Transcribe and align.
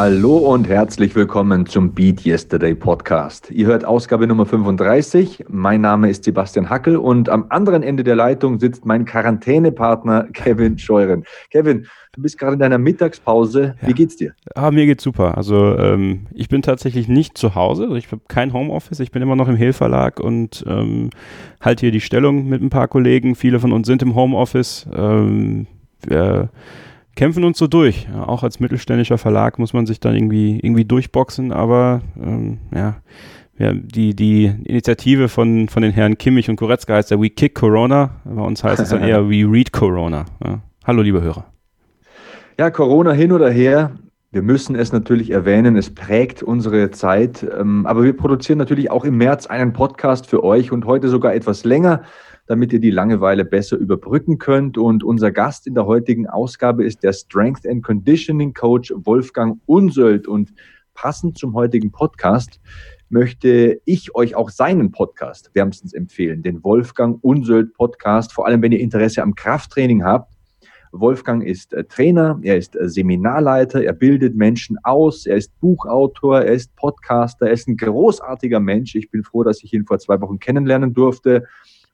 Hallo 0.00 0.36
und 0.36 0.68
herzlich 0.68 1.16
willkommen 1.16 1.66
zum 1.66 1.92
Beat 1.92 2.24
Yesterday 2.24 2.72
Podcast. 2.72 3.50
Ihr 3.50 3.66
hört 3.66 3.84
Ausgabe 3.84 4.28
Nummer 4.28 4.46
35. 4.46 5.46
Mein 5.48 5.80
Name 5.80 6.08
ist 6.08 6.22
Sebastian 6.22 6.70
Hackel 6.70 6.96
und 6.96 7.28
am 7.28 7.46
anderen 7.48 7.82
Ende 7.82 8.04
der 8.04 8.14
Leitung 8.14 8.60
sitzt 8.60 8.86
mein 8.86 9.04
Quarantänepartner 9.04 10.28
Kevin 10.32 10.78
Scheuren. 10.78 11.24
Kevin, 11.50 11.88
du 12.12 12.22
bist 12.22 12.38
gerade 12.38 12.52
in 12.52 12.60
deiner 12.60 12.78
Mittagspause. 12.78 13.74
Wie 13.80 13.88
ja. 13.88 13.92
geht's 13.92 14.14
dir? 14.14 14.34
Ah, 14.54 14.70
mir 14.70 14.86
geht's 14.86 15.02
super. 15.02 15.36
Also 15.36 15.76
ähm, 15.76 16.28
ich 16.32 16.48
bin 16.48 16.62
tatsächlich 16.62 17.08
nicht 17.08 17.36
zu 17.36 17.56
Hause. 17.56 17.82
Also, 17.82 17.96
ich 17.96 18.06
habe 18.12 18.22
kein 18.28 18.52
Homeoffice. 18.52 19.00
Ich 19.00 19.10
bin 19.10 19.20
immer 19.20 19.34
noch 19.34 19.48
im 19.48 19.56
Hill 19.56 19.72
Verlag 19.72 20.20
und 20.20 20.64
ähm, 20.68 21.10
halte 21.60 21.80
hier 21.80 21.90
die 21.90 22.00
Stellung 22.00 22.48
mit 22.48 22.62
ein 22.62 22.70
paar 22.70 22.86
Kollegen. 22.86 23.34
Viele 23.34 23.58
von 23.58 23.72
uns 23.72 23.88
sind 23.88 24.00
im 24.02 24.14
Homeoffice. 24.14 24.86
Ähm, 24.94 25.66
wir, 26.06 26.50
kämpfen 27.18 27.42
uns 27.42 27.58
so 27.58 27.66
durch. 27.66 28.06
Ja, 28.14 28.28
auch 28.28 28.44
als 28.44 28.60
mittelständischer 28.60 29.18
Verlag 29.18 29.58
muss 29.58 29.72
man 29.72 29.86
sich 29.86 29.98
dann 29.98 30.14
irgendwie, 30.14 30.60
irgendwie 30.60 30.84
durchboxen, 30.84 31.52
aber 31.52 32.00
ähm, 32.16 32.58
ja, 32.72 32.94
ja, 33.58 33.72
die, 33.72 34.14
die 34.14 34.44
Initiative 34.62 35.28
von, 35.28 35.68
von 35.68 35.82
den 35.82 35.90
Herren 35.90 36.16
Kimmich 36.16 36.48
und 36.48 36.54
Koretzka 36.54 36.94
heißt 36.94 37.10
ja 37.10 37.20
We 37.20 37.28
Kick 37.28 37.56
Corona. 37.56 38.10
Bei 38.24 38.42
uns 38.42 38.62
heißt 38.62 38.80
es 38.80 38.90
dann 38.90 39.02
eher 39.02 39.28
We 39.28 39.44
Read 39.50 39.72
Corona. 39.72 40.26
Ja. 40.44 40.60
Hallo, 40.86 41.02
liebe 41.02 41.20
Hörer. 41.20 41.46
Ja, 42.56 42.70
Corona 42.70 43.10
hin 43.10 43.32
oder 43.32 43.50
her. 43.50 43.90
Wir 44.30 44.42
müssen 44.42 44.76
es 44.76 44.92
natürlich 44.92 45.30
erwähnen, 45.30 45.76
es 45.76 45.92
prägt 45.92 46.44
unsere 46.44 46.92
Zeit. 46.92 47.44
Ähm, 47.58 47.84
aber 47.84 48.04
wir 48.04 48.16
produzieren 48.16 48.58
natürlich 48.58 48.92
auch 48.92 49.04
im 49.04 49.16
März 49.16 49.46
einen 49.46 49.72
Podcast 49.72 50.28
für 50.28 50.44
euch 50.44 50.70
und 50.70 50.84
heute 50.84 51.08
sogar 51.08 51.34
etwas 51.34 51.64
länger 51.64 52.04
damit 52.48 52.72
ihr 52.72 52.80
die 52.80 52.90
Langeweile 52.90 53.44
besser 53.44 53.76
überbrücken 53.76 54.38
könnt. 54.38 54.78
Und 54.78 55.04
unser 55.04 55.30
Gast 55.30 55.66
in 55.66 55.74
der 55.74 55.86
heutigen 55.86 56.26
Ausgabe 56.26 56.84
ist 56.84 57.02
der 57.02 57.12
Strength 57.12 57.66
and 57.66 57.84
Conditioning 57.84 58.54
Coach 58.54 58.92
Wolfgang 58.96 59.60
Unsöld. 59.66 60.26
Und 60.26 60.54
passend 60.94 61.38
zum 61.38 61.54
heutigen 61.54 61.92
Podcast 61.92 62.58
möchte 63.10 63.80
ich 63.84 64.14
euch 64.14 64.34
auch 64.34 64.48
seinen 64.48 64.90
Podcast 64.92 65.50
wärmstens 65.54 65.92
empfehlen, 65.92 66.42
den 66.42 66.64
Wolfgang 66.64 67.22
Unsöld 67.22 67.74
Podcast, 67.74 68.32
vor 68.32 68.46
allem 68.46 68.62
wenn 68.62 68.72
ihr 68.72 68.80
Interesse 68.80 69.22
am 69.22 69.34
Krafttraining 69.34 70.02
habt. 70.02 70.32
Wolfgang 70.90 71.44
ist 71.44 71.74
äh, 71.74 71.84
Trainer, 71.84 72.38
er 72.42 72.56
ist 72.56 72.74
äh, 72.74 72.88
Seminarleiter, 72.88 73.84
er 73.84 73.92
bildet 73.92 74.36
Menschen 74.36 74.78
aus, 74.84 75.26
er 75.26 75.36
ist 75.36 75.58
Buchautor, 75.60 76.40
er 76.40 76.52
ist 76.52 76.74
Podcaster, 76.76 77.46
er 77.46 77.52
ist 77.52 77.68
ein 77.68 77.76
großartiger 77.76 78.58
Mensch. 78.58 78.94
Ich 78.94 79.10
bin 79.10 79.22
froh, 79.22 79.44
dass 79.44 79.62
ich 79.62 79.74
ihn 79.74 79.84
vor 79.84 79.98
zwei 79.98 80.18
Wochen 80.22 80.38
kennenlernen 80.38 80.94
durfte. 80.94 81.44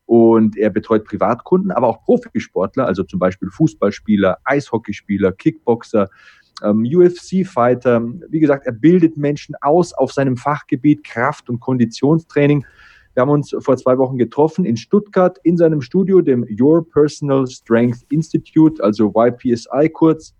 Und 0.06 0.56
er 0.56 0.70
betreut 0.70 1.04
Privatkunden, 1.04 1.70
aber 1.70 1.88
auch 1.88 2.02
Profisportler, 2.02 2.86
also 2.86 3.04
zum 3.04 3.18
Beispiel 3.18 3.48
Fußballspieler, 3.50 4.38
Eishockeyspieler, 4.44 5.32
Kickboxer, 5.32 6.10
ähm, 6.62 6.84
UFC-Fighter. 6.84 8.02
Wie 8.28 8.40
gesagt, 8.40 8.66
er 8.66 8.72
bildet 8.72 9.16
Menschen 9.16 9.54
aus 9.60 9.92
auf 9.92 10.12
seinem 10.12 10.36
Fachgebiet 10.36 11.04
Kraft- 11.04 11.48
und 11.48 11.60
Konditionstraining. 11.60 12.64
Wir 13.14 13.20
haben 13.20 13.30
uns 13.30 13.54
vor 13.60 13.76
zwei 13.76 13.96
Wochen 13.98 14.18
getroffen 14.18 14.64
in 14.64 14.76
Stuttgart 14.76 15.38
in 15.44 15.56
seinem 15.56 15.80
Studio, 15.80 16.20
dem 16.20 16.44
Your 16.60 16.88
Personal 16.88 17.46
Strength 17.46 18.04
Institute, 18.10 18.82
also 18.82 19.12
YPSI 19.14 19.88
kurz. 19.92 20.34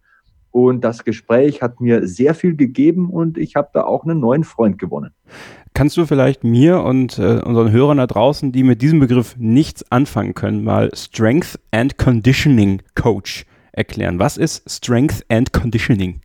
Und 0.54 0.84
das 0.84 1.02
Gespräch 1.02 1.62
hat 1.62 1.80
mir 1.80 2.06
sehr 2.06 2.32
viel 2.32 2.54
gegeben 2.54 3.10
und 3.10 3.38
ich 3.38 3.56
habe 3.56 3.70
da 3.72 3.82
auch 3.82 4.04
einen 4.04 4.20
neuen 4.20 4.44
Freund 4.44 4.78
gewonnen. 4.78 5.10
Kannst 5.74 5.96
du 5.96 6.06
vielleicht 6.06 6.44
mir 6.44 6.78
und 6.82 7.18
äh, 7.18 7.40
unseren 7.44 7.72
Hörern 7.72 7.96
da 7.96 8.06
draußen, 8.06 8.52
die 8.52 8.62
mit 8.62 8.80
diesem 8.80 9.00
Begriff 9.00 9.34
nichts 9.36 9.90
anfangen 9.90 10.34
können, 10.34 10.62
mal 10.62 10.92
Strength 10.94 11.58
and 11.72 11.98
Conditioning 11.98 12.82
Coach 12.94 13.46
erklären? 13.72 14.20
Was 14.20 14.36
ist 14.36 14.70
Strength 14.70 15.26
and 15.28 15.52
Conditioning? 15.52 16.20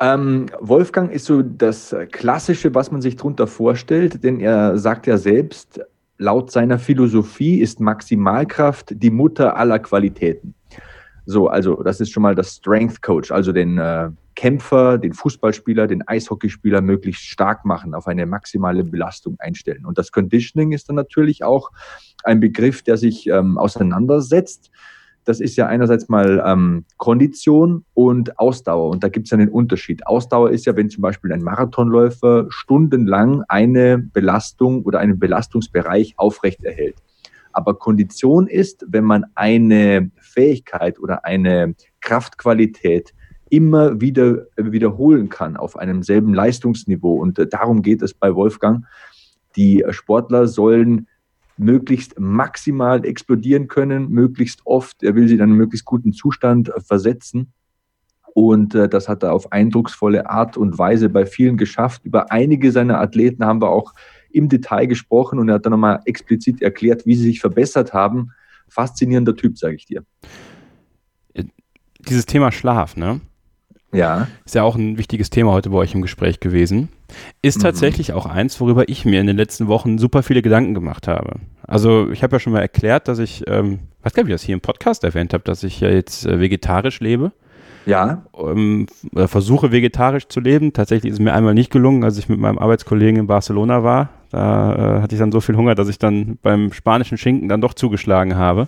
Ähm, 0.00 0.46
Wolfgang 0.58 1.12
ist 1.12 1.26
so 1.26 1.42
das 1.42 1.94
Klassische, 2.10 2.74
was 2.74 2.90
man 2.90 3.02
sich 3.02 3.14
darunter 3.14 3.46
vorstellt, 3.46 4.24
denn 4.24 4.40
er 4.40 4.76
sagt 4.78 5.06
ja 5.06 5.16
selbst, 5.16 5.80
laut 6.18 6.50
seiner 6.50 6.80
Philosophie 6.80 7.60
ist 7.60 7.78
Maximalkraft 7.78 9.00
die 9.00 9.10
Mutter 9.10 9.56
aller 9.56 9.78
Qualitäten. 9.78 10.54
So, 11.24 11.48
also 11.48 11.82
das 11.82 12.00
ist 12.00 12.10
schon 12.10 12.22
mal 12.22 12.34
das 12.34 12.56
Strength 12.56 13.00
Coach, 13.02 13.30
also 13.30 13.52
den 13.52 13.78
äh, 13.78 14.10
Kämpfer, 14.34 14.98
den 14.98 15.12
Fußballspieler, 15.12 15.86
den 15.86 16.06
Eishockeyspieler 16.06 16.80
möglichst 16.80 17.24
stark 17.24 17.64
machen, 17.64 17.94
auf 17.94 18.06
eine 18.06 18.26
maximale 18.26 18.82
Belastung 18.82 19.36
einstellen. 19.38 19.86
Und 19.86 19.98
das 19.98 20.10
Conditioning 20.10 20.72
ist 20.72 20.88
dann 20.88 20.96
natürlich 20.96 21.44
auch 21.44 21.70
ein 22.24 22.40
Begriff, 22.40 22.82
der 22.82 22.96
sich 22.96 23.26
ähm, 23.28 23.58
auseinandersetzt. 23.58 24.70
Das 25.24 25.40
ist 25.40 25.56
ja 25.56 25.66
einerseits 25.66 26.08
mal 26.08 26.42
ähm, 26.44 26.84
Kondition 26.96 27.84
und 27.94 28.38
Ausdauer. 28.40 28.90
Und 28.90 29.04
da 29.04 29.08
gibt 29.08 29.28
es 29.28 29.32
einen 29.32 29.48
Unterschied. 29.48 30.04
Ausdauer 30.06 30.50
ist 30.50 30.66
ja, 30.66 30.74
wenn 30.74 30.90
zum 30.90 31.02
Beispiel 31.02 31.32
ein 31.32 31.42
Marathonläufer 31.42 32.46
stundenlang 32.48 33.44
eine 33.46 33.98
Belastung 33.98 34.82
oder 34.82 34.98
einen 34.98 35.20
Belastungsbereich 35.20 36.14
aufrechterhält. 36.16 36.96
Aber 37.52 37.78
Kondition 37.78 38.46
ist, 38.46 38.84
wenn 38.88 39.04
man 39.04 39.26
eine 39.34 40.10
Fähigkeit 40.20 40.98
oder 40.98 41.24
eine 41.24 41.74
Kraftqualität 42.00 43.14
immer 43.50 44.00
wieder 44.00 44.46
wiederholen 44.56 45.28
kann 45.28 45.58
auf 45.58 45.76
einem 45.76 46.02
selben 46.02 46.32
Leistungsniveau. 46.32 47.16
Und 47.16 47.38
äh, 47.38 47.46
darum 47.46 47.82
geht 47.82 48.00
es 48.00 48.14
bei 48.14 48.34
Wolfgang. 48.34 48.86
Die 49.56 49.84
Sportler 49.90 50.46
sollen 50.46 51.06
möglichst 51.58 52.18
maximal 52.18 53.04
explodieren 53.04 53.68
können, 53.68 54.08
möglichst 54.08 54.62
oft. 54.64 55.02
Er 55.02 55.14
will 55.14 55.28
sie 55.28 55.34
in 55.34 55.42
einen 55.42 55.52
möglichst 55.52 55.84
guten 55.84 56.12
Zustand 56.12 56.70
äh, 56.70 56.80
versetzen. 56.80 57.52
Und 58.34 58.74
äh, 58.74 58.88
das 58.88 59.08
hat 59.08 59.22
er 59.22 59.34
auf 59.34 59.52
eindrucksvolle 59.52 60.30
Art 60.30 60.56
und 60.56 60.78
Weise 60.78 61.10
bei 61.10 61.26
vielen 61.26 61.58
geschafft. 61.58 62.04
Über 62.04 62.32
einige 62.32 62.72
seiner 62.72 63.00
Athleten 63.00 63.44
haben 63.44 63.60
wir 63.60 63.68
auch 63.68 63.92
im 64.34 64.48
Detail 64.48 64.86
gesprochen 64.86 65.38
und 65.38 65.48
er 65.48 65.56
hat 65.56 65.66
dann 65.66 65.72
nochmal 65.72 66.00
explizit 66.04 66.62
erklärt, 66.62 67.06
wie 67.06 67.14
sie 67.14 67.24
sich 67.24 67.40
verbessert 67.40 67.92
haben. 67.92 68.32
Faszinierender 68.68 69.36
Typ, 69.36 69.58
sage 69.58 69.76
ich 69.76 69.86
dir. 69.86 70.04
Dieses 72.08 72.26
Thema 72.26 72.50
Schlaf, 72.50 72.96
ne? 72.96 73.20
Ja. 73.92 74.26
Ist 74.44 74.54
ja 74.54 74.62
auch 74.62 74.74
ein 74.74 74.96
wichtiges 74.96 75.30
Thema 75.30 75.52
heute 75.52 75.70
bei 75.70 75.76
euch 75.76 75.94
im 75.94 76.02
Gespräch 76.02 76.40
gewesen. 76.40 76.88
Ist 77.42 77.58
mhm. 77.58 77.62
tatsächlich 77.62 78.14
auch 78.14 78.26
eins, 78.26 78.58
worüber 78.60 78.88
ich 78.88 79.04
mir 79.04 79.20
in 79.20 79.26
den 79.26 79.36
letzten 79.36 79.68
Wochen 79.68 79.98
super 79.98 80.22
viele 80.22 80.40
Gedanken 80.40 80.72
gemacht 80.72 81.06
habe. 81.06 81.36
Also 81.62 82.10
ich 82.10 82.22
habe 82.22 82.36
ja 82.36 82.40
schon 82.40 82.54
mal 82.54 82.60
erklärt, 82.60 83.06
dass 83.06 83.18
ich, 83.18 83.44
ähm, 83.46 83.80
weiß 84.02 84.14
gar 84.14 84.22
nicht, 84.22 84.28
ob 84.28 84.28
ich 84.28 84.34
das 84.34 84.42
hier 84.42 84.54
im 84.54 84.62
Podcast 84.62 85.04
erwähnt 85.04 85.34
habe, 85.34 85.44
dass 85.44 85.62
ich 85.62 85.80
ja 85.80 85.90
jetzt 85.90 86.24
äh, 86.24 86.40
vegetarisch 86.40 87.00
lebe. 87.00 87.32
Ja. 87.84 88.22
Ähm, 88.36 88.86
versuche 89.14 89.72
vegetarisch 89.72 90.28
zu 90.28 90.40
leben. 90.40 90.72
Tatsächlich 90.72 91.10
ist 91.10 91.18
es 91.18 91.24
mir 91.24 91.34
einmal 91.34 91.54
nicht 91.54 91.70
gelungen, 91.70 92.04
als 92.04 92.16
ich 92.16 92.28
mit 92.28 92.38
meinem 92.38 92.58
Arbeitskollegen 92.58 93.20
in 93.20 93.26
Barcelona 93.26 93.82
war. 93.82 94.10
Da 94.32 94.74
äh, 94.74 95.02
hatte 95.02 95.14
ich 95.14 95.18
dann 95.18 95.30
so 95.30 95.40
viel 95.40 95.56
Hunger, 95.56 95.74
dass 95.74 95.88
ich 95.88 95.98
dann 95.98 96.38
beim 96.42 96.72
spanischen 96.72 97.18
Schinken 97.18 97.48
dann 97.48 97.60
doch 97.60 97.74
zugeschlagen 97.74 98.36
habe. 98.36 98.66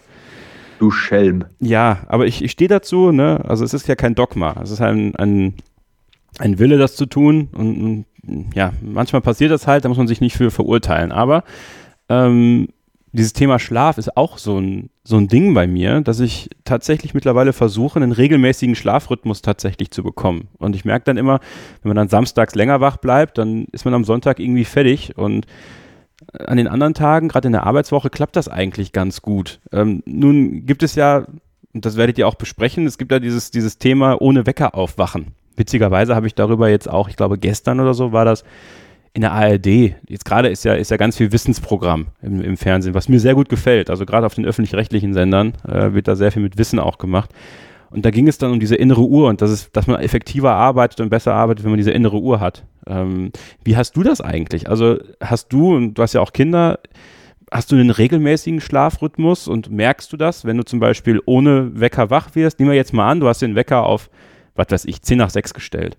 Du 0.79 0.91
Schelm. 0.91 1.47
Ja, 1.61 2.01
aber 2.07 2.27
ich, 2.27 2.45
ich 2.45 2.51
stehe 2.51 2.69
dazu, 2.69 3.11
ne? 3.11 3.41
Also 3.49 3.65
es 3.65 3.75
ist 3.75 3.89
ja 3.89 3.95
kein 3.95 4.15
Dogma. 4.15 4.57
Es 4.63 4.71
ist 4.71 4.81
ein, 4.81 5.17
ein, 5.17 5.55
ein 6.39 6.59
Wille, 6.59 6.79
das 6.79 6.97
zu 6.97 7.07
tun. 7.07 7.49
Und, 7.53 8.05
und 8.29 8.55
ja, 8.55 8.73
manchmal 8.83 9.23
passiert 9.23 9.51
das 9.51 9.67
halt, 9.67 9.85
da 9.85 9.89
muss 9.89 9.99
man 9.99 10.09
sich 10.09 10.21
nicht 10.21 10.37
für 10.37 10.51
verurteilen. 10.51 11.13
Aber 11.13 11.45
ähm, 12.09 12.69
dieses 13.15 13.33
Thema 13.33 13.61
Schlaf 13.61 13.97
ist 13.97 14.17
auch 14.17 14.39
so 14.39 14.59
ein, 14.59 14.91
so 15.05 15.17
ein 15.17 15.29
Ding 15.29 15.55
bei 15.55 15.69
mir, 15.69 16.01
dass 16.01 16.19
ich 16.19 16.51
tatsächlich 16.65 17.15
mittlerweile 17.15 17.53
versuche, 17.53 18.01
einen 18.01 18.11
regelmäßigen 18.11 18.75
Schlafrhythmus 18.75 19.41
tatsächlich 19.41 19.93
zu 19.93 20.03
bekommen. 20.03 20.49
Und 20.59 20.75
ich 20.75 20.85
merke 20.85 21.05
dann 21.05 21.17
immer, 21.17 21.39
wenn 21.83 21.91
man 21.91 21.97
dann 21.97 22.09
samstags 22.09 22.57
länger 22.57 22.81
wach 22.81 22.97
bleibt, 22.97 23.39
dann 23.39 23.67
ist 23.71 23.85
man 23.85 23.95
am 23.95 24.03
Sonntag 24.03 24.41
irgendwie 24.41 24.65
fertig 24.65 25.17
und 25.17 25.47
an 26.33 26.57
den 26.57 26.67
anderen 26.67 26.95
Tagen, 26.95 27.29
gerade 27.29 27.47
in 27.47 27.53
der 27.53 27.65
Arbeitswoche, 27.65 28.11
klappt 28.11 28.35
das 28.35 28.49
eigentlich 28.49 28.91
ganz 28.91 29.23
gut. 29.23 29.61
Ähm, 29.71 30.03
nun 30.07 30.67
gibt 30.67 30.83
es 30.83 30.97
ja, 30.97 31.27
und 31.73 31.85
das 31.85 31.97
werdet 31.97 32.19
ihr 32.19 32.27
auch 32.27 32.35
besprechen, 32.35 32.85
es 32.87 32.99
gibt 32.99 33.13
ja 33.13 33.21
dieses, 33.21 33.53
dieses 33.53 33.79
Thema 33.79 34.21
ohne 34.21 34.45
Wecker 34.45 34.75
aufwachen. 34.75 35.29
Witzigerweise 35.57 36.17
habe 36.17 36.27
ich 36.27 36.35
darüber 36.35 36.69
jetzt 36.69 36.89
auch, 36.91 37.09
ich 37.09 37.17
glaube 37.17 37.39
gestern 37.39 37.79
oder 37.79 37.95
so 37.95 38.11
war 38.11 38.25
das, 38.25 38.43
in 39.15 39.21
der 39.23 39.33
ARD. 39.33 39.95
Jetzt 40.09 40.25
gerade 40.25 40.49
ist 40.49 40.65
ja, 40.65 40.75
ist 40.75 40.91
ja 40.91 40.97
ganz 40.97 41.17
viel 41.17 41.33
Wissensprogramm 41.33 42.09
im, 42.21 42.43
im 42.43 42.57
Fernsehen, 42.57 42.95
was 42.95 43.09
mir 43.09 43.21
sehr 43.21 43.35
gut 43.35 43.49
gefällt. 43.49 43.89
Also 43.89 44.05
gerade 44.05 44.27
auf 44.27 44.35
den 44.35 44.45
öffentlich-rechtlichen 44.45 45.15
Sendern 45.15 45.55
äh, 45.67 45.95
wird 45.95 46.09
da 46.09 46.17
sehr 46.17 46.33
viel 46.33 46.43
mit 46.43 46.59
Wissen 46.59 46.81
auch 46.81 46.99
gemacht. 46.99 47.31
Und 47.91 48.05
da 48.05 48.11
ging 48.11 48.27
es 48.27 48.39
dann 48.39 48.51
um 48.51 48.59
diese 48.59 48.75
innere 48.75 49.03
Uhr 49.03 49.29
und 49.29 49.41
das 49.41 49.53
ist, 49.53 49.77
dass 49.77 49.87
man 49.87 50.01
effektiver 50.01 50.53
arbeitet 50.53 51.01
und 51.01 51.11
besser 51.11 51.33
arbeitet, 51.33 51.65
wenn 51.65 51.71
man 51.71 51.79
diese 51.79 51.93
innere 51.93 52.19
Uhr 52.19 52.41
hat. 52.41 52.65
Ähm, 52.89 53.31
wie 53.63 53.77
hast 53.77 53.97
du 53.97 54.03
das 54.03 54.21
eigentlich? 54.21 54.69
Also 54.69 54.99
hast 55.21 55.53
du, 55.53 55.77
und 55.77 55.95
du 55.95 56.03
hast 56.03 56.13
ja 56.13 56.21
auch 56.21 56.33
Kinder, 56.33 56.81
hast 57.53 57.71
du 57.71 57.77
einen 57.77 57.91
regelmäßigen 57.91 58.61
Schlafrhythmus 58.61 59.47
und 59.47 59.71
merkst 59.71 60.13
du 60.13 60.17
das, 60.17 60.45
wenn 60.45 60.57
du 60.57 60.65
zum 60.65 60.81
Beispiel 60.81 61.23
ohne 61.25 61.79
Wecker 61.79 62.11
wach 62.11 62.35
wirst? 62.35 62.59
Nehmen 62.59 62.73
wir 62.73 62.77
jetzt 62.77 62.93
mal 62.93 63.09
an, 63.09 63.21
du 63.21 63.29
hast 63.29 63.43
den 63.43 63.55
Wecker 63.55 63.85
auf, 63.85 64.11
was 64.57 64.67
weiß 64.71 64.85
ich, 64.87 65.01
10 65.01 65.19
nach 65.19 65.31
6 65.31 65.55
gestellt. 65.55 65.97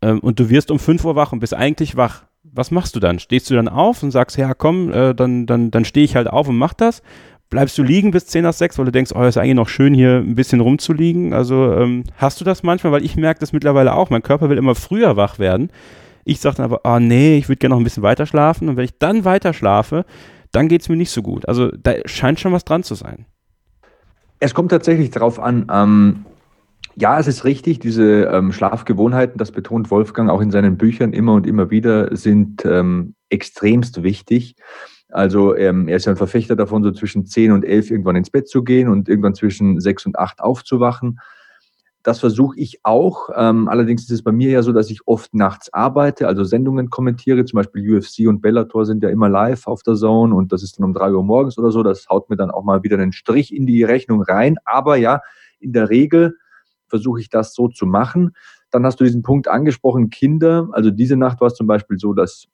Ähm, 0.00 0.20
und 0.20 0.38
du 0.38 0.50
wirst 0.50 0.70
um 0.70 0.78
5 0.78 1.04
Uhr 1.04 1.16
wach 1.16 1.32
und 1.32 1.40
bist 1.40 1.52
eigentlich 1.52 1.96
wach. 1.96 2.27
Was 2.52 2.70
machst 2.70 2.96
du 2.96 3.00
dann? 3.00 3.18
Stehst 3.18 3.50
du 3.50 3.54
dann 3.54 3.68
auf 3.68 4.02
und 4.02 4.10
sagst, 4.10 4.36
ja 4.36 4.54
komm, 4.54 4.92
äh, 4.92 5.14
dann, 5.14 5.46
dann, 5.46 5.70
dann 5.70 5.84
stehe 5.84 6.04
ich 6.04 6.16
halt 6.16 6.28
auf 6.28 6.48
und 6.48 6.56
mach 6.56 6.74
das? 6.74 7.02
bleibst 7.50 7.78
du 7.78 7.82
liegen 7.82 8.10
bis 8.10 8.26
10 8.26 8.42
nach 8.42 8.52
6, 8.52 8.78
weil 8.78 8.86
du 8.86 8.92
denkst, 8.92 9.12
oh, 9.14 9.22
ist 9.22 9.36
eigentlich 9.36 9.54
noch 9.54 9.68
schön 9.68 9.94
hier 9.94 10.18
ein 10.18 10.34
bisschen 10.34 10.60
rumzuliegen. 10.60 11.32
Also 11.32 11.72
ähm, 11.72 12.04
hast 12.16 12.40
du 12.40 12.44
das 12.44 12.62
manchmal, 12.62 12.92
weil 12.92 13.04
ich 13.04 13.16
merke 13.16 13.40
das 13.40 13.52
mittlerweile 13.52 13.94
auch. 13.94 14.10
Mein 14.10 14.22
Körper 14.22 14.50
will 14.50 14.58
immer 14.58 14.74
früher 14.74 15.16
wach 15.16 15.38
werden. 15.38 15.70
Ich 16.24 16.40
sage 16.40 16.56
dann 16.56 16.64
aber, 16.64 16.80
oh 16.84 16.98
nee, 16.98 17.38
ich 17.38 17.48
würde 17.48 17.58
gerne 17.58 17.74
noch 17.74 17.80
ein 17.80 17.84
bisschen 17.84 18.02
weiter 18.02 18.26
schlafen. 18.26 18.68
Und 18.68 18.76
wenn 18.76 18.84
ich 18.84 18.98
dann 18.98 19.24
weiter 19.24 19.54
schlafe, 19.54 20.04
dann 20.52 20.68
geht 20.68 20.82
es 20.82 20.88
mir 20.88 20.96
nicht 20.96 21.10
so 21.10 21.22
gut. 21.22 21.48
Also 21.48 21.70
da 21.70 21.94
scheint 22.04 22.40
schon 22.40 22.52
was 22.52 22.64
dran 22.64 22.82
zu 22.82 22.94
sein. 22.94 23.24
Es 24.40 24.54
kommt 24.54 24.70
tatsächlich 24.70 25.10
darauf 25.10 25.40
an, 25.40 25.66
ähm, 25.72 26.26
ja, 27.00 27.18
es 27.18 27.28
ist 27.28 27.44
richtig, 27.44 27.78
diese 27.78 28.24
ähm, 28.24 28.50
Schlafgewohnheiten, 28.52 29.38
das 29.38 29.52
betont 29.52 29.90
Wolfgang 29.90 30.30
auch 30.30 30.40
in 30.40 30.50
seinen 30.50 30.76
Büchern 30.76 31.12
immer 31.12 31.34
und 31.34 31.46
immer 31.46 31.70
wieder, 31.70 32.14
sind 32.16 32.64
ähm, 32.64 33.14
extremst 33.28 34.02
wichtig. 34.02 34.56
Also 35.10 35.54
ähm, 35.56 35.88
er 35.88 35.96
ist 35.96 36.06
ja 36.06 36.12
ein 36.12 36.16
Verfechter 36.16 36.56
davon, 36.56 36.82
so 36.82 36.90
zwischen 36.90 37.24
10 37.24 37.52
und 37.52 37.64
11 37.64 37.92
irgendwann 37.92 38.16
ins 38.16 38.30
Bett 38.30 38.48
zu 38.48 38.64
gehen 38.64 38.88
und 38.88 39.08
irgendwann 39.08 39.34
zwischen 39.34 39.80
6 39.80 40.06
und 40.06 40.18
8 40.18 40.40
aufzuwachen. 40.40 41.20
Das 42.02 42.18
versuche 42.20 42.58
ich 42.58 42.80
auch. 42.84 43.28
Ähm, 43.34 43.68
allerdings 43.68 44.02
ist 44.02 44.10
es 44.10 44.22
bei 44.22 44.32
mir 44.32 44.50
ja 44.50 44.62
so, 44.62 44.72
dass 44.72 44.90
ich 44.90 45.06
oft 45.06 45.34
nachts 45.34 45.72
arbeite, 45.72 46.26
also 46.26 46.42
Sendungen 46.42 46.90
kommentiere. 46.90 47.44
Zum 47.44 47.58
Beispiel 47.58 47.96
UFC 47.96 48.26
und 48.26 48.40
Bellator 48.40 48.84
sind 48.86 49.02
ja 49.02 49.08
immer 49.08 49.28
live 49.28 49.66
auf 49.66 49.82
der 49.82 49.94
Zone 49.94 50.34
und 50.34 50.52
das 50.52 50.62
ist 50.62 50.78
dann 50.78 50.84
um 50.84 50.94
3 50.94 51.12
Uhr 51.12 51.22
morgens 51.22 51.58
oder 51.58 51.70
so. 51.70 51.82
Das 51.82 52.08
haut 52.08 52.28
mir 52.28 52.36
dann 52.36 52.50
auch 52.50 52.64
mal 52.64 52.82
wieder 52.82 52.98
einen 52.98 53.12
Strich 53.12 53.54
in 53.54 53.66
die 53.66 53.84
Rechnung 53.84 54.22
rein. 54.22 54.56
Aber 54.64 54.96
ja, 54.96 55.20
in 55.60 55.72
der 55.72 55.90
Regel 55.90 56.36
versuche 56.88 57.20
ich 57.20 57.30
das 57.30 57.54
so 57.54 57.68
zu 57.68 57.86
machen. 57.86 58.32
Dann 58.70 58.84
hast 58.84 59.00
du 59.00 59.04
diesen 59.04 59.22
Punkt 59.22 59.48
angesprochen, 59.48 60.10
Kinder. 60.10 60.68
Also 60.72 60.90
diese 60.90 61.16
Nacht 61.16 61.40
war 61.40 61.48
es 61.48 61.54
zum 61.54 61.66
Beispiel 61.66 61.98
so, 61.98 62.12
dass 62.12 62.48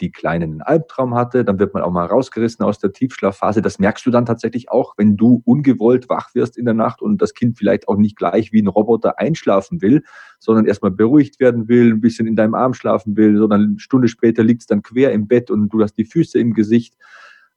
die 0.00 0.12
Kleine 0.12 0.44
einen 0.44 0.62
Albtraum 0.62 1.14
hatte, 1.14 1.44
dann 1.44 1.58
wird 1.58 1.74
man 1.74 1.82
auch 1.82 1.90
mal 1.90 2.06
rausgerissen 2.06 2.64
aus 2.64 2.78
der 2.78 2.92
Tiefschlafphase. 2.92 3.62
Das 3.62 3.78
merkst 3.78 4.06
du 4.06 4.10
dann 4.10 4.26
tatsächlich 4.26 4.70
auch, 4.70 4.94
wenn 4.96 5.16
du 5.16 5.42
ungewollt 5.44 6.08
wach 6.08 6.34
wirst 6.34 6.56
in 6.56 6.64
der 6.64 6.74
Nacht 6.74 7.02
und 7.02 7.20
das 7.20 7.34
Kind 7.34 7.58
vielleicht 7.58 7.88
auch 7.88 7.96
nicht 7.96 8.16
gleich 8.16 8.52
wie 8.52 8.62
ein 8.62 8.68
Roboter 8.68 9.18
einschlafen 9.18 9.82
will, 9.82 10.04
sondern 10.38 10.66
erstmal 10.66 10.90
beruhigt 10.90 11.40
werden 11.40 11.68
will, 11.68 11.92
ein 11.92 12.00
bisschen 12.00 12.26
in 12.26 12.36
deinem 12.36 12.54
Arm 12.54 12.74
schlafen 12.74 13.16
will, 13.16 13.36
sondern 13.36 13.62
eine 13.62 13.78
Stunde 13.78 14.08
später 14.08 14.42
liegt 14.44 14.62
es 14.62 14.66
dann 14.66 14.82
quer 14.82 15.12
im 15.12 15.26
Bett 15.26 15.50
und 15.50 15.68
du 15.70 15.82
hast 15.82 15.94
die 15.94 16.04
Füße 16.04 16.38
im 16.38 16.54
Gesicht. 16.54 16.94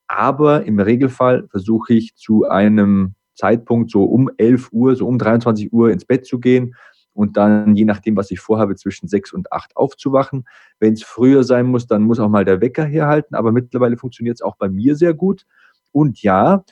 Aber 0.08 0.66
im 0.66 0.80
Regelfall 0.80 1.48
versuche 1.50 1.94
ich 1.94 2.16
zu 2.16 2.46
einem 2.46 3.16
Zeitpunkt 3.42 3.90
so 3.90 4.04
um 4.04 4.30
11 4.38 4.70
Uhr, 4.72 4.96
so 4.96 5.08
um 5.08 5.18
23 5.18 5.74
Uhr 5.74 5.90
ins 5.90 6.06
Bett 6.06 6.28
zu 6.28 6.40
gehen 6.40 6.76
und 7.14 7.38
dann, 7.38 7.76
je 7.76 7.86
nachdem, 7.86 8.16
was 8.16 8.30
ich 8.30 8.40
vorhabe, 8.40 8.76
zwischen 8.76 9.08
sechs 9.08 9.34
und 9.34 9.52
acht 9.52 9.76
aufzuwachen. 9.76 10.46
Wenn 10.80 10.94
es 10.94 11.04
früher 11.04 11.44
sein 11.44 11.66
muss, 11.66 11.88
dann 11.88 12.04
muss 12.04 12.20
auch 12.20 12.30
mal 12.30 12.46
der 12.46 12.62
Wecker 12.62 12.86
herhalten. 12.86 13.36
Aber 13.36 13.52
mittlerweile 13.52 13.98
funktioniert 13.98 14.36
es 14.36 14.42
auch 14.42 14.56
bei 14.56 14.70
mir 14.70 14.96
sehr 14.96 15.14
gut. 15.14 15.46
Und 15.92 16.22
ja, 16.22 16.64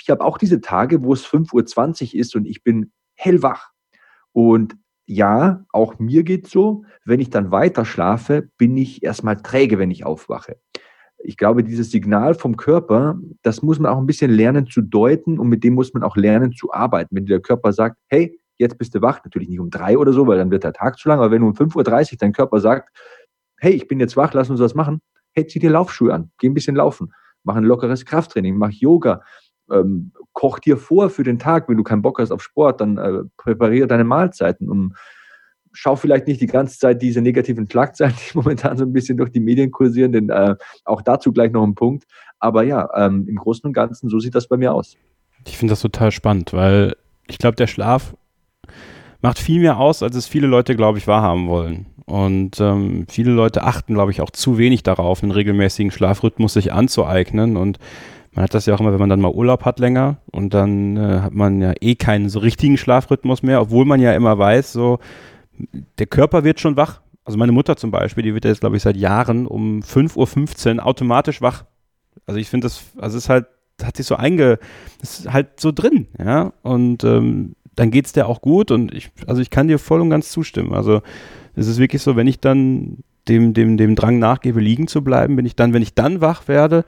ich 0.00 0.10
habe 0.10 0.24
auch 0.24 0.38
diese 0.38 0.60
Tage, 0.60 1.04
wo 1.04 1.12
es 1.12 1.24
5.20 1.26 2.14
Uhr 2.14 2.20
ist 2.20 2.34
und 2.34 2.46
ich 2.46 2.64
bin 2.64 2.90
hellwach. 3.14 3.70
Und 4.32 4.76
ja, 5.06 5.64
auch 5.72 5.98
mir 5.98 6.22
geht 6.22 6.48
so, 6.48 6.84
wenn 7.04 7.20
ich 7.20 7.30
dann 7.30 7.50
weiter 7.50 7.84
schlafe, 7.84 8.50
bin 8.58 8.76
ich 8.76 9.02
erstmal 9.02 9.36
träge, 9.36 9.78
wenn 9.78 9.90
ich 9.90 10.04
aufwache. 10.04 10.58
Ich 11.18 11.36
glaube, 11.36 11.64
dieses 11.64 11.90
Signal 11.90 12.34
vom 12.34 12.56
Körper, 12.56 13.18
das 13.42 13.62
muss 13.62 13.78
man 13.78 13.92
auch 13.92 13.98
ein 13.98 14.06
bisschen 14.06 14.30
lernen 14.30 14.66
zu 14.66 14.80
deuten 14.82 15.38
und 15.38 15.48
mit 15.48 15.64
dem 15.64 15.74
muss 15.74 15.92
man 15.92 16.02
auch 16.02 16.16
lernen 16.16 16.52
zu 16.52 16.72
arbeiten. 16.72 17.14
Wenn 17.16 17.26
der 17.26 17.40
Körper 17.40 17.72
sagt, 17.72 17.96
hey, 18.08 18.38
jetzt 18.58 18.78
bist 18.78 18.94
du 18.94 19.02
wach, 19.02 19.20
natürlich 19.24 19.48
nicht 19.48 19.60
um 19.60 19.70
drei 19.70 19.96
oder 19.98 20.12
so, 20.12 20.26
weil 20.26 20.38
dann 20.38 20.50
wird 20.50 20.64
der 20.64 20.72
Tag 20.72 20.98
zu 20.98 21.08
lang, 21.08 21.18
aber 21.18 21.30
wenn 21.30 21.42
du 21.42 21.48
um 21.48 21.54
5.30 21.54 22.12
Uhr 22.12 22.18
dein 22.18 22.32
Körper 22.32 22.60
sagt, 22.60 22.96
hey, 23.58 23.72
ich 23.72 23.88
bin 23.88 24.00
jetzt 24.00 24.16
wach, 24.16 24.32
lass 24.34 24.50
uns 24.50 24.60
was 24.60 24.74
machen, 24.74 25.00
hey, 25.32 25.46
zieh 25.46 25.58
dir 25.58 25.70
Laufschuhe 25.70 26.12
an, 26.12 26.30
geh 26.38 26.48
ein 26.48 26.54
bisschen 26.54 26.76
laufen, 26.76 27.12
mach 27.44 27.56
ein 27.56 27.64
lockeres 27.64 28.04
Krafttraining, 28.04 28.56
mach 28.56 28.70
Yoga, 28.70 29.22
ähm, 29.70 30.12
koch 30.32 30.58
dir 30.58 30.76
vor 30.76 31.10
für 31.10 31.24
den 31.24 31.38
Tag, 31.38 31.68
wenn 31.68 31.76
du 31.76 31.82
keinen 31.82 32.02
Bock 32.02 32.18
hast 32.18 32.30
auf 32.30 32.42
Sport, 32.42 32.80
dann 32.80 32.96
äh, 32.96 33.22
präpariere 33.36 33.86
deine 33.86 34.04
Mahlzeiten 34.04 34.68
und 34.68 34.94
schau 35.80 35.94
vielleicht 35.94 36.26
nicht 36.26 36.40
die 36.40 36.48
ganze 36.48 36.76
Zeit 36.76 37.00
diese 37.02 37.22
negativen 37.22 37.70
Schlagzeilen, 37.70 38.14
die 38.16 38.34
momentan 38.36 38.76
so 38.76 38.84
ein 38.84 38.92
bisschen 38.92 39.16
durch 39.16 39.30
die 39.30 39.38
Medien 39.38 39.70
kursieren, 39.70 40.10
denn 40.10 40.28
äh, 40.28 40.56
auch 40.84 41.02
dazu 41.02 41.32
gleich 41.32 41.52
noch 41.52 41.62
ein 41.62 41.76
Punkt. 41.76 42.04
Aber 42.40 42.64
ja, 42.64 42.88
ähm, 42.96 43.26
im 43.28 43.36
Großen 43.36 43.64
und 43.64 43.74
Ganzen, 43.74 44.08
so 44.08 44.18
sieht 44.18 44.34
das 44.34 44.48
bei 44.48 44.56
mir 44.56 44.74
aus. 44.74 44.96
Ich 45.46 45.56
finde 45.56 45.72
das 45.72 45.80
total 45.80 46.10
spannend, 46.10 46.52
weil 46.52 46.96
ich 47.28 47.38
glaube, 47.38 47.54
der 47.54 47.68
Schlaf 47.68 48.16
macht 49.20 49.38
viel 49.38 49.60
mehr 49.60 49.78
aus, 49.78 50.02
als 50.02 50.16
es 50.16 50.26
viele 50.26 50.48
Leute, 50.48 50.74
glaube 50.74 50.98
ich, 50.98 51.06
wahrhaben 51.06 51.46
wollen. 51.46 51.86
Und 52.06 52.58
ähm, 52.58 53.06
viele 53.08 53.30
Leute 53.30 53.62
achten, 53.62 53.94
glaube 53.94 54.10
ich, 54.10 54.20
auch 54.20 54.30
zu 54.30 54.58
wenig 54.58 54.82
darauf, 54.82 55.22
einen 55.22 55.30
regelmäßigen 55.30 55.92
Schlafrhythmus 55.92 56.54
sich 56.54 56.72
anzueignen. 56.72 57.56
Und 57.56 57.78
man 58.32 58.42
hat 58.42 58.54
das 58.54 58.66
ja 58.66 58.74
auch 58.74 58.80
immer, 58.80 58.92
wenn 58.92 59.00
man 59.00 59.10
dann 59.10 59.20
mal 59.20 59.30
Urlaub 59.30 59.64
hat 59.64 59.78
länger 59.78 60.16
und 60.32 60.54
dann 60.54 60.96
äh, 60.96 61.20
hat 61.20 61.34
man 61.34 61.60
ja 61.60 61.72
eh 61.80 61.94
keinen 61.94 62.28
so 62.28 62.40
richtigen 62.40 62.78
Schlafrhythmus 62.78 63.42
mehr, 63.44 63.60
obwohl 63.60 63.84
man 63.84 64.00
ja 64.00 64.12
immer 64.12 64.38
weiß, 64.38 64.72
so 64.72 64.98
der 65.98 66.06
Körper 66.06 66.44
wird 66.44 66.60
schon 66.60 66.76
wach. 66.76 67.00
Also 67.24 67.38
meine 67.38 67.52
Mutter 67.52 67.76
zum 67.76 67.90
Beispiel, 67.90 68.22
die 68.22 68.34
wird 68.34 68.44
jetzt, 68.44 68.60
glaube 68.60 68.76
ich, 68.76 68.82
seit 68.82 68.96
Jahren 68.96 69.46
um 69.46 69.80
5.15 69.80 70.76
Uhr 70.76 70.86
automatisch 70.86 71.42
wach. 71.42 71.64
Also 72.26 72.40
ich 72.40 72.48
finde 72.48 72.66
das, 72.66 72.84
also 72.96 73.18
es 73.18 73.24
ist 73.24 73.28
halt, 73.28 73.46
hat 73.82 73.96
sich 73.96 74.06
so 74.06 74.16
einge, 74.16 74.58
ist 75.02 75.30
halt 75.30 75.60
so 75.60 75.70
drin, 75.72 76.08
ja. 76.18 76.52
Und 76.62 77.04
ähm, 77.04 77.54
dann 77.76 77.90
geht 77.90 78.06
es 78.06 78.12
dir 78.12 78.26
auch 78.26 78.40
gut 78.40 78.70
und 78.70 78.92
ich, 78.92 79.10
also 79.26 79.40
ich 79.40 79.50
kann 79.50 79.68
dir 79.68 79.78
voll 79.78 80.00
und 80.00 80.10
ganz 80.10 80.30
zustimmen. 80.30 80.72
Also 80.74 81.02
es 81.54 81.68
ist 81.68 81.78
wirklich 81.78 82.02
so, 82.02 82.16
wenn 82.16 82.26
ich 82.26 82.40
dann 82.40 82.98
dem, 83.28 83.54
dem, 83.54 83.76
dem 83.76 83.94
Drang 83.94 84.18
nachgebe, 84.18 84.60
liegen 84.60 84.88
zu 84.88 85.04
bleiben, 85.04 85.36
bin 85.36 85.46
ich 85.46 85.54
dann, 85.54 85.72
wenn 85.72 85.82
ich 85.82 85.94
dann 85.94 86.20
wach 86.20 86.48
werde, 86.48 86.84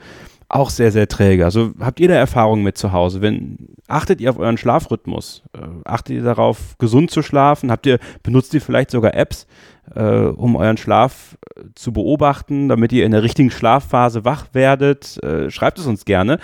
auch 0.51 0.71
sehr, 0.71 0.91
sehr 0.91 1.07
träge. 1.07 1.45
Also 1.45 1.73
habt 1.79 2.01
ihr 2.01 2.09
da 2.09 2.15
Erfahrungen 2.15 2.65
mit 2.65 2.77
zu 2.77 2.93
Hause? 2.93 3.23
Wenn, 3.23 3.69
achtet 3.87 4.21
ihr 4.21 4.31
auf 4.31 4.39
euren 4.39 4.59
Schlafrhythmus? 4.59 5.45
Äh, 5.53 5.61
achtet 5.85 6.17
ihr 6.17 6.25
darauf, 6.25 6.77
gesund 6.79 7.11
zu 7.13 7.23
schlafen? 7.23 7.71
Habt 7.71 7.87
ihr, 7.87 7.99
benutzt 8.25 8.53
ihr 8.53 8.61
vielleicht 8.61 8.91
sogar 8.91 9.15
Apps, 9.15 9.47
äh, 9.95 10.03
um 10.03 10.57
euren 10.57 10.77
Schlaf 10.77 11.39
äh, 11.57 11.63
zu 11.77 11.93
beobachten, 11.93 12.69
damit 12.69 12.93
ihr 12.93 13.07
in 13.07 13.13
der 13.13 13.23
richtigen 13.23 13.53
Schlafphase 13.53 14.25
wach 14.25 14.47
werdet? 14.53 15.23
Äh, 15.23 15.51
schreibt 15.51 15.79
es 15.79 15.87
uns 15.87 16.05
gerne. 16.05 16.41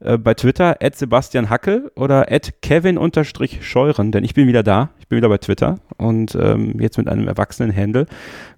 Äh, 0.00 0.16
bei 0.16 0.34
Twitter 0.34 0.76
at 0.80 0.96
Sebastian 0.96 1.50
Hackel 1.50 1.92
oder 1.94 2.32
at 2.32 2.62
Kevin-Scheuren, 2.62 4.12
denn 4.12 4.24
ich 4.24 4.34
bin 4.34 4.48
wieder 4.48 4.62
da. 4.62 4.90
Ich 4.98 5.08
bin 5.08 5.18
wieder 5.18 5.28
bei 5.28 5.38
Twitter 5.38 5.78
und 5.98 6.34
ähm, 6.40 6.80
jetzt 6.80 6.96
mit 6.96 7.08
einem 7.08 7.28
erwachsenen 7.28 7.74
Handle. 7.74 8.06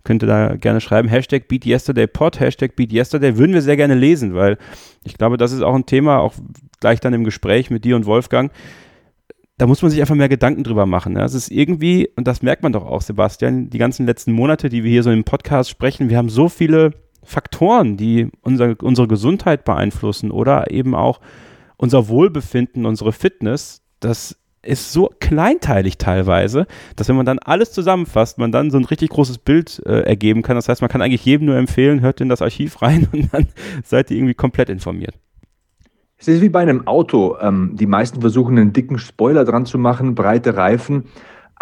Könnt 0.04 0.22
ihr 0.22 0.28
da 0.28 0.54
gerne 0.54 0.80
schreiben. 0.80 1.08
Hashtag 1.08 1.48
BeatYesterdayPod, 1.48 2.38
Hashtag 2.38 2.76
BeatYesterday. 2.76 3.36
Würden 3.38 3.54
wir 3.54 3.62
sehr 3.62 3.76
gerne 3.76 3.94
lesen, 3.94 4.34
weil 4.34 4.56
ich 5.02 5.18
glaube, 5.18 5.36
das 5.36 5.52
ist 5.52 5.62
auch 5.62 5.74
ein 5.74 5.86
Thema, 5.86 6.18
auch 6.18 6.34
gleich 6.80 7.00
dann 7.00 7.12
im 7.12 7.24
Gespräch 7.24 7.70
mit 7.70 7.84
dir 7.84 7.96
und 7.96 8.06
Wolfgang. 8.06 8.52
Da 9.58 9.66
muss 9.66 9.82
man 9.82 9.90
sich 9.90 10.00
einfach 10.00 10.14
mehr 10.14 10.28
Gedanken 10.28 10.64
drüber 10.64 10.86
machen. 10.86 11.16
Es 11.16 11.34
ist 11.34 11.50
irgendwie, 11.50 12.08
und 12.16 12.26
das 12.26 12.42
merkt 12.42 12.62
man 12.62 12.72
doch 12.72 12.86
auch, 12.86 13.02
Sebastian, 13.02 13.68
die 13.68 13.78
ganzen 13.78 14.06
letzten 14.06 14.32
Monate, 14.32 14.68
die 14.68 14.84
wir 14.84 14.90
hier 14.90 15.02
so 15.02 15.10
im 15.10 15.24
Podcast 15.24 15.70
sprechen, 15.70 16.08
wir 16.08 16.18
haben 16.18 16.28
so 16.28 16.48
viele 16.48 16.92
Faktoren, 17.24 17.96
die 17.96 18.30
unser, 18.42 18.76
unsere 18.82 19.08
Gesundheit 19.08 19.64
beeinflussen 19.64 20.30
oder 20.30 20.70
eben 20.70 20.94
auch 20.94 21.20
unser 21.76 22.08
Wohlbefinden, 22.08 22.86
unsere 22.86 23.12
Fitness, 23.12 23.82
das 24.00 24.36
ist 24.62 24.92
so 24.92 25.10
kleinteilig 25.18 25.98
teilweise, 25.98 26.66
dass 26.94 27.08
wenn 27.08 27.16
man 27.16 27.26
dann 27.26 27.40
alles 27.40 27.72
zusammenfasst, 27.72 28.38
man 28.38 28.52
dann 28.52 28.70
so 28.70 28.78
ein 28.78 28.84
richtig 28.84 29.10
großes 29.10 29.38
Bild 29.38 29.82
äh, 29.86 30.02
ergeben 30.02 30.42
kann. 30.42 30.56
Das 30.56 30.68
heißt, 30.68 30.80
man 30.80 30.90
kann 30.90 31.02
eigentlich 31.02 31.24
jedem 31.24 31.46
nur 31.46 31.56
empfehlen, 31.56 32.00
hört 32.00 32.20
in 32.20 32.28
das 32.28 32.42
Archiv 32.42 32.80
rein 32.80 33.08
und 33.12 33.32
dann 33.32 33.48
seid 33.84 34.10
ihr 34.10 34.18
irgendwie 34.18 34.34
komplett 34.34 34.68
informiert. 34.68 35.18
Es 36.16 36.28
ist 36.28 36.40
wie 36.40 36.48
bei 36.48 36.60
einem 36.60 36.86
Auto. 36.86 37.36
Ähm, 37.40 37.72
die 37.74 37.86
meisten 37.86 38.20
versuchen 38.20 38.56
einen 38.56 38.72
dicken 38.72 38.98
Spoiler 38.98 39.44
dran 39.44 39.66
zu 39.66 39.78
machen, 39.78 40.14
breite 40.14 40.56
Reifen. 40.56 41.06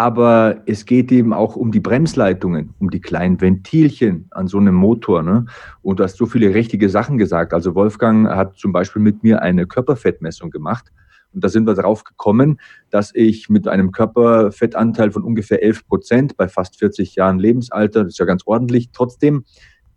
Aber 0.01 0.63
es 0.65 0.87
geht 0.87 1.13
eben 1.13 1.35
auch 1.35 1.57
um 1.57 1.73
die 1.73 1.81
Bremsleitungen, 1.81 2.73
um 2.79 2.89
die 2.89 3.03
kleinen 3.03 3.39
Ventilchen 3.39 4.29
an 4.31 4.47
so 4.47 4.57
einem 4.57 4.75
Motor. 4.75 5.23
Ne? 5.23 5.45
Und 5.83 6.01
du 6.01 6.05
hast 6.05 6.17
so 6.17 6.25
viele 6.25 6.55
richtige 6.55 6.89
Sachen 6.89 7.19
gesagt. 7.19 7.53
Also 7.53 7.75
Wolfgang 7.75 8.27
hat 8.27 8.57
zum 8.57 8.73
Beispiel 8.73 9.03
mit 9.03 9.23
mir 9.23 9.43
eine 9.43 9.67
Körperfettmessung 9.67 10.49
gemacht. 10.51 10.91
Und 11.35 11.45
da 11.45 11.51
sind 11.51 11.67
wir 11.67 11.75
darauf 11.75 12.05
gekommen, 12.05 12.63
dass 12.89 13.15
ich 13.15 13.51
mit 13.51 13.69
einem 13.69 13.93
Körperfettanteil 13.93 15.11
von 15.11 15.23
ungefähr 15.23 15.63
11 15.63 15.87
Prozent 15.87 16.37
bei 16.39 16.49
fast 16.49 16.79
40 16.79 17.17
Jahren 17.17 17.39
Lebensalter, 17.39 18.05
das 18.05 18.15
ist 18.15 18.19
ja 18.19 18.25
ganz 18.25 18.45
ordentlich, 18.47 18.93
trotzdem 18.95 19.45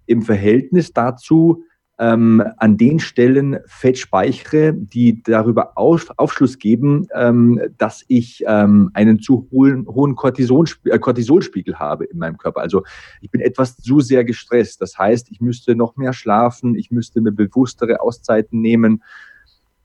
im 0.05 0.21
Verhältnis 0.21 0.91
dazu 0.91 1.63
ähm, 1.99 2.43
an 2.57 2.77
den 2.77 2.99
Stellen 2.99 3.59
Fett 3.67 3.97
speichere, 3.97 4.73
die 4.73 5.21
darüber 5.21 5.77
auf, 5.77 6.09
Aufschluss 6.17 6.57
geben, 6.57 7.07
ähm, 7.13 7.61
dass 7.77 8.03
ich 8.07 8.43
ähm, 8.47 8.89
einen 8.93 9.19
zu 9.19 9.47
hohen, 9.51 9.85
hohen 9.87 10.15
äh, 10.15 10.99
Cortisolspiegel 10.99 11.75
habe 11.75 12.05
in 12.05 12.17
meinem 12.17 12.37
Körper. 12.37 12.61
Also 12.61 12.83
ich 13.21 13.29
bin 13.29 13.41
etwas 13.41 13.77
zu 13.77 13.99
sehr 13.99 14.23
gestresst. 14.23 14.81
Das 14.81 14.97
heißt, 14.97 15.29
ich 15.31 15.39
müsste 15.39 15.75
noch 15.75 15.95
mehr 15.95 16.13
schlafen, 16.13 16.75
ich 16.75 16.89
müsste 16.89 17.21
mir 17.21 17.31
bewusstere 17.31 18.01
Auszeiten 18.01 18.59
nehmen. 18.59 19.03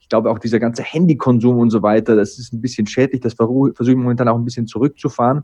Ich 0.00 0.08
glaube 0.08 0.30
auch 0.30 0.38
dieser 0.38 0.58
ganze 0.58 0.82
Handykonsum 0.82 1.58
und 1.58 1.68
so 1.68 1.82
weiter, 1.82 2.16
das 2.16 2.38
ist 2.38 2.54
ein 2.54 2.62
bisschen 2.62 2.86
schädlich. 2.86 3.20
Das 3.20 3.34
versuche 3.34 3.72
ich 3.78 3.96
momentan 3.96 4.28
auch 4.28 4.36
ein 4.36 4.44
bisschen 4.46 4.66
zurückzufahren. 4.66 5.42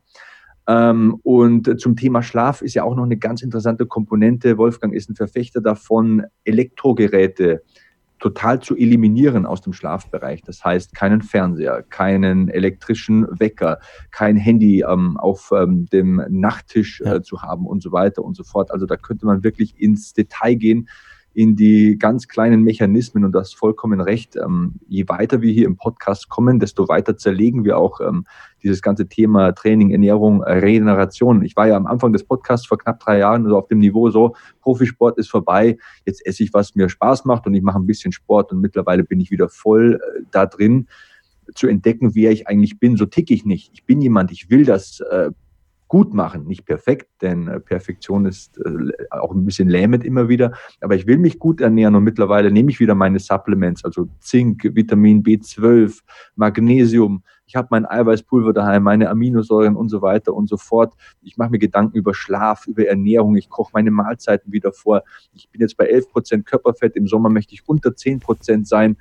Ähm, 0.66 1.18
und 1.22 1.80
zum 1.80 1.96
Thema 1.96 2.22
Schlaf 2.22 2.62
ist 2.62 2.74
ja 2.74 2.84
auch 2.84 2.94
noch 2.94 3.04
eine 3.04 3.16
ganz 3.16 3.42
interessante 3.42 3.86
Komponente. 3.86 4.56
Wolfgang 4.58 4.94
ist 4.94 5.10
ein 5.10 5.16
Verfechter 5.16 5.60
davon, 5.60 6.24
Elektrogeräte 6.44 7.62
total 8.18 8.60
zu 8.60 8.74
eliminieren 8.74 9.44
aus 9.44 9.60
dem 9.60 9.74
Schlafbereich. 9.74 10.40
Das 10.42 10.64
heißt, 10.64 10.94
keinen 10.94 11.20
Fernseher, 11.20 11.82
keinen 11.82 12.48
elektrischen 12.48 13.26
Wecker, 13.38 13.80
kein 14.12 14.36
Handy 14.36 14.82
ähm, 14.88 15.18
auf 15.18 15.50
ähm, 15.54 15.86
dem 15.86 16.22
Nachttisch 16.30 17.02
äh, 17.02 17.20
zu 17.20 17.42
haben 17.42 17.66
und 17.66 17.82
so 17.82 17.92
weiter 17.92 18.24
und 18.24 18.34
so 18.34 18.42
fort. 18.42 18.70
Also 18.70 18.86
da 18.86 18.96
könnte 18.96 19.26
man 19.26 19.44
wirklich 19.44 19.78
ins 19.78 20.14
Detail 20.14 20.54
gehen 20.54 20.88
in 21.34 21.56
die 21.56 21.98
ganz 21.98 22.28
kleinen 22.28 22.62
Mechanismen 22.62 23.24
und 23.24 23.32
das 23.32 23.52
vollkommen 23.52 24.00
recht. 24.00 24.36
Ähm, 24.36 24.74
je 24.88 25.04
weiter 25.08 25.42
wir 25.42 25.52
hier 25.52 25.66
im 25.66 25.76
Podcast 25.76 26.28
kommen, 26.28 26.60
desto 26.60 26.88
weiter 26.88 27.16
zerlegen 27.16 27.64
wir 27.64 27.76
auch 27.76 28.00
ähm, 28.00 28.24
dieses 28.62 28.80
ganze 28.80 29.08
Thema 29.08 29.52
Training, 29.52 29.90
Ernährung, 29.90 30.42
Regeneration. 30.42 31.42
Ich 31.42 31.56
war 31.56 31.66
ja 31.66 31.76
am 31.76 31.86
Anfang 31.86 32.12
des 32.12 32.24
Podcasts 32.24 32.66
vor 32.66 32.78
knapp 32.78 33.00
drei 33.00 33.18
Jahren 33.18 33.46
so 33.48 33.58
auf 33.58 33.66
dem 33.66 33.80
Niveau 33.80 34.10
so, 34.10 34.34
Profisport 34.62 35.18
ist 35.18 35.28
vorbei, 35.28 35.76
jetzt 36.06 36.24
esse 36.24 36.44
ich, 36.44 36.54
was 36.54 36.76
mir 36.76 36.88
Spaß 36.88 37.24
macht 37.24 37.46
und 37.46 37.54
ich 37.54 37.62
mache 37.62 37.78
ein 37.78 37.86
bisschen 37.86 38.12
Sport 38.12 38.52
und 38.52 38.60
mittlerweile 38.60 39.02
bin 39.02 39.20
ich 39.20 39.32
wieder 39.32 39.48
voll 39.48 39.94
äh, 39.94 40.22
da 40.30 40.46
drin 40.46 40.86
zu 41.54 41.66
entdecken, 41.66 42.14
wer 42.14 42.30
ich 42.30 42.48
eigentlich 42.48 42.78
bin. 42.78 42.96
So 42.96 43.06
tick 43.06 43.30
ich 43.30 43.44
nicht. 43.44 43.70
Ich 43.74 43.84
bin 43.84 44.00
jemand, 44.00 44.32
ich 44.32 44.50
will 44.50 44.64
das 44.64 45.00
äh, 45.00 45.30
gut 45.94 46.12
machen, 46.12 46.48
nicht 46.48 46.64
perfekt, 46.64 47.06
denn 47.22 47.46
äh, 47.46 47.60
Perfektion 47.60 48.26
ist 48.26 48.58
äh, 48.58 48.92
auch 49.10 49.32
ein 49.32 49.44
bisschen 49.44 49.68
lähmend 49.68 50.04
immer 50.04 50.28
wieder, 50.28 50.50
aber 50.80 50.96
ich 50.96 51.06
will 51.06 51.18
mich 51.18 51.38
gut 51.38 51.60
ernähren 51.60 51.94
und 51.94 52.02
mittlerweile 52.02 52.50
nehme 52.50 52.72
ich 52.72 52.80
wieder 52.80 52.96
meine 52.96 53.20
Supplements, 53.20 53.84
also 53.84 54.08
Zink, 54.18 54.64
Vitamin 54.74 55.22
B12, 55.22 56.00
Magnesium, 56.34 57.22
ich 57.46 57.54
habe 57.56 57.68
mein 57.70 57.86
Eiweißpulver 57.86 58.52
daheim, 58.52 58.82
meine 58.82 59.08
Aminosäuren 59.08 59.76
und 59.76 59.88
so 59.88 60.02
weiter 60.02 60.34
und 60.34 60.48
so 60.48 60.56
fort. 60.56 60.94
Ich 61.22 61.36
mache 61.36 61.50
mir 61.50 61.58
Gedanken 61.58 61.96
über 61.96 62.14
Schlaf, 62.14 62.66
über 62.66 62.86
Ernährung, 62.86 63.36
ich 63.36 63.48
koche 63.48 63.70
meine 63.74 63.90
Mahlzeiten 63.90 64.52
wieder 64.52 64.72
vor. 64.72 65.02
Ich 65.32 65.48
bin 65.50 65.60
jetzt 65.60 65.76
bei 65.76 65.86
11 65.86 66.10
Prozent 66.10 66.46
Körperfett, 66.46 66.96
im 66.96 67.06
Sommer 67.06 67.28
möchte 67.28 67.54
ich 67.54 67.68
unter 67.68 67.94
10 67.94 68.20
Prozent 68.20 68.66
sein. 68.66 68.96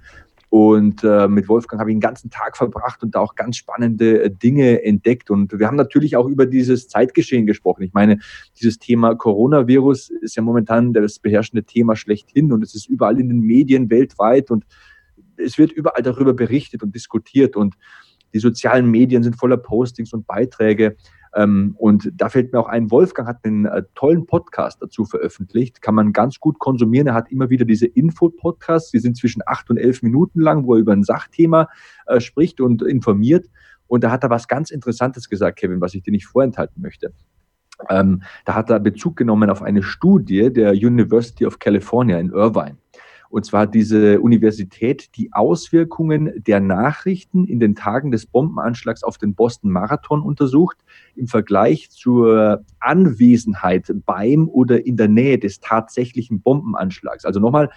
Und 0.53 1.03
äh, 1.03 1.27
mit 1.27 1.50
Wolfgang 1.50 1.79
habe 1.79 1.89
ich 1.89 1.95
den 1.95 2.00
ganzen 2.00 2.29
Tag 2.29 2.57
verbracht 2.57 3.01
und 3.01 3.15
da 3.15 3.22
auch 3.22 3.33
ganz 3.33 3.57
spannende 3.57 4.25
äh, 4.25 4.29
Dinge 4.29 4.83
entdeckt. 4.83 5.31
Und 5.31 5.57
wir 5.57 5.65
haben 5.65 5.77
natürlich 5.77 6.15
auch 6.15 6.27
über 6.27 6.45
dieses 6.45 6.88
Zeitgeschehen 6.88 7.48
gesprochen. 7.48 7.81
Ich 7.81 7.93
meine, 7.93 8.19
dieses 8.62 8.77
Thema 8.77 9.15
Coronavirus 9.15 10.12
ist 10.12 10.36
ja 10.36 10.43
momentan 10.43 10.93
das 10.93 11.17
beherrschende 11.17 11.63
Thema 11.63 11.95
schlechthin 11.95 12.53
und 12.53 12.62
es 12.62 12.75
ist 12.75 12.88
überall 12.88 13.19
in 13.19 13.29
den 13.29 13.39
Medien 13.39 13.89
weltweit 13.89 14.51
und 14.51 14.63
es 15.38 15.57
wird 15.57 15.72
überall 15.72 16.03
darüber 16.03 16.36
berichtet 16.36 16.83
und 16.83 16.93
diskutiert 16.93 17.55
und 17.55 17.74
die 18.36 18.39
sozialen 18.39 18.91
Medien 18.91 19.24
sind 19.24 19.36
voller 19.36 19.57
Postings 19.57 20.13
und 20.13 20.27
Beiträge. 20.27 20.98
Ähm, 21.36 21.75
und 21.78 22.12
da 22.16 22.30
fällt 22.30 22.54
mir 22.54 22.60
auch 22.60 22.68
ein, 22.68 22.92
Wolfgang 22.92 23.28
hat 23.28 23.44
einen 23.44 23.66
äh, 23.66 23.84
tollen 23.96 24.25
Podcast 24.25 24.82
dazu 24.82 25.06
veröffentlicht, 25.06 25.82
kann 25.82 25.96
man 25.96 26.13
ganz 26.13 26.40
gut 26.40 26.60
konsumieren. 26.60 27.08
Er 27.08 27.13
hat 27.13 27.32
immer 27.32 27.50
wieder 27.50 27.66
diese 27.66 27.88
Info-Podcasts, 27.88 28.92
die 28.92 29.00
sind 29.00 29.18
zwischen 29.18 29.42
acht 29.46 29.70
und 29.70 29.78
elf 29.78 30.04
Minuten 30.04 30.42
lang, 30.42 30.66
wo 30.66 30.75
er 30.75 30.80
über 30.80 30.94
ein 30.94 31.04
Sachthema 31.04 31.70
äh, 32.06 32.20
spricht 32.20 32.62
und 32.62 32.82
informiert. 32.84 33.48
Und 33.88 34.04
da 34.04 34.12
hat 34.12 34.24
er 34.24 34.30
was 34.30 34.48
ganz 34.48 34.72
Interessantes 34.72 35.30
gesagt, 35.30 35.60
Kevin, 35.60 35.82
was 35.82 35.94
ich 35.94 36.04
dir 36.04 36.12
nicht 36.12 36.25
vorenthalten 36.25 36.82
möchte. 36.82 37.13
Ähm, 37.90 38.22
da 38.46 38.54
hat 38.54 38.70
er 38.70 38.80
Bezug 38.80 39.18
genommen 39.18 39.50
auf 39.50 39.62
eine 39.62 39.84
Studie 39.84 40.52
der 40.54 40.72
University 40.72 41.46
of 41.46 41.60
California 41.60 42.20
in 42.20 42.30
Irvine. 42.30 42.78
Und 43.34 43.48
zwar 43.48 43.62
hat 43.62 43.74
diese 43.74 44.22
Universität 44.22 45.18
die 45.18 45.34
Auswirkungen 45.34 46.32
der 46.36 46.60
Nachrichten 46.60 47.46
in 47.46 47.60
den 47.60 47.74
Tagen 47.74 48.12
des 48.12 48.28
Bombenanschlags 48.28 49.04
auf 49.04 49.18
den 49.18 49.34
Boston 49.34 49.72
Marathon 49.72 50.22
untersucht 50.22 50.78
im 51.16 51.25
Vergleich 51.25 51.90
zur 51.90 52.63
Anwesenheit 52.80 53.92
beim 54.06 54.48
oder 54.48 54.86
in 54.86 54.98
der 54.98 55.08
Nähe 55.08 55.40
des 55.40 55.60
tatsächlichen 55.60 56.42
Bombenanschlags. 56.42 57.25
Also 57.25 57.40
nochmal, 57.40 57.72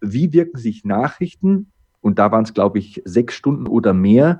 wie 0.00 0.32
wirken 0.32 0.58
sich 0.58 0.84
Nachrichten, 0.84 1.72
und 2.00 2.20
da 2.20 2.30
waren 2.30 2.44
es, 2.44 2.54
glaube 2.54 2.78
ich, 2.78 3.02
sechs 3.04 3.34
Stunden 3.34 3.66
oder 3.66 3.94
mehr, 3.94 4.38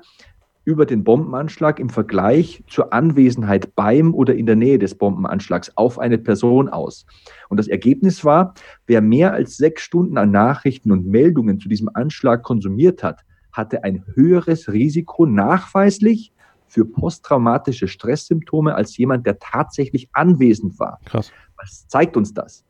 über 0.65 0.85
den 0.85 1.03
Bombenanschlag 1.03 1.79
im 1.79 1.89
Vergleich 1.89 2.63
zur 2.67 2.93
Anwesenheit 2.93 3.75
beim 3.75 4.13
oder 4.13 4.35
in 4.35 4.45
der 4.45 4.55
Nähe 4.55 4.79
des 4.79 4.95
Bombenanschlags 4.95 5.71
auf 5.75 5.99
eine 5.99 6.17
Person 6.17 6.69
aus. 6.69 7.05
Und 7.49 7.57
das 7.57 7.67
Ergebnis 7.67 8.23
war, 8.23 8.53
wer 8.87 9.01
mehr 9.01 9.33
als 9.33 9.57
sechs 9.57 9.81
Stunden 9.83 10.17
an 10.17 10.31
Nachrichten 10.31 10.91
und 10.91 11.05
Meldungen 11.05 11.59
zu 11.59 11.67
diesem 11.67 11.89
Anschlag 11.93 12.43
konsumiert 12.43 13.03
hat, 13.03 13.21
hatte 13.51 13.83
ein 13.83 14.03
höheres 14.15 14.71
Risiko 14.71 15.25
nachweislich 15.25 16.31
für 16.67 16.85
posttraumatische 16.85 17.87
Stresssymptome 17.87 18.73
als 18.73 18.97
jemand, 18.97 19.27
der 19.27 19.37
tatsächlich 19.37 20.09
anwesend 20.13 20.79
war. 20.79 20.99
Krass. 21.05 21.31
Was 21.57 21.87
zeigt 21.87 22.17
uns 22.17 22.33
das? 22.33 22.65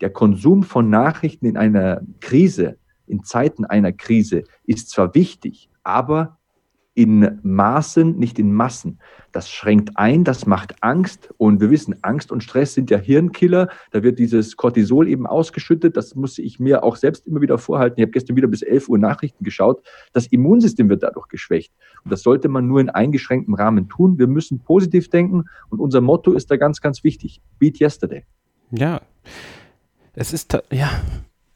Der 0.00 0.10
Konsum 0.10 0.62
von 0.62 0.90
Nachrichten 0.90 1.44
in 1.46 1.56
einer 1.56 2.02
Krise, 2.20 2.78
in 3.08 3.24
Zeiten 3.24 3.64
einer 3.64 3.92
Krise, 3.92 4.44
ist 4.64 4.90
zwar 4.90 5.14
wichtig, 5.16 5.70
aber 5.82 6.37
in 6.98 7.38
Maßen, 7.44 8.18
nicht 8.18 8.40
in 8.40 8.52
Massen. 8.52 8.98
Das 9.30 9.48
schränkt 9.48 9.96
ein, 9.96 10.24
das 10.24 10.46
macht 10.46 10.82
Angst 10.82 11.32
und 11.36 11.60
wir 11.60 11.70
wissen, 11.70 11.94
Angst 12.02 12.32
und 12.32 12.42
Stress 12.42 12.74
sind 12.74 12.90
ja 12.90 12.98
Hirnkiller. 12.98 13.68
Da 13.92 14.02
wird 14.02 14.18
dieses 14.18 14.56
Cortisol 14.56 15.06
eben 15.06 15.24
ausgeschüttet. 15.24 15.96
Das 15.96 16.16
muss 16.16 16.38
ich 16.38 16.58
mir 16.58 16.82
auch 16.82 16.96
selbst 16.96 17.24
immer 17.28 17.40
wieder 17.40 17.56
vorhalten. 17.56 18.00
Ich 18.00 18.02
habe 18.02 18.10
gestern 18.10 18.34
wieder 18.34 18.48
bis 18.48 18.62
11 18.62 18.88
Uhr 18.88 18.98
Nachrichten 18.98 19.44
geschaut. 19.44 19.80
Das 20.12 20.26
Immunsystem 20.26 20.88
wird 20.88 21.04
dadurch 21.04 21.28
geschwächt. 21.28 21.72
Und 22.02 22.10
das 22.10 22.22
sollte 22.22 22.48
man 22.48 22.66
nur 22.66 22.80
in 22.80 22.90
eingeschränktem 22.90 23.54
Rahmen 23.54 23.88
tun. 23.88 24.18
Wir 24.18 24.26
müssen 24.26 24.58
positiv 24.58 25.08
denken 25.08 25.44
und 25.70 25.78
unser 25.78 26.00
Motto 26.00 26.32
ist 26.32 26.50
da 26.50 26.56
ganz, 26.56 26.80
ganz 26.80 27.04
wichtig. 27.04 27.40
Beat 27.60 27.78
yesterday. 27.80 28.24
Ja, 28.72 29.02
es 30.14 30.32
ist, 30.32 30.52
ja, 30.72 30.90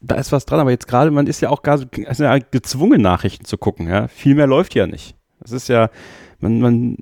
da 0.00 0.14
ist 0.14 0.30
was 0.30 0.46
dran, 0.46 0.60
aber 0.60 0.70
jetzt 0.70 0.86
gerade, 0.86 1.10
man 1.10 1.26
ist 1.26 1.40
ja 1.40 1.50
auch 1.50 1.62
gar 1.62 1.80
also 2.06 2.24
gezwungen, 2.52 3.02
Nachrichten 3.02 3.44
zu 3.44 3.58
gucken. 3.58 3.88
Ja? 3.88 4.06
Viel 4.06 4.36
mehr 4.36 4.46
läuft 4.46 4.76
ja 4.76 4.86
nicht. 4.86 5.16
Es 5.44 5.52
ist 5.52 5.68
ja, 5.68 5.90
man, 6.40 6.60
man, 6.60 6.96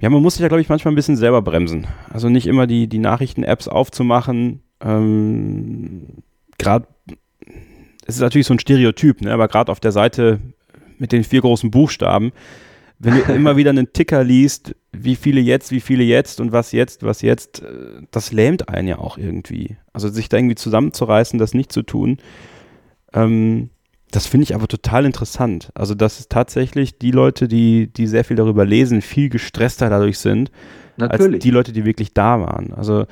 ja, 0.00 0.10
man 0.10 0.22
muss 0.22 0.34
sich 0.34 0.42
ja, 0.42 0.48
glaube 0.48 0.60
ich, 0.60 0.68
manchmal 0.68 0.92
ein 0.92 0.96
bisschen 0.96 1.16
selber 1.16 1.42
bremsen. 1.42 1.86
Also 2.10 2.28
nicht 2.28 2.46
immer 2.46 2.66
die, 2.66 2.88
die 2.88 2.98
Nachrichten-Apps 2.98 3.68
aufzumachen. 3.68 4.62
Ähm, 4.80 6.22
gerade, 6.58 6.86
es 8.06 8.16
ist 8.16 8.20
natürlich 8.20 8.46
so 8.46 8.54
ein 8.54 8.58
Stereotyp, 8.58 9.20
ne? 9.20 9.32
aber 9.32 9.48
gerade 9.48 9.70
auf 9.70 9.80
der 9.80 9.92
Seite 9.92 10.40
mit 10.98 11.12
den 11.12 11.24
vier 11.24 11.40
großen 11.40 11.70
Buchstaben, 11.70 12.32
wenn 12.98 13.14
du 13.14 13.20
immer 13.34 13.56
wieder 13.56 13.70
einen 13.70 13.92
Ticker 13.92 14.24
liest, 14.24 14.74
wie 14.92 15.16
viele 15.16 15.40
jetzt, 15.40 15.70
wie 15.70 15.80
viele 15.80 16.04
jetzt 16.04 16.40
und 16.40 16.52
was 16.52 16.72
jetzt, 16.72 17.02
was 17.02 17.22
jetzt, 17.22 17.62
äh, 17.62 18.02
das 18.10 18.32
lähmt 18.32 18.68
einen 18.68 18.88
ja 18.88 18.98
auch 18.98 19.18
irgendwie. 19.18 19.76
Also 19.92 20.08
sich 20.08 20.28
da 20.28 20.36
irgendwie 20.36 20.54
zusammenzureißen, 20.54 21.38
das 21.38 21.54
nicht 21.54 21.72
zu 21.72 21.82
tun. 21.82 22.18
Ähm, 23.12 23.70
das 24.12 24.26
finde 24.26 24.44
ich 24.44 24.54
aber 24.54 24.68
total 24.68 25.06
interessant. 25.06 25.70
Also, 25.74 25.94
dass 25.94 26.20
es 26.20 26.28
tatsächlich 26.28 26.98
die 26.98 27.10
Leute, 27.10 27.48
die, 27.48 27.90
die 27.92 28.06
sehr 28.06 28.24
viel 28.24 28.36
darüber 28.36 28.64
lesen, 28.64 29.00
viel 29.00 29.30
gestresster 29.30 29.88
dadurch 29.88 30.18
sind, 30.18 30.52
Natürlich. 30.98 31.34
als 31.36 31.42
die 31.42 31.50
Leute, 31.50 31.72
die 31.72 31.86
wirklich 31.86 32.12
da 32.12 32.38
waren. 32.40 32.74
Also, 32.74 33.06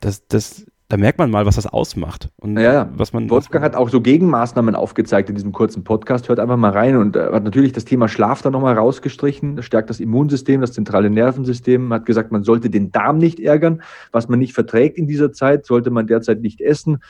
das, 0.00 0.26
das, 0.28 0.66
da 0.88 0.98
merkt 0.98 1.18
man 1.18 1.30
mal, 1.30 1.46
was 1.46 1.56
das 1.56 1.66
ausmacht. 1.66 2.28
Und 2.36 2.58
ja, 2.58 2.90
was 2.94 3.14
man, 3.14 3.30
Wolfgang 3.30 3.64
hat 3.64 3.74
auch 3.74 3.88
so 3.88 4.02
Gegenmaßnahmen 4.02 4.74
aufgezeigt 4.74 5.30
in 5.30 5.34
diesem 5.34 5.52
kurzen 5.52 5.82
Podcast. 5.82 6.28
Hört 6.28 6.38
einfach 6.38 6.58
mal 6.58 6.72
rein 6.72 6.96
und 6.98 7.16
äh, 7.16 7.32
hat 7.32 7.44
natürlich 7.44 7.72
das 7.72 7.86
Thema 7.86 8.06
Schlaf 8.06 8.42
da 8.42 8.50
nochmal 8.50 8.76
rausgestrichen. 8.76 9.56
Das 9.56 9.64
stärkt 9.64 9.88
das 9.88 9.98
Immunsystem, 9.98 10.60
das 10.60 10.74
zentrale 10.74 11.08
Nervensystem. 11.08 11.90
Hat 11.90 12.04
gesagt, 12.04 12.32
man 12.32 12.44
sollte 12.44 12.68
den 12.68 12.92
Darm 12.92 13.16
nicht 13.16 13.40
ärgern. 13.40 13.82
Was 14.10 14.28
man 14.28 14.38
nicht 14.38 14.52
verträgt 14.52 14.98
in 14.98 15.06
dieser 15.06 15.32
Zeit, 15.32 15.64
sollte 15.64 15.88
man 15.88 16.06
derzeit 16.06 16.42
nicht 16.42 16.60
essen. 16.60 17.02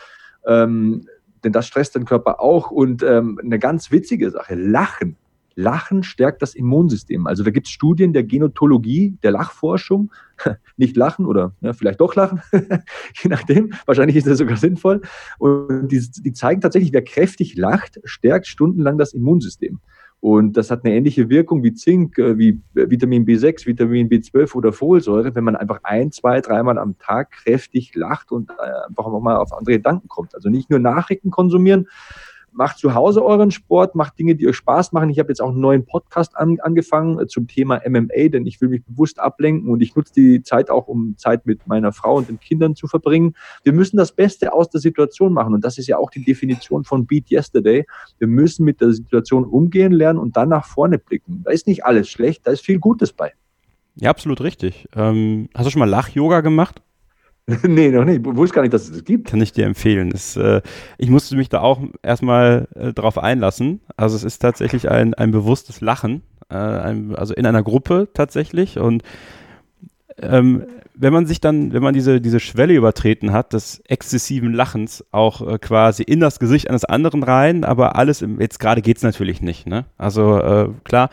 Ähm, 0.46 1.08
denn 1.44 1.52
das 1.52 1.66
stresst 1.66 1.94
den 1.94 2.04
Körper 2.04 2.40
auch. 2.40 2.70
Und 2.70 3.02
ähm, 3.02 3.38
eine 3.42 3.58
ganz 3.58 3.90
witzige 3.90 4.30
Sache, 4.30 4.54
Lachen. 4.54 5.16
Lachen 5.54 6.02
stärkt 6.02 6.40
das 6.40 6.54
Immunsystem. 6.54 7.26
Also 7.26 7.42
da 7.44 7.50
gibt 7.50 7.66
es 7.66 7.72
Studien 7.72 8.12
der 8.12 8.24
Genotologie, 8.24 9.18
der 9.22 9.32
Lachforschung. 9.32 10.10
Nicht 10.76 10.96
lachen 10.96 11.26
oder 11.26 11.54
ja, 11.60 11.72
vielleicht 11.72 12.00
doch 12.00 12.14
lachen, 12.14 12.40
je 12.52 13.28
nachdem. 13.28 13.72
Wahrscheinlich 13.86 14.16
ist 14.16 14.26
das 14.26 14.38
sogar 14.38 14.56
sinnvoll. 14.56 15.02
Und 15.38 15.88
die, 15.88 16.00
die 16.00 16.32
zeigen 16.32 16.60
tatsächlich, 16.60 16.92
wer 16.92 17.04
kräftig 17.04 17.56
lacht, 17.56 18.00
stärkt 18.04 18.46
stundenlang 18.46 18.98
das 18.98 19.12
Immunsystem. 19.12 19.80
Und 20.22 20.56
das 20.56 20.70
hat 20.70 20.84
eine 20.84 20.94
ähnliche 20.94 21.28
Wirkung 21.30 21.64
wie 21.64 21.74
Zink, 21.74 22.16
äh, 22.16 22.38
wie 22.38 22.50
äh, 22.76 22.88
Vitamin 22.88 23.26
B6, 23.26 23.66
Vitamin 23.66 24.08
B12 24.08 24.54
oder 24.54 24.72
Folsäure, 24.72 25.34
wenn 25.34 25.42
man 25.42 25.56
einfach 25.56 25.80
ein, 25.82 26.12
zwei, 26.12 26.40
dreimal 26.40 26.78
am 26.78 26.96
Tag 26.96 27.32
kräftig 27.32 27.92
lacht 27.96 28.30
und 28.30 28.50
äh, 28.50 28.86
einfach 28.88 29.08
mal 29.18 29.36
auf 29.38 29.52
andere 29.52 29.78
Gedanken 29.78 30.06
kommt. 30.06 30.36
Also 30.36 30.48
nicht 30.48 30.70
nur 30.70 30.78
Nachrichten 30.78 31.32
konsumieren, 31.32 31.88
macht 32.52 32.78
zu 32.78 32.94
Hause 32.94 33.24
euren 33.24 33.50
Sport, 33.50 33.94
macht 33.94 34.18
Dinge, 34.18 34.34
die 34.34 34.46
euch 34.46 34.56
Spaß 34.56 34.92
machen. 34.92 35.10
Ich 35.10 35.18
habe 35.18 35.28
jetzt 35.30 35.40
auch 35.40 35.50
einen 35.50 35.60
neuen 35.60 35.84
Podcast 35.84 36.36
an, 36.36 36.58
angefangen 36.60 37.18
äh, 37.18 37.26
zum 37.26 37.48
Thema 37.48 37.80
MMA, 37.86 38.28
denn 38.28 38.46
ich 38.46 38.60
will 38.60 38.68
mich 38.68 38.84
bewusst 38.84 39.18
ablenken 39.18 39.70
und 39.70 39.80
ich 39.80 39.96
nutze 39.96 40.12
die 40.14 40.42
Zeit 40.42 40.70
auch, 40.70 40.86
um 40.88 41.16
Zeit 41.16 41.46
mit 41.46 41.66
meiner 41.66 41.92
Frau 41.92 42.16
und 42.16 42.28
den 42.28 42.38
Kindern 42.40 42.76
zu 42.76 42.86
verbringen. 42.86 43.34
Wir 43.64 43.72
müssen 43.72 43.96
das 43.96 44.12
Beste 44.12 44.52
aus 44.52 44.70
der 44.70 44.80
Situation 44.80 45.32
machen 45.32 45.54
und 45.54 45.64
das 45.64 45.78
ist 45.78 45.86
ja 45.86 45.96
auch 45.96 46.10
die 46.10 46.24
Definition 46.24 46.84
von 46.84 47.06
Beat 47.06 47.30
Yesterday. 47.30 47.86
Wir 48.18 48.28
müssen 48.28 48.64
mit 48.64 48.80
der 48.80 48.92
Situation 48.92 49.44
umgehen 49.44 49.92
lernen 49.92 50.18
und 50.18 50.36
dann 50.36 50.50
nach 50.50 50.66
vorne 50.66 50.98
blicken. 50.98 51.42
Da 51.44 51.50
ist 51.50 51.66
nicht 51.66 51.84
alles 51.84 52.08
schlecht, 52.08 52.46
da 52.46 52.50
ist 52.50 52.64
viel 52.64 52.78
Gutes 52.78 53.12
bei. 53.12 53.32
Ja, 53.96 54.10
absolut 54.10 54.40
richtig. 54.40 54.88
Ähm, 54.94 55.48
hast 55.54 55.66
du 55.66 55.70
schon 55.70 55.80
mal 55.80 55.88
Lach-Yoga 55.88 56.40
gemacht? 56.40 56.82
nee, 57.62 57.90
noch 57.90 58.04
nicht. 58.04 58.24
Ich 58.24 58.36
wusste 58.36 58.54
gar 58.54 58.62
nicht, 58.62 58.72
dass 58.72 58.84
es 58.84 58.92
das 58.92 59.04
gibt. 59.04 59.28
Kann 59.28 59.40
ich 59.40 59.52
dir 59.52 59.66
empfehlen. 59.66 60.10
Das, 60.10 60.36
äh, 60.36 60.62
ich 60.98 61.10
musste 61.10 61.36
mich 61.36 61.48
da 61.48 61.60
auch 61.60 61.80
erstmal 62.02 62.68
äh, 62.74 62.92
drauf 62.92 63.18
einlassen. 63.18 63.80
Also 63.96 64.16
es 64.16 64.24
ist 64.24 64.38
tatsächlich 64.38 64.90
ein, 64.90 65.14
ein 65.14 65.32
bewusstes 65.32 65.80
Lachen. 65.80 66.22
Äh, 66.48 66.54
ein, 66.54 67.16
also 67.16 67.34
in 67.34 67.46
einer 67.46 67.62
Gruppe 67.62 68.08
tatsächlich. 68.14 68.78
Und 68.78 69.02
ähm, 70.18 70.64
wenn 70.94 71.12
man 71.12 71.26
sich 71.26 71.40
dann, 71.40 71.72
wenn 71.72 71.82
man 71.82 71.94
diese, 71.94 72.20
diese 72.20 72.38
Schwelle 72.38 72.74
übertreten 72.74 73.32
hat, 73.32 73.52
des 73.54 73.82
exzessiven 73.88 74.52
Lachens 74.52 75.04
auch 75.10 75.46
äh, 75.46 75.58
quasi 75.58 76.02
in 76.02 76.20
das 76.20 76.38
Gesicht 76.38 76.68
eines 76.68 76.84
anderen 76.84 77.22
rein, 77.22 77.64
aber 77.64 77.96
alles 77.96 78.22
im, 78.22 78.40
jetzt 78.40 78.60
gerade 78.60 78.82
geht 78.82 78.98
es 78.98 79.02
natürlich 79.02 79.40
nicht, 79.40 79.66
ne? 79.66 79.86
Also 79.96 80.38
äh, 80.38 80.68
klar, 80.84 81.10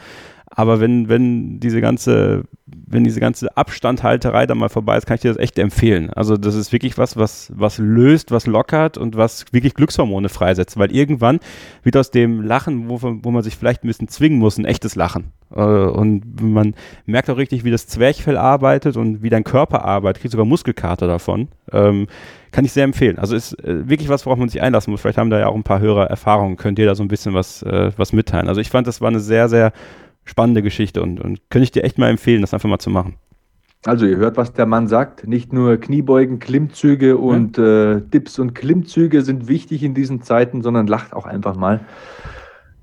aber 0.51 0.79
wenn, 0.79 1.10
wenn 1.10 1.60
diese 1.60 1.79
ganze, 1.79 2.44
wenn 2.65 3.03
diese 3.03 3.20
ganze 3.20 3.56
Abstandhalterei 3.56 4.48
da 4.48 4.56
mal 4.56 4.70
vorbei 4.70 4.98
ist, 4.98 5.06
kann 5.06 5.15
ich 5.15 5.22
dir 5.22 5.29
das 5.29 5.38
echt 5.38 5.60
empfehlen. 5.60 6.10
Also 6.10 6.38
das 6.38 6.56
ist 6.56 6.72
wirklich 6.74 6.98
was, 6.98 7.18
was, 7.18 7.51
was 7.56 7.77
löst, 7.77 8.32
was 8.32 8.48
lockert 8.48 8.98
und 8.98 9.15
was 9.15 9.46
wirklich 9.51 9.75
Glückshormone 9.75 10.29
freisetzt, 10.29 10.77
weil 10.77 10.91
irgendwann 10.91 11.39
wird 11.84 11.98
aus 11.98 12.12
dem 12.12 12.41
Lachen, 12.41 12.89
wo, 12.89 13.00
wo 13.01 13.32
man 13.32 13.44
sich 13.44 13.56
vielleicht 13.56 13.84
ein 13.84 13.88
bisschen 13.88 14.08
zwingen 14.08 14.39
muss, 14.39 14.58
ein 14.58 14.65
echtes 14.65 14.96
Lachen. 14.96 15.32
Äh, 15.56 15.62
und 15.62 16.41
man 16.41 16.74
merkt 17.06 17.29
auch 17.29 17.38
richtig, 17.38 17.63
wie 17.63 17.72
das 17.72 17.88
Zwerchfell 17.88 18.38
arbeitet 18.38 18.98
und 18.98 19.22
wie 19.22 19.29
dein 19.29 19.44
Körper 19.44 19.86
arbeitet, 19.86 20.22
kriegt 20.22 20.32
sogar 20.32 20.46
Muskelkater 20.46 21.08
davon. 21.08 21.50
Ähm, 21.72 22.08
kann 22.51 22.65
ich 22.65 22.72
sehr 22.72 22.84
empfehlen. 22.84 23.20
Also 23.20 23.36
ist 23.36 23.53
äh, 23.63 23.88
wirklich 23.88 24.10
was, 24.10 24.25
worauf 24.25 24.39
man 24.39 24.50
sich 24.50 24.62
einlassen 24.62 24.89
muss. 24.89 25.01
Vielleicht 25.01 25.20
haben 25.20 25.29
da 25.29 25.39
ja 25.39 25.48
auch 25.48 25.56
ein 25.56 25.63
paar 25.63 25.79
Hörer 25.79 26.08
Erfahrungen. 26.08 26.58
Könnt 26.58 26.79
ihr 26.79 26.88
da 26.88 26.96
so 26.96 27.03
ein 27.03 27.08
bisschen 27.08 27.36
was, 27.36 27.62
äh, 27.62 27.91
was 27.98 28.13
mitteilen? 28.13 28.48
Also 28.48 28.60
ich 28.62 28.72
fand, 28.72 28.88
das 28.88 29.01
war 29.01 29.10
eine 29.10 29.20
sehr, 29.20 29.48
sehr 29.50 29.72
spannende 30.29 30.62
Geschichte 30.62 31.01
und, 31.01 31.19
und 31.19 31.41
könnte 31.50 31.63
ich 31.63 31.71
dir 31.71 31.83
echt 31.83 31.98
mal 31.98 32.09
empfehlen, 32.09 32.41
das 32.41 32.53
einfach 32.53 32.69
mal 32.69 32.79
zu 32.79 32.89
machen. 32.89 33.15
Also 33.86 34.05
ihr 34.05 34.17
hört, 34.17 34.36
was 34.36 34.53
der 34.53 34.65
Mann 34.65 34.88
sagt. 34.88 35.25
Nicht 35.25 35.53
nur 35.53 35.77
Kniebeugen, 35.77 36.39
Klimmzüge 36.39 37.17
und 37.17 37.57
ja. 37.57 37.93
äh, 37.93 38.01
Dips 38.01 38.38
und 38.38 38.53
Klimmzüge 38.53 39.21
sind 39.21 39.48
wichtig 39.48 39.83
in 39.83 39.93
diesen 39.93 40.21
Zeiten, 40.21 40.62
sondern 40.62 40.88
lacht 40.88 41.13
auch 41.13 41.25
einfach 41.25 41.55
mal. 41.55 41.79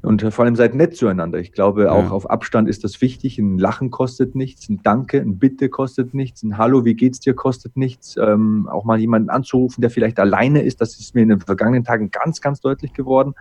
Und 0.06 0.22
vor 0.32 0.44
allem 0.44 0.54
seid 0.54 0.76
nett 0.76 0.96
zueinander. 0.96 1.40
Ich 1.40 1.50
glaube, 1.50 1.84
ja. 1.84 1.90
auch 1.90 2.12
auf 2.12 2.30
Abstand 2.30 2.68
ist 2.68 2.84
das 2.84 3.00
wichtig. 3.00 3.40
Ein 3.40 3.58
Lachen 3.58 3.90
kostet 3.90 4.36
nichts, 4.36 4.68
ein 4.68 4.80
Danke, 4.84 5.20
ein 5.20 5.40
Bitte 5.40 5.68
kostet 5.68 6.14
nichts, 6.14 6.44
ein 6.44 6.58
Hallo, 6.58 6.84
wie 6.84 6.94
geht's 6.94 7.18
dir 7.18 7.34
kostet 7.34 7.76
nichts. 7.76 8.16
Ähm, 8.16 8.68
auch 8.70 8.84
mal 8.84 9.00
jemanden 9.00 9.30
anzurufen, 9.30 9.80
der 9.80 9.90
vielleicht 9.90 10.20
alleine 10.20 10.62
ist, 10.62 10.80
das 10.80 11.00
ist 11.00 11.16
mir 11.16 11.22
in 11.22 11.30
den 11.30 11.40
vergangenen 11.40 11.82
Tagen 11.82 12.12
ganz, 12.12 12.40
ganz 12.40 12.60
deutlich 12.60 12.92
geworden. 12.92 13.34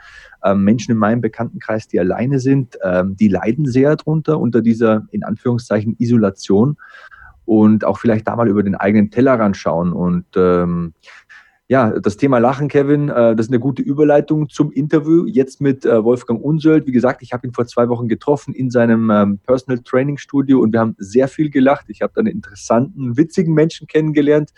Ähm, 0.44 0.64
Menschen 0.64 0.92
in 0.92 0.98
meinem 0.98 1.22
Bekanntenkreis, 1.22 1.88
die 1.88 2.00
alleine 2.00 2.40
sind, 2.40 2.80
ähm, 2.84 3.16
die 3.16 3.28
leiden 3.28 3.68
sehr 3.68 3.96
drunter 3.96 4.40
unter 4.40 4.64
dieser, 4.64 5.06
in 5.12 5.24
Anführungszeichen, 5.24 5.96
Isolation 6.00 6.78
und 7.46 7.86
auch 7.86 8.00
vielleicht 8.00 8.28
da 8.28 8.36
mal 8.36 8.48
über 8.48 8.64
den 8.64 8.74
eigenen 8.74 9.12
Tellerrand 9.12 9.56
schauen 9.56 9.94
und 9.94 10.26
ähm, 10.36 10.94
ja, 11.68 12.00
das 12.00 12.18
Thema 12.18 12.38
Lachen, 12.38 12.68
Kevin, 12.68 13.10
äh, 13.10 13.36
das 13.36 13.48
ist 13.48 13.52
eine 13.52 13.60
gute 13.60 13.82
Überleitung 13.82 14.50
zum 14.50 14.72
Interview. 14.72 15.26
Jetzt 15.26 15.62
mit 15.62 15.84
äh, 15.84 16.04
Wolfgang 16.04 16.40
Unsöld. 16.44 16.86
Wie 16.86 16.92
gesagt, 16.92 17.24
ich 17.24 17.34
habe 17.34 17.48
ihn 17.48 17.54
vor 17.54 17.66
zwei 17.66 17.90
Wochen 17.90 18.08
getroffen 18.08 18.54
in 18.54 18.70
seinem 18.70 19.10
ähm, 19.10 19.40
Personal 19.40 19.82
Training 19.82 20.18
Studio 20.18 20.60
und 20.60 20.74
wir 20.74 20.80
haben 20.80 20.96
sehr 21.00 21.28
viel 21.28 21.50
gelacht. 21.50 21.86
Ich 21.88 22.04
habe 22.04 22.14
da 22.14 22.20
einen 22.20 22.32
interessanten, 22.32 23.18
witzigen 23.18 23.56
Menschen 23.56 23.88
kennengelernt, 23.88 24.52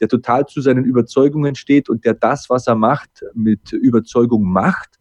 der 0.00 0.08
total 0.08 0.46
zu 0.46 0.62
seinen 0.62 0.84
Überzeugungen 0.84 1.54
steht 1.54 1.90
und 1.90 2.06
der 2.06 2.14
das, 2.14 2.48
was 2.48 2.66
er 2.66 2.76
macht, 2.76 3.24
mit 3.34 3.72
Überzeugung 3.72 4.44
macht 4.44 4.98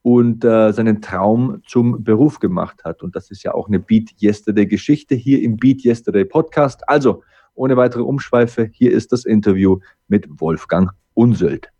und 0.00 0.42
äh, 0.42 0.72
seinen 0.72 1.02
Traum 1.02 1.60
zum 1.66 2.02
Beruf 2.02 2.38
gemacht 2.38 2.82
hat. 2.82 3.02
Und 3.02 3.14
das 3.14 3.30
ist 3.30 3.42
ja 3.42 3.52
auch 3.52 3.68
eine 3.68 3.78
Beat 3.78 4.10
Yesterday 4.22 4.66
Geschichte 4.66 5.14
hier 5.14 5.42
im 5.42 5.58
Beat 5.58 5.84
Yesterday 5.84 6.24
Podcast. 6.24 6.88
Also, 6.88 7.22
ohne 7.54 7.76
weitere 7.76 8.02
Umschweife, 8.02 8.68
hier 8.72 8.92
ist 8.92 9.12
das 9.12 9.24
Interview 9.24 9.78
mit 10.08 10.26
Wolfgang 10.40 10.90
Unsöld. 11.14 11.73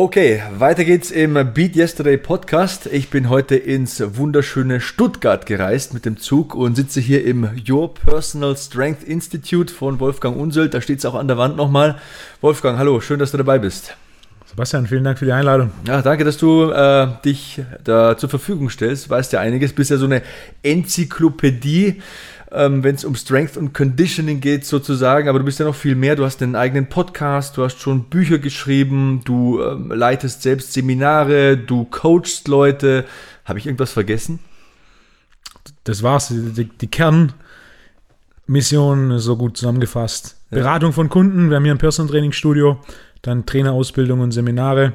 Okay, 0.00 0.44
weiter 0.56 0.84
geht's 0.84 1.10
im 1.10 1.34
Beat 1.34 1.74
Yesterday 1.74 2.18
Podcast. 2.18 2.86
Ich 2.86 3.10
bin 3.10 3.28
heute 3.28 3.56
ins 3.56 4.00
wunderschöne 4.16 4.80
Stuttgart 4.80 5.44
gereist 5.44 5.92
mit 5.92 6.04
dem 6.04 6.18
Zug 6.18 6.54
und 6.54 6.76
sitze 6.76 7.00
hier 7.00 7.24
im 7.24 7.50
Your 7.68 7.92
Personal 7.94 8.56
Strength 8.56 9.02
Institute 9.02 9.74
von 9.74 9.98
Wolfgang 9.98 10.36
Unsöld. 10.36 10.72
Da 10.72 10.80
steht 10.80 11.00
es 11.00 11.04
auch 11.04 11.16
an 11.16 11.26
der 11.26 11.36
Wand 11.36 11.56
nochmal. 11.56 11.98
Wolfgang, 12.40 12.78
hallo, 12.78 13.00
schön, 13.00 13.18
dass 13.18 13.32
du 13.32 13.38
dabei 13.38 13.58
bist. 13.58 13.96
Sebastian, 14.46 14.86
vielen 14.86 15.02
Dank 15.02 15.18
für 15.18 15.24
die 15.24 15.32
Einladung. 15.32 15.72
Ja, 15.84 16.00
danke, 16.00 16.24
dass 16.24 16.38
du 16.38 16.70
äh, 16.70 17.08
dich 17.24 17.60
da 17.82 18.16
zur 18.16 18.28
Verfügung 18.28 18.70
stellst. 18.70 19.10
Weißt 19.10 19.32
ja 19.32 19.40
einiges, 19.40 19.72
bist 19.72 19.90
ja 19.90 19.96
so 19.96 20.04
eine 20.04 20.22
Enzyklopädie 20.62 22.02
ähm, 22.50 22.82
wenn 22.82 22.94
es 22.94 23.04
um 23.04 23.14
Strength 23.14 23.56
und 23.56 23.74
Conditioning 23.74 24.40
geht 24.40 24.64
sozusagen. 24.64 25.28
Aber 25.28 25.38
du 25.38 25.44
bist 25.44 25.58
ja 25.58 25.66
noch 25.66 25.74
viel 25.74 25.94
mehr. 25.94 26.16
Du 26.16 26.24
hast 26.24 26.42
einen 26.42 26.56
eigenen 26.56 26.88
Podcast, 26.88 27.56
du 27.56 27.64
hast 27.64 27.80
schon 27.80 28.04
Bücher 28.04 28.38
geschrieben, 28.38 29.20
du 29.24 29.62
ähm, 29.62 29.92
leitest 29.92 30.42
selbst 30.42 30.72
Seminare, 30.72 31.56
du 31.58 31.84
coachst 31.84 32.48
Leute. 32.48 33.04
Habe 33.44 33.58
ich 33.58 33.66
irgendwas 33.66 33.92
vergessen? 33.92 34.38
Das 35.84 36.02
war's. 36.02 36.28
Die, 36.28 36.64
die 36.64 36.90
Kernmission 38.46 39.18
so 39.18 39.36
gut 39.36 39.56
zusammengefasst. 39.56 40.36
Ja. 40.50 40.58
Beratung 40.58 40.92
von 40.92 41.08
Kunden. 41.08 41.50
Wir 41.50 41.56
haben 41.56 41.64
hier 41.64 41.74
ein 41.74 41.78
Personal 41.78 42.10
Training 42.10 42.32
Studio, 42.32 42.80
dann 43.22 43.46
Trainerausbildung 43.46 44.20
und 44.20 44.32
Seminare. 44.32 44.84
Ein 44.84 44.94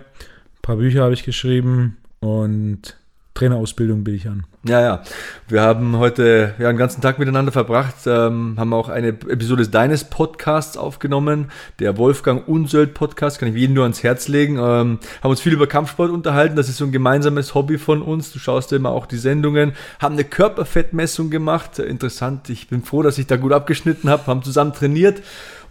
paar 0.61 0.77
Bücher 0.77 1.03
habe 1.03 1.13
ich 1.13 1.23
geschrieben 1.23 1.97
und 2.19 2.95
Trainerausbildung 3.33 4.03
biete 4.03 4.17
ich 4.17 4.27
an. 4.27 4.45
Ja, 4.65 4.79
ja. 4.79 5.03
Wir 5.47 5.61
haben 5.61 5.97
heute 5.97 6.53
ja, 6.57 6.69
einen 6.69 6.77
ganzen 6.77 7.01
Tag 7.01 7.19
miteinander 7.19 7.51
verbracht, 7.51 7.95
ähm, 8.05 8.55
haben 8.57 8.73
auch 8.73 8.87
eine 8.87 9.09
Episode 9.09 9.67
deines 9.67 10.05
Podcasts 10.05 10.77
aufgenommen, 10.77 11.51
der 11.79 11.97
Wolfgang 11.97 12.47
Unsöld 12.47 12.93
Podcast, 12.93 13.39
kann 13.39 13.49
ich 13.49 13.55
jedem 13.55 13.73
nur 13.73 13.83
ans 13.83 14.03
Herz 14.03 14.27
legen. 14.27 14.57
Ähm, 14.57 14.99
haben 15.21 15.29
uns 15.31 15.41
viel 15.41 15.51
über 15.51 15.67
Kampfsport 15.67 16.11
unterhalten, 16.11 16.55
das 16.55 16.69
ist 16.69 16.77
so 16.77 16.85
ein 16.85 16.91
gemeinsames 16.91 17.55
Hobby 17.55 17.77
von 17.77 18.01
uns. 18.01 18.31
Du 18.31 18.39
schaust 18.39 18.71
ja 18.71 18.77
immer 18.77 18.91
auch 18.91 19.05
die 19.05 19.17
Sendungen, 19.17 19.73
haben 19.99 20.13
eine 20.13 20.23
Körperfettmessung 20.23 21.29
gemacht, 21.29 21.79
interessant. 21.79 22.49
Ich 22.49 22.69
bin 22.69 22.83
froh, 22.83 23.01
dass 23.01 23.17
ich 23.17 23.27
da 23.27 23.35
gut 23.35 23.51
abgeschnitten 23.51 24.09
habe, 24.09 24.27
haben 24.27 24.43
zusammen 24.43 24.73
trainiert 24.73 25.21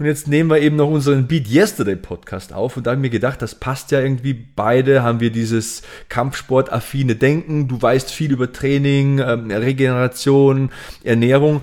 und 0.03 0.09
jetzt 0.09 0.29
nehmen 0.29 0.51
wir 0.51 0.61
eben 0.61 0.77
noch 0.77 0.91
unseren 0.91 1.27
Beat 1.27 1.49
Yesterday 1.49 1.97
Podcast 1.97 2.53
auf 2.53 2.77
und 2.77 2.87
da 2.87 2.91
habe 2.91 3.01
ich 3.01 3.03
mir 3.03 3.11
gedacht, 3.11 3.41
das 3.43 3.55
passt 3.55 3.91
ja 3.91 4.01
irgendwie. 4.01 4.35
Beide 4.35 5.03
haben 5.03 5.21
wir 5.21 5.31
dieses 5.31 5.83
Kampfsport-affine 6.09 7.17
Denken. 7.17 7.69
Du 7.69 7.81
weißt 7.81 8.11
viel 8.11 8.33
über 8.33 8.53
Training 8.53 8.73
Training, 8.83 9.19
ähm, 9.19 9.51
Regeneration, 9.51 10.71
Ernährung. 11.05 11.63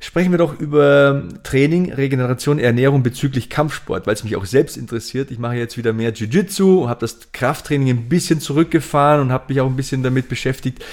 Sprechen 0.00 0.32
wir 0.32 0.38
doch 0.38 0.60
über 0.60 1.24
Training, 1.42 1.92
Regeneration, 1.92 2.58
Ernährung 2.58 3.02
bezüglich 3.02 3.48
Kampfsport, 3.48 4.06
weil 4.06 4.14
es 4.14 4.24
mich 4.24 4.36
auch 4.36 4.44
selbst 4.44 4.76
interessiert. 4.76 5.30
Ich 5.30 5.38
mache 5.38 5.56
jetzt 5.56 5.78
wieder 5.78 5.94
mehr 5.94 6.12
Jiu-Jitsu, 6.12 6.88
habe 6.88 7.00
das 7.00 7.32
Krafttraining 7.32 7.88
ein 7.88 8.08
bisschen 8.10 8.40
zurückgefahren 8.40 9.22
und 9.22 9.32
habe 9.32 9.46
mich 9.48 9.62
auch 9.62 9.66
ein 9.66 9.76
bisschen 9.76 10.02
damit 10.02 10.28
beschäftigt, 10.28 10.84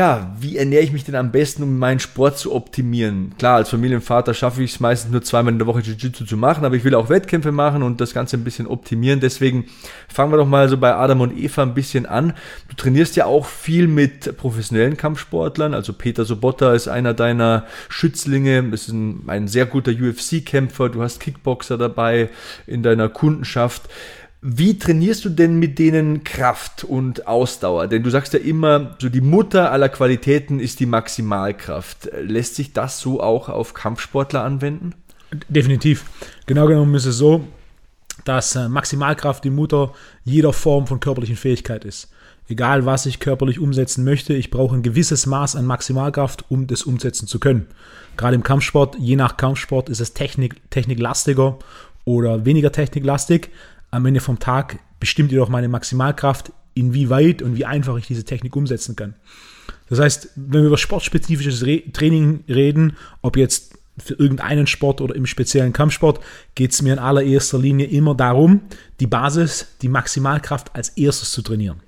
ja, 0.00 0.34
wie 0.40 0.56
ernähre 0.56 0.82
ich 0.82 0.92
mich 0.92 1.04
denn 1.04 1.14
am 1.14 1.30
besten, 1.30 1.62
um 1.62 1.78
meinen 1.78 2.00
Sport 2.00 2.38
zu 2.38 2.54
optimieren? 2.54 3.34
Klar, 3.36 3.56
als 3.56 3.68
Familienvater 3.68 4.32
schaffe 4.32 4.62
ich 4.62 4.72
es 4.72 4.80
meistens 4.80 5.12
nur 5.12 5.20
zweimal 5.20 5.52
in 5.52 5.58
der 5.58 5.66
Woche 5.66 5.80
Jiu-Jitsu 5.80 6.24
zu 6.24 6.38
machen, 6.38 6.64
aber 6.64 6.74
ich 6.74 6.84
will 6.84 6.94
auch 6.94 7.10
Wettkämpfe 7.10 7.52
machen 7.52 7.82
und 7.82 8.00
das 8.00 8.14
Ganze 8.14 8.38
ein 8.38 8.42
bisschen 8.42 8.66
optimieren. 8.66 9.20
Deswegen 9.20 9.66
fangen 10.08 10.32
wir 10.32 10.38
doch 10.38 10.46
mal 10.46 10.70
so 10.70 10.78
bei 10.78 10.94
Adam 10.94 11.20
und 11.20 11.36
Eva 11.36 11.64
ein 11.64 11.74
bisschen 11.74 12.06
an. 12.06 12.32
Du 12.70 12.76
trainierst 12.76 13.14
ja 13.16 13.26
auch 13.26 13.44
viel 13.44 13.88
mit 13.88 14.38
professionellen 14.38 14.96
Kampfsportlern. 14.96 15.74
Also 15.74 15.92
Peter 15.92 16.24
Sobotta 16.24 16.72
ist 16.72 16.88
einer 16.88 17.12
deiner 17.12 17.66
Schützlinge, 17.90 18.70
ist 18.72 18.88
ein, 18.88 19.24
ein 19.26 19.48
sehr 19.48 19.66
guter 19.66 19.92
UFC-Kämpfer. 19.92 20.88
Du 20.88 21.02
hast 21.02 21.20
Kickboxer 21.20 21.76
dabei 21.76 22.30
in 22.66 22.82
deiner 22.82 23.10
Kundenschaft. 23.10 23.82
Wie 24.42 24.78
trainierst 24.78 25.26
du 25.26 25.28
denn 25.28 25.58
mit 25.58 25.78
denen 25.78 26.24
Kraft 26.24 26.84
und 26.84 27.26
Ausdauer? 27.26 27.88
Denn 27.88 28.02
du 28.02 28.08
sagst 28.08 28.32
ja 28.32 28.38
immer, 28.38 28.96
so 28.98 29.10
die 29.10 29.20
Mutter 29.20 29.70
aller 29.70 29.90
Qualitäten 29.90 30.60
ist 30.60 30.80
die 30.80 30.86
Maximalkraft. 30.86 32.08
Lässt 32.22 32.54
sich 32.54 32.72
das 32.72 33.00
so 33.00 33.22
auch 33.22 33.50
auf 33.50 33.74
Kampfsportler 33.74 34.42
anwenden? 34.42 34.94
Definitiv. 35.48 36.04
Genau 36.46 36.66
genommen 36.66 36.94
ist 36.94 37.04
es 37.04 37.18
so, 37.18 37.44
dass 38.24 38.56
äh, 38.56 38.68
Maximalkraft 38.68 39.44
die 39.44 39.50
Mutter 39.50 39.92
jeder 40.24 40.54
Form 40.54 40.86
von 40.86 41.00
körperlichen 41.00 41.36
Fähigkeit 41.36 41.84
ist. 41.84 42.10
Egal, 42.48 42.86
was 42.86 43.06
ich 43.06 43.20
körperlich 43.20 43.60
umsetzen 43.60 44.04
möchte, 44.04 44.32
ich 44.32 44.50
brauche 44.50 44.74
ein 44.74 44.82
gewisses 44.82 45.26
Maß 45.26 45.54
an 45.54 45.66
Maximalkraft, 45.66 46.50
um 46.50 46.66
das 46.66 46.82
umsetzen 46.82 47.28
zu 47.28 47.38
können. 47.38 47.66
Gerade 48.16 48.36
im 48.36 48.42
Kampfsport, 48.42 48.96
je 48.98 49.16
nach 49.16 49.36
Kampfsport 49.36 49.88
ist 49.90 50.00
es 50.00 50.14
Technik, 50.14 50.70
techniklastiger 50.70 51.58
oder 52.04 52.44
weniger 52.44 52.72
techniklastig 52.72 53.50
am 53.90 54.06
Ende 54.06 54.20
vom 54.20 54.38
Tag 54.38 54.78
bestimmt 54.98 55.32
jedoch 55.32 55.48
meine 55.48 55.68
Maximalkraft, 55.68 56.52
inwieweit 56.74 57.42
und 57.42 57.56
wie 57.56 57.64
einfach 57.64 57.96
ich 57.96 58.06
diese 58.06 58.24
Technik 58.24 58.54
umsetzen 58.56 58.96
kann. 58.96 59.14
Das 59.88 59.98
heißt, 59.98 60.30
wenn 60.36 60.62
wir 60.62 60.68
über 60.68 60.78
sportspezifisches 60.78 61.66
Re 61.66 61.82
Training 61.92 62.44
reden, 62.48 62.96
ob 63.22 63.36
jetzt 63.36 63.74
für 63.98 64.14
irgendeinen 64.14 64.66
Sport 64.66 65.00
oder 65.00 65.14
im 65.14 65.26
speziellen 65.26 65.72
Kampfsport 65.72 66.20
geht 66.54 66.72
es 66.72 66.80
mir 66.80 66.92
in 66.94 66.98
allererster 66.98 67.58
Linie 67.58 67.86
immer 67.86 68.14
darum, 68.14 68.62
die 69.00 69.06
Basis, 69.06 69.66
die 69.82 69.88
Maximalkraft 69.88 70.74
als 70.74 70.90
erstes 70.90 71.32
zu 71.32 71.42
trainieren. 71.42 71.80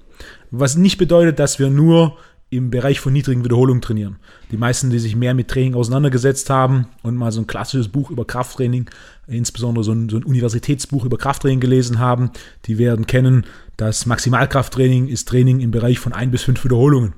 Was 0.50 0.76
nicht 0.76 0.98
bedeutet, 0.98 1.38
dass 1.38 1.58
wir 1.58 1.70
nur 1.70 2.18
im 2.52 2.70
Bereich 2.70 3.00
von 3.00 3.14
niedrigen 3.14 3.44
Wiederholungen 3.44 3.80
trainieren. 3.80 4.16
Die 4.50 4.58
meisten, 4.58 4.90
die 4.90 4.98
sich 4.98 5.16
mehr 5.16 5.32
mit 5.32 5.48
Training 5.48 5.74
auseinandergesetzt 5.74 6.50
haben 6.50 6.86
und 7.02 7.16
mal 7.16 7.32
so 7.32 7.40
ein 7.40 7.46
klassisches 7.46 7.88
Buch 7.88 8.10
über 8.10 8.26
Krafttraining, 8.26 8.90
insbesondere 9.26 9.82
so 9.82 9.92
ein, 9.92 10.10
so 10.10 10.18
ein 10.18 10.24
Universitätsbuch 10.24 11.06
über 11.06 11.16
Krafttraining 11.16 11.60
gelesen 11.60 11.98
haben, 11.98 12.30
die 12.66 12.76
werden 12.76 13.06
kennen, 13.06 13.46
dass 13.78 14.04
Maximalkrafttraining 14.04 15.08
ist 15.08 15.28
Training 15.28 15.60
im 15.60 15.70
Bereich 15.70 15.98
von 15.98 16.12
ein 16.12 16.30
bis 16.30 16.42
fünf 16.42 16.62
Wiederholungen. 16.62 17.14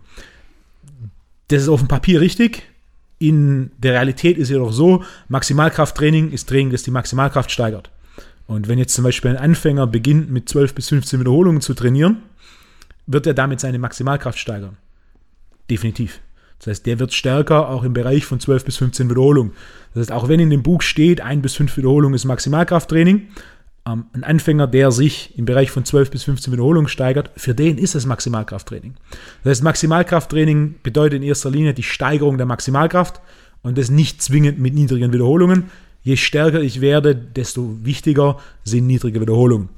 Das 1.49 1.63
ist 1.63 1.69
auf 1.69 1.81
dem 1.81 1.89
Papier 1.89 2.21
richtig. 2.21 2.63
In 3.19 3.73
der 3.79 3.95
Realität 3.95 4.39
ist 4.39 4.51
jedoch 4.51 4.73
so, 4.73 5.03
Maximalkrafttraining 5.29 6.31
ist 6.31 6.49
Training, 6.49 6.71
das 6.71 6.85
die 6.85 6.93
Maximalkraft 6.93 7.51
steigert. 7.51 7.91
Und 8.47 8.69
wenn 8.69 8.79
jetzt 8.79 8.95
zum 8.95 9.03
Beispiel 9.03 9.33
ein 9.33 9.37
Anfänger 9.37 9.89
beginnt 9.89 10.31
mit 10.31 10.49
12 10.49 10.75
bis 10.77 10.91
15 10.91 11.19
Wiederholungen 11.19 11.61
zu 11.61 11.75
trainieren, 11.75 12.23
wird 13.09 13.27
er 13.27 13.35
damit 13.35 13.59
seine 13.59 13.81
Maximalkraft 13.81 14.39
steigern. 14.39 14.77
Definitiv. 15.71 16.21
Das 16.59 16.69
heißt, 16.69 16.87
der 16.87 16.99
wird 16.99 17.13
stärker 17.13 17.69
auch 17.69 17.85
im 17.85 17.93
Bereich 17.93 18.25
von 18.25 18.41
12 18.41 18.65
bis 18.65 18.77
15 18.79 19.11
Wiederholungen. 19.11 19.53
Das 19.93 20.03
heißt, 20.03 20.13
auch 20.13 20.29
wenn 20.29 20.41
in 20.41 20.51
dem 20.51 20.63
Buch 20.63 20.83
steht, 20.83 21.21
1 21.21 21.43
bis 21.43 21.55
5 21.55 21.77
Wiederholungen 21.77 22.15
ist 22.15 22.25
Maximalkrafttraining, 22.25 23.29
ähm, 23.87 24.07
ein 24.13 24.25
Anfänger, 24.25 24.67
der 24.67 24.91
sich 24.91 25.37
im 25.37 25.45
Bereich 25.45 25.71
von 25.71 25.85
12 25.85 26.11
bis 26.11 26.25
15 26.25 26.53
Wiederholungen 26.53 26.89
steigert, 26.89 27.31
für 27.37 27.55
den 27.55 27.77
ist 27.77 27.95
es 27.95 28.07
Maximalkrafttraining. 28.07 28.95
Das 29.43 29.51
heißt, 29.51 29.63
Maximalkrafttraining 29.63 30.77
bedeutet 30.83 31.19
in 31.19 31.23
erster 31.23 31.51
Linie 31.51 31.75
die 31.75 31.83
Steigerung 31.83 32.39
der 32.39 32.47
Maximalkraft 32.47 33.21
und 33.63 33.77
das 33.77 33.91
nicht 33.91 34.23
zwingend 34.23 34.59
mit 34.59 34.75
niedrigen 34.75 35.13
Wiederholungen. 35.13 35.65
Je 36.03 36.17
stärker 36.17 36.61
ich 36.61 36.81
werde, 36.81 37.15
desto 37.15 37.79
wichtiger 37.83 38.39
sind 38.63 38.87
niedrige 38.87 39.21
Wiederholungen. 39.21 39.71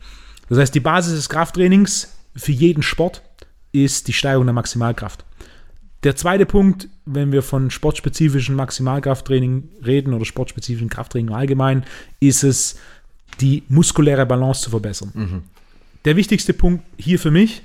Das 0.48 0.58
heißt, 0.58 0.74
die 0.74 0.80
Basis 0.80 1.14
des 1.14 1.28
Krafttrainings 1.28 2.16
für 2.36 2.52
jeden 2.52 2.82
Sport 2.82 3.22
ist 3.72 4.08
die 4.08 4.12
Steigerung 4.12 4.46
der 4.46 4.54
Maximalkraft. 4.54 5.24
Der 6.06 6.14
zweite 6.14 6.46
Punkt, 6.46 6.88
wenn 7.04 7.32
wir 7.32 7.42
von 7.42 7.68
sportspezifischen 7.68 8.54
Maximalkrafttraining 8.54 9.68
reden 9.84 10.14
oder 10.14 10.24
sportspezifischen 10.24 10.88
Krafttraining 10.88 11.34
allgemein, 11.34 11.82
ist 12.20 12.44
es, 12.44 12.78
die 13.40 13.64
muskuläre 13.68 14.24
Balance 14.24 14.62
zu 14.62 14.70
verbessern. 14.70 15.10
Mhm. 15.12 15.42
Der 16.04 16.14
wichtigste 16.14 16.52
Punkt 16.52 16.84
hier 16.96 17.18
für 17.18 17.32
mich, 17.32 17.62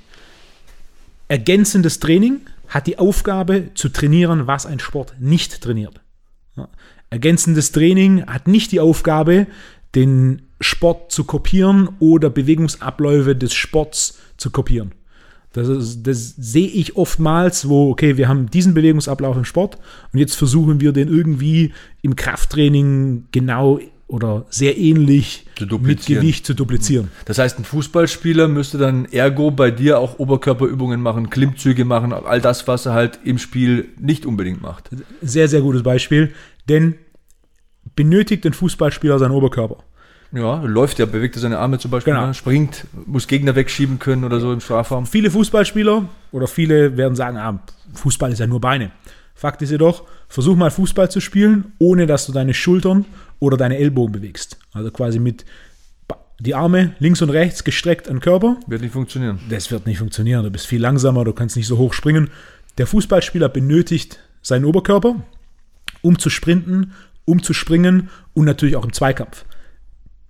ergänzendes 1.28 2.00
Training 2.00 2.40
hat 2.66 2.88
die 2.88 2.98
Aufgabe 2.98 3.68
zu 3.74 3.90
trainieren, 3.90 4.48
was 4.48 4.66
ein 4.66 4.80
Sport 4.80 5.14
nicht 5.20 5.60
trainiert. 5.60 6.00
Ja. 6.56 6.68
Ergänzendes 7.10 7.70
Training 7.70 8.26
hat 8.26 8.48
nicht 8.48 8.72
die 8.72 8.80
Aufgabe, 8.80 9.46
den 9.94 10.42
Sport 10.60 11.12
zu 11.12 11.22
kopieren 11.22 11.90
oder 12.00 12.28
Bewegungsabläufe 12.28 13.36
des 13.36 13.54
Sports 13.54 14.18
zu 14.36 14.50
kopieren. 14.50 14.90
Das, 15.52 15.68
ist, 15.68 16.06
das 16.06 16.34
sehe 16.36 16.66
ich 16.66 16.96
oftmals, 16.96 17.68
wo, 17.68 17.90
okay, 17.90 18.16
wir 18.16 18.28
haben 18.28 18.50
diesen 18.50 18.74
Bewegungsablauf 18.74 19.36
im 19.36 19.44
Sport 19.44 19.78
und 20.12 20.18
jetzt 20.18 20.34
versuchen 20.34 20.80
wir 20.80 20.92
den 20.92 21.08
irgendwie 21.08 21.72
im 22.00 22.16
Krafttraining 22.16 23.24
genau 23.32 23.78
oder 24.12 24.44
sehr 24.50 24.76
ähnlich 24.76 25.46
mit 25.80 26.06
Gewicht 26.06 26.44
zu 26.44 26.54
duplizieren. 26.54 27.08
Das 27.24 27.38
heißt, 27.38 27.58
ein 27.58 27.64
Fußballspieler 27.64 28.46
müsste 28.46 28.76
dann 28.76 29.06
ergo 29.06 29.50
bei 29.50 29.70
dir 29.70 29.98
auch 29.98 30.18
Oberkörperübungen 30.18 31.00
machen, 31.00 31.30
Klimmzüge 31.30 31.84
machen, 31.84 32.12
all 32.12 32.40
das, 32.40 32.68
was 32.68 32.84
er 32.86 32.92
halt 32.92 33.20
im 33.24 33.38
Spiel 33.38 33.88
nicht 33.98 34.26
unbedingt 34.26 34.60
macht. 34.60 34.90
Sehr, 35.22 35.48
sehr 35.48 35.62
gutes 35.62 35.82
Beispiel, 35.82 36.32
denn 36.68 36.96
benötigt 37.96 38.44
ein 38.44 38.52
Fußballspieler 38.52 39.18
seinen 39.18 39.32
Oberkörper? 39.32 39.78
Ja, 40.32 40.62
läuft 40.62 40.98
ja, 40.98 41.06
bewegt 41.06 41.34
seine 41.34 41.58
Arme 41.58 41.78
zum 41.78 41.90
Beispiel, 41.90 42.14
genau. 42.14 42.26
ne? 42.26 42.34
springt, 42.34 42.86
muss 43.06 43.26
Gegner 43.26 43.54
wegschieben 43.54 43.98
können 43.98 44.24
oder 44.24 44.40
so 44.40 44.52
im 44.52 44.60
Strafraum. 44.60 45.04
Viele 45.06 45.30
Fußballspieler 45.30 46.08
oder 46.32 46.46
viele 46.46 46.96
werden 46.96 47.14
sagen, 47.16 47.36
ah, 47.36 47.62
Fußball 47.94 48.32
ist 48.32 48.38
ja 48.38 48.46
nur 48.46 48.60
Beine. 48.60 48.92
Fakt 49.34 49.60
ist 49.60 49.70
jedoch, 49.70 50.04
versuch 50.28 50.56
mal 50.56 50.70
Fußball 50.70 51.10
zu 51.10 51.20
spielen, 51.20 51.72
ohne 51.78 52.06
dass 52.06 52.26
du 52.26 52.32
deine 52.32 52.54
Schultern 52.54 53.04
oder 53.40 53.56
deine 53.56 53.76
Ellbogen 53.76 54.12
bewegst. 54.12 54.58
Also 54.72 54.90
quasi 54.90 55.18
mit 55.18 55.44
die 56.38 56.54
Arme 56.54 56.94
links 56.98 57.22
und 57.22 57.30
rechts 57.30 57.62
gestreckt 57.62 58.08
an 58.08 58.20
Körper. 58.20 58.56
Wird 58.66 58.82
nicht 58.82 58.92
funktionieren. 58.92 59.38
Das 59.48 59.70
wird 59.70 59.86
nicht 59.86 59.98
funktionieren. 59.98 60.44
Du 60.44 60.50
bist 60.50 60.66
viel 60.66 60.80
langsamer, 60.80 61.24
du 61.24 61.32
kannst 61.32 61.56
nicht 61.56 61.66
so 61.66 61.78
hoch 61.78 61.92
springen. 61.92 62.30
Der 62.78 62.86
Fußballspieler 62.86 63.48
benötigt 63.48 64.18
seinen 64.40 64.64
Oberkörper, 64.64 65.16
um 66.00 66.18
zu 66.18 66.30
sprinten, 66.30 66.92
um 67.24 67.42
zu 67.42 67.52
springen 67.52 68.08
und 68.34 68.44
natürlich 68.44 68.76
auch 68.76 68.84
im 68.84 68.92
Zweikampf. 68.92 69.44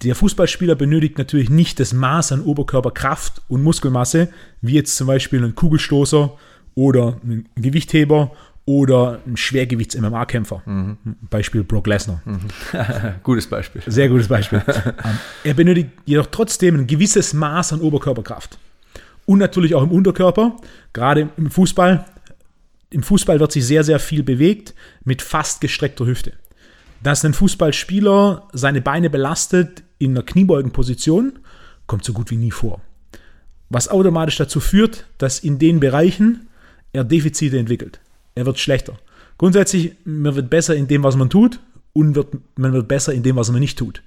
Der 0.03 0.17
Fußballspieler 0.17 0.75
benötigt 0.75 1.19
natürlich 1.19 1.49
nicht 1.49 1.79
das 1.79 1.93
Maß 1.93 2.33
an 2.33 2.41
Oberkörperkraft 2.43 3.43
und 3.49 3.63
Muskelmasse, 3.63 4.29
wie 4.61 4.75
jetzt 4.75 4.97
zum 4.97 5.07
Beispiel 5.07 5.45
ein 5.45 5.55
Kugelstoßer 5.55 6.37
oder 6.75 7.21
ein 7.25 7.49
Gewichtheber 7.55 8.33
oder 8.65 9.21
ein 9.27 9.37
Schwergewichts-MMA-Kämpfer. 9.37 10.63
Mhm. 10.67 10.97
Beispiel 11.31 11.65
Brock 11.65 11.87
Lesnar. 11.87 12.23
Mhm. 12.25 12.41
gutes 13.23 13.47
Beispiel. 13.47 13.83
Sehr 13.87 14.09
gutes 14.09 14.29
Beispiel. 14.29 14.63
Ähm, 15.05 15.19
er 15.45 15.55
benötigt 15.55 15.91
jedoch 16.05 16.27
trotzdem 16.27 16.77
ein 16.77 16.87
gewisses 16.87 17.35
Maß 17.35 17.73
an 17.73 17.81
Oberkörperkraft. 17.81 18.59
Und 19.27 19.39
natürlich 19.39 19.75
auch 19.75 19.83
im 19.83 19.91
Unterkörper, 19.91 20.57
gerade 20.93 21.31
im 21.37 21.51
Fußball. 21.51 22.05
Im 22.91 23.03
Fußball 23.03 23.41
wird 23.41 23.53
sich 23.53 23.65
sehr, 23.67 23.85
sehr 23.85 23.99
viel 23.99 24.23
bewegt 24.23 24.75
mit 25.05 25.23
fast 25.23 25.61
gestreckter 25.61 26.07
Hüfte. 26.07 26.35
Dass 27.03 27.25
ein 27.25 27.35
Fußballspieler 27.35 28.49
seine 28.53 28.81
Beine 28.81 29.11
belastet 29.11 29.83
in 30.03 30.13
einer 30.13 30.23
Kniebeugenposition, 30.23 31.39
kommt 31.87 32.05
so 32.05 32.13
gut 32.13 32.31
wie 32.31 32.37
nie 32.37 32.51
vor. 32.51 32.81
Was 33.69 33.89
automatisch 33.89 34.37
dazu 34.37 34.61
führt, 34.61 35.07
dass 35.19 35.39
in 35.39 35.59
den 35.59 35.81
Bereichen 35.81 36.49
er 36.93 37.05
Defizite 37.05 37.59
entwickelt. 37.59 38.01
Er 38.35 38.47
wird 38.47 38.59
schlechter. 38.59 38.99
Grundsätzlich, 39.39 39.95
man 40.05 40.35
wird 40.35 40.51
besser 40.51 40.75
in 40.75 40.89
dem, 40.89 41.03
was 41.03 41.17
man 41.17 41.31
tut 41.31 41.61
und 41.93 42.15
wird, 42.15 42.37
man 42.57 42.73
wird 42.73 42.89
besser 42.89 43.13
in 43.13 43.23
dem, 43.23 43.37
was 43.37 43.51
man 43.51 43.61
nicht 43.61 43.79
tut. 43.79 44.03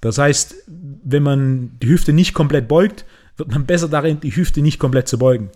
Das 0.00 0.18
heißt, 0.18 0.54
wenn 0.66 1.22
man 1.22 1.70
die 1.80 1.88
Hüfte 1.88 2.12
nicht 2.12 2.34
komplett 2.34 2.68
beugt, 2.68 3.04
wird 3.36 3.50
man 3.50 3.66
besser 3.66 3.88
darin, 3.88 4.20
die 4.20 4.34
Hüfte 4.34 4.62
nicht 4.62 4.78
komplett 4.78 5.08
zu 5.08 5.18
beugen. 5.18 5.50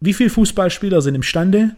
Wie 0.00 0.14
viele 0.14 0.30
Fußballspieler 0.30 1.02
sind 1.02 1.14
imstande, 1.14 1.76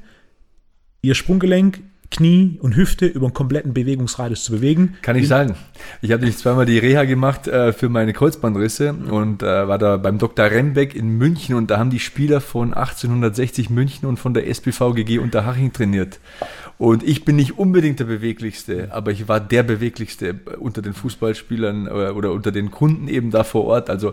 ihr 1.03 1.15
Sprunggelenk 1.15 1.81
Knie 2.11 2.59
und 2.61 2.75
Hüfte 2.75 3.07
über 3.07 3.27
einen 3.27 3.35
kompletten 3.35 3.73
Bewegungsradius 3.73 4.43
zu 4.43 4.53
bewegen. 4.53 4.97
Kann 5.03 5.17
ich 5.17 5.29
sagen. 5.29 5.55
Ich 6.03 6.11
habe 6.11 6.23
nämlich 6.23 6.39
zweimal 6.39 6.67
die 6.67 6.79
Reha 6.79 7.05
gemacht 7.05 7.47
äh, 7.47 7.73
für 7.73 7.89
meine 7.89 8.13
Kreuzbandrisse 8.13 8.93
und 8.93 9.43
äh, 9.43 9.69
war 9.69 9.79
da 9.79 9.97
beim 9.97 10.19
Dr. 10.19 10.47
Rembeck 10.47 10.95
in 10.95 11.09
München 11.09 11.55
und 11.55 11.71
da 11.71 11.79
haben 11.79 11.91
die 11.91 12.01
Spieler 12.01 12.41
von 12.41 12.75
1860 12.75 13.71
München 13.71 14.09
und 14.09 14.19
von 14.19 14.35
der 14.35 14.49
SPVGG 14.49 15.19
Unterhaching 15.19 15.73
trainiert. 15.73 16.19
Und 16.81 17.03
ich 17.03 17.27
bin 17.27 17.37
nicht 17.37 17.59
unbedingt 17.59 18.01
der 18.01 18.07
beweglichste, 18.07 18.89
aber 18.91 19.11
ich 19.11 19.29
war 19.29 19.39
der 19.39 19.63
beweglichste 19.63 20.41
unter 20.61 20.81
den 20.81 20.95
Fußballspielern 20.95 21.87
oder, 21.89 22.09
äh, 22.09 22.13
oder 22.13 22.33
unter 22.33 22.53
den 22.53 22.71
Kunden 22.71 23.07
eben 23.07 23.31
da 23.31 23.45
vor 23.45 23.67
Ort. 23.67 23.91
Also 23.91 24.13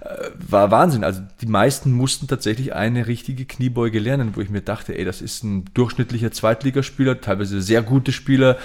äh, 0.00 0.30
war 0.36 0.72
Wahnsinn. 0.72 1.04
Also 1.04 1.20
die 1.40 1.46
meisten 1.46 1.92
mussten 1.92 2.26
tatsächlich 2.26 2.74
eine 2.74 3.06
richtige 3.06 3.44
Kniebeuge 3.44 4.00
lernen, 4.00 4.32
wo 4.34 4.40
ich 4.40 4.50
mir 4.50 4.62
dachte, 4.62 4.98
ey, 4.98 5.04
das 5.04 5.22
ist 5.22 5.44
ein 5.44 5.66
durchschnittlicher 5.74 6.32
Zweitligaspieler, 6.32 7.20
teilweise 7.20 7.62
sehr 7.62 7.82
gute 7.82 8.10
Spieler, 8.10 8.58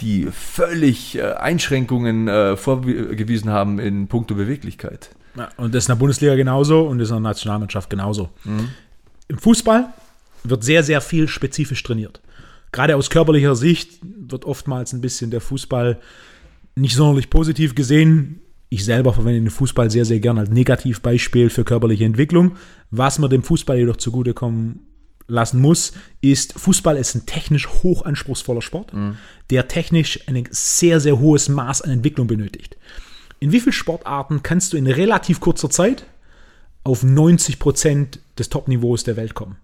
die 0.00 0.28
völlig 0.32 1.18
äh, 1.18 1.34
Einschränkungen 1.34 2.26
äh, 2.26 2.56
vorgewiesen 2.56 3.50
haben 3.50 3.80
in 3.80 4.08
puncto 4.08 4.34
Beweglichkeit. 4.34 5.10
Ja, 5.36 5.50
und 5.58 5.74
das 5.74 5.84
ist 5.84 5.90
in 5.90 5.96
der 5.96 6.00
Bundesliga 6.00 6.36
genauso 6.36 6.86
und 6.86 7.00
das 7.00 7.08
ist 7.08 7.10
in 7.10 7.22
der 7.22 7.32
Nationalmannschaft 7.32 7.90
genauso. 7.90 8.30
Mhm. 8.44 8.70
Im 9.28 9.36
Fußball 9.36 9.92
wird 10.42 10.64
sehr, 10.64 10.82
sehr 10.82 11.02
viel 11.02 11.28
spezifisch 11.28 11.82
trainiert 11.82 12.22
gerade 12.74 12.96
aus 12.96 13.08
körperlicher 13.08 13.54
Sicht 13.54 14.00
wird 14.02 14.44
oftmals 14.44 14.92
ein 14.92 15.00
bisschen 15.00 15.30
der 15.30 15.40
Fußball 15.40 16.00
nicht 16.74 16.96
sonderlich 16.96 17.30
positiv 17.30 17.76
gesehen. 17.76 18.40
Ich 18.68 18.84
selber 18.84 19.12
verwende 19.12 19.40
den 19.40 19.50
Fußball 19.50 19.92
sehr, 19.92 20.04
sehr 20.04 20.18
gern 20.18 20.38
als 20.38 20.50
Negativbeispiel 20.50 21.50
für 21.50 21.64
körperliche 21.64 22.04
Entwicklung. 22.04 22.56
Was 22.90 23.20
man 23.20 23.30
dem 23.30 23.44
Fußball 23.44 23.78
jedoch 23.78 23.96
zugutekommen 23.96 24.80
lassen 25.28 25.60
muss, 25.60 25.92
ist, 26.20 26.54
Fußball 26.54 26.96
ist 26.96 27.14
ein 27.14 27.26
technisch 27.26 27.68
hochanspruchsvoller 27.68 28.60
Sport, 28.60 28.92
mhm. 28.92 29.18
der 29.50 29.68
technisch 29.68 30.26
ein 30.26 30.42
sehr, 30.50 30.98
sehr 30.98 31.20
hohes 31.20 31.48
Maß 31.48 31.82
an 31.82 31.92
Entwicklung 31.92 32.26
benötigt. 32.26 32.76
In 33.38 33.52
wie 33.52 33.60
vielen 33.60 33.72
Sportarten 33.72 34.42
kannst 34.42 34.72
du 34.72 34.76
in 34.76 34.88
relativ 34.88 35.38
kurzer 35.38 35.70
Zeit 35.70 36.06
auf 36.82 37.04
90 37.04 37.60
Prozent 37.60 38.18
des 38.36 38.48
Top-Niveaus 38.48 39.04
der 39.04 39.16
Welt 39.16 39.34
kommen? 39.34 39.58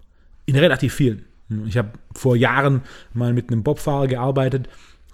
In 0.45 0.55
relativ 0.55 0.93
vielen. 0.93 1.25
Ich 1.67 1.77
habe 1.77 1.91
vor 2.13 2.35
Jahren 2.35 2.81
mal 3.13 3.33
mit 3.33 3.51
einem 3.51 3.63
Bobfahrer 3.63 4.07
gearbeitet, 4.07 4.69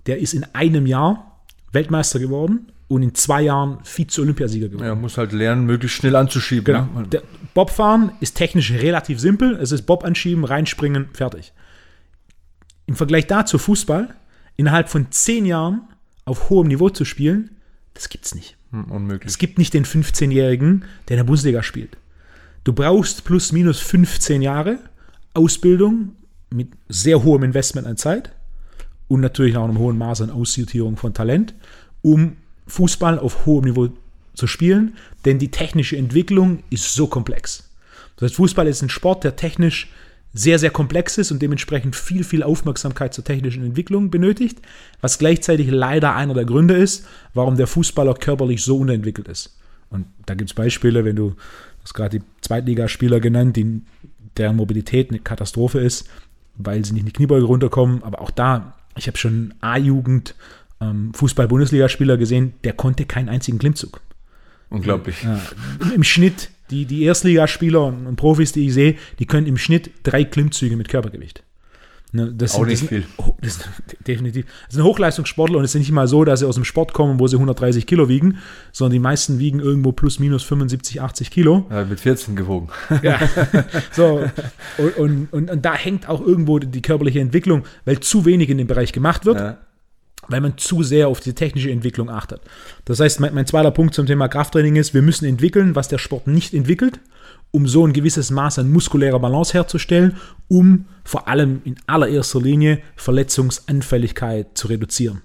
der 0.06 0.19
ist 0.19 0.34
in 0.34 0.45
einem 0.54 0.86
Jahr 0.86 1.41
Weltmeister 1.71 2.19
geworden 2.19 2.71
und 2.88 3.04
in 3.04 3.13
zwei 3.13 3.41
Jahren 3.41 3.80
Vize-Olympiasieger 3.84 4.69
geworden. 4.69 4.88
Ja, 4.88 4.95
muss 4.95 5.17
halt 5.17 5.34
lernen, 5.34 5.65
möglichst 5.65 5.97
schnell 5.97 6.15
anzuschieben. 6.15 6.63
Genau. 6.63 6.88
Ne? 7.00 7.21
Bobfahren 7.54 8.12
ist 8.21 8.36
technisch 8.36 8.71
relativ 8.71 9.19
simpel. 9.19 9.56
Es 9.56 9.71
ist 9.71 9.84
Bob 9.84 10.04
anschieben, 10.04 10.45
reinspringen, 10.45 11.10
fertig. 11.13 11.54
Im 12.86 12.95
Vergleich 12.95 13.28
dazu 13.28 13.58
Fußball, 13.58 14.15
innerhalb 14.56 14.89
von 14.89 15.12
zehn 15.12 15.45
Jahren 15.45 15.82
auf 16.23 16.50
hohem 16.50 16.67
Niveau 16.67 16.89
zu 16.89 17.04
spielen, 17.04 17.58
das 17.93 18.10
gibt's 18.10 18.34
nicht. 18.34 18.56
Hm, 18.71 18.86
unmöglich. 18.86 19.30
Es 19.30 19.38
gibt 19.38 19.58
nicht 19.58 19.73
den 19.73 19.86
15-Jährigen, 19.86 20.86
der 21.08 21.15
in 21.15 21.19
der 21.19 21.23
Bundesliga 21.26 21.63
spielt. 21.63 21.97
Du 22.63 22.73
brauchst 22.73 23.26
plus 23.26 23.52
minus 23.52 23.80
15 23.80 24.41
Jahre 24.41 24.80
Ausbildung 25.34 26.15
mit 26.49 26.69
sehr 26.89 27.23
hohem 27.23 27.43
Investment 27.43 27.88
an 27.88 27.97
Zeit 27.97 28.31
und 29.07 29.21
natürlich 29.21 29.57
auch 29.57 29.65
einem 29.65 29.79
hohen 29.79 29.97
Maß 29.97 30.21
an 30.21 30.29
Aussortierung 30.29 30.97
von 30.97 31.13
Talent, 31.13 31.53
um 32.01 32.38
Fußball 32.67 33.19
auf 33.19 33.45
hohem 33.45 33.65
Niveau 33.65 33.89
zu 34.33 34.47
spielen, 34.47 34.95
denn 35.25 35.39
die 35.39 35.51
technische 35.51 35.97
Entwicklung 35.97 36.63
ist 36.69 36.93
so 36.93 37.07
komplex. 37.07 37.69
Das 38.15 38.29
heißt, 38.29 38.36
Fußball 38.36 38.67
ist 38.67 38.81
ein 38.81 38.89
Sport, 38.89 39.23
der 39.23 39.36
technisch 39.36 39.89
sehr, 40.33 40.60
sehr 40.60 40.69
komplex 40.69 41.17
ist 41.17 41.31
und 41.31 41.41
dementsprechend 41.41 41.95
viel, 41.95 42.23
viel 42.23 42.43
Aufmerksamkeit 42.43 43.13
zur 43.13 43.23
technischen 43.23 43.63
Entwicklung 43.63 44.12
benötigt, 44.12 44.60
was 45.01 45.17
gleichzeitig 45.17 45.69
leider 45.71 46.15
einer 46.15 46.33
der 46.33 46.45
Gründe 46.45 46.75
ist, 46.75 47.05
warum 47.33 47.57
der 47.57 47.67
Fußballer 47.67 48.13
körperlich 48.13 48.63
so 48.63 48.77
unterentwickelt 48.77 49.27
ist. 49.27 49.57
Und 49.89 50.05
da 50.25 50.36
gibt 50.36 50.49
es 50.49 50.53
Beispiele, 50.53 51.05
wenn 51.05 51.15
du, 51.15 51.29
du 51.29 51.36
hast 51.83 51.93
gerade 51.93 52.19
die 52.19 52.25
Zweitligaspieler 52.41 53.19
genannt, 53.19 53.55
die, 53.55 53.81
deren 54.36 54.57
Mobilität 54.57 55.10
eine 55.10 55.19
Katastrophe 55.19 55.79
ist, 55.79 56.10
weil 56.58 56.84
sie 56.86 56.93
nicht 56.93 57.02
in 57.02 57.06
die 57.08 57.13
Kniebeuge 57.13 57.46
runterkommen, 57.46 58.04
aber 58.04 58.22
auch 58.22 58.32
da, 58.32 58.76
ich 58.96 59.08
habe 59.08 59.17
schon 59.17 59.54
A-Jugend 59.62 60.36
ähm, 60.82 61.13
Fußball-Bundesligaspieler 61.13 62.17
gesehen, 62.17 62.54
der 62.63 62.74
konnte 62.74 63.06
keinen 63.06 63.30
einzigen 63.30 63.60
Klimmzug. 63.60 64.02
Unglaublich. 64.70 65.24
Ja, 65.24 65.39
Im 65.93 66.04
Schnitt, 66.04 66.50
die, 66.70 66.86
die 66.86 67.04
Erstligaspieler 67.04 67.86
und, 67.86 68.06
und 68.06 68.15
Profis, 68.17 68.52
die 68.52 68.67
ich 68.67 68.74
sehe, 68.74 68.96
die 69.20 69.26
können 69.26 69.48
im 69.48 69.58
Schnitt 69.58 69.91
drei 70.04 70.26
Klimmzüge 70.26 70.76
mit 70.76 70.89
Körpergewicht. 70.89 71.43
Ne, 72.13 72.34
das 72.34 72.56
Auch 72.56 72.60
sind, 72.60 72.67
nicht 72.67 72.82
das 72.84 72.89
viel. 72.89 73.06
Sind, 73.17 73.36
das 73.41 73.54
sind 73.56 74.08
definitiv. 74.08 74.46
Das 74.67 74.76
sind 74.76 74.84
Hochleistungssportler 74.84 75.58
und 75.58 75.65
es 75.65 75.76
ist 75.76 75.80
nicht 75.80 75.91
mal 75.91 76.08
so, 76.08 76.24
dass 76.24 76.39
sie 76.39 76.48
aus 76.48 76.56
dem 76.56 76.63
Sport 76.63 76.93
kommen, 76.93 77.20
wo 77.20 77.28
sie 77.28 77.36
130 77.36 77.86
Kilo 77.86 78.08
wiegen, 78.08 78.38
sondern 78.72 78.93
die 78.93 79.00
meisten 79.00 79.39
wiegen 79.39 79.60
irgendwo 79.60 79.91
plus 79.91 80.20
minus 80.20 80.43
75, 80.43 81.02
80 81.02 81.32
Kilo. 81.32 81.65
Ja, 81.70 81.84
mit 81.84 82.00
14 82.00 82.38
gewogen. 82.38 82.70
Ja. 83.02 83.20
so. 83.91 84.24
Und, 84.78 84.98
und, 84.98 85.34
und, 85.34 85.52
und 85.52 85.65
da 85.65 85.74
hängt 85.76 86.08
auch 86.08 86.22
irgendwo 86.22 86.60
die 86.60 86.82
körperliche 86.82 87.20
Entwicklung, 87.20 87.63
weil 87.84 88.00
zu 88.00 88.24
wenig 88.26 88.50
in 88.50 88.58
dem 88.58 88.67
Bereich 88.67 88.93
gemacht 88.93 89.26
wird 89.26 89.39
Ja. 89.39 89.58
Weil 90.29 90.41
man 90.41 90.57
zu 90.57 90.83
sehr 90.83 91.07
auf 91.07 91.19
die 91.19 91.33
technische 91.33 91.71
Entwicklung 91.71 92.09
achtet. 92.09 92.41
Das 92.85 92.99
heißt, 92.99 93.19
mein, 93.19 93.33
mein 93.33 93.45
zweiter 93.47 93.71
Punkt 93.71 93.93
zum 93.93 94.05
Thema 94.05 94.27
Krafttraining 94.27 94.75
ist, 94.75 94.93
wir 94.93 95.01
müssen 95.01 95.25
entwickeln, 95.25 95.75
was 95.75 95.87
der 95.87 95.97
Sport 95.97 96.27
nicht 96.27 96.53
entwickelt, 96.53 96.99
um 97.51 97.67
so 97.67 97.85
ein 97.87 97.93
gewisses 97.93 98.29
Maß 98.29 98.59
an 98.59 98.69
muskulärer 98.71 99.19
Balance 99.19 99.53
herzustellen, 99.53 100.17
um 100.49 100.85
vor 101.05 101.27
allem 101.29 101.61
in 101.63 101.75
allererster 101.87 102.41
Linie 102.41 102.79
Verletzungsanfälligkeit 102.95 104.57
zu 104.57 104.67
reduzieren. 104.67 105.21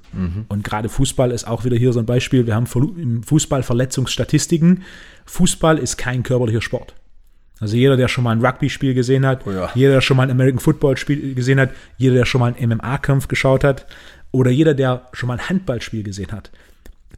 Und 0.48 0.64
gerade 0.64 0.88
Fußball 0.88 1.30
ist 1.32 1.46
auch 1.46 1.64
wieder 1.64 1.76
hier 1.76 1.92
so 1.92 1.98
ein 1.98 2.06
Beispiel. 2.06 2.46
Wir 2.46 2.54
haben 2.54 2.66
im 2.96 3.22
Fußball 3.22 3.62
Verletzungsstatistiken. 3.62 4.82
Fußball 5.26 5.78
ist 5.78 5.96
kein 5.98 6.22
körperlicher 6.22 6.60
Sport. 6.62 6.94
Also 7.60 7.76
jeder, 7.76 7.96
der 7.96 8.08
schon 8.08 8.24
mal 8.24 8.32
ein 8.34 8.44
Rugby-Spiel 8.44 8.94
gesehen 8.94 9.24
hat, 9.24 9.46
Oh 9.46 9.52
ja. 9.52 9.70
jeder, 9.74 9.92
der 9.92 10.00
schon 10.00 10.16
mal 10.16 10.24
ein 10.24 10.30
American 10.32 10.58
Football-Spiel 10.58 11.34
gesehen 11.34 11.60
hat, 11.60 11.70
jeder, 11.96 12.14
der 12.14 12.24
schon 12.24 12.40
mal 12.40 12.52
einen 12.54 12.70
MMA-Kampf 12.70 13.28
geschaut 13.28 13.62
hat 13.64 13.86
oder 14.32 14.50
jeder, 14.50 14.74
der 14.74 15.08
schon 15.12 15.28
mal 15.28 15.34
ein 15.38 15.48
Handballspiel 15.48 16.02
gesehen 16.02 16.32
hat. 16.32 16.50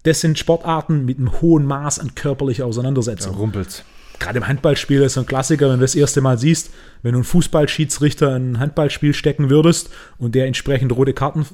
Das 0.03 0.21
sind 0.21 0.39
Sportarten 0.39 1.07
mit 1.07 1.19
einem 1.19 1.41
hohen 1.41 1.65
Maß 1.65 1.99
an 1.99 2.15
körperlicher 2.15 2.67
Auseinandersetzung. 2.67 3.35
Rumpels. 3.37 3.85
Gerade 4.19 4.39
im 4.39 4.47
Handballspiel 4.47 5.03
ist 5.03 5.15
so 5.15 5.21
ein 5.21 5.27
Klassiker, 5.27 5.69
wenn 5.71 5.79
du 5.79 5.85
das 5.85 5.95
erste 5.95 6.21
Mal 6.21 6.39
siehst, 6.39 6.71
wenn 7.03 7.13
du 7.13 7.19
einen 7.19 7.25
Fußballschiedsrichter 7.25 8.37
in 8.37 8.53
ein 8.53 8.59
Handballspiel 8.61 9.13
stecken 9.13 9.51
würdest 9.51 9.91
und 10.19 10.35
der 10.35 10.47
entsprechend 10.47 10.93
rote 10.93 11.15
Karten 11.15 11.47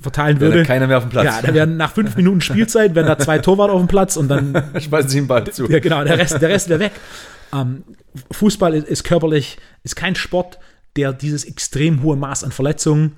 verteilen 0.00 0.40
Wäre 0.40 0.52
würde. 0.52 0.64
keiner 0.64 0.86
mehr 0.86 0.98
auf 0.98 1.04
dem 1.04 1.10
Platz. 1.10 1.24
Ja, 1.24 1.42
da 1.42 1.52
werden 1.52 1.76
nach 1.76 1.92
fünf 1.92 2.16
Minuten 2.16 2.40
Spielzeit 2.42 2.94
werden 2.94 3.06
da 3.08 3.18
zwei 3.18 3.38
Torwart 3.38 3.70
auf 3.70 3.80
dem 3.80 3.88
Platz 3.88 4.16
und 4.16 4.28
dann 4.28 4.54
Schmeißen 4.80 5.10
sie 5.10 5.18
den 5.18 5.26
Ball 5.26 5.50
zu. 5.50 5.68
ja, 5.68 5.80
genau, 5.80 6.04
der 6.04 6.18
Rest, 6.18 6.40
der 6.40 6.48
Rest 6.48 6.68
wäre 6.68 6.80
weg. 6.80 6.92
Ähm, 7.52 7.82
Fußball 8.30 8.74
ist, 8.74 8.86
ist 8.86 9.04
körperlich, 9.04 9.58
ist 9.82 9.96
kein 9.96 10.14
Sport, 10.14 10.58
der 10.96 11.12
dieses 11.12 11.44
extrem 11.44 12.02
hohe 12.02 12.16
Maß 12.16 12.44
an 12.44 12.52
Verletzungen, 12.52 13.12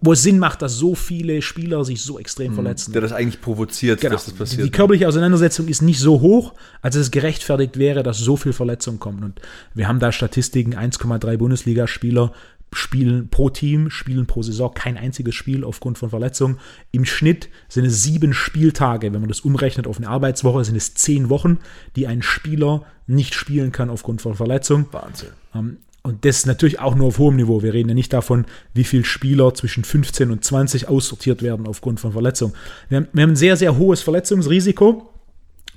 wo 0.00 0.12
es 0.12 0.22
Sinn 0.22 0.38
macht, 0.38 0.62
dass 0.62 0.74
so 0.74 0.94
viele 0.94 1.42
Spieler 1.42 1.84
sich 1.84 2.02
so 2.02 2.18
extrem 2.18 2.54
verletzen. 2.54 2.92
Der 2.92 3.02
das 3.02 3.12
eigentlich 3.12 3.40
provoziert, 3.40 4.00
Genau. 4.00 4.14
dass 4.14 4.24
das 4.24 4.34
Die 4.34 4.38
passiert. 4.38 4.72
körperliche 4.72 5.06
Auseinandersetzung 5.08 5.68
ist 5.68 5.82
nicht 5.82 6.00
so 6.00 6.20
hoch, 6.20 6.54
als 6.82 6.96
es 6.96 7.10
gerechtfertigt 7.10 7.76
wäre, 7.78 8.02
dass 8.02 8.18
so 8.18 8.36
viel 8.36 8.52
Verletzungen 8.52 8.98
kommen. 8.98 9.22
Und 9.22 9.40
wir 9.74 9.86
haben 9.88 10.00
da 10.00 10.12
Statistiken, 10.12 10.74
1,3 10.74 11.36
Bundesligaspieler 11.36 12.32
spielen 12.72 13.28
pro 13.28 13.48
Team, 13.48 13.90
spielen 13.90 14.26
pro 14.26 14.42
Saison 14.42 14.72
kein 14.74 14.96
einziges 14.96 15.34
Spiel 15.34 15.62
aufgrund 15.64 15.98
von 15.98 16.10
Verletzungen. 16.10 16.58
Im 16.90 17.04
Schnitt 17.04 17.48
sind 17.68 17.84
es 17.84 18.02
sieben 18.02 18.34
Spieltage, 18.34 19.12
wenn 19.12 19.20
man 19.20 19.28
das 19.28 19.40
umrechnet 19.40 19.86
auf 19.86 19.98
eine 19.98 20.08
Arbeitswoche, 20.08 20.64
sind 20.64 20.74
es 20.76 20.94
zehn 20.94 21.28
Wochen, 21.30 21.58
die 21.94 22.06
ein 22.08 22.22
Spieler 22.22 22.84
nicht 23.06 23.34
spielen 23.34 23.70
kann 23.70 23.88
aufgrund 23.88 24.20
von 24.20 24.34
Verletzung. 24.34 24.86
Wahnsinn. 24.90 25.28
Ähm, 25.54 25.76
Und 26.06 26.24
das 26.24 26.46
natürlich 26.46 26.78
auch 26.78 26.94
nur 26.94 27.08
auf 27.08 27.18
hohem 27.18 27.34
Niveau. 27.34 27.64
Wir 27.64 27.74
reden 27.74 27.88
ja 27.88 27.94
nicht 27.96 28.12
davon, 28.12 28.44
wie 28.74 28.84
viele 28.84 29.04
Spieler 29.04 29.52
zwischen 29.54 29.82
15 29.82 30.30
und 30.30 30.44
20 30.44 30.86
aussortiert 30.86 31.42
werden 31.42 31.66
aufgrund 31.66 31.98
von 31.98 32.12
Verletzungen. 32.12 32.54
Wir 32.88 32.98
haben, 32.98 33.08
wir 33.12 33.24
haben 33.24 33.30
ein 33.30 33.36
sehr, 33.36 33.56
sehr 33.56 33.76
hohes 33.76 34.02
Verletzungsrisiko. 34.02 35.12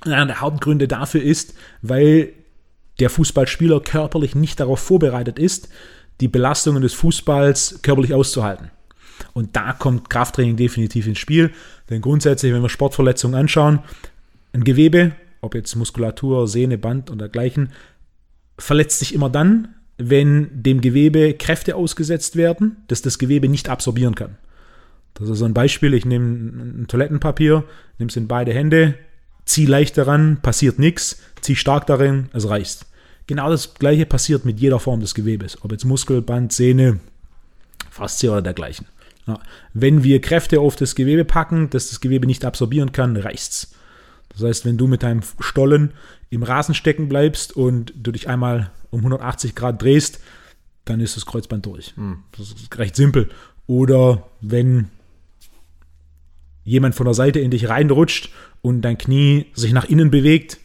Und 0.04 0.12
einer 0.12 0.26
der 0.26 0.40
Hauptgründe 0.40 0.86
dafür 0.86 1.20
ist, 1.20 1.54
weil 1.82 2.32
der 3.00 3.10
Fußballspieler 3.10 3.80
körperlich 3.80 4.36
nicht 4.36 4.60
darauf 4.60 4.78
vorbereitet 4.78 5.40
ist, 5.40 5.68
die 6.20 6.28
Belastungen 6.28 6.80
des 6.80 6.94
Fußballs 6.94 7.80
körperlich 7.82 8.14
auszuhalten. 8.14 8.70
Und 9.32 9.56
da 9.56 9.72
kommt 9.72 10.10
Krafttraining 10.10 10.56
definitiv 10.56 11.08
ins 11.08 11.18
Spiel. 11.18 11.50
Denn 11.88 12.02
grundsätzlich, 12.02 12.52
wenn 12.52 12.62
wir 12.62 12.68
Sportverletzungen 12.68 13.36
anschauen, 13.36 13.80
ein 14.52 14.62
Gewebe, 14.62 15.10
ob 15.40 15.56
jetzt 15.56 15.74
Muskulatur, 15.74 16.46
Sehne, 16.46 16.78
Band 16.78 17.10
und 17.10 17.18
dergleichen, 17.18 17.72
verletzt 18.58 19.00
sich 19.00 19.12
immer 19.12 19.28
dann, 19.28 19.74
wenn 20.00 20.48
dem 20.62 20.80
Gewebe 20.80 21.34
Kräfte 21.34 21.76
ausgesetzt 21.76 22.36
werden, 22.36 22.76
dass 22.88 23.02
das 23.02 23.18
Gewebe 23.18 23.48
nicht 23.48 23.68
absorbieren 23.68 24.14
kann. 24.14 24.36
Das 25.14 25.28
ist 25.28 25.38
so 25.38 25.44
ein 25.44 25.54
Beispiel, 25.54 25.92
ich 25.94 26.06
nehme 26.06 26.82
ein 26.82 26.86
Toilettenpapier, 26.88 27.64
nehme 27.98 28.08
es 28.08 28.16
in 28.16 28.26
beide 28.28 28.52
Hände, 28.54 28.94
ziehe 29.44 29.68
leicht 29.68 29.98
daran, 29.98 30.38
passiert 30.40 30.78
nichts, 30.78 31.20
ziehe 31.42 31.56
stark 31.56 31.86
darin, 31.86 32.30
es 32.32 32.48
reißt. 32.48 32.86
Genau 33.26 33.50
das 33.50 33.74
gleiche 33.74 34.06
passiert 34.06 34.44
mit 34.44 34.58
jeder 34.58 34.80
Form 34.80 35.00
des 35.00 35.14
Gewebes, 35.14 35.62
ob 35.62 35.72
jetzt 35.72 35.84
Muskel, 35.84 36.22
Band, 36.22 36.52
Sehne, 36.52 36.98
Faszie 37.90 38.28
oder 38.28 38.42
dergleichen. 38.42 38.86
Ja, 39.26 39.38
wenn 39.74 40.02
wir 40.02 40.20
Kräfte 40.20 40.60
auf 40.60 40.76
das 40.76 40.94
Gewebe 40.94 41.24
packen, 41.24 41.68
dass 41.70 41.90
das 41.90 42.00
Gewebe 42.00 42.26
nicht 42.26 42.44
absorbieren 42.44 42.92
kann, 42.92 43.16
reißt's. 43.16 43.74
Das 44.40 44.48
heißt, 44.48 44.64
wenn 44.64 44.78
du 44.78 44.86
mit 44.86 45.02
deinem 45.02 45.20
Stollen 45.40 45.92
im 46.30 46.42
Rasen 46.42 46.74
stecken 46.74 47.08
bleibst 47.08 47.54
und 47.56 47.92
du 47.96 48.10
dich 48.12 48.28
einmal 48.28 48.70
um 48.90 49.00
180 49.00 49.54
Grad 49.54 49.82
drehst, 49.82 50.20
dann 50.84 51.00
ist 51.00 51.16
das 51.16 51.26
Kreuzband 51.26 51.66
durch. 51.66 51.94
Das 52.36 52.50
ist 52.50 52.78
recht 52.78 52.96
simpel. 52.96 53.28
Oder 53.66 54.26
wenn 54.40 54.88
jemand 56.64 56.94
von 56.94 57.04
der 57.04 57.14
Seite 57.14 57.40
in 57.40 57.50
dich 57.50 57.68
reinrutscht 57.68 58.30
und 58.62 58.82
dein 58.82 58.98
Knie 58.98 59.46
sich 59.54 59.72
nach 59.72 59.84
innen 59.84 60.10
bewegt, 60.10 60.58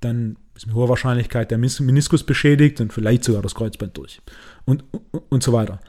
dann 0.00 0.36
ist 0.54 0.66
mit 0.66 0.74
hoher 0.74 0.88
Wahrscheinlichkeit 0.88 1.50
der 1.50 1.58
Menis- 1.58 1.80
Meniskus 1.80 2.24
beschädigt 2.24 2.80
und 2.80 2.92
vielleicht 2.92 3.24
sogar 3.24 3.42
das 3.42 3.54
Kreuzband 3.54 3.96
durch. 3.96 4.20
Und, 4.64 4.84
und, 4.92 5.22
und 5.28 5.42
so 5.42 5.52
weiter. 5.52 5.80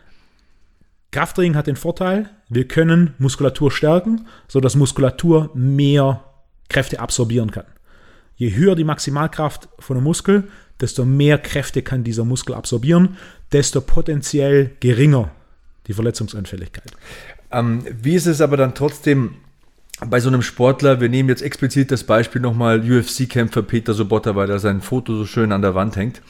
Krafttraining 1.12 1.56
hat 1.56 1.68
den 1.68 1.78
Vorteil, 1.78 2.30
wir 2.50 2.68
können 2.68 3.14
Muskulatur 3.18 3.72
stärken, 3.72 4.28
sodass 4.48 4.76
Muskulatur 4.76 5.52
mehr 5.54 6.24
Kräfte 6.70 7.00
absorbieren 7.00 7.52
kann. 7.52 7.66
Je 8.36 8.56
höher 8.56 8.76
die 8.76 8.84
Maximalkraft 8.84 9.68
von 9.80 9.98
einem 9.98 10.04
Muskel, 10.04 10.48
desto 10.80 11.06
mehr 11.06 11.38
Kräfte 11.38 11.82
kann 11.82 12.04
dieser 12.04 12.24
Muskel 12.24 12.54
absorbieren, 12.56 13.18
desto 13.52 13.82
potenziell 13.82 14.72
geringer 14.80 15.32
die 15.88 15.94
Verletzungsanfälligkeit. 15.94 16.92
Ähm, 17.52 17.84
wie 18.02 18.16
ist 18.16 18.28
es 18.28 18.42
aber 18.42 18.58
dann 18.58 18.76
trotzdem 18.76 19.36
bei 20.06 20.20
so 20.20 20.28
einem 20.28 20.44
Sportler, 20.44 21.02
wir 21.02 21.10
nehmen 21.10 21.30
jetzt 21.30 21.42
explizit 21.42 21.90
das 21.90 22.04
Beispiel 22.04 22.42
nochmal 22.42 22.80
UFC-Kämpfer 22.80 23.64
Peter 23.64 23.94
Sobotta, 23.94 24.36
weil 24.36 24.50
er 24.50 24.60
sein 24.60 24.82
Foto 24.82 25.16
so 25.16 25.26
schön 25.26 25.52
an 25.52 25.64
der 25.64 25.74
Wand 25.74 25.96
hängt. 25.96 26.22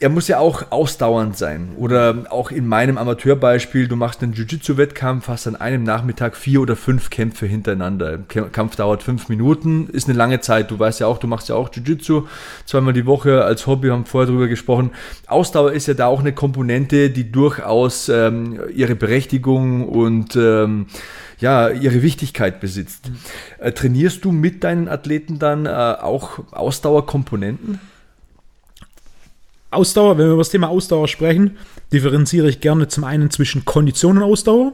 Er 0.00 0.10
muss 0.10 0.28
ja 0.28 0.38
auch 0.38 0.70
ausdauernd 0.70 1.36
sein. 1.36 1.70
Oder 1.76 2.26
auch 2.30 2.52
in 2.52 2.68
meinem 2.68 2.98
Amateurbeispiel, 2.98 3.88
du 3.88 3.96
machst 3.96 4.22
einen 4.22 4.32
Jiu-Jitsu-Wettkampf, 4.32 5.26
hast 5.26 5.48
an 5.48 5.56
einem 5.56 5.82
Nachmittag 5.82 6.36
vier 6.36 6.60
oder 6.60 6.76
fünf 6.76 7.10
Kämpfe 7.10 7.46
hintereinander. 7.46 8.18
Der 8.18 8.42
Kampf 8.44 8.76
dauert 8.76 9.02
fünf 9.02 9.28
Minuten, 9.28 9.88
ist 9.88 10.08
eine 10.08 10.16
lange 10.16 10.38
Zeit. 10.38 10.70
Du 10.70 10.78
weißt 10.78 11.00
ja 11.00 11.08
auch, 11.08 11.18
du 11.18 11.26
machst 11.26 11.48
ja 11.48 11.56
auch 11.56 11.70
Jiu-Jitsu 11.72 12.28
zweimal 12.64 12.92
die 12.92 13.06
Woche 13.06 13.42
als 13.42 13.66
Hobby, 13.66 13.88
haben 13.88 14.04
vorher 14.04 14.30
drüber 14.30 14.46
gesprochen. 14.46 14.92
Ausdauer 15.26 15.72
ist 15.72 15.88
ja 15.88 15.94
da 15.94 16.06
auch 16.06 16.20
eine 16.20 16.32
Komponente, 16.32 17.10
die 17.10 17.32
durchaus 17.32 18.08
ähm, 18.08 18.60
ihre 18.72 18.94
Berechtigung 18.94 19.88
und 19.88 20.36
ähm, 20.36 20.86
ja, 21.40 21.70
ihre 21.70 22.02
Wichtigkeit 22.02 22.60
besitzt. 22.60 23.10
Äh, 23.58 23.72
trainierst 23.72 24.24
du 24.24 24.30
mit 24.30 24.62
deinen 24.62 24.86
Athleten 24.86 25.40
dann 25.40 25.66
äh, 25.66 25.70
auch 25.70 26.38
Ausdauerkomponenten? 26.52 27.80
Ausdauer, 29.70 30.18
wenn 30.18 30.26
wir 30.26 30.32
über 30.32 30.42
das 30.42 30.50
Thema 30.50 30.68
Ausdauer 30.68 31.08
sprechen, 31.08 31.56
differenziere 31.92 32.48
ich 32.48 32.60
gerne 32.60 32.88
zum 32.88 33.04
einen 33.04 33.30
zwischen 33.30 33.64
Kondition 33.64 34.16
und 34.16 34.22
Ausdauer 34.22 34.72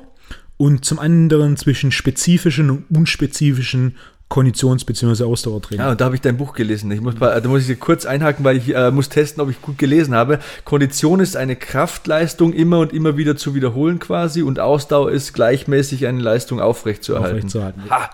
und 0.56 0.84
zum 0.84 0.98
anderen 0.98 1.56
zwischen 1.56 1.90
spezifischen 1.90 2.70
und 2.70 2.84
unspezifischen 2.90 3.96
Konditions- 4.30 4.84
bzw. 4.84 5.24
Ausdauertraining. 5.24 5.84
Ja, 5.84 5.90
und 5.92 6.00
da 6.00 6.06
habe 6.06 6.14
ich 6.16 6.20
dein 6.20 6.36
Buch 6.36 6.54
gelesen. 6.54 6.90
Ich 6.90 7.00
muss, 7.00 7.14
da 7.20 7.40
muss 7.46 7.68
ich 7.68 7.78
kurz 7.78 8.04
einhaken, 8.06 8.44
weil 8.44 8.56
ich 8.56 8.74
äh, 8.74 8.90
muss 8.90 9.08
testen, 9.08 9.42
ob 9.42 9.50
ich 9.50 9.60
gut 9.62 9.78
gelesen 9.78 10.14
habe. 10.14 10.40
Kondition 10.64 11.20
ist 11.20 11.36
eine 11.36 11.54
Kraftleistung 11.56 12.52
immer 12.52 12.78
und 12.80 12.92
immer 12.92 13.16
wieder 13.16 13.36
zu 13.36 13.54
wiederholen 13.54 13.98
quasi 14.00 14.42
und 14.42 14.58
Ausdauer 14.58 15.12
ist 15.12 15.34
gleichmäßig 15.34 16.06
eine 16.06 16.20
Leistung 16.20 16.58
aufrechtzuerhalten. 16.60 17.36
Aufrechtzuerhalten. 17.36 17.82
Ha, 17.90 18.10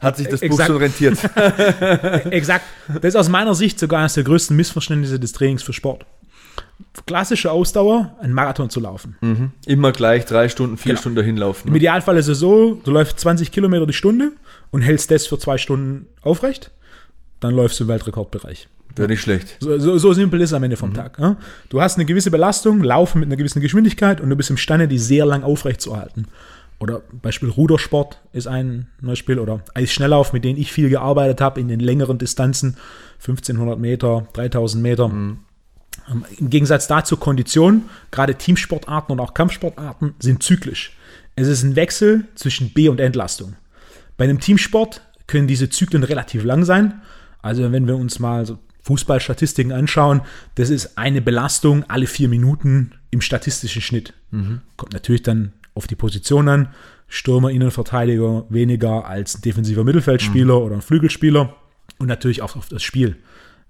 hat 0.00 0.16
sich 0.16 0.26
das 0.26 0.40
Buch 0.40 0.46
Exakt. 0.48 0.66
schon 0.68 0.76
rentiert. 0.78 1.18
Exakt. 2.32 2.64
Das 2.88 3.04
ist 3.04 3.16
aus 3.16 3.28
meiner 3.28 3.54
Sicht 3.54 3.78
sogar 3.78 4.00
eines 4.00 4.14
der 4.14 4.24
größten 4.24 4.56
Missverständnisse 4.56 5.20
des 5.20 5.32
Trainings 5.32 5.62
für 5.62 5.72
Sport. 5.72 6.06
Klassische 7.06 7.50
Ausdauer, 7.52 8.16
einen 8.20 8.32
Marathon 8.32 8.68
zu 8.68 8.80
laufen. 8.80 9.16
mhm. 9.20 9.52
Immer 9.66 9.92
gleich 9.92 10.24
drei 10.26 10.48
Stunden, 10.48 10.76
vier 10.76 10.90
Genau. 10.90 11.00
Stunden 11.00 11.16
dahin 11.16 11.36
laufen. 11.36 11.68
Im 11.68 11.76
Idealfall 11.76 12.16
ist 12.16 12.28
es 12.28 12.38
so, 12.38 12.80
du 12.84 12.90
läufst 12.90 13.20
20 13.20 13.52
Kilometer 13.52 13.86
die 13.86 13.92
Stunde 13.92 14.32
und 14.72 14.82
hältst 14.82 15.12
das 15.12 15.28
für 15.28 15.38
zwei 15.38 15.58
Stunden 15.58 16.06
aufrecht, 16.22 16.72
dann 17.38 17.54
läufst 17.54 17.78
du 17.78 17.84
im 17.84 17.88
Weltrekordbereich. 17.88 18.68
Wäre 18.96 19.08
nicht 19.08 19.20
schlecht. 19.20 19.56
So, 19.60 19.78
so, 19.78 19.96
so 19.98 20.12
simpel 20.12 20.40
ist 20.40 20.50
es 20.50 20.54
am 20.54 20.62
Ende 20.64 20.76
vom 20.76 20.92
Tag. 20.92 21.18
Ja? 21.18 21.36
Du 21.68 21.80
hast 21.80 21.96
eine 21.96 22.04
gewisse 22.04 22.30
Belastung, 22.30 22.82
laufen 22.82 23.20
mit 23.20 23.28
einer 23.28 23.36
gewissen 23.36 23.60
Geschwindigkeit 23.60 24.20
und 24.20 24.28
du 24.28 24.36
bist 24.36 24.50
imstande, 24.50 24.88
die 24.88 24.98
sehr 24.98 25.24
lang 25.24 25.44
aufrecht 25.44 25.80
zu 25.80 25.96
halten. 25.96 26.26
Oder 26.78 27.00
Beispiel 27.12 27.48
Rudersport 27.48 28.18
ist 28.32 28.48
ein 28.48 28.88
Beispiel 29.00 29.38
oder 29.38 29.60
Eisschnelllauf, 29.74 30.32
mit 30.32 30.44
denen 30.44 30.58
ich 30.58 30.72
viel 30.72 30.88
gearbeitet 30.88 31.40
habe 31.40 31.60
in 31.60 31.68
den 31.68 31.80
längeren 31.80 32.18
Distanzen, 32.18 32.76
1500 33.20 33.78
Meter, 33.78 34.26
3000 34.32 34.82
Meter. 34.82 35.04
Ähm, 35.04 35.38
Im 36.38 36.50
Gegensatz 36.50 36.88
dazu 36.88 37.16
Kondition, 37.16 37.84
gerade 38.10 38.34
Teamsportarten 38.34 39.12
und 39.12 39.20
auch 39.20 39.32
Kampfsportarten 39.32 40.14
sind 40.18 40.42
zyklisch. 40.42 40.96
Es 41.36 41.46
ist 41.46 41.62
ein 41.62 41.76
Wechsel 41.76 42.24
zwischen 42.34 42.70
B- 42.70 42.88
und 42.88 43.00
Entlastung. 43.00 43.54
Bei 44.16 44.24
einem 44.24 44.40
Teamsport 44.40 45.02
können 45.26 45.46
diese 45.46 45.70
Zyklen 45.70 46.04
relativ 46.04 46.44
lang 46.44 46.64
sein. 46.64 47.00
Also 47.40 47.72
wenn 47.72 47.86
wir 47.86 47.96
uns 47.96 48.18
mal 48.18 48.46
so 48.46 48.58
Fußballstatistiken 48.82 49.72
anschauen, 49.72 50.22
das 50.56 50.70
ist 50.70 50.98
eine 50.98 51.22
Belastung 51.22 51.84
alle 51.88 52.06
vier 52.06 52.28
Minuten 52.28 52.92
im 53.10 53.20
statistischen 53.20 53.82
Schnitt. 53.82 54.12
Kommt 54.76 54.92
natürlich 54.92 55.22
dann 55.22 55.52
auf 55.74 55.86
die 55.86 55.94
Position 55.94 56.48
an. 56.48 56.68
Stürmer, 57.08 57.50
Innenverteidiger 57.50 58.46
weniger 58.48 59.06
als 59.06 59.40
defensiver 59.40 59.84
Mittelfeldspieler 59.84 60.60
oder 60.62 60.76
ein 60.76 60.82
Flügelspieler. 60.82 61.54
Und 61.98 62.06
natürlich 62.08 62.42
auch 62.42 62.56
auf 62.56 62.68
das 62.68 62.82
Spiel. 62.82 63.16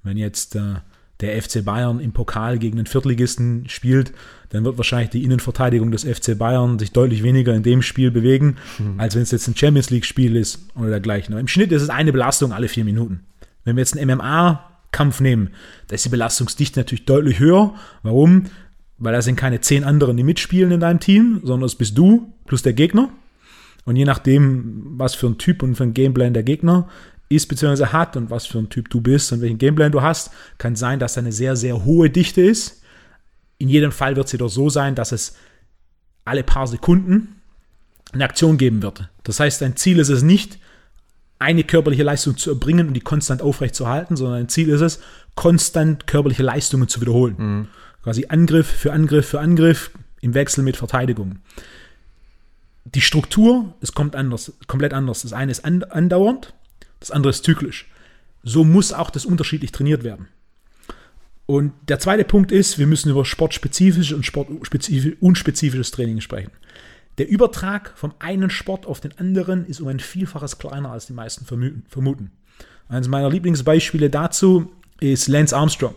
Wenn 0.03 0.17
jetzt 0.17 0.55
äh, 0.57 0.77
der 1.23 1.41
FC 1.41 1.65
Bayern 1.65 2.01
im 2.01 2.13
Pokal 2.13 2.59
gegen 2.59 2.77
den 2.77 2.87
Viertligisten 2.87 3.69
spielt, 3.69 4.13
dann 4.51 4.65
wird 4.65 4.77
wahrscheinlich 4.77 5.11
die 5.11 5.25
Innenverteidigung 5.25 5.91
des 5.91 6.05
FC 6.05 6.37
Bayern 6.37 6.79
sich 6.79 6.93
deutlich 6.93 7.23
weniger 7.23 7.55
in 7.55 7.63
dem 7.63 7.81
Spiel 7.81 8.11
bewegen, 8.11 8.57
als 8.99 9.15
wenn 9.15 9.23
es 9.23 9.31
jetzt 9.31 9.49
ein 9.49 9.57
Champions 9.57 9.89
League-Spiel 9.91 10.37
ist 10.37 10.67
oder 10.75 10.91
dergleichen. 10.91 11.33
Aber 11.33 11.41
im 11.41 11.49
Schnitt 11.49 11.73
ist 11.73 11.83
es 11.83 11.89
eine 11.89 12.13
Belastung 12.13 12.53
alle 12.53 12.69
vier 12.69 12.85
Minuten. 12.85 13.21
Wenn 13.65 13.77
wir 13.77 13.81
jetzt 13.81 13.97
einen 13.97 14.19
MMA-Kampf 14.19 15.21
nehmen, 15.21 15.51
da 15.89 15.95
ist 15.95 16.05
die 16.05 16.11
Belastungsdichte 16.11 16.81
natürlich 16.81 17.07
deutlich 17.07 17.39
höher. 17.39 17.75
Warum? 18.03 18.45
Weil 18.99 19.15
da 19.15 19.23
sind 19.23 19.37
keine 19.37 19.61
zehn 19.61 19.85
anderen, 19.85 20.17
die 20.17 20.25
mitspielen 20.25 20.73
in 20.73 20.81
deinem 20.81 21.01
Team, 21.01 21.41
sondern 21.45 21.67
es 21.67 21.77
bist 21.77 21.97
du 21.97 22.33
plus 22.47 22.63
der 22.63 22.75
Gegner. 22.75 23.11
Und 23.85 23.97
je 23.97 24.05
nachdem, 24.05 24.85
was 24.97 25.15
für 25.15 25.27
ein 25.27 25.39
Typ 25.39 25.63
und 25.63 25.75
für 25.75 25.83
ein 25.85 25.95
Gameplan 25.95 26.35
der 26.35 26.45
Gegner 26.45 26.89
ist 27.35 27.47
bzw. 27.49 27.87
hat 27.87 28.17
und 28.17 28.31
was 28.31 28.47
für 28.47 28.59
ein 28.59 28.69
Typ 28.69 28.91
du 28.91 29.01
bist 29.01 29.33
und 29.33 29.41
welchen 29.41 29.59
Gameplan 29.59 29.93
du 29.93 30.03
hast, 30.03 30.31
kann 30.59 30.77
sein, 30.77 30.99
dass 30.99 31.15
da 31.15 31.21
eine 31.21 31.33
sehr, 31.33 31.57
sehr 31.57 31.85
hohe 31.85 32.11
Dichte 32.11 32.41
ist. 32.43 32.83
In 33.59 33.69
jedem 33.69 33.93
Fall 33.93 34.17
wird 34.17 34.27
es 34.27 34.33
jedoch 34.33 34.49
so 34.51 34.69
sein, 34.71 34.95
dass 34.95 35.13
es 35.13 35.37
alle 36.25 36.43
paar 36.43 36.67
Sekunden 36.67 37.41
eine 38.13 38.25
Aktion 38.25 38.59
geben 38.59 38.83
wird. 38.83 39.09
Das 39.23 39.41
heißt, 39.41 39.61
dein 39.63 39.77
Ziel 39.77 39.99
ist 39.99 40.09
es 40.09 40.23
nicht, 40.23 40.59
eine 41.39 41.65
körperliche 41.65 42.03
Leistung 42.05 42.37
zu 42.37 42.51
erbringen 42.51 42.89
und 42.89 42.95
die 42.95 43.01
konstant 43.01 43.43
aufrecht 43.43 43.75
zu 43.75 43.89
halten, 43.89 44.17
sondern 44.17 44.41
dein 44.41 44.49
Ziel 44.49 44.69
ist 44.69 44.81
es, 44.81 45.01
konstant 45.35 46.07
körperliche 46.07 46.43
Leistungen 46.45 46.87
zu 46.89 47.01
wiederholen. 47.01 47.69
Quasi 48.05 48.27
Angriff 48.29 48.67
für 48.69 48.93
Angriff 48.93 49.29
für 49.29 49.41
Angriff 49.41 49.91
im 50.21 50.35
Wechsel 50.35 50.63
mit 50.63 50.77
Verteidigung. 50.77 51.39
Die 52.85 53.01
Struktur 53.01 53.75
ist 53.81 53.95
kommt 53.95 54.15
anders, 54.17 54.53
komplett 54.67 54.93
anders. 54.93 55.23
Das 55.23 55.33
eine 55.33 55.51
ist 55.53 55.65
an- 55.65 55.85
andauernd, 55.85 56.53
das 57.03 57.11
andere 57.11 57.31
ist 57.31 57.45
zyklisch. 57.45 57.87
So 58.43 58.65
muss 58.65 58.93
auch 58.93 59.11
das 59.11 59.25
unterschiedlich 59.25 59.73
trainiert 59.73 60.03
werden. 60.05 60.29
Und 61.47 61.73
der 61.89 61.99
zweite 61.99 62.25
Punkt 62.25 62.53
ist, 62.53 62.79
wir 62.79 62.87
müssen 62.87 63.11
über 63.11 63.25
sportspezifisches 63.25 64.13
und 64.13 64.27
unspezifisches 65.21 65.91
Training 65.91 66.21
sprechen. 66.21 66.53
Der 67.19 67.29
Übertrag 67.29 67.93
vom 67.95 68.15
einen 68.21 68.49
Sport 68.49 68.87
auf 68.87 69.01
den 69.01 69.19
anderen 69.19 69.67
ist 69.67 69.81
um 69.81 69.89
ein 69.89 70.01
Vielfaches 70.01 70.59
kleiner, 70.59 70.91
als 70.91 71.07
die 71.07 71.13
meisten 71.13 71.45
vermuten-. 71.45 72.31
Eines 72.89 73.09
meiner 73.09 73.29
Lieblingsbeispiele 73.29 74.09
dazu 74.09 74.73
ist 75.01 75.29
Lance 75.29 75.55
Armstrong, 75.55 75.95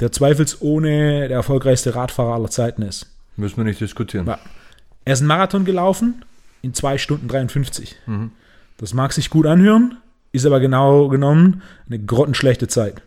der 0.00 0.12
zweifelsohne 0.12 1.28
der 1.28 1.36
erfolgreichste 1.36 1.94
Radfahrer 1.94 2.34
aller 2.34 2.50
Zeiten 2.50 2.82
ist. 2.82 3.06
Müssen 3.36 3.56
wir 3.56 3.64
nicht 3.64 3.80
diskutieren. 3.80 4.26
Ja. 4.26 4.38
Er 5.04 5.14
ist 5.14 5.20
einen 5.20 5.28
Marathon 5.28 5.64
gelaufen 5.64 6.24
in 6.62 6.74
2 6.74 6.98
Stunden 6.98 7.28
53. 7.28 7.96
Das 8.76 8.92
mag 8.92 9.12
sich 9.12 9.30
gut 9.30 9.46
anhören, 9.46 9.96
ist 10.32 10.46
aber 10.46 10.60
genau 10.60 11.08
genommen 11.08 11.62
eine 11.86 11.98
grottenschlechte 11.98 12.68
Zeit. 12.68 13.02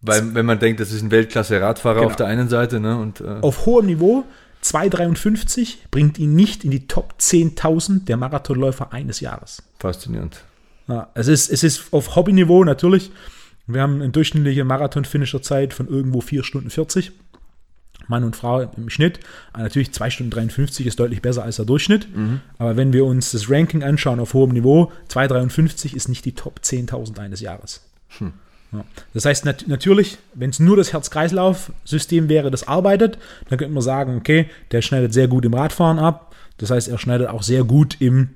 Weil, 0.00 0.34
wenn 0.34 0.46
man 0.46 0.58
denkt, 0.58 0.80
das 0.80 0.90
ist 0.92 1.02
ein 1.02 1.10
Weltklasse-Radfahrer 1.10 2.00
Genau. 2.00 2.06
auf 2.08 2.16
der 2.16 2.26
einen 2.26 2.48
Seite, 2.48 2.80
ne? 2.80 2.98
Und 2.98 3.20
äh, 3.20 3.38
Auf 3.40 3.66
hohem 3.66 3.86
Niveau, 3.86 4.24
2,53 4.64 5.76
bringt 5.90 6.18
ihn 6.18 6.34
nicht 6.34 6.64
in 6.64 6.70
die 6.70 6.86
Top 6.88 7.14
10.000 7.20 8.04
der 8.04 8.16
Marathonläufer 8.16 8.92
eines 8.92 9.20
Jahres. 9.20 9.62
faszinierend. 9.78 10.44
Ja, 10.88 11.08
es, 11.14 11.28
ist, 11.28 11.50
es 11.50 11.62
ist 11.62 11.92
auf 11.92 12.16
Hobbyniveau 12.16 12.64
natürlich. 12.64 13.12
Wir 13.68 13.80
haben 13.82 14.02
eine 14.02 14.10
durchschnittliche 14.10 14.64
Marathon-Finisher-Zeit 14.64 15.72
von 15.72 15.86
irgendwo 15.86 16.20
4 16.20 16.42
Stunden 16.42 16.70
40. 16.70 17.12
Mann 18.08 18.24
und 18.24 18.36
Frau 18.36 18.60
im 18.60 18.90
Schnitt. 18.90 19.20
Aber 19.52 19.62
natürlich 19.62 19.92
2 19.92 20.10
Stunden 20.10 20.30
53 20.30 20.86
ist 20.86 20.98
deutlich 20.98 21.22
besser 21.22 21.44
als 21.44 21.56
der 21.56 21.64
Durchschnitt. 21.64 22.08
Aber 22.58 22.76
wenn 22.76 22.92
wir 22.92 23.04
uns 23.04 23.32
das 23.32 23.48
Ranking 23.50 23.82
anschauen 23.82 24.20
auf 24.20 24.34
hohem 24.34 24.50
Niveau, 24.50 24.92
2,53 25.08 25.94
ist 25.94 26.08
nicht 26.08 26.24
die 26.24 26.34
Top 26.34 26.60
10.000 26.62 27.18
eines 27.18 27.40
Jahres. 27.40 27.82
Ja. 28.72 28.84
Das 29.12 29.24
heißt 29.26 29.44
nat 29.44 29.64
natürlich, 29.68 30.18
wenn 30.34 30.50
es 30.50 30.58
nur 30.58 30.76
das 30.76 30.92
Herz-Kreislauf-System 30.92 32.28
wäre, 32.28 32.50
das 32.50 32.66
arbeitet, 32.66 33.18
dann 33.48 33.58
könnte 33.58 33.74
man 33.74 33.82
sagen, 33.82 34.16
okay, 34.16 34.48
der 34.70 34.80
schneidet 34.80 35.12
sehr 35.12 35.28
gut 35.28 35.44
im 35.44 35.54
Radfahren 35.54 35.98
ab. 35.98 36.34
Das 36.56 36.70
heißt, 36.70 36.88
er 36.88 36.98
schneidet 36.98 37.28
auch 37.28 37.42
sehr 37.42 37.64
gut 37.64 38.00
im, 38.00 38.30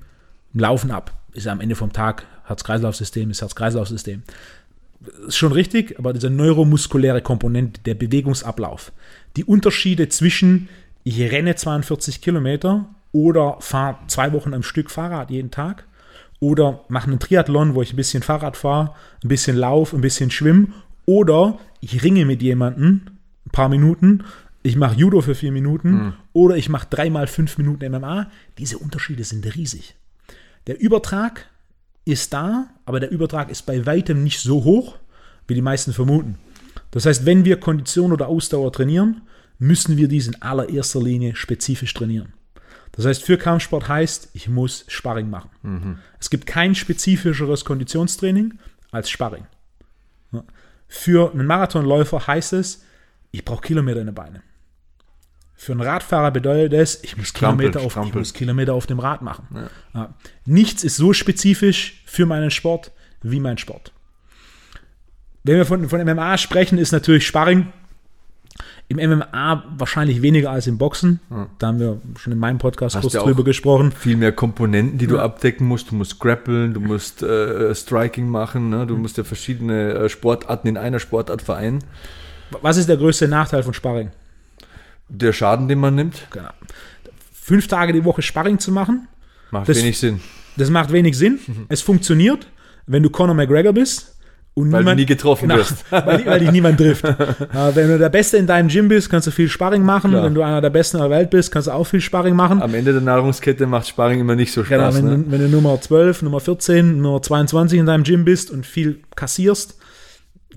im 0.53 0.59
Laufen 0.59 0.91
ab. 0.91 1.13
Ist 1.33 1.45
ja 1.45 1.51
am 1.51 1.61
Ende 1.61 1.75
vom 1.75 1.91
Tag 1.91 2.25
Herz-Kreislauf-System, 2.45 3.31
ist 3.31 3.41
Herz-Kreislauf-System. 3.41 4.23
Ist 5.27 5.37
schon 5.37 5.51
richtig, 5.51 5.97
aber 5.99 6.13
diese 6.13 6.29
neuromuskuläre 6.29 7.21
Komponente, 7.21 7.81
der 7.81 7.95
Bewegungsablauf, 7.95 8.91
die 9.35 9.43
Unterschiede 9.45 10.09
zwischen 10.09 10.69
ich 11.03 11.19
renne 11.31 11.55
42 11.55 12.21
Kilometer 12.21 12.89
oder 13.13 13.57
fahre 13.61 13.97
zwei 14.07 14.33
Wochen 14.33 14.53
am 14.53 14.63
Stück 14.63 14.91
Fahrrad 14.91 15.31
jeden 15.31 15.51
Tag 15.51 15.85
oder 16.39 16.83
mache 16.89 17.07
einen 17.07 17.19
Triathlon, 17.19 17.75
wo 17.75 17.81
ich 17.81 17.93
ein 17.93 17.95
bisschen 17.95 18.23
Fahrrad 18.23 18.57
fahre, 18.57 18.93
ein 19.23 19.29
bisschen 19.29 19.55
Lauf, 19.55 19.93
ein 19.93 20.01
bisschen 20.01 20.31
Schwimm 20.31 20.73
oder 21.05 21.59
ich 21.79 22.03
ringe 22.03 22.25
mit 22.25 22.41
jemandem 22.41 23.01
ein 23.45 23.51
paar 23.51 23.69
Minuten, 23.69 24.25
ich 24.63 24.75
mache 24.75 24.97
Judo 24.97 25.21
für 25.21 25.33
vier 25.33 25.53
Minuten 25.53 26.13
oder 26.33 26.57
ich 26.57 26.67
mache 26.67 26.87
dreimal 26.89 27.27
fünf 27.27 27.57
Minuten 27.57 27.89
MMA. 27.89 28.29
Diese 28.57 28.77
Unterschiede 28.77 29.23
sind 29.23 29.45
riesig. 29.55 29.95
Der 30.67 30.77
Übertrag 30.81 31.45
ist 32.07 32.33
da, 32.33 32.67
aber 32.85 32.99
der 32.99 33.11
Übertrag 33.11 33.49
ist 33.49 33.65
bei 33.65 33.85
weitem 33.85 34.23
nicht 34.23 34.39
so 34.39 34.63
hoch, 34.63 34.97
wie 35.47 35.53
die 35.53 35.61
meisten 35.61 35.93
vermuten. 35.93 36.37
Das 36.91 37.05
heißt, 37.05 37.25
wenn 37.25 37.45
wir 37.45 37.59
Kondition 37.59 38.11
oder 38.11 38.27
Ausdauer 38.27 38.71
trainieren, 38.71 39.21
müssen 39.59 39.97
wir 39.97 40.07
dies 40.07 40.27
in 40.27 40.41
allererster 40.41 41.01
Linie 41.01 41.35
spezifisch 41.35 41.93
trainieren. 41.93 42.33
Das 42.93 43.05
heißt, 43.05 43.23
für 43.23 43.37
Kampfsport 43.37 43.87
heißt, 43.87 44.29
ich 44.33 44.49
muss 44.49 44.85
Sparring 44.87 45.29
machen. 45.29 45.49
Es 46.19 46.29
gibt 46.29 46.47
kein 46.47 46.73
spezifischeres 46.73 47.65
Konditionstraining 47.65 48.57
als 48.91 49.09
Sparring. 49.09 49.45
Für 50.87 51.31
einen 51.31 51.45
Marathonläufer 51.45 52.25
heißt 52.25 52.53
es, 52.53 52.83
ich 53.31 53.43
brauche 53.43 53.61
Kilometer 53.61 53.99
in 53.99 54.07
den 54.07 54.15
Beinen. 54.15 54.41
Für 55.59 55.71
einen 55.71 55.81
Radfahrer 55.81 56.29
bedeutet 56.29 56.73
es, 56.73 57.03
ich 57.03 57.17
muss, 57.17 57.27
Strampel, 57.27 57.71
Kilometer 57.71 57.99
auf, 57.99 58.07
ich 58.07 58.13
muss 58.13 58.33
Kilometer 58.33 58.75
auf 58.75 58.85
dem 58.85 58.99
Rad 58.99 59.23
machen. 59.23 59.69
Ja. 59.93 60.13
Nichts 60.45 60.83
ist 60.83 60.97
so 60.97 61.13
spezifisch 61.13 62.03
für 62.05 62.27
meinen 62.27 62.51
Sport 62.51 62.91
wie 63.23 63.39
mein 63.39 63.57
Sport. 63.57 63.91
Wenn 65.43 65.55
wir 65.55 65.65
von, 65.65 65.89
von 65.89 65.99
MMA 65.99 66.37
sprechen, 66.37 66.77
ist 66.77 66.91
natürlich 66.91 67.25
Sparring 67.25 67.73
im 68.87 68.97
MMA 68.97 69.63
wahrscheinlich 69.77 70.21
weniger 70.21 70.51
als 70.51 70.67
im 70.67 70.77
Boxen. 70.77 71.19
Da 71.57 71.67
haben 71.67 71.79
wir 71.79 71.99
schon 72.17 72.33
in 72.33 72.39
meinem 72.39 72.59
Podcast 72.59 72.95
Hast 72.95 73.01
kurz 73.01 73.13
ja 73.15 73.23
drüber 73.23 73.43
gesprochen. 73.43 73.91
Viel 73.91 74.15
mehr 74.15 74.31
Komponenten, 74.31 74.97
die 74.97 75.07
du 75.07 75.19
abdecken 75.19 75.67
musst. 75.67 75.91
Du 75.91 75.95
musst 75.95 76.19
grappeln, 76.19 76.73
du 76.73 76.79
musst 76.79 77.23
äh, 77.23 77.73
Striking 77.73 78.29
machen, 78.29 78.69
ne? 78.69 78.85
du 78.85 78.95
musst 78.95 79.17
ja 79.17 79.23
verschiedene 79.23 79.93
äh, 79.93 80.09
Sportarten 80.09 80.67
in 80.67 80.77
einer 80.77 80.99
Sportart 80.99 81.41
vereinen. 81.41 81.83
Was 82.61 82.77
ist 82.77 82.87
der 82.87 82.97
größte 82.97 83.27
Nachteil 83.27 83.63
von 83.63 83.73
Sparring? 83.73 84.11
Der 85.09 85.33
Schaden, 85.33 85.67
den 85.67 85.79
man 85.79 85.95
nimmt, 85.95 86.27
Genau. 86.31 86.49
Fünf 87.33 87.67
Tage 87.67 87.93
die 87.93 88.03
Woche 88.03 88.21
Sparring 88.21 88.59
zu 88.59 88.71
machen, 88.71 89.07
macht 89.51 89.69
Das- 89.69 89.77
wenig 89.77 89.97
Sinn. 89.97 90.19
das 90.57 90.69
macht 90.69 90.91
wenig 90.91 91.17
Sinn. 91.17 91.39
Es 91.69 91.81
funktioniert, 91.81 92.47
wenn 92.87 93.03
du 93.03 93.09
Conor 93.09 93.35
McGregor 93.35 93.71
bist 93.71 94.17
und 94.53 94.65
Weil 94.71 94.79
du 94.79 94.83
niemand, 94.85 94.99
nie 94.99 95.05
getroffen 95.05 95.47
Genau, 95.47 95.59
wirst. 95.61 95.85
weil, 95.91 96.25
weil 96.25 96.39
dich 96.41 96.51
niemand 96.51 96.77
trifft. 96.77 97.03
Ja, 97.05 97.71
wenn 97.75 97.87
du 97.89 97.97
der 97.99 98.09
Beste 98.09 98.35
in 98.37 98.47
deinem 98.47 98.67
Gym 98.67 98.89
bist, 98.89 99.09
kannst 99.09 99.27
du 99.27 99.31
viel 99.31 99.47
Sparring 99.47 99.83
machen. 99.83 100.11
Klar. 100.11 100.23
Wenn 100.25 100.33
du 100.33 100.41
einer 100.41 100.59
der 100.59 100.71
Besten 100.71 100.97
der 100.97 101.09
Welt 101.09 101.29
bist, 101.29 101.51
kannst 101.51 101.67
du 101.67 101.71
auch 101.71 101.85
viel 101.85 102.01
Sparring 102.01 102.35
machen. 102.35 102.61
Am 102.61 102.73
Ende 102.73 102.91
der 102.91 103.01
Nahrungskette 103.01 103.65
macht 103.65 103.87
Sparring 103.87 104.19
immer 104.19 104.35
nicht 104.35 104.51
so 104.51 104.63
Genau, 104.63 104.83
Spaß. 104.91 104.97
wenn, 104.97 105.05
ne? 105.05 105.17
du, 105.19 105.31
wenn 105.31 105.39
du 105.39 105.47
Nummer 105.47 105.79
12, 105.79 106.23
Nummer 106.23 106.41
14, 106.41 106.99
Nummer 107.01 107.21
22 107.21 107.79
in 107.79 107.85
deinem 107.85 108.03
Gym 108.03 108.25
bist 108.25 108.51
und 108.51 108.65
viel 108.65 108.99
kassierst, 109.15 109.77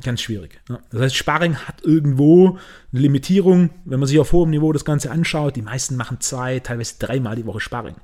ganz 0.02 0.20
schwierig. 0.20 0.60
Ja. 0.68 0.78
Das 0.90 1.00
heißt, 1.02 1.16
Sparring 1.16 1.56
hat 1.56 1.82
irgendwo 1.82 2.58
eine 2.92 3.00
Limitierung. 3.00 3.70
Wenn 3.84 4.00
man 4.00 4.06
sich 4.06 4.18
auf 4.18 4.32
hohem 4.32 4.50
Niveau 4.50 4.72
das 4.72 4.84
Ganze 4.84 5.10
anschaut, 5.10 5.56
die 5.56 5.62
meisten 5.62 5.96
machen 5.96 6.20
zwei, 6.20 6.60
teilweise 6.60 6.94
dreimal 6.98 7.36
die 7.36 7.46
Woche 7.46 7.60
Sparring. 7.60 7.96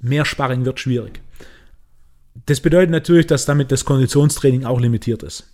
Mehr 0.00 0.24
Sparring 0.24 0.64
wird 0.64 0.80
schwierig. 0.80 1.20
Das 2.46 2.60
bedeutet 2.60 2.90
natürlich, 2.90 3.26
dass 3.26 3.46
damit 3.46 3.70
das 3.72 3.84
Konditionstraining 3.84 4.64
auch 4.64 4.80
limitiert 4.80 5.22
ist. 5.22 5.50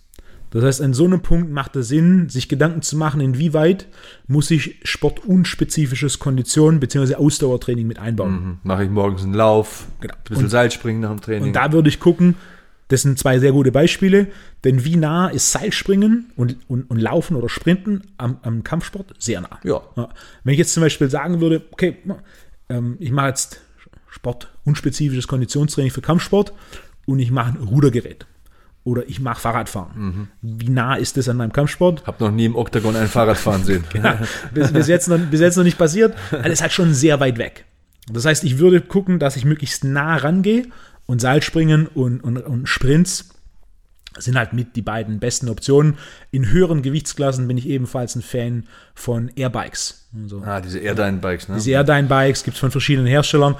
Das 0.51 0.65
heißt, 0.65 0.81
an 0.81 0.93
so 0.93 1.05
einem 1.05 1.21
Punkt 1.21 1.49
macht 1.49 1.77
es 1.77 1.87
Sinn, 1.87 2.27
sich 2.27 2.49
Gedanken 2.49 2.81
zu 2.81 2.97
machen, 2.97 3.21
inwieweit 3.21 3.87
muss 4.27 4.51
ich 4.51 4.79
sportunspezifisches 4.83 6.19
Kondition 6.19 6.81
bzw. 6.81 7.15
Ausdauertraining 7.15 7.87
mit 7.87 7.99
einbauen. 7.99 8.31
Mhm. 8.31 8.57
Mache 8.63 8.83
ich 8.83 8.89
morgens 8.89 9.23
einen 9.23 9.33
Lauf, 9.33 9.87
Genau. 10.01 10.13
ein 10.13 10.23
bisschen 10.27 10.49
Seilspringen 10.49 11.01
nach 11.01 11.11
dem 11.11 11.21
Training. 11.21 11.43
Und 11.43 11.53
da 11.53 11.71
würde 11.71 11.87
ich 11.87 12.01
gucken, 12.01 12.35
das 12.91 13.03
sind 13.03 13.17
zwei 13.17 13.39
sehr 13.39 13.53
gute 13.53 13.71
Beispiele, 13.71 14.27
denn 14.65 14.83
wie 14.83 14.97
nah 14.97 15.29
ist 15.29 15.51
Seilspringen 15.51 16.31
und, 16.35 16.57
und, 16.67 16.89
und 16.89 16.97
Laufen 16.97 17.37
oder 17.37 17.47
Sprinten 17.47 18.01
am, 18.17 18.37
am 18.41 18.63
Kampfsport? 18.63 19.13
Sehr 19.17 19.39
nah. 19.39 19.59
Ja. 19.63 19.81
Wenn 20.43 20.53
ich 20.53 20.59
jetzt 20.59 20.73
zum 20.73 20.81
Beispiel 20.81 21.09
sagen 21.09 21.39
würde, 21.39 21.63
okay, 21.71 21.97
ähm, 22.67 22.97
ich 22.99 23.11
mache 23.11 23.29
jetzt 23.29 23.61
sportunspezifisches 24.09 25.27
Konditionstraining 25.27 25.91
für 25.91 26.01
Kampfsport 26.01 26.51
und 27.05 27.19
ich 27.19 27.31
mache 27.31 27.53
ein 27.53 27.63
Rudergerät 27.63 28.25
oder 28.83 29.07
ich 29.07 29.21
mache 29.21 29.39
Fahrradfahren. 29.39 30.29
Wie 30.41 30.69
nah 30.69 30.95
ist 30.95 31.15
das 31.15 31.29
an 31.29 31.37
meinem 31.37 31.53
Kampfsport? 31.53 32.05
Hab 32.05 32.19
noch 32.19 32.31
nie 32.31 32.45
im 32.45 32.57
Oktagon 32.57 32.95
ein 32.97 33.07
Fahrrad 33.07 33.37
fahren 33.37 33.63
sehen. 33.63 33.85
bis, 34.53 34.73
bis, 34.73 34.87
jetzt 34.87 35.07
noch, 35.07 35.17
bis 35.17 35.39
jetzt 35.39 35.55
noch 35.55 35.63
nicht 35.63 35.77
passiert. 35.77 36.13
Alles 36.31 36.61
halt 36.61 36.73
schon 36.73 36.93
sehr 36.93 37.21
weit 37.21 37.37
weg. 37.37 37.65
Das 38.11 38.25
heißt, 38.25 38.43
ich 38.43 38.57
würde 38.57 38.81
gucken, 38.81 39.19
dass 39.19 39.37
ich 39.37 39.45
möglichst 39.45 39.85
nah 39.85 40.17
rangehe 40.17 40.65
und 41.11 41.19
Seilspringen 41.19 41.87
und, 41.87 42.21
und, 42.21 42.37
und 42.37 42.67
Sprints 42.69 43.29
sind 44.17 44.37
halt 44.37 44.53
mit 44.53 44.75
die 44.75 44.81
beiden 44.81 45.19
besten 45.19 45.49
Optionen. 45.49 45.97
In 46.31 46.49
höheren 46.49 46.81
Gewichtsklassen 46.81 47.47
bin 47.47 47.57
ich 47.57 47.67
ebenfalls 47.67 48.15
ein 48.15 48.21
Fan 48.21 48.65
von 48.95 49.29
Airbikes. 49.35 50.09
Also, 50.21 50.41
Ah, 50.45 50.59
diese 50.61 50.79
Airdyne-Bikes, 50.79 51.49
ne? 51.49 51.55
diese 51.55 51.71
Airdyne-Bikes 51.71 52.43
gibt 52.43 52.55
es 52.55 52.59
von 52.61 52.71
verschiedenen 52.71 53.07
Herstellern. 53.07 53.55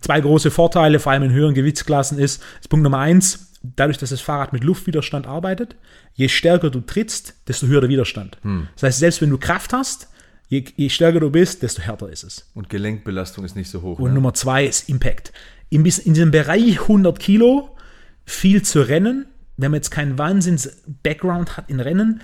Zwei 0.00 0.20
große 0.20 0.50
Vorteile, 0.50 0.98
vor 0.98 1.12
allem 1.12 1.24
in 1.24 1.32
höheren 1.32 1.54
Gewichtsklassen, 1.54 2.18
ist, 2.18 2.42
ist 2.60 2.68
Punkt 2.68 2.82
Nummer 2.82 2.98
eins, 2.98 3.52
dadurch, 3.62 3.98
dass 3.98 4.10
das 4.10 4.20
Fahrrad 4.20 4.52
mit 4.52 4.64
Luftwiderstand 4.64 5.26
arbeitet, 5.26 5.76
je 6.14 6.28
stärker 6.28 6.70
du 6.70 6.80
trittst, 6.80 7.34
desto 7.48 7.66
höher 7.66 7.80
der 7.82 7.90
Widerstand. 7.90 8.38
Das 8.74 8.82
heißt, 8.82 8.98
selbst 9.00 9.20
wenn 9.22 9.30
du 9.30 9.38
Kraft 9.38 9.72
hast, 9.72 10.08
je, 10.48 10.64
je 10.76 10.88
stärker 10.88 11.20
du 11.20 11.30
bist, 11.30 11.62
desto 11.62 11.82
härter 11.82 12.08
ist 12.10 12.22
es. 12.22 12.50
Und 12.54 12.68
Gelenkbelastung 12.68 13.44
ist 13.44 13.56
nicht 13.56 13.70
so 13.70 13.82
hoch. 13.82 13.98
Und 13.98 14.10
ne? 14.10 14.14
Nummer 14.14 14.34
zwei 14.34 14.64
ist 14.66 14.88
Impact. 14.88 15.32
In, 15.68 15.84
in 15.84 16.14
diesem 16.14 16.30
Bereich 16.30 16.80
100 16.82 17.18
Kilo 17.18 17.76
viel 18.24 18.62
zu 18.62 18.80
rennen, 18.82 19.26
wenn 19.56 19.70
man 19.70 19.78
jetzt 19.78 19.90
keinen 19.90 20.18
Wahnsinns-Background 20.18 21.56
hat 21.56 21.70
in 21.70 21.80
Rennen, 21.80 22.20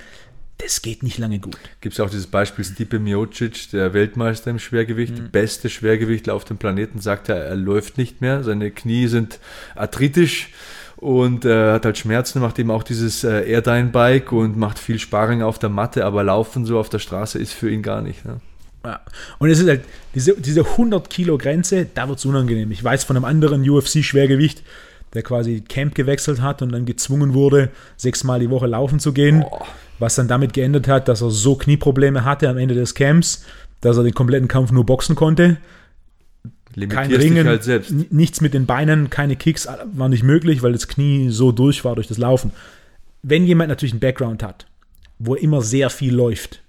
das 0.59 0.83
geht 0.83 1.03
nicht 1.03 1.19
lange 1.19 1.41
gut. 1.41 1.57
Gibt 1.81 1.95
es 1.95 2.01
auch 2.01 2.11
dieses 2.11 2.27
Beispiel 2.29 2.65
Stipe 2.65 2.99
Miocic, 3.01 3.71
der 3.73 3.95
Weltmeister 3.95 4.51
im 4.51 4.59
Schwergewicht, 4.59 5.19
Mhm. 5.19 5.31
beste 5.31 5.69
Schwergewichtler 5.71 6.35
auf 6.35 6.45
dem 6.45 6.59
Planeten, 6.59 7.01
sagt 7.01 7.29
er, 7.29 7.37
er 7.37 7.57
läuft 7.57 7.99
nicht 7.99 8.21
mehr, 8.21 8.45
seine 8.45 8.71
Knie 8.71 9.09
sind 9.09 9.41
arthritisch 9.75 10.51
und 10.97 11.45
äh, 11.45 11.73
hat 11.73 11.85
halt 11.85 11.99
Schmerzen, 11.99 12.41
macht 12.41 12.59
eben 12.61 12.71
auch 12.71 12.85
dieses 12.85 13.25
äh, 13.25 13.41
Airdyne-Bike 13.51 14.31
und 14.31 14.57
macht 14.57 14.79
viel 14.79 15.01
Sparring 15.01 15.43
auf 15.43 15.59
der 15.59 15.71
Matte, 15.71 16.05
aber 16.05 16.23
Laufen 16.23 16.65
so 16.65 16.79
auf 16.79 16.91
der 16.91 17.01
Straße 17.01 17.39
ist 17.41 17.53
für 17.55 17.71
ihn 17.71 17.83
gar 17.83 18.03
nicht. 18.03 18.25
Ne? 18.25 18.41
Ja. 18.85 19.01
Und 19.39 19.51
es 19.51 19.61
ist 19.61 19.69
halt 19.69 19.83
diese, 20.15 20.35
diese 20.35 20.65
100 20.65 21.09
Kilo 21.09 21.39
Grenze, 21.39 21.87
da 21.95 22.09
wird 22.09 22.19
es 22.19 22.25
unangenehm. 22.25 22.71
Ich 22.73 22.83
weiß 22.83 23.05
von 23.05 23.17
einem 23.17 23.25
anderen 23.25 23.69
UFC-Schwergewicht, 23.69 24.63
der 25.15 25.23
quasi 25.23 25.61
Camp 25.61 25.95
gewechselt 25.95 26.41
hat 26.41 26.63
und 26.63 26.73
dann 26.73 26.85
gezwungen 26.85 27.35
wurde, 27.35 27.71
sechsmal 27.97 28.41
die 28.41 28.51
Woche 28.51 28.67
laufen 28.67 28.99
zu 28.99 29.13
gehen, 29.13 29.45
was 29.99 30.15
dann 30.15 30.27
damit 30.27 30.53
geendet 30.53 30.89
hat, 30.89 31.09
dass 31.09 31.23
er 31.23 31.31
so 31.31 31.55
Knieprobleme 31.55 32.25
hatte 32.25 32.49
am 32.49 32.59
Ende 32.59 32.75
des 32.75 32.95
Camps, 32.95 33.45
dass 33.81 33.97
er 33.97 34.05
den 34.05 34.15
kompletten 34.15 34.49
Kampf 34.49 34.73
nur 34.73 34.87
boxen 34.87 35.15
konnte. 35.15 35.59
Kein 36.89 37.15
Ringen, 37.15 37.47
halt 37.47 38.11
nichts 38.11 38.41
mit 38.41 38.55
den 38.55 38.65
Beinen, 38.65 39.11
keine 39.11 39.37
Kicks, 39.37 39.69
war 39.93 40.09
nicht 40.09 40.23
möglich, 40.23 40.63
weil 40.63 40.73
das 40.73 40.89
Knie 40.89 41.29
so 41.29 41.53
durch 41.53 41.85
war 41.85 41.95
durch 41.95 42.09
das 42.09 42.17
Laufen. 42.17 42.51
Wenn 43.23 43.47
jemand 43.47 43.69
natürlich 43.69 43.93
einen 43.93 44.01
Background 44.01 44.43
hat, 44.43 44.67
wo 45.19 45.35
er 45.35 45.43
immer 45.43 45.61
sehr 45.61 45.91
viel 45.91 46.15
läuft, 46.15 46.62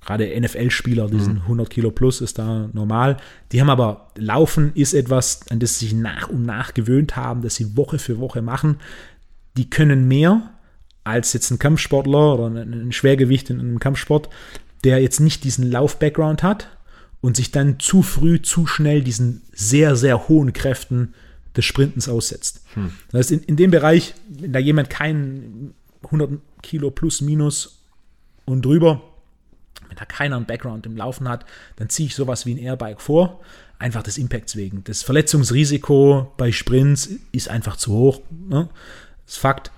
gerade 0.00 0.40
NFL-Spieler, 0.40 1.08
die 1.08 1.20
sind 1.20 1.42
100 1.42 1.68
Kilo 1.68 1.90
plus, 1.90 2.20
ist 2.20 2.38
da 2.38 2.68
normal. 2.72 3.16
Die 3.52 3.60
haben 3.60 3.70
aber, 3.70 4.10
Laufen 4.16 4.72
ist 4.74 4.94
etwas, 4.94 5.40
an 5.50 5.60
das 5.60 5.78
sie 5.78 5.86
sich 5.86 5.94
nach 5.94 6.28
und 6.28 6.44
nach 6.44 6.74
gewöhnt 6.74 7.16
haben, 7.16 7.42
das 7.42 7.56
sie 7.56 7.76
Woche 7.76 7.98
für 7.98 8.18
Woche 8.18 8.40
machen. 8.40 8.76
Die 9.56 9.68
können 9.68 10.08
mehr 10.08 10.50
als 11.04 11.32
jetzt 11.32 11.50
ein 11.50 11.58
Kampfsportler 11.58 12.34
oder 12.34 12.46
ein 12.46 12.92
Schwergewicht 12.92 13.50
in 13.50 13.60
einem 13.60 13.80
Kampfsport, 13.80 14.28
der 14.84 15.00
jetzt 15.00 15.20
nicht 15.20 15.44
diesen 15.44 15.70
Lauf-Background 15.70 16.42
hat 16.42 16.68
und 17.20 17.36
sich 17.36 17.50
dann 17.50 17.80
zu 17.80 18.02
früh, 18.02 18.40
zu 18.40 18.66
schnell 18.66 19.02
diesen 19.02 19.42
sehr, 19.52 19.96
sehr 19.96 20.28
hohen 20.28 20.52
Kräften 20.52 21.14
des 21.56 21.64
Sprintens 21.64 22.08
aussetzt. 22.08 22.62
Das 23.10 23.18
heißt, 23.18 23.32
in, 23.32 23.40
in 23.40 23.56
dem 23.56 23.70
Bereich, 23.70 24.14
wenn 24.28 24.52
da 24.52 24.58
jemand 24.58 24.90
keinen 24.90 25.74
100 26.04 26.30
Kilo 26.62 26.90
plus 26.90 27.20
minus 27.20 27.82
und 28.44 28.64
drüber, 28.64 29.02
da 29.98 30.04
keiner 30.04 30.36
einen 30.36 30.46
Background 30.46 30.86
im 30.86 30.96
Laufen 30.96 31.28
hat, 31.28 31.44
dann 31.76 31.88
ziehe 31.88 32.06
ich 32.06 32.14
sowas 32.14 32.46
wie 32.46 32.54
ein 32.54 32.58
Airbike 32.58 33.00
vor, 33.00 33.40
einfach 33.78 34.02
des 34.02 34.18
Impacts 34.18 34.56
wegen. 34.56 34.84
Das 34.84 35.02
Verletzungsrisiko 35.02 36.32
bei 36.36 36.52
Sprints 36.52 37.10
ist 37.32 37.48
einfach 37.48 37.76
zu 37.76 37.92
hoch. 37.92 38.20
Ne? 38.48 38.68
Das 39.26 39.34
ist 39.34 39.40
Fakt. 39.40 39.72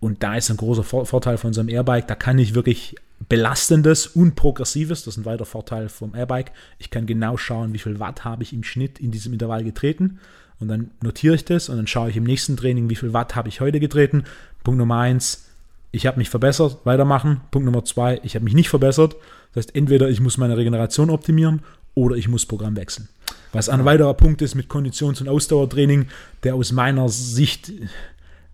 Und 0.00 0.22
da 0.22 0.36
ist 0.36 0.48
ein 0.50 0.56
großer 0.56 0.84
Vor 0.84 1.06
Vorteil 1.06 1.38
von 1.38 1.52
so 1.52 1.60
einem 1.60 1.68
Airbike. 1.68 2.06
Da 2.06 2.14
kann 2.14 2.38
ich 2.38 2.54
wirklich 2.54 2.96
belastendes 3.28 4.06
und 4.06 4.36
progressives, 4.36 5.04
das 5.04 5.14
ist 5.14 5.18
ein 5.18 5.24
weiterer 5.24 5.46
Vorteil 5.46 5.88
vom 5.88 6.14
Airbike. 6.14 6.52
Ich 6.78 6.90
kann 6.90 7.06
genau 7.06 7.36
schauen, 7.36 7.72
wie 7.72 7.78
viel 7.78 7.98
Watt 7.98 8.24
habe 8.24 8.44
ich 8.44 8.52
im 8.52 8.62
Schnitt 8.62 9.00
in 9.00 9.10
diesem 9.10 9.32
Intervall 9.32 9.64
getreten. 9.64 10.20
Und 10.60 10.68
dann 10.68 10.90
notiere 11.02 11.34
ich 11.34 11.44
das 11.44 11.68
und 11.68 11.76
dann 11.76 11.86
schaue 11.86 12.10
ich 12.10 12.16
im 12.16 12.24
nächsten 12.24 12.56
Training, 12.56 12.88
wie 12.90 12.96
viel 12.96 13.12
Watt 13.12 13.36
habe 13.36 13.48
ich 13.48 13.60
heute 13.60 13.80
getreten. 13.80 14.24
Punkt 14.64 14.78
Nummer 14.78 14.98
eins, 14.98 15.48
ich 15.90 16.06
habe 16.06 16.18
mich 16.18 16.30
verbessert, 16.30 16.78
weitermachen. 16.84 17.40
Punkt 17.50 17.64
Nummer 17.64 17.84
zwei, 17.84 18.20
ich 18.22 18.34
habe 18.34 18.44
mich 18.44 18.54
nicht 18.54 18.68
verbessert. 18.68 19.16
Das 19.52 19.64
heißt, 19.64 19.76
entweder 19.76 20.08
ich 20.08 20.20
muss 20.20 20.36
meine 20.36 20.56
Regeneration 20.56 21.10
optimieren 21.10 21.62
oder 21.94 22.16
ich 22.16 22.28
muss 22.28 22.46
Programm 22.46 22.76
wechseln. 22.76 23.08
Was 23.52 23.68
ein 23.68 23.84
weiterer 23.84 24.14
Punkt 24.14 24.42
ist 24.42 24.54
mit 24.54 24.68
Konditions- 24.68 25.20
und 25.20 25.28
Ausdauertraining, 25.28 26.06
der 26.42 26.54
aus 26.54 26.72
meiner 26.72 27.08
Sicht 27.08 27.72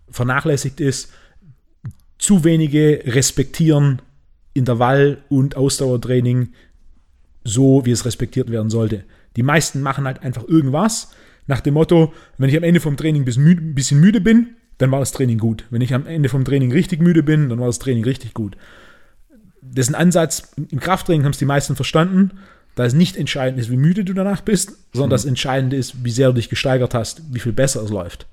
vernachlässigt 0.09 0.79
ist. 0.79 1.11
Zu 2.17 2.45
wenige 2.45 3.01
respektieren 3.05 4.01
Intervall- 4.53 5.17
und 5.29 5.57
Ausdauertraining 5.57 6.53
so, 7.43 7.85
wie 7.85 7.91
es 7.91 8.05
respektiert 8.05 8.49
werden 8.49 8.69
sollte. 8.69 9.03
Die 9.35 9.43
meisten 9.43 9.81
machen 9.81 10.05
halt 10.05 10.23
einfach 10.23 10.47
irgendwas 10.47 11.11
nach 11.45 11.59
dem 11.59 11.75
Motto, 11.75 12.13
wenn 12.37 12.49
ich 12.49 12.57
am 12.57 12.63
Ende 12.63 12.79
vom 12.79 12.97
Training 12.97 13.23
ein 13.23 13.75
bisschen 13.75 13.99
müde 13.99 14.21
bin, 14.21 14.55
dann 14.77 14.91
war 14.91 14.99
das 14.99 15.11
Training 15.11 15.37
gut. 15.37 15.65
Wenn 15.69 15.81
ich 15.81 15.93
am 15.93 16.05
Ende 16.05 16.29
vom 16.29 16.45
Training 16.45 16.71
richtig 16.71 17.01
müde 17.01 17.23
bin, 17.23 17.49
dann 17.49 17.59
war 17.59 17.67
das 17.67 17.79
Training 17.79 18.03
richtig 18.03 18.33
gut. 18.33 18.57
Das 19.61 19.87
ist 19.87 19.93
ein 19.95 19.99
Ansatz, 19.99 20.51
im 20.69 20.79
Krafttraining 20.79 21.23
haben 21.23 21.31
es 21.31 21.37
die 21.39 21.45
meisten 21.45 21.75
verstanden, 21.75 22.31
da 22.75 22.85
es 22.85 22.93
nicht 22.93 23.15
entscheidend 23.17 23.59
ist, 23.59 23.71
wie 23.71 23.77
müde 23.77 24.03
du 24.03 24.13
danach 24.13 24.41
bist, 24.41 24.73
sondern 24.93 25.11
das 25.11 25.25
Entscheidende 25.25 25.75
ist, 25.77 26.03
wie 26.03 26.11
sehr 26.11 26.27
du 26.27 26.33
dich 26.33 26.49
gesteigert 26.49 26.93
hast, 26.93 27.21
wie 27.33 27.39
viel 27.39 27.53
besser 27.53 27.81
es 27.83 27.89
läuft. 27.89 28.27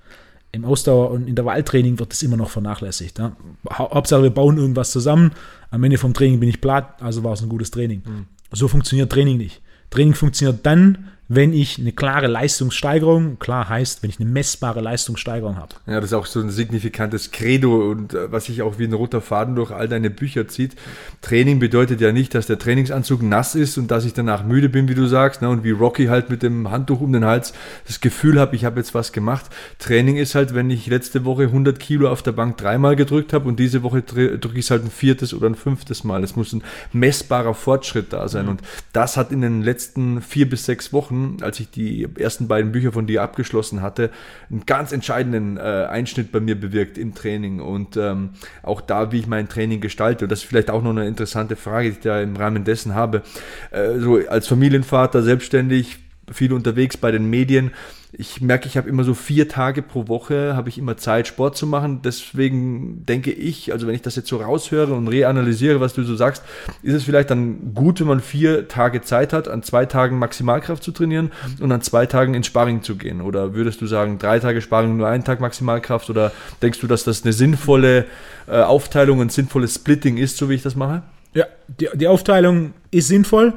Im 0.51 0.65
Ausdauer- 0.67 1.11
und 1.13 1.29
Intervalltraining 1.29 1.99
wird 1.99 2.13
das 2.13 2.23
immer 2.23 2.37
noch 2.37 2.51
vernachlässigt. 2.51 3.19
Ja? 3.19 3.37
Hau- 3.79 3.95
Hauptsache, 3.95 4.23
wir 4.25 4.31
bauen 4.31 4.59
irgendwas 4.59 4.91
zusammen. 4.91 5.31
Am 5.71 5.83
Ende 5.83 5.97
vom 5.97 6.13
Training 6.13 6.41
bin 6.41 6.49
ich 6.51 6.61
platt, 6.61 7.01
also 7.01 7.25
war 7.25 7.33
es 7.33 7.41
ein 7.43 7.49
gutes 7.49 7.71
Training. 7.71 8.03
So 8.51 8.69
funktioniert 8.69 9.11
Training 9.11 9.39
nicht. 9.39 9.63
Training 9.89 10.13
funktioniert 10.15 10.67
dann, 10.67 11.09
wenn 11.35 11.55
ich 11.55 11.79
eine 11.79 11.93
klare 11.93 12.27
Leistungssteigerung, 12.27 13.39
klar 13.39 13.69
heißt, 13.69 14.03
wenn 14.03 14.11
ich 14.11 14.21
eine 14.21 14.29
messbare 14.29 14.83
Leistungssteigerung 14.83 15.57
habe. 15.57 15.75
Ja, 15.87 15.95
das 15.95 16.11
ist 16.11 16.15
auch 16.15 16.27
so 16.27 16.41
ein 16.41 16.51
signifikantes 16.51 17.31
Credo 17.31 17.91
und 17.91 18.13
äh, 18.13 18.31
was 18.31 18.45
sich 18.45 18.61
auch 18.61 18.79
wie 18.79 18.85
ein 18.85 18.93
roter 18.93 19.23
Faden 19.23 19.55
durch 19.55 19.71
all 19.71 19.89
deine 19.89 20.11
Bücher 20.11 20.47
zieht. 20.49 20.77
Training 21.23 21.59
bedeutet 21.59 22.03
ja 22.03 22.13
nicht, 22.13 22.35
dass 22.35 22.47
der 22.47 22.59
Trainingsanzug 22.59 23.23
nass 23.23 23.55
ist 23.55 23.79
und 23.79 23.91
dass 23.91 24.05
ich 24.05 24.13
danach 24.13 24.45
müde 24.45 24.69
bin, 24.69 24.89
wie 24.89 24.95
du 24.95 25.07
sagst, 25.07 25.41
ne, 25.41 25.49
und 25.49 25.65
wie 25.65 25.71
Rocky 25.71 26.07
halt 26.07 26.29
mit 26.29 26.43
dem 26.43 26.71
Handtuch 26.71 27.01
um 27.01 27.13
den 27.13 27.25
Hals 27.25 27.55
das 27.87 28.01
Gefühl 28.01 28.39
habe, 28.39 28.55
ich 28.55 28.67
habe 28.67 28.79
jetzt 28.79 28.95
was 28.95 29.13
gemacht. 29.13 29.47
Training 29.79 30.17
ist 30.17 30.35
halt, 30.35 30.55
wenn 30.55 30.69
ich 30.69 30.87
letzte 30.87 31.25
Woche 31.25 31.45
100 31.45 31.81
Kilo 31.81 32.11
auf 32.11 32.23
der 32.23 32.33
Bank 32.33 32.59
dreimal 32.59 32.95
gedrückt 32.95 33.33
habe 33.33 33.49
und 33.49 33.59
diese 33.59 33.83
Woche 33.83 34.03
drücke 34.03 34.59
ich 34.59 34.67
es 34.67 34.71
halt 34.71 34.85
ein 34.85 34.91
viertes 34.91 35.33
oder 35.33 35.47
ein 35.47 35.55
fünftes 35.55 36.05
Mal. 36.05 36.23
Es 36.25 36.37
muss 36.37 36.53
ein 36.53 36.63
messbarer 36.93 37.55
Fortschritt 37.55 38.13
da 38.13 38.29
sein. 38.29 38.45
Mhm. 38.45 38.51
Und 38.51 38.61
das 38.93 39.17
hat 39.17 39.33
in 39.33 39.41
den 39.41 39.63
letzten 39.63 40.21
vier 40.21 40.49
bis 40.49 40.67
sechs 40.67 40.93
Wochen, 40.93 41.22
als 41.43 41.61
ich 41.61 41.71
die 41.71 42.09
ersten 42.17 42.49
beiden 42.49 42.73
Bücher 42.73 42.93
von 42.93 43.07
dir 43.07 43.23
abgeschlossen 43.23 43.83
hatte, 43.83 44.11
einen 44.51 44.67
ganz 44.67 44.93
entscheidenden 44.93 45.57
äh, 45.57 45.61
Einschnitt 45.61 46.33
bei 46.33 46.41
mir 46.41 46.59
bewirkt 46.59 46.99
im 46.99 47.15
Training. 47.15 47.61
Und 47.61 47.97
ähm, 47.97 48.31
auch 48.63 48.81
da, 48.81 49.13
wie 49.13 49.19
ich 49.19 49.27
mein 49.27 49.49
Training 49.49 49.81
gestalte. 49.81 50.25
Und 50.25 50.33
das 50.33 50.41
ist 50.41 50.49
vielleicht 50.49 50.71
auch 50.71 50.83
noch 50.83 50.91
eine 50.91 51.07
interessante 51.07 51.57
Frage, 51.57 51.91
die 51.91 51.95
ich 51.97 52.01
da 52.01 52.21
im 52.21 52.37
Rahmen 52.37 52.65
dessen 52.65 52.95
habe. 52.95 53.23
Äh, 53.71 53.99
so 53.99 54.21
als 54.29 54.49
Familienvater, 54.49 55.23
selbstständig, 55.23 55.99
viel 56.31 56.53
unterwegs 56.53 56.97
bei 56.97 57.11
den 57.11 57.29
Medien 57.29 57.73
ich 58.15 58.43
merke, 58.43 58.69
ich 58.69 58.77
habe 58.77 58.91
immer 58.91 59.05
so 59.05 59.15
vier 59.15 59.49
Tage 59.49 59.81
pro 59.81 60.07
Woche, 60.07 60.55
habe 60.55 60.69
ich 60.69 60.77
immer 60.77 60.99
Zeit, 60.99 61.27
Sport 61.27 61.57
zu 61.57 61.67
machen. 61.67 62.03
Deswegen 62.05 63.07
denke 63.07 63.33
ich, 63.33 63.73
also 63.73 63.87
wenn 63.87 63.95
ich 63.95 64.03
das 64.03 64.17
jetzt 64.17 64.29
so 64.29 64.37
raushöre 64.37 64.93
und 64.93 65.09
reanalysiere, 65.09 65.81
was 65.81 65.95
du 65.95 66.03
so 66.03 66.15
sagst, 66.15 66.45
ist 66.83 66.93
es 66.93 67.05
vielleicht 67.05 67.31
dann 67.31 67.75
gut, 67.75 68.01
wenn 68.01 68.07
man 68.09 68.21
vier 68.21 68.69
Tage 68.69 69.01
Zeit 69.01 69.33
hat, 69.33 69.49
an 69.49 69.63
zwei 69.63 69.87
Tagen 69.87 70.19
Maximalkraft 70.19 70.83
zu 70.83 70.93
trainieren 70.93 71.33
und 71.59 71.73
an 71.73 71.81
zwei 71.81 72.05
Tagen 72.05 72.35
ins 72.35 72.47
Sparring 72.47 72.83
zu 72.83 72.97
gehen. 72.97 73.23
Oder 73.23 73.55
würdest 73.55 73.81
du 73.81 73.87
sagen, 73.87 74.19
drei 74.19 74.39
Tage 74.41 74.61
Sparring, 74.61 74.99
nur 74.99 75.09
einen 75.09 75.25
Tag 75.25 75.41
Maximalkraft? 75.41 76.11
Oder 76.11 76.33
denkst 76.61 76.81
du, 76.81 76.87
dass 76.87 77.05
das 77.05 77.23
eine 77.23 77.33
sinnvolle 77.33 78.05
äh, 78.47 78.61
Aufteilung, 78.61 79.23
ein 79.23 79.31
sinnvolles 79.31 79.77
Splitting 79.77 80.19
ist, 80.19 80.37
so 80.37 80.51
wie 80.51 80.55
ich 80.55 80.63
das 80.63 80.77
mache? 80.77 81.03
Ja, 81.33 81.47
die, 81.81 81.89
die 81.95 82.09
Aufteilung 82.09 82.75
ist 82.91 83.09
sinnvoll. 83.09 83.55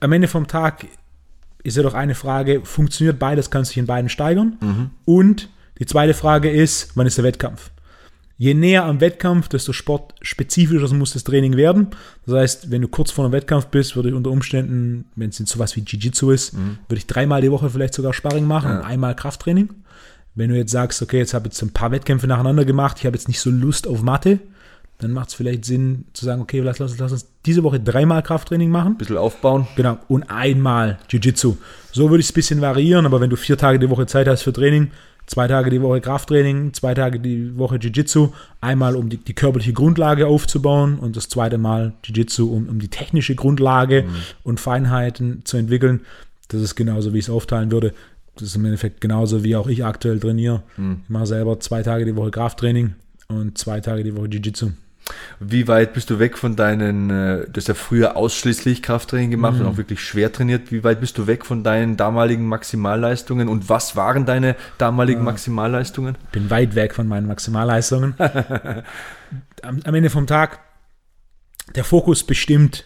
Am 0.00 0.12
Ende 0.12 0.28
vom 0.28 0.46
Tag 0.46 0.84
ist 1.64 1.76
ja 1.76 1.82
doch 1.82 1.94
eine 1.94 2.14
Frage, 2.14 2.60
funktioniert 2.62 3.18
beides, 3.18 3.50
kannst 3.50 3.70
du 3.70 3.72
dich 3.72 3.78
in 3.78 3.86
beiden 3.86 4.08
steigern? 4.08 4.56
Mhm. 4.60 4.90
Und 5.04 5.48
die 5.78 5.86
zweite 5.86 6.14
Frage 6.14 6.50
ist, 6.50 6.92
wann 6.94 7.06
ist 7.06 7.18
der 7.18 7.24
Wettkampf? 7.24 7.70
Je 8.36 8.52
näher 8.52 8.84
am 8.84 9.00
Wettkampf, 9.00 9.48
desto 9.48 9.72
sportspezifischer 9.72 10.92
muss 10.94 11.12
das 11.12 11.24
Training 11.24 11.56
werden. 11.56 11.88
Das 12.26 12.34
heißt, 12.34 12.70
wenn 12.70 12.82
du 12.82 12.88
kurz 12.88 13.10
vor 13.10 13.24
einem 13.24 13.32
Wettkampf 13.32 13.66
bist, 13.66 13.96
würde 13.96 14.10
ich 14.10 14.14
unter 14.14 14.30
Umständen, 14.30 15.06
wenn 15.16 15.30
es 15.30 15.36
sowas 15.36 15.74
wie 15.76 15.80
Jiu-Jitsu 15.80 16.30
ist, 16.30 16.52
mhm. 16.52 16.78
würde 16.88 16.98
ich 16.98 17.06
dreimal 17.06 17.40
die 17.40 17.50
Woche 17.50 17.70
vielleicht 17.70 17.94
sogar 17.94 18.12
Sparring 18.12 18.46
machen 18.46 18.70
ja. 18.70 18.78
und 18.78 18.84
einmal 18.84 19.16
Krafttraining. 19.16 19.70
Wenn 20.34 20.50
du 20.50 20.56
jetzt 20.56 20.72
sagst, 20.72 21.00
okay, 21.00 21.18
jetzt 21.18 21.32
habe 21.32 21.46
ich 21.46 21.54
jetzt 21.54 21.62
ein 21.62 21.72
paar 21.72 21.92
Wettkämpfe 21.92 22.26
nacheinander 22.26 22.64
gemacht, 22.64 22.98
ich 22.98 23.06
habe 23.06 23.16
jetzt 23.16 23.28
nicht 23.28 23.40
so 23.40 23.50
Lust 23.50 23.86
auf 23.86 24.02
Mathe, 24.02 24.40
dann 24.98 25.10
macht 25.10 25.28
es 25.28 25.34
vielleicht 25.34 25.64
Sinn 25.64 26.04
zu 26.12 26.24
sagen, 26.24 26.40
okay, 26.40 26.60
lass, 26.60 26.78
lass, 26.78 26.98
lass 26.98 27.12
uns 27.12 27.26
diese 27.44 27.62
Woche 27.62 27.80
dreimal 27.80 28.22
Krafttraining 28.22 28.70
machen. 28.70 28.92
Ein 28.92 28.98
bisschen 28.98 29.16
aufbauen. 29.16 29.66
Genau, 29.76 29.98
und 30.08 30.30
einmal 30.30 30.98
Jiu-Jitsu. 31.08 31.56
So 31.92 32.10
würde 32.10 32.20
ich 32.20 32.26
es 32.26 32.32
ein 32.32 32.34
bisschen 32.34 32.60
variieren, 32.60 33.04
aber 33.04 33.20
wenn 33.20 33.30
du 33.30 33.36
vier 33.36 33.58
Tage 33.58 33.78
die 33.78 33.90
Woche 33.90 34.06
Zeit 34.06 34.28
hast 34.28 34.42
für 34.42 34.52
Training, 34.52 34.92
zwei 35.26 35.48
Tage 35.48 35.70
die 35.70 35.82
Woche 35.82 36.00
Krafttraining, 36.00 36.72
zwei 36.74 36.94
Tage 36.94 37.18
die 37.18 37.56
Woche 37.58 37.76
Jiu-Jitsu, 37.76 38.32
einmal 38.60 38.96
um 38.96 39.08
die, 39.08 39.16
die, 39.16 39.34
körperliche 39.34 39.72
Grundlage 39.72 40.26
aufzubauen 40.26 40.98
und 40.98 41.16
das 41.16 41.28
zweite 41.28 41.58
Mal 41.58 41.92
Jiu-Jitsu, 42.04 42.46
um, 42.46 42.68
um 42.68 42.78
die 42.78 42.88
technische 42.88 43.34
Grundlage 43.34 44.02
mhm. 44.02 44.14
und 44.42 44.60
Feinheiten 44.60 45.44
zu 45.44 45.56
entwickeln. 45.56 46.02
Das 46.48 46.60
ist 46.60 46.76
genauso, 46.76 47.12
wie 47.12 47.18
ich 47.18 47.24
es 47.24 47.30
aufteilen 47.30 47.72
würde. 47.72 47.94
Das 48.36 48.48
ist 48.48 48.56
im 48.56 48.64
Endeffekt 48.64 49.00
genauso, 49.00 49.44
wie 49.44 49.56
auch 49.56 49.68
ich 49.68 49.84
aktuell 49.84 50.20
trainiere. 50.20 50.62
Mhm. 50.76 51.00
Ich 51.04 51.10
mache 51.10 51.26
selber 51.26 51.58
zwei 51.60 51.82
Tage 51.82 52.04
die 52.04 52.16
Woche 52.16 52.30
Krafttraining 52.30 52.94
und 53.28 53.58
zwei 53.58 53.80
Tage 53.80 54.04
die 54.04 54.14
Woche 54.14 54.26
Jiu-Jitsu. 54.26 54.70
Wie 55.38 55.68
weit 55.68 55.92
bist 55.92 56.08
du 56.08 56.18
weg 56.18 56.38
von 56.38 56.56
deinen, 56.56 57.10
äh, 57.10 57.46
du 57.46 57.56
hast 57.56 57.68
ja 57.68 57.74
früher 57.74 58.16
ausschließlich 58.16 58.82
Krafttraining 58.82 59.30
gemacht 59.30 59.56
mhm. 59.56 59.62
und 59.62 59.66
auch 59.66 59.76
wirklich 59.76 60.00
schwer 60.02 60.32
trainiert. 60.32 60.72
Wie 60.72 60.82
weit 60.82 61.00
bist 61.00 61.18
du 61.18 61.26
weg 61.26 61.44
von 61.44 61.62
deinen 61.62 61.96
damaligen 61.96 62.46
Maximalleistungen 62.46 63.48
und 63.48 63.68
was 63.68 63.96
waren 63.96 64.24
deine 64.24 64.56
damaligen 64.78 65.20
ja. 65.20 65.24
Maximalleistungen? 65.24 66.16
Bin 66.32 66.48
weit 66.50 66.74
weg 66.74 66.94
von 66.94 67.06
meinen 67.06 67.26
Maximalleistungen. 67.26 68.14
am, 69.62 69.80
am 69.84 69.94
Ende 69.94 70.10
vom 70.10 70.26
Tag, 70.26 70.60
der 71.74 71.84
Fokus 71.84 72.24
bestimmt 72.24 72.84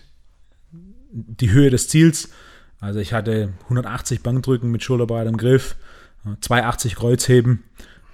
die 1.11 1.51
Höhe 1.51 1.71
des 1.71 1.89
Ziels. 1.89 2.31
Also 2.81 3.01
ich 3.01 3.12
hatte 3.12 3.53
180 3.64 4.23
Bankdrücken 4.23 4.71
mit 4.71 4.83
schulterbreitem 4.83 5.37
Griff, 5.37 5.77
280 6.41 6.97
Kreuzheben. 6.97 7.64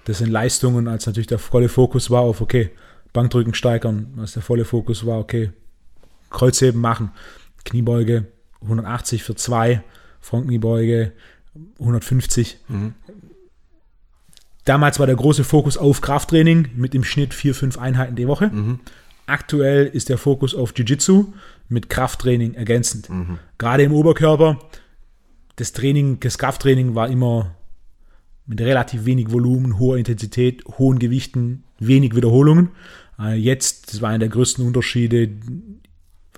Das 0.05 0.19
sind 0.19 0.29
Leistungen, 0.29 0.87
als 0.87 1.07
natürlich 1.07 1.27
der 1.27 1.39
volle 1.39 1.69
Fokus 1.69 2.11
war 2.11 2.21
auf, 2.21 2.41
okay, 2.41 2.71
Bankdrücken 3.15 3.53
steigern, 3.53 4.13
was 4.17 4.33
der 4.33 4.43
volle 4.43 4.65
Fokus 4.65 5.05
war, 5.05 5.19
okay, 5.19 5.51
Kreuzheben 6.29 6.81
machen, 6.81 7.11
Kniebeuge 7.63 8.25
180 8.61 9.23
für 9.23 9.35
2, 9.35 9.81
Frontkniebeuge 10.19 11.13
150. 11.79 12.57
Mhm. 12.67 12.93
Damals 14.65 14.99
war 14.99 15.07
der 15.07 15.15
große 15.15 15.45
Fokus 15.45 15.77
auf 15.77 16.01
Krafttraining 16.01 16.69
mit 16.75 16.93
im 16.93 17.05
Schnitt 17.05 17.33
4, 17.33 17.55
5 17.55 17.77
Einheiten 17.77 18.17
die 18.17 18.27
Woche. 18.27 18.47
Mhm. 18.47 18.79
Aktuell 19.27 19.85
ist 19.85 20.09
der 20.09 20.17
Fokus 20.17 20.53
auf 20.53 20.73
Jiu-Jitsu 20.75 21.33
mit 21.69 21.89
Krafttraining 21.89 22.53
ergänzend. 22.55 23.09
Mhm. 23.09 23.39
Gerade 23.57 23.83
im 23.83 23.93
Oberkörper, 23.93 24.59
das 25.55 25.71
Training, 25.71 26.19
das 26.19 26.37
Krafttraining 26.37 26.95
war 26.95 27.07
immer 27.07 27.55
mit 28.45 28.59
relativ 28.59 29.05
wenig 29.05 29.31
Volumen, 29.31 29.79
hoher 29.79 29.97
Intensität, 29.97 30.65
hohen 30.77 30.99
Gewichten, 30.99 31.63
wenig 31.79 32.15
Wiederholungen. 32.15 32.69
Äh, 33.19 33.35
jetzt, 33.35 33.93
das 33.93 34.01
war 34.01 34.09
einer 34.09 34.19
der 34.19 34.29
größten 34.29 34.65
Unterschiede, 34.65 35.29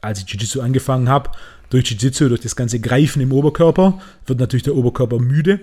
als 0.02 0.20
ich 0.20 0.28
Jiu-Jitsu 0.28 0.62
angefangen 0.62 1.10
habe. 1.10 1.32
Durch 1.70 1.90
Jiu-Jitsu, 1.90 2.30
durch 2.30 2.42
das 2.42 2.56
ganze 2.56 2.80
Greifen 2.80 3.22
im 3.22 3.32
Oberkörper, 3.32 4.02
wird 4.26 4.40
natürlich 4.40 4.64
der 4.64 4.76
Oberkörper 4.76 5.20
müde, 5.20 5.60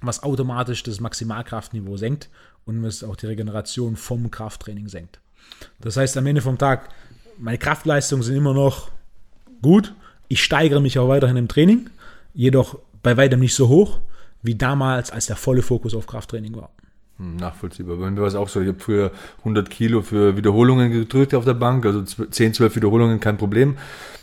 was 0.00 0.22
automatisch 0.22 0.82
das 0.82 1.00
Maximalkraftniveau 1.00 1.96
senkt 1.96 2.28
und 2.64 2.82
was 2.82 3.02
auch 3.02 3.16
die 3.16 3.26
Regeneration 3.26 3.96
vom 3.96 4.30
Krafttraining 4.30 4.88
senkt. 4.88 5.20
Das 5.80 5.96
heißt, 5.96 6.16
am 6.16 6.26
Ende 6.26 6.40
vom 6.40 6.58
Tag, 6.58 6.90
meine 7.38 7.58
Kraftleistungen 7.58 8.22
sind 8.22 8.36
immer 8.36 8.54
noch 8.54 8.90
gut. 9.62 9.94
Ich 10.28 10.42
steigere 10.42 10.80
mich 10.80 10.98
auch 10.98 11.08
weiterhin 11.08 11.36
im 11.36 11.48
Training, 11.48 11.90
jedoch 12.34 12.78
bei 13.02 13.16
weitem 13.16 13.40
nicht 13.40 13.54
so 13.54 13.68
hoch 13.68 14.00
wie 14.42 14.54
damals, 14.54 15.10
als 15.10 15.26
der 15.26 15.36
volle 15.36 15.62
Fokus 15.62 15.94
auf 15.94 16.06
Krafttraining 16.06 16.54
war. 16.56 16.70
Hm, 17.18 17.36
nachvollziehbar. 17.36 17.96
Bei 17.96 18.10
mir 18.10 18.20
war 18.20 18.28
es 18.28 18.34
auch 18.34 18.48
so, 18.48 18.60
ich 18.60 18.68
habe 18.68 18.78
früher 18.78 19.10
100 19.38 19.68
Kilo 19.70 20.02
für 20.02 20.36
Wiederholungen 20.36 20.92
gedrückt 20.92 21.34
auf 21.34 21.44
der 21.44 21.54
Bank, 21.54 21.84
also 21.84 22.02
10, 22.02 22.54
12 22.54 22.76
Wiederholungen, 22.76 23.18
kein 23.18 23.36
Problem. 23.36 23.76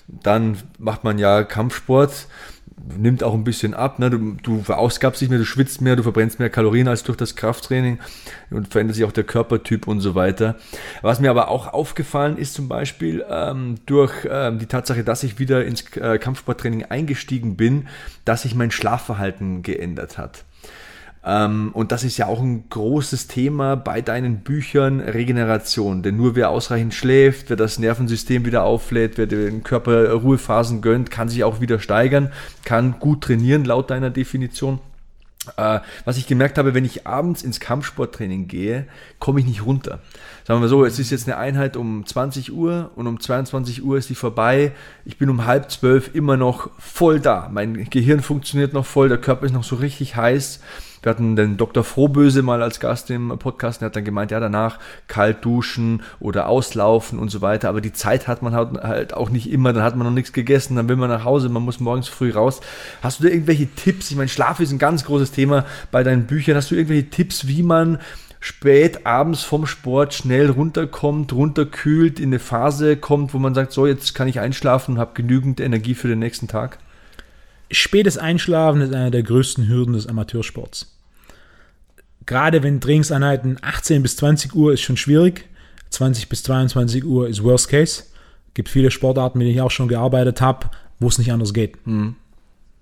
Dann 0.08 0.58
macht 0.78 1.04
man 1.04 1.18
ja 1.18 1.44
Kampfsport, 1.44 2.28
nimmt 2.98 3.24
auch 3.24 3.34
ein 3.34 3.44
bisschen 3.44 3.74
ab. 3.74 4.00
Ne? 4.00 4.10
Du, 4.10 4.38
du 4.42 4.62
verausgabst 4.62 5.20
dich 5.20 5.30
mehr, 5.30 5.40
du 5.40 5.46
schwitzt 5.46 5.82
mehr, 5.82 5.96
du 5.96 6.04
verbrennst 6.04 6.40
mehr 6.40 6.50
Kalorien 6.50 6.88
als 6.88 7.04
durch 7.04 7.18
das 7.18 7.36
Krafttraining 7.36 8.00
und 8.50 8.70
verändert 8.70 8.96
sich 8.96 9.04
auch 9.04 9.12
der 9.12 9.24
Körpertyp 9.24 9.88
und 9.88 10.00
so 10.00 10.16
weiter. 10.16 10.56
Was 11.02 11.20
mir 11.20 11.32
aber 11.32 11.50
auch 11.50 11.74
aufgefallen 11.74 12.38
ist 12.38 12.54
zum 12.54 12.70
Beispiel 12.70 13.26
ähm, 13.30 13.76
durch 13.86 14.14
ähm, 14.30 14.60
die 14.60 14.68
Tatsache, 14.68 15.04
dass 15.04 15.24
ich 15.24 15.40
wieder 15.40 15.66
ins 15.66 15.84
äh, 15.98 16.18
Kampfsporttraining 16.18 16.86
eingestiegen 16.86 17.58
bin, 17.58 17.88
dass 18.24 18.44
sich 18.44 18.56
mein 18.56 18.72
Schlafverhalten 18.72 19.64
geändert 19.64 20.18
hat. 20.18 20.46
Ähm, 21.26 21.72
und 21.74 21.92
das 21.92 22.04
ist 22.04 22.18
ja 22.18 22.28
auch 22.28 22.40
ein 22.40 22.70
großes 22.70 23.28
Thema 23.28 23.76
bei 23.76 24.02
deinen 24.02 24.42
Büchern, 24.42 25.00
Regeneration. 25.00 26.04
Denn 26.04 26.18
nur 26.18 26.36
wer 26.36 26.52
ausreichend 26.52 26.94
schläft, 26.94 27.50
wer 27.50 27.58
das 27.58 27.80
Nervensystem 27.80 28.46
wieder 28.46 28.64
auflädt, 28.64 29.18
wer 29.18 29.26
den 29.26 29.64
Körper 29.64 30.12
Ruhephasen 30.12 30.82
gönnt, 30.82 31.10
kann 31.10 31.28
sich 31.28 31.44
auch 31.44 31.60
wieder 31.62 31.80
steigern, 31.80 32.32
kann 32.64 33.00
gut 33.00 33.22
trainieren 33.22 33.66
laut 33.66 33.90
deiner 33.90 34.12
Definition. 34.12 34.80
Äh, 35.58 35.80
was 36.06 36.18
ich 36.18 36.28
gemerkt 36.28 36.58
habe, 36.58 36.74
wenn 36.74 36.86
ich 36.86 37.06
abends 37.06 37.44
ins 37.44 37.60
Kampfsporttraining 37.60 38.48
gehe, 38.48 38.88
komme 39.20 39.40
ich 39.40 39.46
nicht 39.46 39.66
runter. 39.66 40.00
Sagen 40.44 40.62
wir 40.62 40.68
so, 40.68 40.86
es 40.86 41.00
ist 41.00 41.12
jetzt 41.12 41.28
eine 41.28 41.38
Einheit 41.38 41.78
um 41.78 42.06
20 42.06 42.54
Uhr 42.54 42.92
und 42.96 43.08
um 43.08 43.20
22 43.20 43.84
Uhr 43.84 43.98
ist 43.98 44.10
die 44.10 44.16
vorbei. 44.16 44.74
Ich 45.06 45.18
bin 45.18 45.30
um 45.30 45.46
halb 45.46 45.72
zwölf 45.72 46.14
immer 46.14 46.38
noch 46.38 46.70
voll 46.80 47.20
da. 47.20 47.50
Mein 47.52 47.90
Gehirn 47.90 48.22
funktioniert 48.22 48.74
noch 48.74 48.86
voll, 48.86 49.10
der 49.10 49.20
Körper 49.20 49.46
ist 49.46 49.54
noch 49.54 49.64
so 49.64 49.76
richtig 49.76 50.16
heiß. 50.16 50.62
Wir 51.06 51.12
hatten 51.12 51.36
den 51.36 51.56
Dr. 51.56 51.84
Frohböse 51.84 52.42
mal 52.42 52.64
als 52.64 52.80
Gast 52.80 53.12
im 53.12 53.30
Podcast, 53.38 53.82
der 53.82 53.88
hat 53.88 53.96
dann 53.96 54.06
gemeint, 54.06 54.32
ja, 54.32 54.40
danach 54.40 54.80
kalt 55.08 55.46
duschen 55.46 56.02
oder 56.20 56.50
auslaufen 56.50 57.20
und 57.20 57.30
so 57.30 57.42
weiter. 57.42 57.70
Aber 57.70 57.80
die 57.80 57.94
Zeit 57.94 58.28
hat 58.28 58.42
man 58.42 58.56
halt, 58.56 58.82
halt 58.82 59.14
auch 59.14 59.30
nicht 59.30 59.52
immer, 59.52 59.72
dann 59.72 59.84
hat 59.84 59.96
man 59.96 60.08
noch 60.08 60.14
nichts 60.14 60.34
gegessen, 60.34 60.76
dann 60.76 60.90
will 60.90 60.96
man 60.96 61.12
nach 61.12 61.24
Hause, 61.24 61.50
man 61.50 61.62
muss 61.62 61.80
morgens 61.80 62.08
früh 62.08 62.32
raus. 62.32 62.60
Hast 63.04 63.20
du 63.20 63.26
da 63.26 63.30
irgendwelche 63.30 63.68
Tipps? 63.68 64.10
Ich 64.10 64.18
meine, 64.18 64.30
Schlaf 64.30 64.60
ist 64.60 64.72
ein 64.72 64.80
ganz 64.80 65.06
großes 65.06 65.32
Thema 65.32 65.66
bei 65.92 66.02
deinen 66.02 66.26
Büchern. 66.26 66.56
Hast 66.56 66.72
du 66.72 66.76
irgendwelche 66.76 67.12
Tipps, 67.12 67.46
wie 67.48 67.62
man 67.62 68.00
spät 68.40 69.06
abends 69.06 69.44
vom 69.44 69.68
Sport 69.68 70.16
schnell 70.16 70.50
runterkommt, 70.50 71.34
runterkühlt, 71.34 72.20
in 72.20 72.30
eine 72.30 72.40
Phase 72.40 72.98
kommt, 72.98 73.36
wo 73.36 73.38
man 73.38 73.54
sagt, 73.54 73.74
so, 73.74 73.86
jetzt 73.86 74.16
kann 74.16 74.28
ich 74.28 74.40
einschlafen 74.40 74.96
und 74.96 75.00
habe 75.00 75.12
genügend 75.14 75.60
Energie 75.60 75.94
für 75.94 76.08
den 76.08 76.18
nächsten 76.18 76.48
Tag? 76.48 76.80
Spätes 77.70 78.18
Einschlafen 78.18 78.82
ist 78.82 78.94
eine 78.94 79.12
der 79.12 79.22
größten 79.22 79.68
Hürden 79.68 79.94
des 79.94 80.08
Amateursports. 80.08 80.95
Gerade 82.26 82.64
wenn 82.64 82.82
Trainingseinheiten 82.82 83.58
18 83.62 84.02
bis 84.02 84.18
20 84.18 84.56
Uhr 84.56 84.74
ist 84.74 84.82
schon 84.82 84.98
schwierig. 84.98 85.48
20 85.92 86.30
bis 86.30 86.44
22 86.44 87.06
Uhr 87.06 87.28
ist 87.28 87.44
Worst 87.44 87.70
Case. 87.70 88.04
Gibt 88.54 88.70
viele 88.70 88.92
Sportarten, 88.92 89.38
mit 89.38 89.46
denen 89.46 89.56
ich 89.56 89.62
auch 89.62 89.72
schon 89.72 89.88
gearbeitet 89.88 90.42
habe, 90.42 90.70
wo 91.00 91.08
es 91.08 91.18
nicht 91.18 91.32
anders 91.32 91.54
geht. 91.54 91.78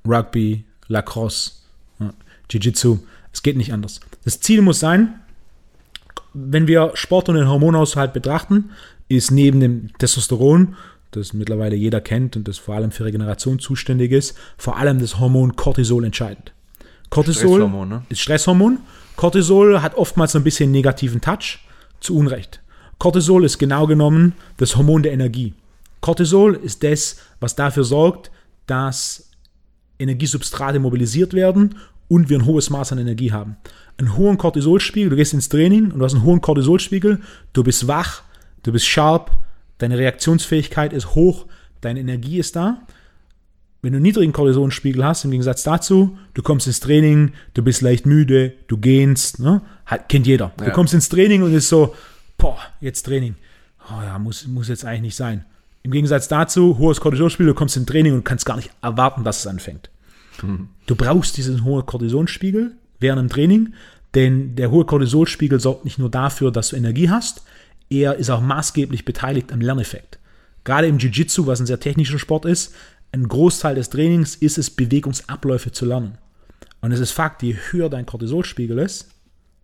Rugby, 0.07 0.63
Lacrosse, 0.87 1.51
ja, 1.99 2.13
Jiu-Jitsu. 2.49 2.99
Es 3.31 3.43
geht 3.43 3.57
nicht 3.57 3.73
anders. 3.73 3.99
Das 4.23 4.39
Ziel 4.39 4.61
muss 4.61 4.79
sein, 4.79 5.15
wenn 6.33 6.67
wir 6.67 6.91
Sport 6.93 7.29
und 7.29 7.35
den 7.35 7.47
Hormonhaushalt 7.49 8.13
betrachten, 8.13 8.71
ist 9.07 9.31
neben 9.31 9.59
dem 9.59 9.89
Testosteron, 9.97 10.75
das 11.11 11.33
mittlerweile 11.33 11.75
jeder 11.75 12.01
kennt 12.01 12.35
und 12.35 12.47
das 12.47 12.57
vor 12.57 12.75
allem 12.75 12.91
für 12.91 13.05
Regeneration 13.05 13.59
zuständig 13.59 14.11
ist, 14.11 14.35
vor 14.57 14.77
allem 14.77 14.99
das 14.99 15.19
Hormon 15.19 15.55
Cortisol 15.55 16.05
entscheidend. 16.05 16.53
Cortisol 17.09 17.59
Stresshormon, 17.59 17.89
ne? 17.89 18.03
ist 18.09 18.21
Stresshormon. 18.21 18.79
Cortisol 19.15 19.81
hat 19.81 19.95
oftmals 19.95 20.35
ein 20.35 20.43
bisschen 20.43 20.71
negativen 20.71 21.21
Touch, 21.21 21.59
zu 21.99 22.15
Unrecht. 22.15 22.61
Cortisol 22.99 23.45
ist 23.45 23.57
genau 23.57 23.87
genommen 23.87 24.33
das 24.57 24.75
Hormon 24.75 25.03
der 25.03 25.13
Energie. 25.13 25.53
Cortisol 26.01 26.55
ist 26.55 26.83
das, 26.83 27.17
was 27.39 27.55
dafür 27.55 27.83
sorgt, 27.83 28.31
dass 28.67 29.29
Energiesubstrate 29.99 30.79
mobilisiert 30.79 31.33
werden 31.33 31.75
und 32.07 32.29
wir 32.29 32.37
ein 32.37 32.45
hohes 32.45 32.69
Maß 32.69 32.91
an 32.91 32.99
Energie 32.99 33.31
haben. 33.31 33.57
Einen 33.97 34.17
hohen 34.17 34.37
Cortisolspiegel, 34.37 35.09
du 35.09 35.15
gehst 35.15 35.33
ins 35.33 35.49
Training 35.49 35.91
und 35.91 35.99
du 35.99 36.05
hast 36.05 36.13
einen 36.13 36.23
hohen 36.23 36.41
Cortisolspiegel, 36.41 37.21
du 37.53 37.63
bist 37.63 37.87
wach, 37.87 38.23
du 38.63 38.71
bist 38.71 38.85
sharp, 38.85 39.31
deine 39.77 39.97
Reaktionsfähigkeit 39.97 40.93
ist 40.93 41.15
hoch, 41.15 41.45
deine 41.81 41.99
Energie 41.99 42.39
ist 42.39 42.55
da. 42.55 42.81
Wenn 43.83 43.91
du 43.91 43.97
einen 43.97 44.03
niedrigen 44.03 44.31
Cortisolspiegel 44.31 45.03
hast, 45.03 45.25
im 45.25 45.31
Gegensatz 45.31 45.61
dazu, 45.63 46.17
du 46.33 46.41
kommst 46.41 46.67
ins 46.67 46.79
Training, 46.79 47.33
du 47.53 47.61
bist 47.61 47.81
leicht 47.81 48.05
müde, 48.05 48.53
du 48.67 48.77
gehst, 48.77 49.39
ne? 49.39 49.61
Hat, 49.85 50.07
kennt 50.07 50.25
jeder. 50.25 50.53
Du 50.57 50.63
Ja. 50.63 50.71
kommst 50.71 50.93
ins 50.93 51.09
Training 51.09 51.43
und 51.43 51.53
ist 51.53 51.67
so, 51.67 51.93
boah, 52.37 52.57
jetzt 52.79 53.03
Training. 53.05 53.35
Oh 53.89 54.01
ja, 54.01 54.17
muss, 54.19 54.47
muss 54.47 54.69
jetzt 54.69 54.85
eigentlich 54.85 55.01
nicht 55.01 55.15
sein. 55.17 55.43
Im 55.83 55.91
Gegensatz 55.91 56.29
dazu, 56.29 56.77
hohes 56.77 57.01
Cortisolspiegel, 57.01 57.47
du 57.51 57.53
kommst 57.53 57.75
ins 57.75 57.85
Training 57.85 58.13
und 58.13 58.23
kannst 58.23 58.45
gar 58.45 58.55
nicht 58.55 58.71
erwarten, 58.81 59.25
dass 59.25 59.39
es 59.39 59.47
anfängt. 59.47 59.89
Du 60.87 60.95
brauchst 60.95 61.35
diesen 61.37 61.63
hohen 61.65 61.85
Cortisolspiegel 61.85 62.71
während 63.01 63.19
dem 63.21 63.29
Training, 63.29 63.73
denn 64.15 64.55
der 64.55 64.71
hohe 64.71 64.85
Cortisolspiegel 64.85 65.59
sorgt 65.59 65.83
nicht 65.83 65.99
nur 65.99 66.09
dafür, 66.09 66.51
dass 66.51 66.69
du 66.69 66.77
Energie 66.77 67.09
hast, 67.09 67.43
er 67.89 68.15
ist 68.15 68.29
auch 68.29 68.41
maßgeblich 68.41 69.03
beteiligt 69.03 69.51
am 69.51 69.59
Lerneffekt. 69.59 70.19
Gerade 70.63 70.87
im 70.87 70.97
Jiu-Jitsu, 70.97 71.45
was 71.45 71.59
ein 71.59 71.65
sehr 71.65 71.79
technischer 71.81 72.17
Sport 72.17 72.45
ist, 72.45 72.73
ein 73.13 73.27
Großteil 73.27 73.75
des 73.75 73.89
Trainings 73.89 74.35
ist 74.35 74.57
es, 74.57 74.69
Bewegungsabläufe 74.69 75.71
zu 75.71 75.85
lernen. 75.85 76.17
Und 76.81 76.91
es 76.91 76.99
ist 76.99 77.11
Fakt, 77.11 77.43
je 77.43 77.55
höher 77.71 77.89
dein 77.89 78.05
Cortisolspiegel 78.05 78.79
ist, 78.79 79.09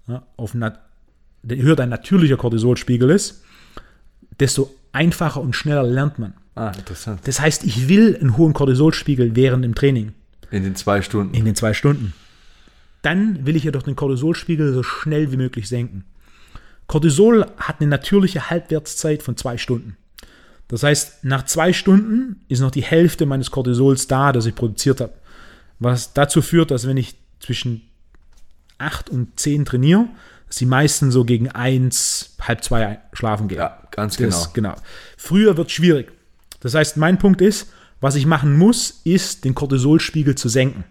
ja, 0.08 0.26
auf 0.38 0.54
nat 0.54 0.80
je 1.43 1.62
höher 1.62 1.76
dein 1.76 1.89
natürlicher 1.89 2.38
Cortisolspiegel 2.38 3.10
ist, 3.10 3.43
desto 4.39 4.74
einfacher 4.91 5.41
und 5.41 5.56
schneller 5.56 5.84
lernt 5.84 6.20
man. 6.20 6.34
Ah, 6.56 6.72
interessant. 6.78 7.22
Das 7.26 7.39
heißt, 7.39 7.64
ich 7.64 7.88
will 7.89 8.18
einen 8.20 8.38
hohen 8.38 8.54
Cortisolspiegel 8.54 9.36
während 9.36 9.64
dem 9.64 9.76
Training 9.76 10.14
In 10.52 10.64
den 10.64 10.76
zwei 10.76 11.02
Stunden. 11.02 11.34
in 11.34 11.45
den 11.45 11.56
zwei 11.56 11.74
Stunden. 11.74 12.14
Dann 13.02 13.45
will 13.45 13.56
ich 13.56 13.64
jedoch 13.64 13.84
den 13.84 13.95
Cortisolspiegel 13.95 14.74
so 14.74 14.84
schnell 14.84 15.32
wie 15.32 15.38
möglich 15.38 15.68
senken. 15.70 16.04
Cortisol 16.88 17.45
hat 17.58 17.80
eine 17.80 17.89
natürliche 17.89 18.50
Halbwertszeit 18.50 19.24
von 19.24 19.38
zwei 19.38 19.58
Stunden. 19.58 19.95
Das 20.70 20.84
heißt, 20.84 21.26
nach 21.26 21.45
zwei 21.45 21.74
Stunden 21.74 22.45
ist 22.47 22.61
noch 22.61 22.72
die 22.72 22.84
Hälfte 22.84 23.26
meines 23.26 23.51
Cortisols 23.51 24.07
da, 24.07 24.32
das 24.32 24.45
ich 24.45 24.55
produziert 24.55 25.01
habe. 25.01 25.13
Was 25.80 26.13
dazu 26.13 26.41
führt, 26.41 26.72
dass 26.72 26.88
wenn 26.88 26.97
ich 26.97 27.15
zwischen 27.39 27.82
8 28.78 29.09
und 29.09 29.39
10 29.39 29.65
trainiere, 29.65 30.07
dass 30.47 30.57
die 30.57 30.65
meisten 30.65 31.11
so 31.11 31.26
gegen 31.26 31.49
1, 31.49 32.38
halb 32.41 32.63
zwei 32.63 32.99
schlafen 33.13 33.47
gehen. 33.47 33.57
Ja, 33.57 33.82
ganz 33.91 34.17
Das, 34.17 34.53
genau. 34.53 34.74
genau. 34.74 34.82
Früher 35.17 35.57
wird 35.57 35.72
schwierig. 35.72 36.11
Das 36.59 36.76
heißt, 36.76 36.97
mein 36.97 37.17
Punkt 37.17 37.41
ist, 37.41 37.72
was 37.99 38.15
ich 38.15 38.26
machen 38.26 38.57
muss, 38.57 39.01
ist, 39.03 39.45
den 39.45 39.55
Cortisolspiegel 39.55 40.36
zu 40.36 40.49
senken. 40.49 40.84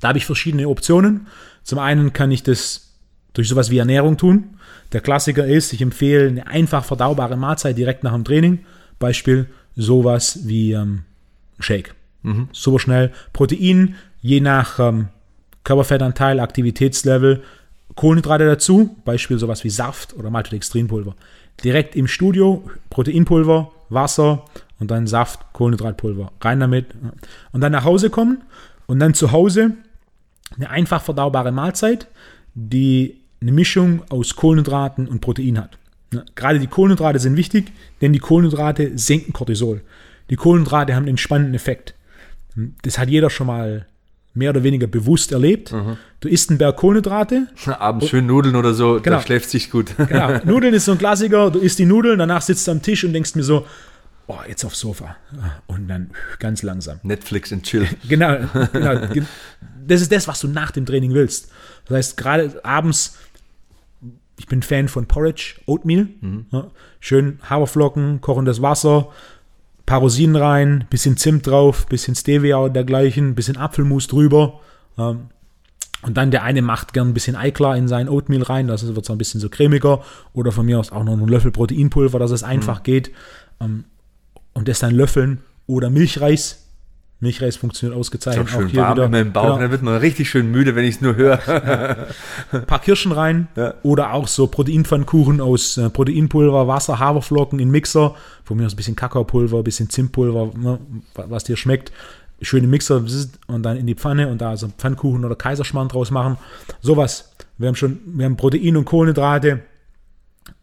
Da 0.00 0.08
habe 0.08 0.18
ich 0.18 0.26
verschiedene 0.26 0.68
Optionen. 0.68 1.26
Zum 1.62 1.78
einen 1.78 2.12
kann 2.12 2.30
ich 2.30 2.42
das 2.42 2.94
durch 3.32 3.48
sowas 3.48 3.70
wie 3.70 3.78
Ernährung 3.78 4.16
tun. 4.16 4.55
Der 4.92 5.00
Klassiker 5.00 5.46
ist, 5.46 5.72
ich 5.72 5.82
empfehle 5.82 6.28
eine 6.28 6.46
einfach 6.46 6.84
verdaubare 6.84 7.36
Mahlzeit 7.36 7.76
direkt 7.76 8.04
nach 8.04 8.12
dem 8.12 8.24
Training. 8.24 8.60
Beispiel 8.98 9.46
sowas 9.74 10.40
wie 10.44 10.72
ähm, 10.72 11.02
Shake. 11.58 11.94
Super 12.52 12.78
schnell. 12.78 13.12
Protein, 13.32 13.94
je 14.20 14.40
nach 14.40 14.78
ähm, 14.78 15.08
Körperfettanteil, 15.64 16.40
Aktivitätslevel, 16.40 17.42
Kohlenhydrate 17.94 18.46
dazu, 18.46 18.96
Beispiel 19.04 19.38
sowas 19.38 19.64
wie 19.64 19.70
Saft 19.70 20.14
oder 20.14 20.30
Maltodextrinpulver. 20.30 21.14
Direkt 21.62 21.96
im 21.96 22.06
Studio 22.06 22.68
Proteinpulver, 22.90 23.72
Wasser 23.88 24.44
und 24.78 24.90
dann 24.90 25.06
Saft, 25.06 25.40
Kohlenhydratpulver. 25.52 26.32
Rein 26.40 26.60
damit. 26.60 26.86
Und 27.52 27.60
dann 27.60 27.72
nach 27.72 27.84
Hause 27.84 28.10
kommen 28.10 28.42
und 28.86 28.98
dann 28.98 29.14
zu 29.14 29.32
Hause 29.32 29.72
eine 30.56 30.70
einfach 30.70 31.02
verdaubare 31.02 31.52
Mahlzeit, 31.52 32.08
die 32.54 33.20
eine 33.46 33.52
Mischung 33.54 34.02
aus 34.08 34.34
Kohlenhydraten 34.36 35.06
und 35.08 35.20
Protein 35.20 35.58
hat. 35.58 35.78
Ja, 36.12 36.22
Gerade 36.34 36.58
die 36.58 36.66
Kohlenhydrate 36.66 37.18
sind 37.18 37.36
wichtig, 37.36 37.72
denn 38.00 38.12
die 38.12 38.18
Kohlenhydrate 38.18 38.96
senken 38.98 39.32
Cortisol. 39.32 39.82
Die 40.30 40.36
Kohlenhydrate 40.36 40.94
haben 40.94 41.02
einen 41.04 41.10
entspannenden 41.10 41.54
Effekt. 41.54 41.94
Das 42.82 42.98
hat 42.98 43.08
jeder 43.08 43.30
schon 43.30 43.46
mal 43.46 43.86
mehr 44.34 44.50
oder 44.50 44.62
weniger 44.62 44.86
bewusst 44.86 45.32
erlebt. 45.32 45.72
Du 46.20 46.28
isst 46.28 46.50
einen 46.50 46.58
Berg 46.58 46.76
Kohlenhydrate, 46.76 47.46
Abends 47.78 48.08
schön 48.08 48.26
Nudeln 48.26 48.56
oder 48.56 48.74
so, 48.74 49.00
Genau. 49.00 49.16
da 49.16 49.22
schläft 49.22 49.48
sich 49.50 49.70
gut. 49.70 49.90
Genau. 50.08 50.38
Nudeln 50.44 50.74
ist 50.74 50.84
so 50.86 50.92
ein 50.92 50.98
Klassiker. 50.98 51.50
Du 51.50 51.58
isst 51.60 51.78
die 51.78 51.86
Nudeln, 51.86 52.18
danach 52.18 52.42
sitzt 52.42 52.66
du 52.66 52.72
am 52.72 52.82
Tisch 52.82 53.04
und 53.04 53.12
denkst 53.12 53.34
mir 53.34 53.42
so, 53.42 53.66
oh, 54.26 54.36
jetzt 54.48 54.64
aufs 54.64 54.80
Sofa. 54.80 55.16
Und 55.66 55.88
dann 55.88 56.10
ganz 56.38 56.62
langsam. 56.62 56.98
Netflix 57.02 57.52
und 57.52 57.62
chill. 57.64 57.86
Genau, 58.08 58.38
genau. 58.72 59.06
Ge- 59.12 59.22
Das 59.86 60.00
ist 60.02 60.10
das, 60.12 60.26
was 60.28 60.40
du 60.40 60.48
nach 60.48 60.70
dem 60.70 60.84
Training 60.86 61.14
willst. 61.14 61.50
Das 61.86 61.96
heißt, 61.96 62.16
gerade 62.16 62.60
abends, 62.64 63.16
ich 64.46 64.50
bin 64.50 64.62
Fan 64.62 64.86
von 64.86 65.06
Porridge, 65.06 65.56
Oatmeal. 65.66 66.06
Ja, 66.52 66.70
schön 67.00 67.40
Haferflocken, 67.50 68.20
kochendes 68.20 68.62
Wasser, 68.62 69.08
paar 69.86 69.98
Rosinen 69.98 70.36
rein, 70.36 70.84
bisschen 70.88 71.16
Zimt 71.16 71.48
drauf, 71.48 71.88
bisschen 71.88 72.14
Stevia 72.14 72.58
und 72.58 72.72
dergleichen, 72.74 73.34
bisschen 73.34 73.56
Apfelmus 73.56 74.06
drüber. 74.06 74.60
Ähm, 74.96 75.30
und 76.02 76.16
dann 76.16 76.30
der 76.30 76.44
eine 76.44 76.62
macht 76.62 76.92
gern 76.92 77.08
ein 77.08 77.14
bisschen 77.14 77.34
Eiklar 77.34 77.76
in 77.76 77.88
sein 77.88 78.08
Oatmeal 78.08 78.44
rein, 78.44 78.68
das 78.68 78.86
wird 78.86 79.04
so 79.04 79.12
ein 79.12 79.18
bisschen 79.18 79.40
so 79.40 79.48
cremiger. 79.48 80.04
Oder 80.32 80.52
von 80.52 80.64
mir 80.64 80.78
aus 80.78 80.92
auch 80.92 81.02
noch 81.02 81.14
einen 81.14 81.26
Löffel 81.26 81.50
Proteinpulver, 81.50 82.20
dass 82.20 82.30
es 82.30 82.44
einfach 82.44 82.84
geht. 82.84 83.10
Ähm, 83.60 83.82
und 84.54 84.68
das 84.68 84.78
dann 84.78 84.94
löffeln. 84.94 85.40
Oder 85.66 85.90
Milchreis. 85.90 86.65
Milchreis 87.20 87.56
funktioniert 87.56 87.98
ausgezeichnet. 87.98 88.46
auch 88.46 88.50
schön 88.50 88.76
warm 88.76 88.98
in 89.00 89.10
meinem 89.10 89.32
Bauch, 89.32 89.44
Genau, 89.44 89.58
dann 89.58 89.70
wird 89.70 89.82
man 89.82 89.96
richtig 89.96 90.28
schön 90.28 90.50
müde, 90.50 90.74
wenn 90.76 90.84
ich 90.84 90.96
es 90.96 91.00
nur 91.00 91.16
höre. 91.16 91.38
ein 92.52 92.66
paar 92.66 92.78
Kirschen 92.80 93.12
rein. 93.12 93.48
Ja. 93.56 93.74
Oder 93.82 94.12
auch 94.12 94.28
so 94.28 94.46
Proteinpfannkuchen 94.46 95.40
aus 95.40 95.78
äh, 95.78 95.88
Proteinpulver, 95.88 96.68
Wasser, 96.68 96.98
Haferflocken 96.98 97.58
in 97.58 97.70
Mixer. 97.70 98.14
Von 98.44 98.58
mir 98.58 98.66
aus 98.66 98.74
ein 98.74 98.76
bisschen 98.76 98.96
Kakaopulver, 98.96 99.58
ein 99.58 99.64
bisschen 99.64 99.88
Zimtpulver, 99.88 100.50
ne, 100.58 100.78
wa- 101.14 101.24
was 101.28 101.44
dir 101.44 101.56
schmeckt. 101.56 101.90
Schön 102.42 102.64
im 102.64 102.70
Mixer 102.70 103.02
und 103.46 103.62
dann 103.62 103.78
in 103.78 103.86
die 103.86 103.94
Pfanne 103.94 104.28
und 104.28 104.42
da 104.42 104.54
so 104.58 104.68
Pfannkuchen 104.68 105.24
oder 105.24 105.36
Kaiserschmarrn 105.36 105.88
draus 105.88 106.10
machen. 106.10 106.36
Sowas. 106.82 107.32
Wir 107.56 107.68
haben 107.68 107.76
schon, 107.76 107.98
wir 108.04 108.26
haben 108.26 108.36
Protein 108.36 108.76
und 108.76 108.84
Kohlenhydrate 108.84 109.60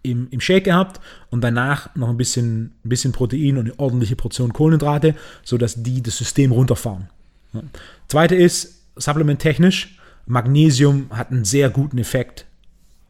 im, 0.04 0.28
im 0.30 0.40
Shake 0.40 0.66
gehabt 0.66 1.00
und 1.30 1.42
danach 1.44 1.96
noch 1.96 2.10
ein 2.10 2.18
bisschen, 2.18 2.74
ein 2.86 2.90
bisschen 2.90 3.14
Protein 3.14 3.58
und 3.58 3.66
eine 3.66 3.80
ordentliche 3.80 4.16
Portion 4.16 4.54
Kohlenhydrate, 4.54 5.16
sodass 5.44 5.82
die 5.82 6.04
das 6.04 6.18
System 6.18 6.52
runterfahren. 6.52 7.10
Ja. 7.54 7.62
Zweite 8.08 8.36
ist, 8.36 8.84
supplementtechnisch, 8.96 9.98
Magnesium 10.26 11.08
hat 11.10 11.32
einen 11.32 11.46
sehr 11.46 11.70
guten 11.70 11.98
Effekt 11.98 12.46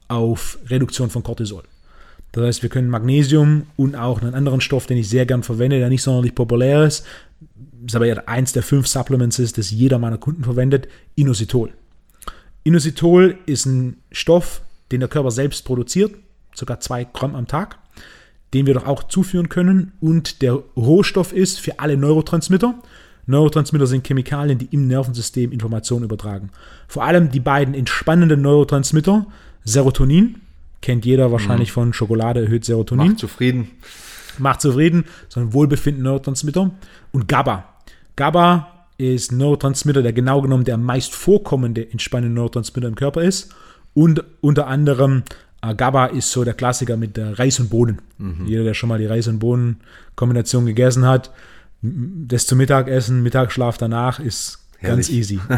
auf 0.08 0.58
Reduktion 0.68 1.10
von 1.10 1.24
Cortisol. 1.24 1.64
Das 2.32 2.44
heißt, 2.44 2.64
wir 2.64 2.70
können 2.70 2.89
Magnesium 2.89 3.68
und 3.76 3.96
auch 3.96 4.22
einen 4.22 4.34
anderen 4.34 4.62
Stoff, 4.62 4.88
den 4.88 4.98
ich 4.98 5.08
sehr 5.08 5.26
gern 5.26 5.44
verwende, 5.44 5.78
der 5.78 5.89
nicht 5.89 6.02
sonderlich 6.02 6.34
populär 6.34 6.86
ist, 6.86 7.06
ist 7.86 7.96
aber 7.96 8.06
ja 8.06 8.16
eins 8.26 8.54
der 8.54 8.64
fünf 8.64 8.88
Supplements 8.88 9.39
ist, 9.39 9.58
das 9.58 9.72
jeder 9.72 10.00
meiner 10.00 10.18
Kunden 10.18 10.44
verwendet, 10.44 10.88
Inositol. 11.16 11.72
Inositol 12.64 13.38
ist 13.46 13.66
ein 13.66 13.98
Stoff, 14.12 14.62
den 14.91 15.02
der 15.02 15.10
Körper 15.10 15.32
selbst 15.32 15.66
produziert, 15.66 16.16
sogar 16.54 16.80
zwei 16.80 17.04
Gramm 17.06 17.36
am 17.36 17.47
Tag, 17.47 17.78
den 18.54 18.66
wir 18.66 18.74
doch 18.74 18.88
auch 18.88 19.04
zuführen 19.04 19.49
können 19.49 19.93
und 19.99 20.41
der 20.41 20.54
Rohstoff 20.76 21.34
ist 21.34 21.60
für 21.60 21.80
alle 21.80 21.97
Neurotransmitter. 21.97 22.76
Neurotransmitter 23.26 23.88
sind 23.88 24.06
Chemikalien, 24.06 24.58
die 24.58 24.68
im 24.72 24.88
Nervensystem 24.88 25.51
Informationen 25.51 26.04
übertragen. 26.06 26.49
Vor 26.88 27.04
allem 27.04 27.32
die 27.32 27.39
beiden 27.39 27.74
entspannenden 27.74 28.41
Neurotransmitter, 28.41 29.26
Serotonin, 29.64 30.41
kennt 30.82 31.06
jeder 31.06 31.32
wahrscheinlich 31.32 31.72
von 31.72 31.93
Schokolade, 31.93 32.41
erhöht 32.41 32.66
Serotonin 32.66 33.12
Macht 33.12 33.20
zufrieden. 33.20 33.72
macht 34.38 34.62
zufrieden, 34.62 35.06
sondern 35.30 35.54
Wohlbefinden 35.54 36.04
Neurotransmitter 36.04 36.72
und 37.14 37.28
GABA. 37.30 37.64
GABA 38.18 38.74
ist 38.97 39.32
Neurotransmitter, 39.32 40.01
der 40.01 40.14
genau 40.14 40.41
genommen 40.41 40.66
der 40.66 40.78
meist 40.78 41.14
vorkommende 41.14 41.89
entspannende 41.89 42.36
Neurotransmitter 42.36 42.88
im 42.88 42.95
Körper 42.95 43.22
ist. 43.24 43.54
Und 43.93 44.24
unter 44.41 44.68
anderem 44.68 45.24
äh, 45.64 45.74
GABA 45.76 46.07
ist 46.07 46.32
so 46.32 46.43
der 46.43 46.53
Klassiker 46.53 46.97
mit 46.97 47.18
der 47.18 47.39
Reis 47.39 47.59
und 47.59 47.70
Bohnen. 47.70 48.01
Mhm. 48.18 48.45
Jeder, 48.45 48.64
der 48.64 48.74
schon 48.74 48.89
mal 48.89 48.99
die 48.99 49.05
Reis- 49.05 49.28
und 49.28 49.39
Bohnen-Kombination 49.39 50.66
gegessen 50.66 51.05
hat, 51.05 51.32
das 51.82 52.47
zum 52.47 52.57
Mittagessen, 52.57 53.24
Mittagsschlaf 53.24 53.78
danach 53.78 54.20
ist 54.20 54.59
Herrlich. 54.78 55.07
ganz 55.07 55.09
easy. 55.09 55.39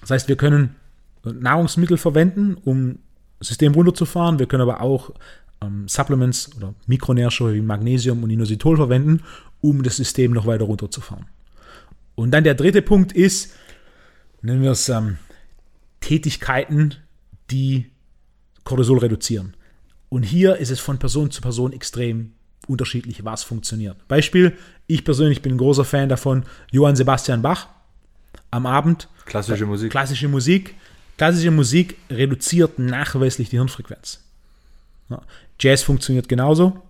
das 0.00 0.10
heißt, 0.10 0.28
wir 0.28 0.36
können 0.36 0.74
Nahrungsmittel 1.24 1.96
verwenden, 1.96 2.56
um 2.64 2.98
das 3.38 3.48
System 3.48 3.74
runterzufahren. 3.74 4.38
Wir 4.38 4.46
können 4.46 4.62
aber 4.62 4.80
auch 4.80 5.12
ähm, 5.60 5.88
Supplements 5.88 6.56
oder 6.56 6.74
Mikronährstoffe 6.86 7.52
wie 7.52 7.62
Magnesium 7.62 8.22
und 8.22 8.30
Inositol 8.30 8.76
verwenden, 8.76 9.22
um 9.60 9.82
das 9.82 9.96
System 9.96 10.32
noch 10.32 10.46
weiter 10.46 10.64
runterzufahren. 10.64 11.26
Und 12.14 12.32
dann 12.32 12.44
der 12.44 12.54
dritte 12.54 12.82
Punkt 12.82 13.12
ist, 13.12 13.54
nennen 14.40 14.62
wir 14.62 14.72
es 14.72 14.88
ähm, 14.88 15.18
Tätigkeiten, 16.00 16.96
die 17.50 17.91
Cortisol 18.64 18.98
reduzieren. 18.98 19.54
Und 20.08 20.22
hier 20.24 20.56
ist 20.56 20.70
es 20.70 20.80
von 20.80 20.98
Person 20.98 21.30
zu 21.30 21.40
Person 21.40 21.72
extrem 21.72 22.32
unterschiedlich, 22.66 23.24
was 23.24 23.42
funktioniert. 23.42 23.96
Beispiel, 24.08 24.56
ich 24.86 25.04
persönlich 25.04 25.42
bin 25.42 25.54
ein 25.54 25.58
großer 25.58 25.84
Fan 25.84 26.08
davon, 26.08 26.44
Johann 26.70 26.96
Sebastian 26.96 27.42
Bach 27.42 27.68
am 28.50 28.66
Abend. 28.66 29.08
Klassische 29.24 29.66
Musik. 29.66 29.90
Klassische 29.90 30.28
Musik. 30.28 30.74
Klassische 31.16 31.50
Musik 31.50 31.96
reduziert 32.10 32.78
nachweislich 32.78 33.50
die 33.50 33.56
Hirnfrequenz. 33.56 34.20
Ja. 35.08 35.22
Jazz 35.58 35.82
funktioniert 35.82 36.28
genauso. 36.28 36.80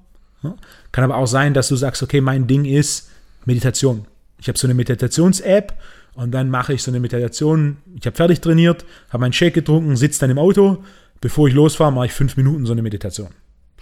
Ja. 0.42 0.54
Kann 0.90 1.04
aber 1.04 1.16
auch 1.16 1.26
sein, 1.26 1.54
dass 1.54 1.68
du 1.68 1.76
sagst, 1.76 2.02
okay, 2.02 2.20
mein 2.20 2.46
Ding 2.46 2.64
ist 2.64 3.10
Meditation. 3.44 4.06
Ich 4.38 4.48
habe 4.48 4.58
so 4.58 4.66
eine 4.66 4.74
Meditations-App 4.74 5.74
und 6.14 6.32
dann 6.32 6.50
mache 6.50 6.72
ich 6.74 6.82
so 6.82 6.90
eine 6.90 7.00
Meditation. 7.00 7.78
Ich 7.96 8.06
habe 8.06 8.16
fertig 8.16 8.40
trainiert, 8.40 8.84
habe 9.10 9.20
meinen 9.20 9.32
Shake 9.32 9.54
getrunken, 9.54 9.96
sitze 9.96 10.20
dann 10.20 10.30
im 10.30 10.38
Auto. 10.38 10.82
Bevor 11.22 11.46
ich 11.48 11.54
losfahre, 11.54 11.92
mache 11.92 12.06
ich 12.06 12.12
fünf 12.12 12.36
Minuten 12.36 12.66
so 12.66 12.72
eine 12.72 12.82
Meditation. 12.82 13.28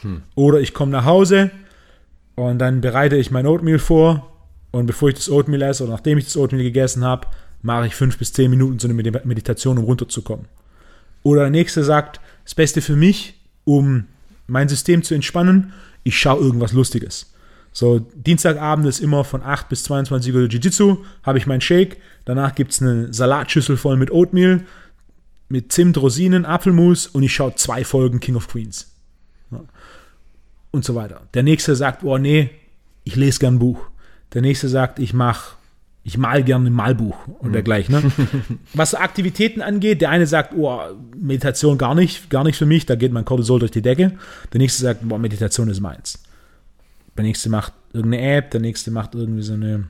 Hm. 0.03 0.23
Oder 0.35 0.61
ich 0.61 0.75
komme 0.75 0.93
nach 0.93 1.07
Hause 1.07 1.51
und 2.37 2.59
dann 2.59 2.83
bereite 2.83 3.17
ich 3.17 3.31
mein 3.31 3.47
Oatmeal 3.47 3.79
vor 3.79 4.31
und 4.71 4.87
bevor 4.87 5.09
ich 5.09 5.17
das 5.17 5.31
Oatmeal 5.31 5.63
esse 5.63 5.83
oder 5.83 5.93
nachdem 5.93 6.19
ich 6.19 6.27
das 6.27 6.37
Oatmeal 6.37 6.63
gegessen 6.63 7.03
habe, 7.03 7.27
mache 7.63 7.87
ich 7.87 7.95
fünf 7.95 8.19
bis 8.19 8.35
zehn 8.35 8.51
Minuten 8.51 8.79
so 8.79 8.89
eine 8.89 8.95
Meditation, 8.95 9.79
um 9.79 9.85
runterzukommen. 9.85 10.47
Oder 11.23 11.43
der 11.43 11.51
nächste 11.51 11.83
sagt, 11.83 12.21
das 12.45 12.55
Beste 12.55 12.83
für 12.83 12.97
mich, 12.97 13.41
um 13.65 14.05
mein 14.47 14.69
System 14.69 15.03
zu 15.03 15.15
entspannen, 15.15 15.73
ich 16.03 16.19
schaue 16.19 16.41
irgendwas 16.41 16.73
Lustiges. 16.73 17.33
So, 17.73 18.01
Dienstagabend 18.01 18.87
ist 18.87 19.01
immer 19.01 19.25
von 19.25 19.43
8 19.43 19.69
bis 19.69 19.85
22 19.85 20.35
Uhr 20.35 20.43
Jiu-Jitsu, 20.43 20.99
habe 21.23 21.39
ich 21.39 21.47
meinen 21.47 21.61
Shake, 21.61 21.99
danach 22.25 22.55
gibt 22.55 22.73
es 22.73 22.83
eine 22.83 23.13
Salatschüssel 23.13 23.77
voll 23.77 23.97
mit 23.97 24.11
Oatmeal, 24.11 24.63
mit 25.51 25.73
Zimt, 25.73 25.99
Rosinen, 25.99 26.47
Apfelmus 26.47 27.07
und 27.07 27.23
ich 27.23 27.35
schaue 27.35 27.55
zwei 27.57 27.85
Folgen 27.85 28.21
King 28.21 28.37
of 28.37 28.49
Queens. 28.49 28.95
Ja. 29.51 29.61
Und 30.71 30.85
so 30.85 30.95
weiter. 30.95 31.23
Der 31.35 31.43
nächste 31.43 31.75
sagt, 31.75 32.05
oh 32.05 32.17
nee, 32.17 32.51
ich 33.05 33.17
lese 33.17 33.41
gern 33.41 33.57
ein 33.57 33.59
Buch. 33.59 33.83
Der 34.33 34.43
nächste 34.43 34.69
sagt, 34.69 35.01
ich 35.01 35.13
mache 35.13 35.57
ich 36.03 36.17
mal 36.17 36.43
gerne 36.43 36.71
ein 36.71 36.73
Malbuch 36.73 37.27
und 37.27 37.49
mhm. 37.49 37.53
dergleichen. 37.53 37.95
Ne? 37.95 38.13
Was 38.75 38.95
Aktivitäten 38.95 39.61
angeht, 39.61 40.01
der 40.01 40.11
eine 40.11 40.27
sagt, 40.27 40.55
oh, 40.57 40.81
Meditation 41.17 41.77
gar 41.77 41.95
nicht, 41.95 42.31
gar 42.31 42.45
nicht 42.45 42.57
für 42.57 42.65
mich, 42.65 42.87
da 42.87 42.95
geht 42.95 43.13
mein 43.13 43.25
Cortisol 43.25 43.59
durch 43.59 43.71
die 43.71 43.83
Decke. 43.83 44.17
Der 44.53 44.59
nächste 44.59 44.83
sagt, 44.83 45.07
boah, 45.07 45.19
Meditation 45.19 45.69
ist 45.69 45.81
meins. 45.81 46.23
Der 47.17 47.25
nächste 47.25 47.51
macht 47.51 47.75
irgendeine 47.93 48.37
App, 48.37 48.51
der 48.51 48.61
nächste 48.61 48.91
macht 48.91 49.15
irgendwie 49.15 49.43
so 49.43 49.53
eine 49.53 49.89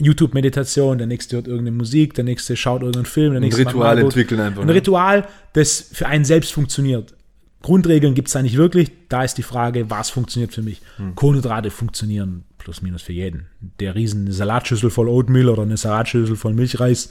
YouTube-Meditation, 0.00 0.98
der 0.98 1.06
nächste 1.06 1.36
hört 1.36 1.46
irgendeine 1.46 1.76
Musik, 1.76 2.14
der 2.14 2.24
nächste 2.24 2.56
schaut 2.56 2.82
irgendeinen 2.82 3.06
Film, 3.06 3.32
der 3.32 3.40
nächste 3.40 3.62
ein 3.62 3.68
Ritual 3.68 3.98
entwickeln 3.98 4.40
einfach. 4.40 4.62
Ein 4.62 4.66
ne? 4.66 4.74
Ritual, 4.74 5.28
das 5.52 5.80
für 5.92 6.06
einen 6.06 6.24
selbst 6.24 6.52
funktioniert. 6.52 7.14
Grundregeln 7.62 8.14
gibt 8.14 8.28
es 8.28 8.32
da 8.32 8.42
nicht 8.42 8.56
wirklich. 8.56 8.90
Da 9.08 9.22
ist 9.22 9.36
die 9.36 9.42
Frage, 9.42 9.90
was 9.90 10.10
funktioniert 10.10 10.52
für 10.52 10.62
mich. 10.62 10.80
Hm. 10.96 11.14
Kohlenhydrate 11.14 11.70
funktionieren 11.70 12.44
plus 12.58 12.82
minus 12.82 13.02
für 13.02 13.12
jeden. 13.12 13.46
Der 13.80 13.94
riesen 13.94 14.30
Salatschüssel 14.30 14.90
voll 14.90 15.08
Oatmeal 15.08 15.48
oder 15.48 15.62
eine 15.62 15.76
Salatschüssel 15.76 16.36
voll 16.36 16.54
Milchreis, 16.54 17.10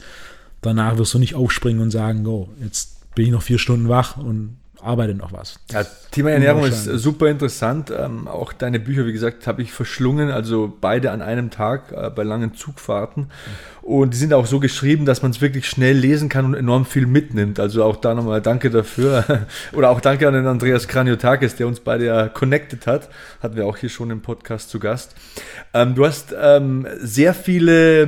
danach 0.62 0.98
wirst 0.98 1.14
du 1.14 1.20
nicht 1.20 1.36
aufspringen 1.36 1.82
und 1.82 1.92
sagen, 1.92 2.26
oh, 2.26 2.50
jetzt 2.62 3.14
bin 3.16 3.26
ich 3.26 3.32
noch 3.32 3.42
vier 3.42 3.60
Stunden 3.60 3.90
wach 3.90 4.18
und 4.18 4.58
arbeite 4.82 5.14
noch 5.14 5.34
was. 5.34 5.60
Ja, 5.72 5.84
Thema 6.12 6.32
Ernährung 6.32 6.66
ist 6.66 6.86
super 6.86 7.28
interessant. 7.28 7.92
Ähm, 7.92 8.28
auch 8.28 8.54
deine 8.54 8.80
Bücher, 8.80 9.06
wie 9.06 9.14
gesagt, 9.14 9.48
habe 9.48 9.62
ich 9.62 9.72
verschlungen, 9.72 10.32
also 10.32 10.72
beide 10.80 11.12
an 11.12 11.22
einem 11.22 11.50
Tag 11.50 11.92
äh, 11.92 12.10
bei 12.10 12.24
langen 12.24 12.54
Zugfahrten. 12.54 13.28
Und 13.82 14.14
die 14.14 14.18
sind 14.18 14.34
auch 14.34 14.46
so 14.46 14.60
geschrieben, 14.60 15.06
dass 15.06 15.22
man 15.22 15.32
es 15.32 15.42
wirklich 15.42 15.68
schnell 15.68 15.98
lesen 15.98 16.30
kann 16.30 16.46
und 16.46 16.54
enorm 16.54 16.86
viel 16.86 17.08
mitnimmt. 17.08 17.60
Also 17.60 17.84
auch 17.84 17.96
da 17.96 18.14
nochmal 18.14 18.42
danke 18.42 18.70
dafür. 18.70 19.48
Oder 19.74 19.90
auch 19.90 20.00
danke 20.00 20.28
an 20.28 20.34
den 20.34 20.46
Andreas 20.46 20.88
Kraniotakis, 20.88 21.56
der 21.56 21.68
uns 21.68 21.80
beide 21.80 22.06
ja 22.06 22.28
connected 22.28 22.86
hat. 22.86 23.10
Hatten 23.42 23.56
wir 23.56 23.66
auch 23.66 23.78
hier 23.78 23.90
schon 23.90 24.12
im 24.12 24.22
Podcast 24.22 24.70
zu 24.70 24.80
Gast. 24.80 25.16
Ähm, 25.74 25.96
du 25.96 26.06
hast 26.06 26.36
ähm, 26.40 26.88
sehr 27.00 27.34
viele 27.34 28.08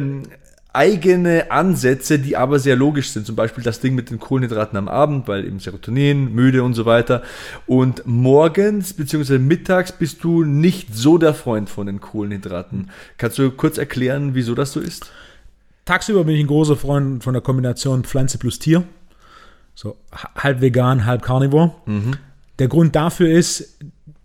eigene 0.74 1.52
Ansätze, 1.52 2.18
die 2.18 2.38
aber 2.38 2.60
sehr 2.60 2.76
logisch 2.76 3.10
sind. 3.10 3.26
Zum 3.26 3.36
Beispiel 3.36 3.64
das 3.64 3.82
Ding 3.82 3.94
mit 3.94 4.10
den 4.10 4.20
Kohlenhydraten 4.20 4.78
am 4.78 4.88
Abend, 4.88 5.28
weil 5.28 5.46
eben 5.46 5.60
Serotonin, 5.60 6.34
müde 6.34 6.64
und 6.64 6.74
so 6.74 6.86
weiter. 6.86 7.24
Und 7.68 8.04
morgens 8.06 8.94
bzw. 8.94 9.38
mittags 9.38 9.92
bist 9.92 10.24
du 10.24 10.44
nicht 10.44 10.96
so 10.96 11.18
der 11.18 11.34
Freund 11.34 11.70
von 11.70 11.88
den 11.88 12.00
Kohlenhydraten. 12.00 12.90
Kannst 13.18 13.38
du 13.38 13.52
kurz 13.52 13.78
erklären, 13.78 14.34
wieso 14.34 14.56
das 14.56 14.72
so 14.72 14.80
ist? 14.80 15.12
Tagsüber 15.86 16.24
bin 16.24 16.36
ich 16.36 16.42
ein 16.42 16.48
großer 16.48 16.78
Freund 16.78 17.24
von 17.24 17.34
der 17.34 17.42
Kombination 17.42 18.04
Pflanze 18.04 18.38
plus 18.38 18.60
Tier. 18.60 18.84
So 19.76 19.98
halb 20.38 20.62
vegan, 20.62 21.06
halb 21.06 21.22
carnivore. 21.22 21.74
Mhm. 21.86 22.16
Der 22.60 22.68
Grund 22.68 22.96
dafür 22.96 23.30
ist, 23.30 23.78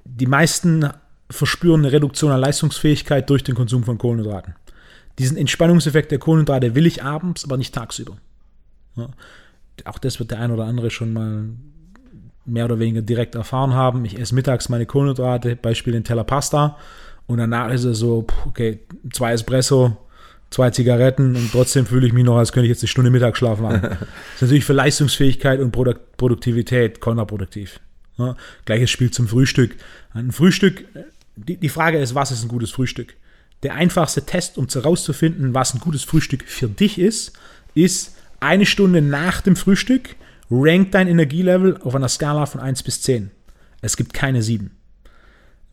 die 0.05 0.27
meisten 0.27 0.91
verspüren 1.31 1.81
eine 1.81 1.93
Reduktion 1.93 2.31
an 2.31 2.41
Leistungsfähigkeit 2.41 3.29
durch 3.31 3.43
den 3.43 3.55
Konsum 3.55 3.83
von 3.83 3.99
Kohlenhydraten. 3.99 4.55
Diesen 5.19 5.37
Entspannungseffekt 5.37 6.11
der 6.11 6.19
Kohlenhydrate 6.19 6.75
will 6.75 6.87
ich 6.87 7.03
abends, 7.03 7.45
aber 7.45 7.57
nicht 7.57 7.75
tagsüber. 7.75 8.17
Ja. 8.97 9.09
Auch 9.85 9.99
das 9.99 10.19
wird 10.19 10.31
der 10.31 10.41
ein 10.41 10.51
oder 10.51 10.65
andere 10.65 10.91
schon 10.91 11.13
mal 11.13 11.49
mehr 12.45 12.65
oder 12.65 12.79
weniger 12.79 13.03
direkt 13.03 13.35
erfahren 13.35 13.75
haben. 13.75 14.05
Ich 14.05 14.19
esse 14.19 14.35
mittags 14.35 14.69
meine 14.69 14.87
Kohlenhydrate, 14.87 15.57
Beispiel 15.57 15.93
den 15.93 16.05
Teller 16.05 16.25
Pasta, 16.25 16.77
und 17.27 17.39
danach 17.39 17.73
ist 17.73 17.85
es 17.85 17.99
so, 17.99 18.27
okay, 18.47 18.81
zwei 19.13 19.33
Espresso, 19.33 19.97
zwei 20.51 20.71
Zigaretten 20.71 21.35
und 21.35 21.51
trotzdem 21.51 21.87
fühle 21.87 22.07
ich 22.07 22.13
mich 22.13 22.25
noch, 22.25 22.37
als 22.37 22.53
könnte 22.53 22.67
ich 22.67 22.71
jetzt 22.71 22.83
eine 22.83 22.89
Stunde 22.89 23.11
Mittagsschlaf 23.11 23.59
machen. 23.59 23.83
das 23.83 23.93
ist 24.37 24.43
natürlich 24.43 24.65
für 24.65 24.75
Leistungsfähigkeit 24.75 25.61
und 25.61 25.73
Produktivität 25.73 27.01
kontraproduktiv. 27.01 27.81
Ja. 28.17 28.37
Gleiches 28.65 28.91
Spiel 28.91 29.11
zum 29.11 29.29
Frühstück. 29.29 29.75
Ein 30.15 30.31
Frühstück, 30.31 30.85
die, 31.35 31.57
die 31.57 31.69
Frage 31.69 31.99
ist, 31.99 32.15
was 32.15 32.31
ist 32.31 32.45
ein 32.45 32.49
gutes 32.49 32.71
Frühstück? 32.71 33.15
Der 33.63 33.75
einfachste 33.75 34.25
Test, 34.27 34.59
um 34.59 34.67
herauszufinden, 34.69 35.55
was 35.55 35.75
ein 35.75 35.81
gutes 35.81 36.05
Frühstück 36.05 36.45
für 36.45 36.69
dich 36.69 36.99
ist, 36.99 37.33
ist 37.75 38.17
eine 38.41 38.67
Stunde 38.67 39.03
nach 39.03 39.41
dem 39.41 39.57
Frühstück, 39.57 40.17
rank 40.51 40.93
dein 40.93 41.09
Energielevel 41.09 41.79
auf 41.83 41.95
einer 41.95 42.09
Skala 42.09 42.47
von 42.47 42.61
1 42.61 42.83
bis 42.83 43.03
10. 43.03 43.31
Es 43.81 43.97
gibt 43.97 44.15
keine 44.15 44.43
7. 44.43 44.71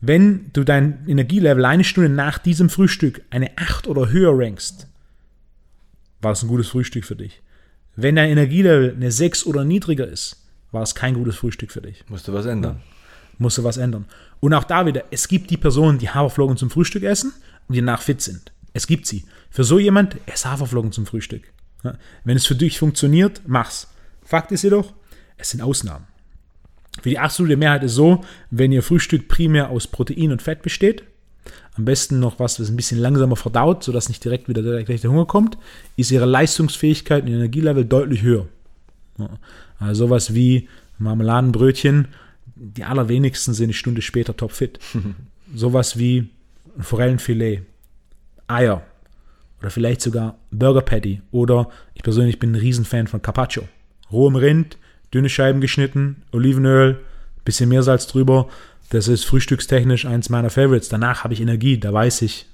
Wenn 0.00 0.50
du 0.52 0.64
dein 0.64 1.06
Energielevel 1.06 1.64
eine 1.64 1.84
Stunde 1.84 2.10
nach 2.10 2.38
diesem 2.38 2.68
Frühstück 2.68 3.22
eine 3.30 3.56
8 3.56 3.86
oder 3.86 4.10
höher 4.10 4.32
rankst, 4.34 4.86
war 6.20 6.32
es 6.32 6.42
ein 6.42 6.48
gutes 6.48 6.68
Frühstück 6.68 7.04
für 7.04 7.16
dich. 7.16 7.42
Wenn 7.96 8.16
dein 8.16 8.30
Energielevel 8.30 8.94
eine 8.96 9.12
6 9.12 9.46
oder 9.46 9.64
niedriger 9.64 10.06
ist, 10.06 10.42
war 10.72 10.82
es 10.82 10.94
kein 10.94 11.14
gutes 11.14 11.36
Frühstück 11.36 11.70
für 11.70 11.80
dich. 11.80 12.04
Musst 12.08 12.26
du 12.26 12.32
was 12.32 12.46
ändern. 12.46 12.82
Musst 13.38 13.58
du 13.58 13.64
was 13.64 13.76
ändern. 13.76 14.06
Und 14.40 14.52
auch 14.52 14.64
da 14.64 14.86
wieder, 14.86 15.04
es 15.10 15.28
gibt 15.28 15.50
die 15.50 15.56
Personen, 15.56 15.98
die 15.98 16.10
Haferflocken 16.10 16.56
zum 16.56 16.70
Frühstück 16.70 17.02
essen 17.04 17.32
und 17.68 17.74
die 17.74 17.80
danach 17.80 18.02
fit 18.02 18.20
sind. 18.20 18.52
Es 18.72 18.86
gibt 18.86 19.06
sie. 19.06 19.24
Für 19.50 19.64
so 19.64 19.78
jemand, 19.78 20.16
ess 20.26 20.44
Haferflocken 20.44 20.92
zum 20.92 21.06
Frühstück. 21.06 21.52
Wenn 22.24 22.36
es 22.36 22.46
für 22.46 22.54
dich 22.54 22.78
funktioniert, 22.78 23.42
mach's. 23.46 23.88
Fakt 24.24 24.52
ist 24.52 24.62
jedoch, 24.62 24.92
es 25.36 25.50
sind 25.50 25.60
Ausnahmen. 25.60 26.06
Für 27.02 27.10
die 27.10 27.18
absolute 27.18 27.56
Mehrheit 27.56 27.82
ist 27.84 27.94
so, 27.94 28.24
wenn 28.50 28.72
ihr 28.72 28.82
Frühstück 28.82 29.28
primär 29.28 29.68
aus 29.68 29.86
Protein 29.86 30.32
und 30.32 30.42
Fett 30.42 30.62
besteht, 30.62 31.04
am 31.76 31.84
besten 31.84 32.20
noch 32.20 32.38
was, 32.38 32.60
was 32.60 32.68
ein 32.68 32.76
bisschen 32.76 33.00
langsamer 33.00 33.36
verdaut, 33.36 33.82
sodass 33.82 34.08
nicht 34.08 34.24
direkt 34.24 34.48
wieder 34.48 34.62
der 34.62 35.10
Hunger 35.10 35.26
kommt, 35.26 35.58
ist 35.96 36.12
ihre 36.12 36.24
Leistungsfähigkeit 36.24 37.24
und 37.24 37.30
Energielevel 37.30 37.84
deutlich 37.84 38.22
höher. 38.22 38.46
Also 39.78 40.06
sowas 40.06 40.34
wie 40.34 40.68
Marmeladenbrötchen, 40.98 42.08
die 42.54 42.84
allerwenigsten 42.84 43.54
sind 43.54 43.64
eine 43.64 43.72
Stunde 43.72 44.02
später 44.02 44.36
topfit. 44.36 44.78
sowas 45.54 45.98
wie 45.98 46.30
ein 46.76 46.82
Forellenfilet, 46.82 47.62
Eier 48.46 48.82
oder 49.60 49.70
vielleicht 49.70 50.00
sogar 50.00 50.36
Burger 50.50 50.82
Patty 50.82 51.22
oder 51.30 51.68
ich 51.94 52.02
persönlich 52.02 52.38
bin 52.38 52.52
ein 52.52 52.56
Riesenfan 52.56 53.06
von 53.06 53.22
Carpaccio. 53.22 53.64
Rohem 54.12 54.36
Rind, 54.36 54.78
dünne 55.12 55.28
Scheiben 55.28 55.60
geschnitten, 55.60 56.22
Olivenöl, 56.32 57.00
bisschen 57.44 57.68
Meersalz 57.68 58.06
drüber. 58.06 58.48
Das 58.90 59.08
ist 59.08 59.24
frühstückstechnisch 59.24 60.04
eins 60.04 60.28
meiner 60.28 60.50
Favorites. 60.50 60.88
Danach 60.88 61.24
habe 61.24 61.34
ich 61.34 61.40
Energie, 61.40 61.78
da 61.78 61.92
weiß 61.92 62.22
ich, 62.22 62.46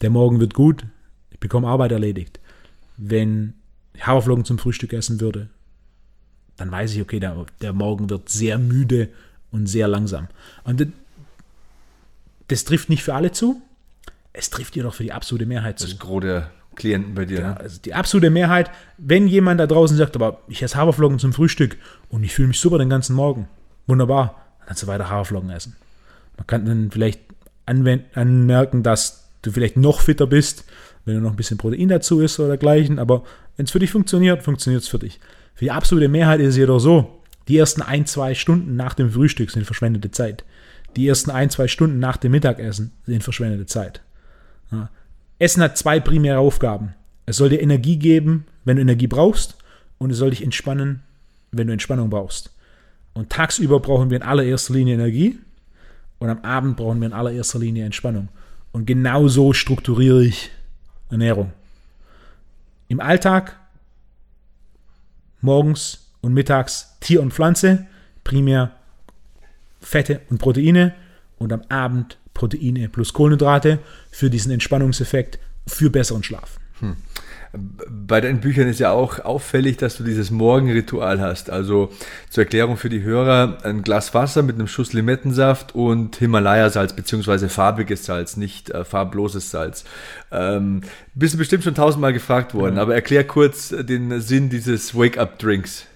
Der 0.00 0.10
Morgen 0.10 0.40
wird 0.40 0.54
gut, 0.54 0.84
ich 1.30 1.38
bekomme 1.38 1.68
Arbeit 1.68 1.92
erledigt. 1.92 2.40
Wenn 2.96 3.54
ich 3.92 4.06
Haferflocken 4.06 4.44
zum 4.44 4.58
Frühstück 4.58 4.92
essen 4.92 5.20
würde, 5.20 5.48
dann 6.56 6.70
weiß 6.70 6.94
ich, 6.94 7.02
okay, 7.02 7.20
der, 7.20 7.44
der 7.60 7.72
Morgen 7.72 8.08
wird 8.10 8.28
sehr 8.28 8.58
müde 8.58 9.08
und 9.50 9.66
sehr 9.66 9.88
langsam. 9.88 10.28
Und 10.64 10.86
das, 12.48 12.64
trifft 12.64 12.88
nicht 12.88 13.02
für 13.02 13.14
alle 13.14 13.32
zu, 13.32 13.60
es 14.32 14.50
trifft 14.50 14.76
jedoch 14.76 14.94
für 14.94 15.02
die 15.02 15.12
absolute 15.12 15.46
Mehrheit 15.46 15.78
zu. 15.78 15.86
Das 15.86 15.94
ist 15.94 16.00
große 16.00 16.46
Klienten 16.74 17.14
bei 17.14 17.24
dir. 17.24 17.40
Ja, 17.40 17.54
also 17.54 17.80
die 17.80 17.94
absolute 17.94 18.30
Mehrheit, 18.30 18.70
wenn 18.98 19.28
jemand 19.28 19.60
da 19.60 19.66
draußen 19.66 19.96
sagt, 19.96 20.16
aber 20.16 20.40
ich 20.48 20.62
esse 20.62 20.76
Haferflocken 20.76 21.18
zum 21.18 21.32
Frühstück 21.32 21.76
und 22.08 22.24
ich 22.24 22.34
fühle 22.34 22.48
mich 22.48 22.60
super 22.60 22.78
den 22.78 22.90
ganzen 22.90 23.14
Morgen, 23.14 23.48
wunderbar, 23.86 24.42
dann 24.58 24.68
kannst 24.68 24.82
du 24.82 24.86
weiter 24.86 25.08
Haferflocken 25.08 25.50
essen. 25.50 25.76
Man 26.36 26.46
kann 26.46 26.64
dann 26.64 26.90
vielleicht 26.90 27.20
anmerken, 27.66 28.82
dass 28.82 29.28
du 29.42 29.52
vielleicht 29.52 29.76
noch 29.76 30.00
fitter 30.00 30.26
bist, 30.26 30.64
wenn 31.04 31.14
du 31.14 31.20
noch 31.20 31.30
ein 31.30 31.36
bisschen 31.36 31.58
Protein 31.58 31.88
dazu 31.88 32.20
isst 32.20 32.38
oder 32.40 32.48
dergleichen, 32.48 32.98
aber 32.98 33.24
wenn 33.56 33.66
es 33.66 33.70
für 33.70 33.78
dich 33.78 33.90
funktioniert, 33.90 34.42
funktioniert 34.42 34.82
es 34.82 34.88
für 34.88 34.98
dich. 34.98 35.20
Für 35.54 35.66
die 35.66 35.70
absolute 35.70 36.08
Mehrheit 36.08 36.40
ist 36.40 36.50
es 36.50 36.56
jedoch 36.56 36.80
so, 36.80 37.20
die 37.46 37.58
ersten 37.58 37.82
ein, 37.82 38.06
zwei 38.06 38.34
Stunden 38.34 38.74
nach 38.74 38.94
dem 38.94 39.10
Frühstück 39.10 39.50
sind 39.50 39.64
verschwendete 39.64 40.10
Zeit. 40.10 40.44
Die 40.96 41.08
ersten 41.08 41.30
ein, 41.30 41.50
zwei 41.50 41.68
Stunden 41.68 41.98
nach 41.98 42.16
dem 42.16 42.32
Mittagessen 42.32 42.92
sind 43.04 43.24
verschwendete 43.24 43.66
Zeit. 43.66 44.02
Ja. 44.70 44.90
Essen 45.38 45.62
hat 45.62 45.76
zwei 45.76 46.00
primäre 46.00 46.38
Aufgaben. 46.38 46.94
Es 47.26 47.36
soll 47.36 47.48
dir 47.48 47.60
Energie 47.60 47.96
geben, 47.96 48.46
wenn 48.64 48.76
du 48.76 48.82
Energie 48.82 49.06
brauchst, 49.06 49.56
und 49.98 50.10
es 50.10 50.18
soll 50.18 50.30
dich 50.30 50.42
entspannen, 50.42 51.02
wenn 51.52 51.66
du 51.66 51.72
Entspannung 51.72 52.10
brauchst. 52.10 52.50
Und 53.14 53.30
tagsüber 53.30 53.80
brauchen 53.80 54.10
wir 54.10 54.16
in 54.16 54.22
allererster 54.22 54.74
Linie 54.74 54.94
Energie 54.94 55.38
und 56.18 56.28
am 56.28 56.40
Abend 56.42 56.76
brauchen 56.76 57.00
wir 57.00 57.06
in 57.06 57.12
allererster 57.12 57.58
Linie 57.58 57.84
Entspannung. 57.84 58.28
Und 58.72 58.86
genau 58.86 59.28
so 59.28 59.52
strukturiere 59.52 60.24
ich 60.24 60.50
Ernährung. 61.10 61.52
Im 62.88 63.00
Alltag 63.00 63.56
morgens 65.40 66.10
und 66.20 66.32
mittags 66.32 66.96
Tier 67.00 67.22
und 67.22 67.32
Pflanze, 67.32 67.86
primär 68.24 68.72
Fette 69.84 70.20
und 70.30 70.38
Proteine 70.38 70.94
und 71.38 71.52
am 71.52 71.62
Abend 71.68 72.18
Proteine 72.32 72.88
plus 72.88 73.12
Kohlenhydrate 73.12 73.78
für 74.10 74.30
diesen 74.30 74.52
Entspannungseffekt, 74.52 75.38
für 75.66 75.90
besseren 75.90 76.22
Schlaf. 76.22 76.58
Hm. 76.80 76.96
Bei 77.88 78.20
deinen 78.20 78.40
Büchern 78.40 78.66
ist 78.66 78.80
ja 78.80 78.90
auch 78.90 79.20
auffällig, 79.20 79.76
dass 79.76 79.96
du 79.96 80.02
dieses 80.02 80.32
Morgenritual 80.32 81.20
hast. 81.20 81.50
Also 81.50 81.92
zur 82.28 82.42
Erklärung 82.42 82.76
für 82.76 82.88
die 82.88 83.02
Hörer, 83.02 83.58
ein 83.62 83.82
Glas 83.82 84.12
Wasser 84.12 84.42
mit 84.42 84.56
einem 84.56 84.66
Schuss 84.66 84.92
Limettensaft 84.92 85.72
und 85.72 86.16
Himalaya-Salz 86.16 86.94
beziehungsweise 86.94 87.48
farbiges 87.48 88.06
Salz, 88.06 88.36
nicht 88.36 88.70
äh, 88.70 88.84
farbloses 88.84 89.52
Salz. 89.52 89.84
Ähm, 90.32 90.80
bist 91.14 91.34
du 91.34 91.38
bestimmt 91.38 91.62
schon 91.62 91.76
tausendmal 91.76 92.12
gefragt 92.12 92.54
worden, 92.54 92.76
ja. 92.76 92.82
aber 92.82 92.96
erklär 92.96 93.24
kurz 93.24 93.68
den 93.68 94.20
Sinn 94.20 94.50
dieses 94.50 94.96
Wake-up-Drinks. 94.96 95.86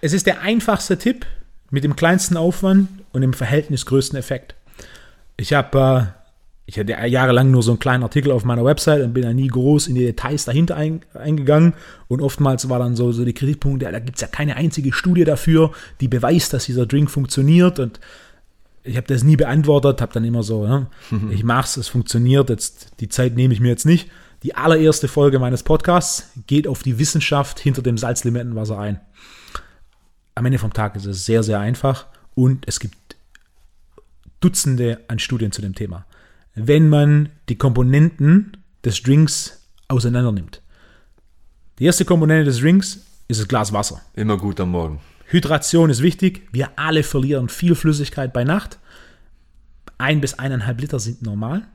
Es 0.00 0.12
ist 0.12 0.26
der 0.26 0.40
einfachste 0.40 0.98
Tipp 0.98 1.24
mit 1.70 1.84
dem 1.84 1.96
kleinsten 1.96 2.36
Aufwand 2.36 2.88
und 3.12 3.20
dem 3.20 3.32
Verhältnis 3.32 3.86
größten 3.86 4.18
Effekt. 4.18 4.54
Ich 5.36 5.52
habe 5.52 6.12
äh, 6.14 6.18
ich 6.68 6.78
hatte 6.78 6.92
jahrelang 6.92 7.50
nur 7.50 7.62
so 7.62 7.70
einen 7.70 7.78
kleinen 7.78 8.02
Artikel 8.02 8.30
auf 8.30 8.44
meiner 8.44 8.62
Website 8.62 9.02
und 9.02 9.14
bin 9.14 9.22
da 9.22 9.32
nie 9.32 9.46
groß 9.46 9.86
in 9.86 9.94
die 9.94 10.04
Details 10.04 10.44
dahinter 10.44 10.76
ein, 10.76 11.00
eingegangen. 11.14 11.72
Und 12.08 12.20
oftmals 12.20 12.68
war 12.68 12.78
dann 12.78 12.94
so, 12.94 13.10
so 13.10 13.24
die 13.24 13.32
Kritikpunkte, 13.32 13.90
da 13.90 13.98
gibt 14.00 14.16
es 14.16 14.20
ja 14.20 14.28
keine 14.28 14.56
einzige 14.56 14.92
Studie 14.92 15.24
dafür, 15.24 15.72
die 16.02 16.08
beweist, 16.08 16.52
dass 16.52 16.66
dieser 16.66 16.84
Drink 16.84 17.10
funktioniert. 17.10 17.78
Und 17.78 18.00
ich 18.84 18.98
habe 18.98 19.06
das 19.06 19.22
nie 19.22 19.36
beantwortet, 19.36 20.02
habe 20.02 20.12
dann 20.12 20.24
immer 20.24 20.42
so, 20.42 20.66
mhm. 21.08 21.30
ich 21.30 21.42
mach's, 21.42 21.78
es 21.78 21.88
funktioniert, 21.88 22.50
jetzt 22.50 23.00
die 23.00 23.08
Zeit 23.08 23.34
nehme 23.34 23.54
ich 23.54 23.60
mir 23.60 23.68
jetzt 23.68 23.86
nicht. 23.86 24.10
Die 24.42 24.54
allererste 24.54 25.08
Folge 25.08 25.38
meines 25.38 25.62
Podcasts 25.62 26.28
geht 26.46 26.68
auf 26.68 26.82
die 26.82 26.98
Wissenschaft 26.98 27.60
hinter 27.60 27.80
dem 27.80 27.96
Salzlimettenwasser 27.96 28.78
ein. 28.78 29.00
Am 30.38 30.46
Ende 30.46 30.58
vom 30.58 30.72
Tag 30.72 30.96
ist 30.96 31.04
es 31.04 31.26
sehr, 31.26 31.42
sehr 31.42 31.60
einfach 31.60 32.06
und 32.34 32.66
es 32.66 32.80
gibt 32.80 32.96
Dutzende 34.40 35.00
an 35.08 35.18
Studien 35.18 35.52
zu 35.52 35.60
dem 35.60 35.74
Thema 35.74 36.06
wenn 36.58 36.88
man 36.88 37.28
die 37.48 37.56
Komponenten 37.56 38.56
des 38.84 39.02
Drinks 39.02 39.68
auseinander 39.86 40.32
nimmt. 40.32 40.60
Die 41.78 41.84
erste 41.84 42.04
Komponente 42.04 42.44
des 42.44 42.58
Drinks 42.58 43.06
ist 43.28 43.40
das 43.40 43.48
Glas 43.48 43.72
Wasser. 43.72 44.02
Immer 44.14 44.36
gut 44.36 44.60
am 44.60 44.72
Morgen. 44.72 45.00
Hydration 45.26 45.90
ist 45.90 46.02
wichtig. 46.02 46.48
Wir 46.52 46.70
alle 46.76 47.02
verlieren 47.02 47.48
viel 47.48 47.74
Flüssigkeit 47.74 48.32
bei 48.32 48.44
Nacht. 48.44 48.78
Ein 49.98 50.20
bis 50.20 50.34
eineinhalb 50.34 50.80
Liter 50.80 50.98
sind 50.98 51.22
normal. 51.22 51.68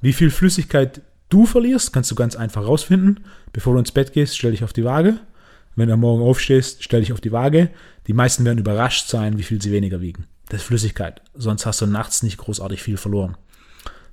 Wie 0.00 0.12
viel 0.12 0.30
Flüssigkeit 0.30 1.02
du 1.28 1.46
verlierst, 1.46 1.92
kannst 1.92 2.10
du 2.10 2.14
ganz 2.14 2.34
einfach 2.34 2.66
rausfinden. 2.66 3.20
Bevor 3.52 3.74
du 3.74 3.78
ins 3.78 3.92
Bett 3.92 4.12
gehst, 4.12 4.36
stell 4.36 4.50
dich 4.50 4.64
auf 4.64 4.72
die 4.72 4.84
Waage. 4.84 5.20
Wenn 5.76 5.88
du 5.88 5.94
am 5.94 6.00
Morgen 6.00 6.22
aufstehst, 6.22 6.82
stell 6.82 7.00
dich 7.00 7.12
auf 7.12 7.20
die 7.20 7.32
Waage. 7.32 7.70
Die 8.06 8.12
meisten 8.12 8.44
werden 8.44 8.58
überrascht 8.58 9.08
sein, 9.08 9.38
wie 9.38 9.42
viel 9.42 9.60
sie 9.62 9.72
weniger 9.72 10.00
wiegen. 10.00 10.26
Das 10.48 10.60
ist 10.60 10.66
Flüssigkeit. 10.66 11.22
Sonst 11.34 11.66
hast 11.66 11.80
du 11.80 11.86
nachts 11.86 12.22
nicht 12.22 12.38
großartig 12.38 12.82
viel 12.82 12.96
verloren. 12.96 13.36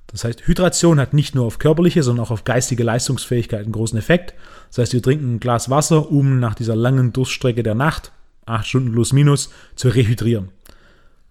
Das 0.06 0.24
heißt, 0.24 0.46
Hydration 0.46 1.00
hat 1.00 1.14
nicht 1.14 1.34
nur 1.34 1.46
auf 1.46 1.58
körperliche, 1.58 2.02
sondern 2.02 2.26
auch 2.26 2.30
auf 2.30 2.44
geistige 2.44 2.84
Leistungsfähigkeit 2.84 3.62
einen 3.62 3.72
großen 3.72 3.98
Effekt. 3.98 4.34
Das 4.68 4.78
heißt, 4.78 4.92
wir 4.92 5.02
trinken 5.02 5.34
ein 5.34 5.40
Glas 5.40 5.70
Wasser, 5.70 6.10
um 6.10 6.38
nach 6.38 6.54
dieser 6.54 6.76
langen 6.76 7.12
Durststrecke 7.12 7.62
der 7.62 7.74
Nacht, 7.74 8.12
acht 8.44 8.66
Stunden 8.66 8.92
plus 8.92 9.12
minus, 9.12 9.50
zu 9.74 9.88
rehydrieren. 9.88 10.50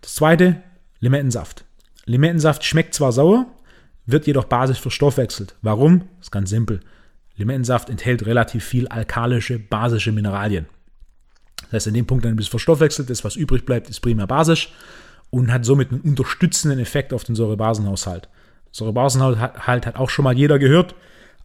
Das 0.02 0.16
zweite, 0.16 0.62
Limettensaft. 1.00 1.64
Limettensaft 2.06 2.64
schmeckt 2.64 2.96
zwar 2.96 3.12
sauer, 3.12 3.46
wird 4.08 4.26
jedoch 4.26 4.46
basisch 4.46 4.80
verstoffwechselt. 4.80 5.56
Warum? 5.62 6.00
Das 6.18 6.28
ist 6.28 6.32
ganz 6.32 6.50
simpel. 6.50 6.80
Limettensaft 7.36 7.90
enthält 7.90 8.26
relativ 8.26 8.66
viel 8.66 8.88
alkalische, 8.88 9.60
basische 9.60 10.12
Mineralien. 10.12 10.66
Das 11.72 11.80
heißt, 11.80 11.88
in 11.88 11.94
dem 11.94 12.06
Punkt, 12.06 12.26
dann 12.26 12.36
bis 12.36 12.50
verstoffwechselt 12.50 13.10
ist, 13.10 13.24
was 13.24 13.38
übrig 13.38 13.66
bleibt, 13.66 13.90
ist 13.90 14.02
primär 14.02 14.28
basisch 14.28 14.74
und 15.30 15.52
hat 15.52 15.64
somit 15.64 15.92
einen 15.92 16.02
unterstützenden 16.02 16.80
Effekt 16.80 17.14
auf 17.14 17.24
den 17.24 17.36
Säurebasenhaushalt. 17.36 18.28
Säurebasenhaushalt 18.72 19.86
hat 19.86 19.96
auch 19.96 20.10
schon 20.10 20.24
mal 20.24 20.38
jeder 20.38 20.60
gehört. 20.60 20.96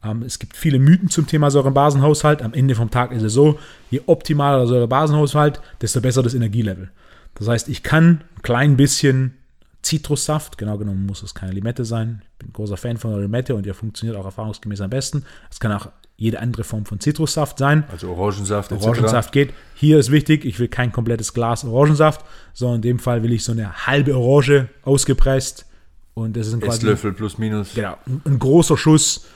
Ähm, 0.02 0.22
es 0.22 0.40
gibt 0.40 0.56
viele 0.56 0.80
Mythen 0.80 1.10
zum 1.10 1.28
Thema 1.28 1.52
Säurebasenhaushalt. 1.52 2.42
Am 2.42 2.54
Ende 2.54 2.74
vom 2.74 2.90
Tag 2.90 3.12
ist 3.12 3.22
es 3.22 3.34
so, 3.34 3.60
je 3.90 4.02
optimaler 4.06 4.58
der 4.58 4.66
Säurebasenhaushalt, 4.66 5.60
desto 5.80 6.00
besser 6.00 6.24
das 6.24 6.34
Energielevel. 6.34 6.90
Das 7.36 7.46
heißt, 7.46 7.68
ich 7.68 7.84
kann 7.84 8.24
ein 8.36 8.42
klein 8.42 8.76
bisschen 8.76 9.34
Zitrussaft, 9.82 10.58
genau 10.58 10.76
genommen 10.76 11.06
muss 11.06 11.22
es 11.22 11.34
keine 11.34 11.52
Limette 11.52 11.84
sein. 11.84 12.22
Ich 12.32 12.38
bin 12.38 12.48
ein 12.48 12.52
großer 12.52 12.76
Fan 12.76 12.96
von 12.96 13.12
der 13.12 13.20
Limette 13.20 13.54
und 13.54 13.64
der 13.64 13.74
funktioniert 13.74 14.18
auch 14.18 14.24
erfahrungsgemäß 14.24 14.80
am 14.80 14.90
besten. 14.90 15.24
Es 15.48 15.60
kann 15.60 15.70
auch 15.70 15.88
jede 16.16 16.40
andere 16.40 16.64
Form 16.64 16.86
von 16.86 16.98
Zitrussaft 16.98 17.58
sein. 17.58 17.84
Also 17.90 18.10
Orangensaft. 18.10 18.72
Orangensaft 18.72 19.32
geht. 19.32 19.52
Hier 19.74 19.98
ist 19.98 20.10
wichtig, 20.10 20.44
ich 20.44 20.58
will 20.58 20.68
kein 20.68 20.92
komplettes 20.92 21.34
Glas 21.34 21.64
Orangensaft, 21.64 22.24
sondern 22.54 22.76
in 22.76 22.82
dem 22.82 22.98
Fall 22.98 23.22
will 23.22 23.32
ich 23.32 23.44
so 23.44 23.52
eine 23.52 23.86
halbe 23.86 24.16
Orange 24.16 24.68
ausgepresst 24.82 25.66
und 26.14 26.34
das 26.36 26.46
ist 26.46 26.54
ein 26.54 26.60
quasi 26.60 26.78
Esslöffel 26.78 27.12
plus 27.12 27.36
minus. 27.36 27.74
Genau, 27.74 27.98
ein 28.24 28.38
großer 28.38 28.78
Schuss 28.78 29.26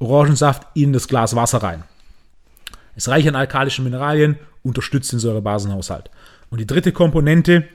Orangensaft 0.00 0.66
in 0.74 0.92
das 0.92 1.06
Glas 1.06 1.36
Wasser 1.36 1.58
rein. 1.58 1.84
Ist 2.96 3.08
reich 3.08 3.28
an 3.28 3.36
alkalischen 3.36 3.84
Mineralien, 3.84 4.38
unterstützt 4.64 5.12
den 5.12 5.20
Säurebasenhaushalt. 5.20 6.10
Und 6.50 6.60
die 6.60 6.66
dritte 6.66 6.90
Komponente 6.90 7.68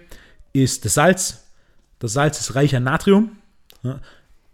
ist 0.52 0.84
das 0.84 0.96
Salz. 0.96 1.46
Das 2.00 2.14
Salz 2.14 2.40
ist 2.40 2.56
reich 2.56 2.76
an 2.76 2.84
Natrium. 2.84 3.32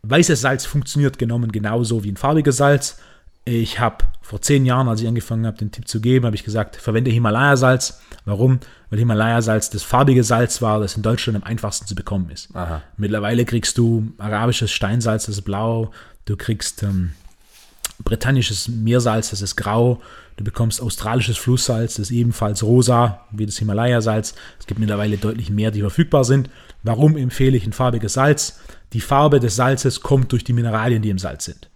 Weißes 0.04 0.42
Salz 0.42 0.66
funktioniert 0.66 1.18
genommen 1.18 1.52
genauso 1.52 2.04
wie 2.04 2.12
ein 2.12 2.18
farbiges 2.18 2.58
Salz. 2.58 3.00
Ich 3.46 3.80
habe 3.80 4.06
vor 4.22 4.42
zehn 4.42 4.66
Jahren, 4.66 4.88
als 4.88 5.02
ich 5.02 5.08
angefangen 5.08 5.46
habe, 5.46 5.58
den 5.58 5.72
Tipp 5.72 5.88
zu 5.88 6.02
geben, 6.02 6.26
habe 6.26 6.36
ich 6.36 6.44
gesagt, 6.44 6.78
verwende 6.78 7.12
Himalaya-Salz. 7.12 8.02
Warum? 8.26 8.60
Weil 8.90 8.98
Himalaya-Salz 8.98 9.70
das 9.70 9.84
farbige 9.84 10.24
Salz 10.24 10.64
war, 10.64 10.80
das 10.80 10.98
in 10.98 11.04
Deutschland 11.04 11.38
am 11.38 11.44
einfachsten 11.44 11.86
zu 11.86 11.94
bekommen 11.94 12.32
ist. 12.32 12.50
Aha. 12.56 12.82
Mittlerweile 12.98 13.46
kriegst 13.46 13.78
du 13.78 14.14
arabisches 14.18 14.72
Steinsalz, 14.72 15.28
das 15.28 15.36
ist 15.36 15.44
blau. 15.44 15.92
Du 16.26 16.36
kriegst 16.38 16.82
ähm, 16.82 17.12
britannisches 18.04 18.68
Meersalz, 18.68 19.30
das 19.30 19.44
ist 19.44 19.56
grau. 19.56 20.02
Du 20.38 20.44
bekommst 20.44 20.82
australisches 20.82 21.38
Flusssalz, 21.38 21.96
das 21.96 22.10
ist 22.10 22.12
ebenfalls 22.12 22.64
rosa, 22.64 23.22
wie 23.30 23.46
das 23.46 23.58
Himalaya-Salz. 23.58 24.34
Es 24.60 24.66
gibt 24.66 24.80
mittlerweile 24.80 25.18
deutlich 25.18 25.52
mehr, 25.52 25.70
die 25.70 25.82
verfügbar 25.82 26.24
sind. 26.24 26.50
Warum 26.82 27.16
empfehle 27.16 27.56
ich 27.56 27.68
ein 27.68 27.74
farbiges 27.74 28.14
Salz? 28.14 28.60
Die 28.94 29.02
Farbe 29.02 29.40
des 29.40 29.56
Salzes 29.56 30.02
kommt 30.02 30.32
durch 30.32 30.44
die 30.44 30.54
Mineralien, 30.54 31.04
die 31.04 31.12
im 31.12 31.20
Salz 31.20 31.46
sind. 31.46 31.70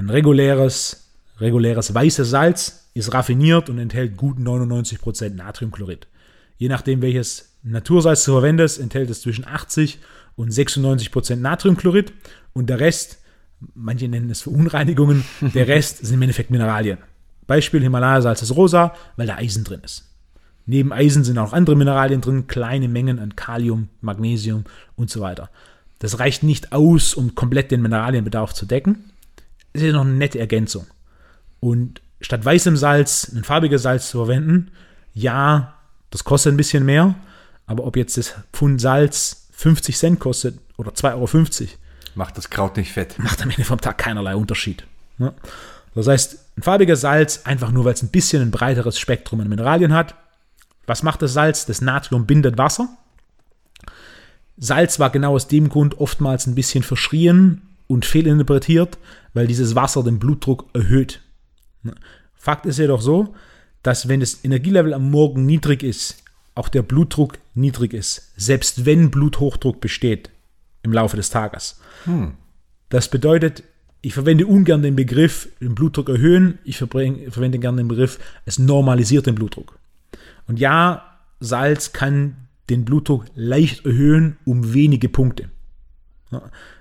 Ein 0.00 0.08
reguläres, 0.08 1.10
reguläres 1.40 1.92
weißes 1.92 2.30
Salz 2.30 2.88
ist 2.94 3.12
raffiniert 3.12 3.68
und 3.68 3.78
enthält 3.78 4.16
gut 4.16 4.38
99% 4.38 5.34
Natriumchlorid. 5.34 6.08
Je 6.56 6.68
nachdem, 6.70 7.02
welches 7.02 7.50
Natursalz 7.62 8.24
du 8.24 8.32
verwendest, 8.32 8.80
enthält 8.80 9.10
es 9.10 9.20
zwischen 9.20 9.46
80 9.46 9.98
und 10.36 10.50
96% 10.50 11.36
Natriumchlorid 11.36 12.14
und 12.54 12.70
der 12.70 12.80
Rest, 12.80 13.18
manche 13.74 14.08
nennen 14.08 14.30
es 14.30 14.40
Verunreinigungen, 14.40 15.22
der 15.42 15.68
Rest 15.68 15.98
sind 15.98 16.14
im 16.14 16.22
Endeffekt 16.22 16.50
Mineralien. 16.50 16.96
Beispiel 17.46 17.82
Himalaya-Salz 17.82 18.40
ist 18.40 18.56
rosa, 18.56 18.94
weil 19.16 19.26
da 19.26 19.36
Eisen 19.36 19.64
drin 19.64 19.82
ist. 19.84 20.08
Neben 20.64 20.94
Eisen 20.94 21.24
sind 21.24 21.36
auch 21.36 21.52
andere 21.52 21.76
Mineralien 21.76 22.22
drin, 22.22 22.46
kleine 22.46 22.88
Mengen 22.88 23.18
an 23.18 23.36
Kalium, 23.36 23.90
Magnesium 24.00 24.64
und 24.96 25.10
so 25.10 25.20
weiter. 25.20 25.50
Das 25.98 26.20
reicht 26.20 26.42
nicht 26.42 26.72
aus, 26.72 27.12
um 27.12 27.34
komplett 27.34 27.70
den 27.70 27.82
Mineralienbedarf 27.82 28.54
zu 28.54 28.64
decken. 28.64 29.04
Ist 29.72 29.84
noch 29.92 30.02
eine 30.02 30.12
nette 30.12 30.38
Ergänzung. 30.38 30.86
Und 31.60 32.00
statt 32.20 32.44
weißem 32.44 32.76
Salz 32.76 33.30
ein 33.34 33.44
farbiges 33.44 33.82
Salz 33.82 34.10
zu 34.10 34.18
verwenden, 34.18 34.70
ja, 35.14 35.74
das 36.10 36.24
kostet 36.24 36.54
ein 36.54 36.56
bisschen 36.56 36.84
mehr, 36.84 37.14
aber 37.66 37.84
ob 37.84 37.96
jetzt 37.96 38.16
das 38.16 38.34
Pfund 38.52 38.80
Salz 38.80 39.48
50 39.52 39.96
Cent 39.96 40.20
kostet 40.20 40.58
oder 40.76 40.92
2,50 40.92 41.60
Euro, 41.60 41.68
Macht 42.14 42.36
das 42.36 42.50
Kraut 42.50 42.76
nicht 42.76 42.92
fett. 42.92 43.18
macht 43.18 43.40
am 43.42 43.50
Ende 43.50 43.64
vom 43.64 43.80
Tag 43.80 43.98
keinerlei 43.98 44.34
Unterschied. 44.34 44.84
Ne? 45.18 45.32
Das 45.94 46.06
heißt, 46.06 46.38
ein 46.56 46.62
farbiges 46.62 47.02
Salz, 47.02 47.42
einfach 47.44 47.70
nur 47.70 47.84
weil 47.84 47.94
es 47.94 48.02
ein 48.02 48.10
bisschen 48.10 48.42
ein 48.42 48.50
breiteres 48.50 48.98
Spektrum 48.98 49.40
an 49.40 49.48
Mineralien 49.48 49.92
hat. 49.92 50.14
Was 50.86 51.02
macht 51.02 51.22
das 51.22 51.32
Salz? 51.32 51.66
Das 51.66 51.80
Natrium 51.80 52.26
bindet 52.26 52.58
Wasser. 52.58 52.88
Salz 54.56 54.98
war 54.98 55.10
genau 55.10 55.34
aus 55.34 55.48
dem 55.48 55.68
Grund 55.68 55.98
oftmals 56.00 56.46
ein 56.46 56.54
bisschen 56.54 56.82
verschrien 56.82 57.62
und 57.86 58.04
fehlinterpretiert, 58.04 58.98
weil 59.34 59.46
dieses 59.46 59.74
Wasser 59.74 60.02
den 60.02 60.18
Blutdruck 60.18 60.66
erhöht. 60.72 61.20
Ne? 61.82 61.94
Fakt 62.34 62.66
ist 62.66 62.78
jedoch 62.78 63.00
so, 63.00 63.34
dass 63.82 64.08
wenn 64.08 64.20
das 64.20 64.44
Energielevel 64.44 64.94
am 64.94 65.10
Morgen 65.10 65.46
niedrig 65.46 65.82
ist, 65.82 66.22
auch 66.54 66.68
der 66.68 66.82
Blutdruck 66.82 67.38
niedrig 67.54 67.94
ist, 67.94 68.32
selbst 68.36 68.84
wenn 68.84 69.10
Bluthochdruck 69.10 69.80
besteht 69.80 70.30
im 70.82 70.92
Laufe 70.92 71.16
des 71.16 71.30
Tages. 71.30 71.80
Das 72.88 73.08
bedeutet, 73.08 73.62
ich 74.02 74.14
verwende 74.14 74.46
ungern 74.46 74.82
den 74.82 74.96
Begriff 74.96 75.48
den 75.60 75.74
Blutdruck 75.74 76.08
erhöhen, 76.08 76.58
ich 76.64 76.78
verwende 76.78 77.58
gerne 77.58 77.78
den 77.78 77.88
Begriff, 77.88 78.18
es 78.46 78.58
normalisiert 78.58 79.26
den 79.26 79.34
Blutdruck. 79.34 79.78
Und 80.46 80.58
ja, 80.58 81.18
Salz 81.38 81.92
kann 81.92 82.48
den 82.68 82.84
Blutdruck 82.84 83.26
leicht 83.34 83.84
erhöhen 83.84 84.36
um 84.44 84.74
wenige 84.74 85.08
Punkte. 85.08 85.50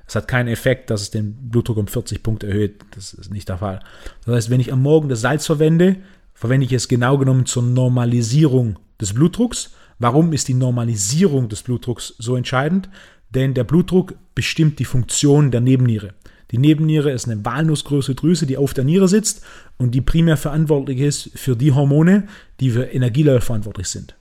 Es 0.10 0.16
hat 0.16 0.28
keinen 0.28 0.47
Effekt, 0.47 0.89
dass 0.89 1.01
es 1.01 1.12
den 1.12 1.36
Blutdruck 1.51 1.78
um 1.78 1.86
40 1.86 2.24
Punkte 2.24 2.47
erhöht. 2.47 2.82
Das 2.95 3.14
ist 3.14 3.32
nicht 3.32 3.47
der 3.47 3.60
Fall. 3.60 3.80
Das 4.26 4.34
heißt, 4.34 4.49
wenn 4.49 4.60
ich 4.60 4.74
am 4.74 4.82
Morgen 4.82 5.07
das 5.07 5.22
Salz 5.22 5.45
verwende, 5.45 5.97
verwende 6.34 6.66
ich 6.66 6.74
es 6.74 6.88
genau 6.88 7.20
genommen 7.20 7.45
zur 7.45 7.62
Normalisierung 7.62 8.80
des 8.99 9.14
Blutdrucks. 9.14 9.76
Warum 9.99 10.34
ist 10.34 10.47
die 10.47 10.55
Normalisierung 10.55 11.47
des 11.47 11.62
Blutdrucks 11.62 12.16
so 12.18 12.36
entscheidend? 12.36 12.89
Denn 13.36 13.53
der 13.53 13.64
Blutdruck 13.66 14.16
bestimmt 14.34 14.80
die 14.80 14.86
Funktion 14.86 15.51
der 15.51 15.62
Nebenniere. 15.62 16.16
Die 16.49 16.57
Nebenniere 16.57 17.12
ist 17.12 17.30
eine 17.30 17.45
walnussgroße 17.45 18.16
Drüse, 18.16 18.47
die 18.47 18.57
auf 18.57 18.74
der 18.74 18.86
Niere 18.86 19.07
sitzt 19.07 19.43
und 19.78 19.91
die 19.91 20.01
primär 20.01 20.38
verantwortlich 20.38 21.01
ist 21.01 21.30
für 21.36 21.55
die 21.55 21.72
Hormone, 21.72 22.28
die 22.60 22.72
für 22.72 22.86
Energielevel 22.86 23.41
verantwortlich 23.41 23.89
sind. 23.89 24.16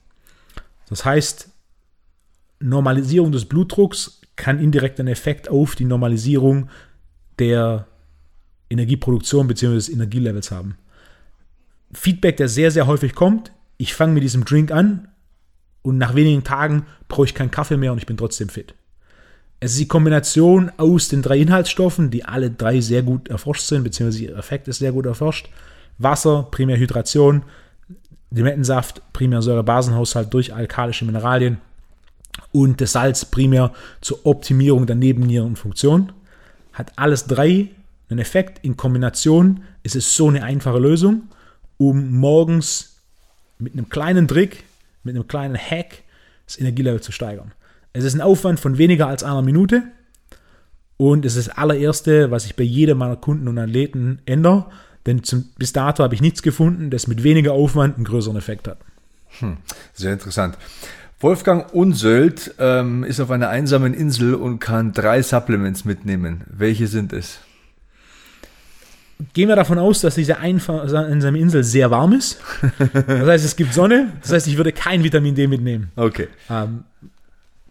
Das 0.90 1.06
heißt, 1.06 1.48
Normalisierung 2.60 3.32
des 3.32 3.46
Blutdrucks 3.46 4.20
kann 4.38 4.60
indirekt 4.60 4.98
einen 4.98 5.08
Effekt 5.08 5.50
auf 5.50 5.74
die 5.74 5.84
Normalisierung 5.84 6.70
der 7.38 7.86
Energieproduktion 8.70 9.46
bzw. 9.46 9.74
des 9.74 9.88
Energielevels 9.90 10.50
haben. 10.50 10.78
Feedback, 11.92 12.36
der 12.36 12.48
sehr, 12.48 12.70
sehr 12.70 12.86
häufig 12.86 13.14
kommt, 13.14 13.52
ich 13.76 13.94
fange 13.94 14.14
mit 14.14 14.22
diesem 14.22 14.44
Drink 14.44 14.70
an 14.70 15.08
und 15.82 15.98
nach 15.98 16.14
wenigen 16.14 16.44
Tagen 16.44 16.86
brauche 17.08 17.26
ich 17.26 17.34
keinen 17.34 17.50
Kaffee 17.50 17.76
mehr 17.76 17.92
und 17.92 17.98
ich 17.98 18.06
bin 18.06 18.16
trotzdem 18.16 18.48
fit. 18.48 18.74
Es 19.60 19.72
ist 19.72 19.80
die 19.80 19.88
Kombination 19.88 20.70
aus 20.76 21.08
den 21.08 21.22
drei 21.22 21.38
Inhaltsstoffen, 21.38 22.10
die 22.10 22.24
alle 22.24 22.50
drei 22.50 22.80
sehr 22.80 23.02
gut 23.02 23.28
erforscht 23.28 23.66
sind, 23.66 23.82
beziehungsweise 23.82 24.24
ihr 24.24 24.36
Effekt 24.36 24.68
ist 24.68 24.78
sehr 24.78 24.92
gut 24.92 25.06
erforscht. 25.06 25.48
Wasser, 25.98 26.46
primär 26.50 26.76
Hydration, 26.76 27.42
Limettensaft, 28.30 29.02
primär 29.12 29.42
Säure-Basenhaushalt 29.42 30.32
durch 30.32 30.54
alkalische 30.54 31.04
Mineralien 31.04 31.58
und 32.52 32.80
das 32.80 32.92
Salz 32.92 33.24
primär 33.24 33.72
zur 34.00 34.24
Optimierung 34.26 34.86
der 34.86 34.96
Nebennierenfunktion. 34.96 36.12
Hat 36.72 36.92
alles 36.96 37.26
drei 37.26 37.68
einen 38.08 38.20
Effekt. 38.20 38.64
In 38.64 38.76
Kombination 38.76 39.62
ist 39.82 39.96
es 39.96 40.14
so 40.14 40.28
eine 40.28 40.42
einfache 40.42 40.78
Lösung, 40.78 41.28
um 41.76 42.12
morgens 42.12 42.96
mit 43.58 43.72
einem 43.72 43.88
kleinen 43.88 44.28
Trick, 44.28 44.64
mit 45.02 45.14
einem 45.14 45.28
kleinen 45.28 45.56
Hack 45.56 46.02
das 46.46 46.58
Energielevel 46.58 47.00
zu 47.00 47.12
steigern. 47.12 47.52
Es 47.92 48.04
ist 48.04 48.14
ein 48.14 48.20
Aufwand 48.20 48.60
von 48.60 48.78
weniger 48.78 49.08
als 49.08 49.22
einer 49.22 49.42
Minute 49.42 49.82
und 50.96 51.24
es 51.24 51.36
ist 51.36 51.48
das 51.48 51.56
allererste, 51.56 52.30
was 52.30 52.46
ich 52.46 52.56
bei 52.56 52.64
jedem 52.64 52.98
meiner 52.98 53.16
Kunden 53.16 53.48
und 53.48 53.58
Athleten 53.58 54.20
ändere, 54.26 54.66
denn 55.06 55.22
zum, 55.22 55.50
bis 55.56 55.72
dato 55.72 56.02
habe 56.02 56.14
ich 56.14 56.20
nichts 56.20 56.42
gefunden, 56.42 56.90
das 56.90 57.06
mit 57.06 57.22
weniger 57.22 57.52
Aufwand 57.52 57.96
einen 57.96 58.04
größeren 58.04 58.36
Effekt 58.36 58.68
hat. 58.68 58.78
Sehr 59.94 60.12
interessant. 60.12 60.56
Wolfgang 61.20 61.72
Unsöld 61.72 62.54
ähm, 62.60 63.02
ist 63.02 63.18
auf 63.18 63.30
einer 63.30 63.48
einsamen 63.48 63.92
Insel 63.92 64.34
und 64.34 64.60
kann 64.60 64.92
drei 64.92 65.20
Supplements 65.22 65.84
mitnehmen. 65.84 66.42
Welche 66.46 66.86
sind 66.86 67.12
es? 67.12 67.40
Gehen 69.32 69.48
wir 69.48 69.56
davon 69.56 69.78
aus, 69.78 70.00
dass 70.00 70.14
diese 70.14 70.38
einsame 70.38 71.38
Insel 71.38 71.64
sehr 71.64 71.90
warm 71.90 72.12
ist. 72.12 72.40
Das 73.06 73.26
heißt, 73.26 73.44
es 73.44 73.56
gibt 73.56 73.74
Sonne. 73.74 74.12
Das 74.22 74.32
heißt, 74.32 74.46
ich 74.46 74.56
würde 74.56 74.70
kein 74.70 75.02
Vitamin 75.02 75.34
D 75.34 75.48
mitnehmen. 75.48 75.90
Okay. 75.96 76.28
Ähm, 76.48 76.84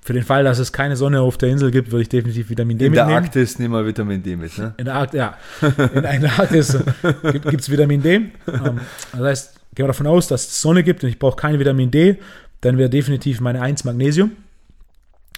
für 0.01 0.11
den 0.11 0.23
Fall, 0.23 0.43
dass 0.43 0.59
es 0.59 0.73
keine 0.73 0.97
Sonne 0.97 1.21
auf 1.21 1.37
der 1.37 1.49
Insel 1.49 1.71
gibt, 1.71 1.91
würde 1.91 2.01
ich 2.01 2.09
definitiv 2.09 2.49
Vitamin 2.49 2.77
D 2.77 2.87
In 2.87 2.93
der 2.93 3.05
mitnehmen. 3.05 3.23
Arktis 3.23 3.59
nehmen 3.59 3.73
wir 3.73 3.85
Vitamin 3.85 4.21
D 4.21 4.35
mit. 4.35 4.57
Ne? 4.57 4.73
In 4.77 4.85
der 4.85 4.95
Arktis, 4.95 5.17
ja. 5.17 5.37
In 5.93 6.21
der 6.21 6.39
Arktis 6.39 6.77
gibt 7.31 7.61
es 7.61 7.71
Vitamin 7.71 8.01
D. 8.01 8.15
Ähm, 8.15 8.31
das 9.13 9.21
heißt, 9.21 9.55
gehen 9.75 9.83
wir 9.85 9.87
davon 9.87 10.07
aus, 10.07 10.27
dass 10.27 10.47
es 10.47 10.61
Sonne 10.61 10.83
gibt 10.83 11.03
und 11.03 11.09
ich 11.09 11.19
brauche 11.19 11.37
kein 11.37 11.57
Vitamin 11.59 11.91
D, 11.91 12.17
dann 12.61 12.77
wäre 12.77 12.89
definitiv 12.89 13.39
meine 13.41 13.61
1 13.61 13.83
Magnesium. 13.83 14.31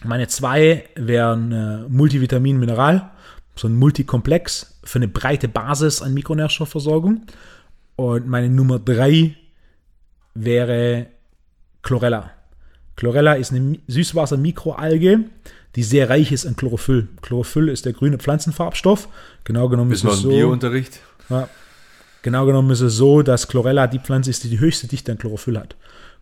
Meine 0.04 0.28
2 0.28 0.86
wären 0.96 1.52
äh, 1.52 1.80
Multivitamin 1.90 2.58
Mineral, 2.58 3.12
so 3.56 3.68
ein 3.68 3.76
Multikomplex 3.76 4.80
für 4.84 5.00
eine 5.00 5.08
breite 5.10 5.48
Basis 5.50 6.02
an 6.02 6.14
Mikronährstoffversorgung. 6.14 7.24
Und 7.98 8.28
meine 8.28 8.50
Nummer 8.50 8.80
3 8.80 9.36
wäre 10.34 11.08
Chlorella. 11.82 12.32
Chlorella 12.96 13.34
ist 13.34 13.52
eine 13.52 13.60
Mi- 13.62 13.80
Süßwasser-Mikroalge, 13.88 15.26
die 15.76 15.84
sehr 15.84 16.10
reich 16.10 16.32
ist 16.32 16.46
an 16.46 16.56
Chlorophyll. 16.56 17.08
Chlorophyll 17.22 17.70
ist 17.70 17.86
der 17.86 17.94
grüne 17.94 18.18
Pflanzenfarbstoff. 18.18 19.08
Genau 19.44 19.70
genommen 19.70 19.92
ist 19.92 20.04
es 20.04 20.20
so. 20.20 20.30
Biounterricht? 20.30 21.00
Ja. 21.30 21.48
Genau 22.22 22.46
genommen 22.46 22.72
ist 22.72 22.82
es 22.82 22.96
so, 22.96 23.22
dass 23.22 23.48
Chlorella 23.48 23.88
die 23.88 24.00
Pflanze 24.00 24.30
ist, 24.30 24.44
die 24.44 24.50
die 24.50 24.60
höchste 24.60 24.88
Dichte 24.88 25.12
an 25.12 25.18
Chlorophyll 25.18 25.58
hat. 25.58 25.76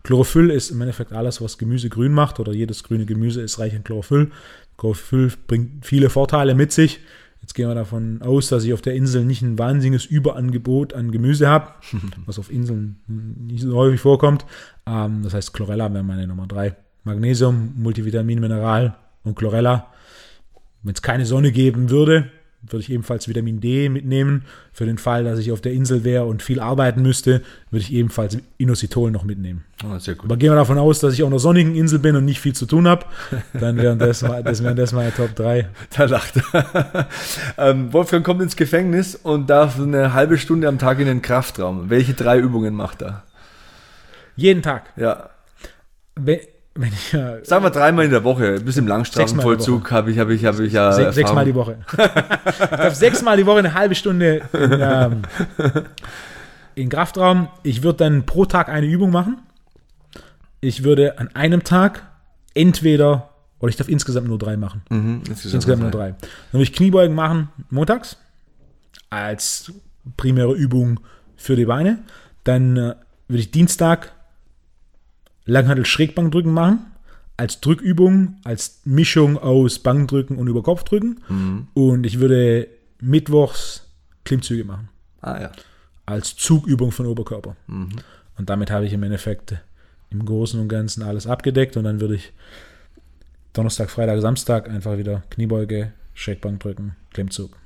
Chlorophyll 0.04 0.50
ist 0.50 0.70
im 0.70 0.80
Endeffekt 0.80 1.12
alles, 1.12 1.40
was 1.40 1.58
Gemüse 1.58 1.88
grün 1.88 2.12
macht, 2.12 2.40
oder 2.40 2.52
jedes 2.52 2.82
grüne 2.84 3.06
Gemüse 3.06 3.42
ist 3.42 3.58
reich 3.58 3.74
an 3.74 3.84
Chlorophyll. 3.84 4.30
Chlorophyll 4.76 5.32
bringt 5.46 5.84
viele 5.84 6.08
Vorteile 6.10 6.54
mit 6.54 6.72
sich. 6.72 7.00
Jetzt 7.40 7.54
gehen 7.54 7.68
wir 7.68 7.74
davon 7.74 8.20
aus, 8.22 8.48
dass 8.48 8.64
ich 8.64 8.72
auf 8.72 8.80
der 8.80 8.94
Insel 8.94 9.24
nicht 9.24 9.42
ein 9.42 9.58
wahnsinniges 9.58 10.06
Überangebot 10.06 10.92
an 10.92 11.10
Gemüse 11.10 11.48
habe, 11.48 11.72
was 12.26 12.38
auf 12.38 12.50
Inseln 12.50 12.96
nicht 13.06 13.62
so 13.62 13.74
häufig 13.76 14.00
vorkommt. 14.00 14.44
Ähm, 14.86 15.22
das 15.22 15.34
heißt, 15.34 15.52
Chlorella 15.52 15.92
wäre 15.92 16.04
meine 16.04 16.26
Nummer 16.26 16.46
drei. 16.46 16.76
Magnesium, 17.04 17.72
Multivitamin, 17.76 18.40
Mineral 18.40 18.96
und 19.24 19.36
Chlorella. 19.36 19.86
Wenn 20.82 20.94
es 20.94 21.02
keine 21.02 21.26
Sonne 21.26 21.52
geben 21.52 21.90
würde, 21.90 22.30
würde 22.62 22.80
ich 22.80 22.90
ebenfalls 22.90 23.28
Vitamin 23.28 23.60
D 23.60 23.88
mitnehmen. 23.88 24.44
Für 24.72 24.84
den 24.84 24.98
Fall, 24.98 25.24
dass 25.24 25.38
ich 25.38 25.52
auf 25.52 25.60
der 25.60 25.72
Insel 25.72 26.04
wäre 26.04 26.24
und 26.26 26.42
viel 26.42 26.60
arbeiten 26.60 27.02
müsste, 27.02 27.42
würde 27.70 27.82
ich 27.84 27.92
ebenfalls 27.92 28.36
Inositol 28.58 29.10
noch 29.10 29.24
mitnehmen. 29.24 29.64
Oh, 29.84 29.96
sehr 29.98 30.14
gut. 30.16 30.24
Aber 30.24 30.36
gehen 30.36 30.50
wir 30.50 30.56
davon 30.56 30.76
aus, 30.78 30.98
dass 31.00 31.14
ich 31.14 31.22
auf 31.22 31.28
einer 31.28 31.38
sonnigen 31.38 31.74
Insel 31.76 31.98
bin 32.00 32.16
und 32.16 32.24
nicht 32.24 32.40
viel 32.40 32.54
zu 32.54 32.66
tun 32.66 32.88
habe, 32.88 33.06
dann 33.54 33.76
wären 33.76 33.98
das, 33.98 34.22
mal- 34.22 34.42
das, 34.42 34.62
wären 34.62 34.76
das 34.76 34.92
meine 34.92 35.12
Top 35.14 35.34
3. 35.36 35.68
Da 35.96 36.04
lacht 36.04 36.34
er. 36.52 37.08
ähm, 37.58 37.92
Wolfgang 37.92 38.24
kommt 38.26 38.42
ins 38.42 38.56
Gefängnis 38.56 39.14
und 39.14 39.48
darf 39.48 39.78
eine 39.80 40.12
halbe 40.14 40.36
Stunde 40.38 40.68
am 40.68 40.78
Tag 40.78 40.98
in 40.98 41.06
den 41.06 41.22
Kraftraum. 41.22 41.90
Welche 41.90 42.14
drei 42.14 42.38
Übungen 42.38 42.74
macht 42.74 43.02
er? 43.02 43.22
Jeden 44.36 44.62
Tag. 44.62 44.92
Ja, 44.96 45.30
Wenn, 46.16 46.40
wenn 46.78 46.92
ich, 46.92 47.12
äh, 47.12 47.44
sagen 47.44 47.64
wir 47.64 47.70
dreimal 47.70 48.04
in 48.04 48.12
der 48.12 48.22
Woche. 48.22 48.60
Bis 48.60 48.76
im 48.76 48.86
Langstrafenvollzug 48.86 49.90
habe 49.90 50.12
ich, 50.12 50.18
habe 50.20 50.32
ich, 50.32 50.44
habe 50.44 50.64
ich 50.64 50.72
ja. 50.72 50.92
se 50.92 51.12
sechsmal 51.12 51.44
die. 51.44 51.54
Woche. 51.54 51.78
ich 51.90 52.56
darf 52.56 52.94
sechsmal 52.94 53.36
die 53.36 53.46
Woche 53.46 53.58
eine 53.58 53.74
halbe 53.74 53.96
Stunde 53.96 54.42
in, 54.52 54.78
ähm, 54.80 55.22
in 56.76 56.88
Kraftraum. 56.88 57.48
Ich 57.64 57.82
würde 57.82 57.98
dann 57.98 58.26
pro 58.26 58.44
Tag 58.44 58.68
eine 58.68 58.86
Übung 58.86 59.10
machen. 59.10 59.38
Ich 60.60 60.84
würde 60.84 61.18
an 61.18 61.34
einem 61.34 61.64
Tag 61.64 62.06
entweder, 62.54 63.30
oder 63.58 63.70
ich 63.70 63.76
darf 63.76 63.88
insgesamt 63.88 64.28
nur 64.28 64.38
drei 64.38 64.56
machen. 64.56 64.82
Mhm, 64.88 65.22
insgesamt 65.28 65.54
Insgesamt 65.54 65.82
nur 65.82 65.90
drei. 65.90 66.10
Dann 66.12 66.20
würde 66.52 66.62
ich 66.62 66.72
Kniebeugen 66.72 67.16
machen 67.16 67.48
montags 67.70 68.18
als 69.10 69.72
primäre 70.16 70.54
Übung 70.54 71.00
für 71.36 71.56
die 71.56 71.66
Beine. 71.66 71.98
Dann 72.44 72.76
äh, 72.76 72.94
würde 73.26 73.40
ich 73.40 73.50
Dienstag 73.50 74.12
Langhantel 75.48 75.84
Schrägbankdrücken 75.86 76.52
machen 76.52 76.80
als 77.36 77.60
Drückübung, 77.60 78.36
als 78.44 78.80
Mischung 78.84 79.38
aus 79.38 79.78
Bankdrücken 79.78 80.36
und 80.38 80.46
Überkopfdrücken. 80.48 81.20
Und 81.74 82.04
ich 82.04 82.20
würde 82.20 82.68
mittwochs 83.00 83.86
Klimmzüge 84.24 84.64
machen 84.64 84.88
Ah 85.22 85.40
ja. 85.40 85.52
als 86.04 86.36
Zugübung 86.36 86.92
von 86.92 87.06
Oberkörper. 87.06 87.56
Und 88.36 88.50
damit 88.50 88.70
habe 88.70 88.86
ich 88.86 88.92
im 88.92 89.02
Endeffekt 89.02 89.54
im 90.10 90.24
Großen 90.24 90.60
und 90.60 90.68
Ganzen 90.68 91.02
alles 91.02 91.26
abgedeckt 91.26 91.76
und 91.76 91.84
dann 91.84 92.00
würde 92.00 92.16
ich 92.16 92.32
Donnerstag, 93.52 93.90
Freitag, 93.90 94.20
Samstag 94.20 94.68
einfach 94.68 94.98
wieder 94.98 95.22
Kniebeuge, 95.30 95.92
Schrägbank 96.14 96.60
drücken, 96.60 96.96
Klimmzug. 97.12 97.56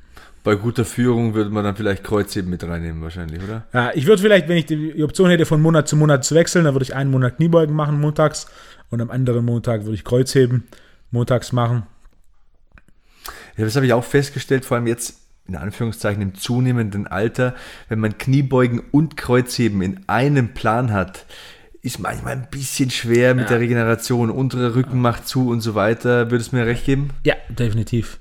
Bei 0.45 0.57
guter 0.57 0.85
Führung 0.85 1.35
würde 1.35 1.51
man 1.51 1.63
dann 1.63 1.77
vielleicht 1.77 2.03
Kreuzheben 2.03 2.51
mit 2.51 2.65
reinnehmen, 2.65 3.01
wahrscheinlich, 3.01 3.43
oder? 3.43 3.65
Ja, 3.73 3.93
ich 3.95 4.07
würde 4.07 4.21
vielleicht, 4.21 4.49
wenn 4.49 4.57
ich 4.57 4.67
die 4.67 5.03
Option 5.05 5.31
hätte, 5.31 5.47
von 5.47 5.63
Monat 5.63 5.87
zu 5.87 5.97
Monat 5.97 6.25
zu 6.25 6.35
wechseln, 6.35 6.65
dann 6.65 6.75
würde 6.75 6.83
ich 6.83 6.95
einen 6.95 7.11
Monat 7.11 7.37
Kniebeugen 7.37 7.75
machen 7.75 8.01
montags 8.01 8.49
und 8.91 9.01
am 9.01 9.11
anderen 9.11 9.45
Montag 9.45 9.85
würde 9.85 9.95
ich 9.95 10.05
Kreuzheben 10.05 10.65
montags 11.11 11.53
machen. 11.53 11.85
Ja, 13.57 13.65
das 13.65 13.77
habe 13.77 13.87
ich 13.87 13.93
auch 13.93 14.05
festgestellt, 14.05 14.65
vor 14.65 14.77
allem 14.77 14.87
jetzt 14.87 15.19
in 15.47 15.57
Anführungszeichen 15.57 16.23
im 16.23 16.35
zunehmenden 16.35 17.07
Alter, 17.07 17.55
wenn 17.89 17.99
man 17.99 18.17
Kniebeugen 18.17 18.81
und 18.91 19.17
Kreuzheben 19.17 19.83
in 19.83 20.01
einem 20.09 20.55
Plan 20.55 20.93
hat, 20.93 21.27
ist 21.83 21.99
manchmal 21.99 22.35
ein 22.35 22.49
bisschen 22.51 22.91
schwer 22.91 23.35
mit 23.35 23.45
ja. 23.45 23.49
der 23.51 23.61
Regeneration. 23.61 24.31
Untere 24.31 24.77
Rücken 24.77 25.01
macht 25.01 25.27
zu 25.27 25.49
und 25.49 25.61
so 25.61 25.75
weiter. 25.75 26.31
Würdest 26.31 26.53
du 26.53 26.57
mir 26.57 26.67
recht 26.67 26.85
geben? 26.85 27.11
Ja, 27.25 27.35
definitiv. 27.49 28.21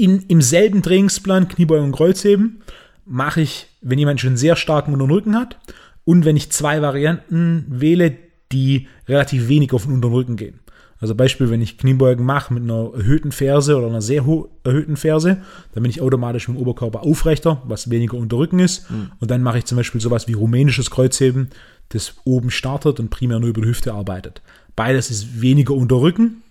In, 0.00 0.22
Im 0.28 0.40
selben 0.40 0.82
Trainingsplan, 0.82 1.48
Kniebeugen 1.48 1.86
und 1.86 1.92
Kreuzheben, 1.92 2.62
mache 3.04 3.42
ich, 3.42 3.66
wenn 3.82 3.98
jemand 3.98 4.20
schon 4.20 4.36
sehr 4.36 4.56
starken 4.56 4.92
unteren 4.92 5.10
Rücken 5.10 5.36
hat 5.36 5.58
und 6.04 6.24
wenn 6.24 6.36
ich 6.36 6.50
zwei 6.50 6.80
Varianten 6.80 7.66
wähle, 7.68 8.16
die 8.50 8.88
relativ 9.06 9.48
wenig 9.48 9.72
auf 9.72 9.84
den 9.84 9.92
unteren 9.92 10.14
Rücken 10.14 10.36
gehen. 10.36 10.60
Also 11.00 11.14
Beispiel, 11.14 11.50
wenn 11.50 11.62
ich 11.62 11.78
Kniebeugen 11.78 12.24
mache 12.24 12.52
mit 12.52 12.62
einer 12.62 12.92
erhöhten 12.94 13.32
Ferse 13.32 13.76
oder 13.76 13.88
einer 13.88 14.02
sehr 14.02 14.24
erhöhten 14.64 14.96
Ferse, 14.96 15.42
dann 15.72 15.82
bin 15.82 15.90
ich 15.90 16.02
automatisch 16.02 16.48
mit 16.48 16.56
dem 16.56 16.60
Oberkörper 16.60 17.02
aufrechter, 17.02 17.62
was 17.64 17.90
weniger 17.90 18.16
unter 18.16 18.36
Rücken 18.36 18.58
ist. 18.58 18.90
Mhm. 18.90 19.10
Und 19.18 19.30
dann 19.30 19.42
mache 19.42 19.58
ich 19.58 19.64
zum 19.64 19.76
Beispiel 19.76 20.00
sowas 20.00 20.28
wie 20.28 20.34
rumänisches 20.34 20.90
Kreuzheben, 20.90 21.50
das 21.90 22.14
oben 22.24 22.50
startet 22.50 23.00
und 23.00 23.10
primär 23.10 23.38
nur 23.38 23.48
über 23.48 23.62
die 23.62 23.68
Hüfte 23.68 23.94
arbeitet. 23.94 24.42
Beides 24.76 25.10
ist 25.10 25.40
weniger 25.40 25.74
unter 25.74 26.00
Rücken. 26.00 26.42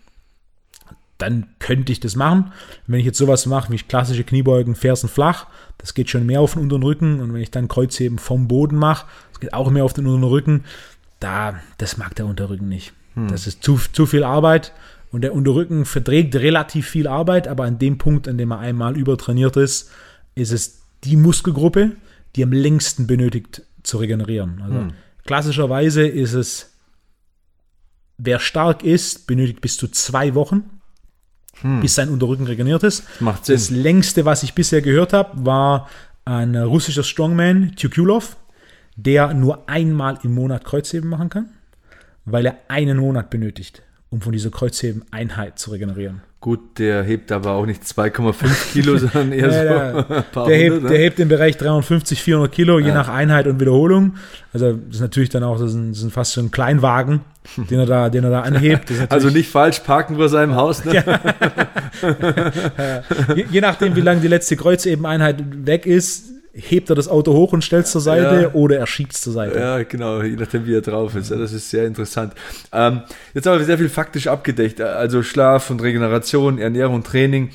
Dann 1.19 1.47
könnte 1.59 1.91
ich 1.91 1.99
das 1.99 2.15
machen. 2.15 2.51
Wenn 2.87 2.99
ich 2.99 3.05
jetzt 3.05 3.19
sowas 3.19 3.45
mache 3.45 3.71
wie 3.71 3.77
klassische 3.77 4.23
Kniebeugen, 4.23 4.73
Fersen 4.73 5.07
flach, 5.07 5.45
das 5.77 5.93
geht 5.93 6.09
schon 6.09 6.25
mehr 6.25 6.41
auf 6.41 6.53
den 6.53 6.63
unteren 6.63 6.83
Rücken. 6.83 7.19
Und 7.21 7.33
wenn 7.33 7.41
ich 7.41 7.51
dann 7.51 7.67
Kreuzheben 7.67 8.17
vom 8.17 8.47
Boden 8.47 8.77
mache, 8.77 9.05
das 9.31 9.39
geht 9.39 9.53
auch 9.53 9.69
mehr 9.69 9.85
auf 9.85 9.93
den 9.93 10.07
unteren 10.07 10.23
Rücken. 10.23 10.63
Da, 11.19 11.59
das 11.77 11.97
mag 11.97 12.15
der 12.15 12.25
Unterrücken 12.25 12.67
nicht. 12.67 12.93
Hm. 13.13 13.27
Das 13.27 13.45
ist 13.45 13.63
zu, 13.63 13.79
zu 13.91 14.07
viel 14.07 14.23
Arbeit 14.23 14.73
und 15.11 15.21
der 15.21 15.33
Unterrücken 15.33 15.85
verträgt 15.85 16.35
relativ 16.35 16.87
viel 16.87 17.07
Arbeit, 17.07 17.47
aber 17.47 17.63
an 17.63 17.79
dem 17.79 17.97
Punkt, 17.97 18.27
an 18.27 18.37
dem 18.37 18.51
er 18.51 18.59
einmal 18.59 18.97
übertrainiert 18.97 19.57
ist, 19.57 19.91
ist 20.35 20.51
es 20.51 20.81
die 21.03 21.15
Muskelgruppe, 21.15 21.91
die 22.35 22.43
am 22.43 22.51
längsten 22.51 23.07
benötigt 23.07 23.63
zu 23.83 23.97
regenerieren. 23.97 24.61
Also 24.61 24.79
hm. 24.79 24.93
klassischerweise 25.25 26.07
ist 26.07 26.33
es, 26.33 26.73
wer 28.17 28.39
stark 28.39 28.83
ist, 28.83 29.25
benötigt 29.27 29.61
bis 29.61 29.77
zu 29.77 29.87
zwei 29.87 30.35
Wochen, 30.35 30.78
hm. 31.61 31.81
bis 31.81 31.95
sein 31.95 32.09
Unterrücken 32.09 32.45
regeneriert 32.45 32.83
ist. 32.83 33.03
Das 33.05 33.21
macht 33.21 33.45
Sinn. 33.45 33.55
Das 33.55 33.69
längste, 33.69 34.25
was 34.25 34.43
ich 34.43 34.53
bisher 34.53 34.81
gehört 34.81 35.13
habe, 35.13 35.45
war 35.45 35.89
ein 36.25 36.55
russischer 36.55 37.03
Strongman, 37.03 37.75
Tukulov, 37.75 38.37
der 38.95 39.33
nur 39.33 39.69
einmal 39.69 40.19
im 40.23 40.33
Monat 40.33 40.63
Kreuzheben 40.63 41.09
machen 41.09 41.29
kann 41.29 41.49
weil 42.31 42.45
er 42.45 42.57
einen 42.67 42.97
Monat 42.97 43.29
benötigt, 43.29 43.81
um 44.09 44.21
von 44.21 44.31
dieser 44.31 44.51
Kreuzheben-Einheit 44.51 45.59
zu 45.59 45.71
regenerieren. 45.71 46.21
Gut, 46.41 46.79
der 46.79 47.03
hebt 47.03 47.33
aber 47.33 47.51
auch 47.51 47.65
nicht 47.65 47.83
2,5 47.83 48.71
Kilo, 48.71 48.97
sondern 48.97 49.31
eher 49.33 49.51
ja, 49.51 49.91
so 49.91 50.13
ein 50.13 50.23
paar 50.31 50.47
der, 50.47 50.55
hebt, 50.55 50.83
ne? 50.83 50.89
der 50.89 50.97
hebt 50.97 51.19
im 51.19 51.27
Bereich 51.27 51.57
350, 51.57 52.23
400 52.23 52.49
Kilo, 52.49 52.79
je 52.79 52.87
ja. 52.87 52.93
nach 52.93 53.09
Einheit 53.09 53.45
und 53.45 53.59
Wiederholung. 53.59 54.15
Also 54.53 54.71
das 54.71 54.95
ist 54.95 55.01
natürlich 55.01 55.27
dann 55.27 55.43
auch, 55.43 55.59
das 55.59 55.71
ist, 55.71 55.75
ein, 55.75 55.91
das 55.91 56.01
ist 56.01 56.13
fast 56.13 56.31
so 56.31 56.39
ein 56.39 56.49
Kleinwagen, 56.49 57.21
den 57.69 57.79
er 57.79 57.85
da, 57.85 58.09
den 58.09 58.23
er 58.23 58.29
da 58.29 58.41
anhebt. 58.41 58.89
Also 59.09 59.29
nicht 59.29 59.49
falsch 59.49 59.79
parken 59.79 60.15
vor 60.15 60.29
seinem 60.29 60.55
Haus. 60.55 60.85
Ne? 60.85 61.03
Ja. 62.01 63.03
je, 63.35 63.45
je, 63.51 63.61
nachdem, 63.61 63.95
wie 63.95 64.01
lange 64.01 64.21
die 64.21 64.27
letzte 64.27 64.55
Kreuzheben-Einheit 64.55 65.43
weg 65.65 65.85
ist, 65.85 66.29
hebt 66.59 66.89
er 66.89 66.95
das 66.95 67.07
Auto 67.07 67.33
hoch 67.33 67.53
und 67.53 67.63
stellt 67.63 67.85
es 67.85 67.91
zur 67.91 68.01
Seite 68.01 68.41
ja. 68.41 68.53
oder 68.53 68.77
er 68.77 68.87
schiebt 68.87 69.13
es 69.13 69.21
zur 69.21 69.33
Seite. 69.33 69.59
Ja, 69.59 69.83
genau, 69.83 70.21
je 70.21 70.35
nachdem, 70.35 70.65
wie 70.65 70.75
er 70.75 70.81
drauf 70.81 71.15
ist. 71.15 71.31
Ja, 71.31 71.37
das 71.37 71.53
ist 71.53 71.69
sehr 71.69 71.85
interessant. 71.85 72.33
Ähm, 72.71 73.01
jetzt 73.33 73.47
haben 73.47 73.57
wir 73.57 73.65
sehr 73.65 73.77
viel 73.77 73.89
faktisch 73.89 74.27
abgedeckt, 74.27 74.81
also 74.81 75.23
Schlaf 75.23 75.69
und 75.69 75.81
Regeneration, 75.81 76.59
Ernährung 76.59 76.95
und 76.95 77.07
Training. 77.07 77.49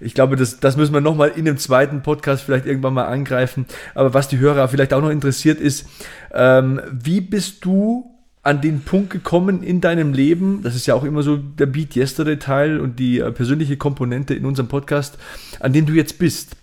Ich 0.00 0.14
glaube, 0.14 0.36
das, 0.36 0.60
das 0.60 0.76
müssen 0.76 0.94
wir 0.94 1.00
nochmal 1.00 1.32
in 1.34 1.44
dem 1.44 1.58
zweiten 1.58 2.02
Podcast 2.02 2.42
vielleicht 2.42 2.66
irgendwann 2.66 2.94
mal 2.94 3.06
angreifen. 3.06 3.66
Aber 3.94 4.14
was 4.14 4.28
die 4.28 4.38
Hörer 4.38 4.68
vielleicht 4.68 4.92
auch 4.92 5.02
noch 5.02 5.10
interessiert 5.10 5.60
ist, 5.60 5.86
ähm, 6.32 6.80
wie 6.90 7.20
bist 7.20 7.64
du 7.64 8.14
an 8.48 8.60
den 8.60 8.80
Punkt 8.80 9.10
gekommen 9.10 9.62
in 9.62 9.80
deinem 9.80 10.12
Leben, 10.12 10.62
das 10.62 10.74
ist 10.74 10.86
ja 10.86 10.94
auch 10.94 11.04
immer 11.04 11.22
so 11.22 11.36
der 11.36 11.66
Beat 11.66 11.96
Yesterday 11.96 12.38
Teil 12.38 12.80
und 12.80 12.98
die 12.98 13.18
äh, 13.18 13.30
persönliche 13.30 13.76
Komponente 13.76 14.34
in 14.34 14.46
unserem 14.46 14.68
Podcast, 14.68 15.18
an 15.60 15.72
dem 15.72 15.84
du 15.84 15.92
jetzt 15.92 16.18
bist. 16.18 16.56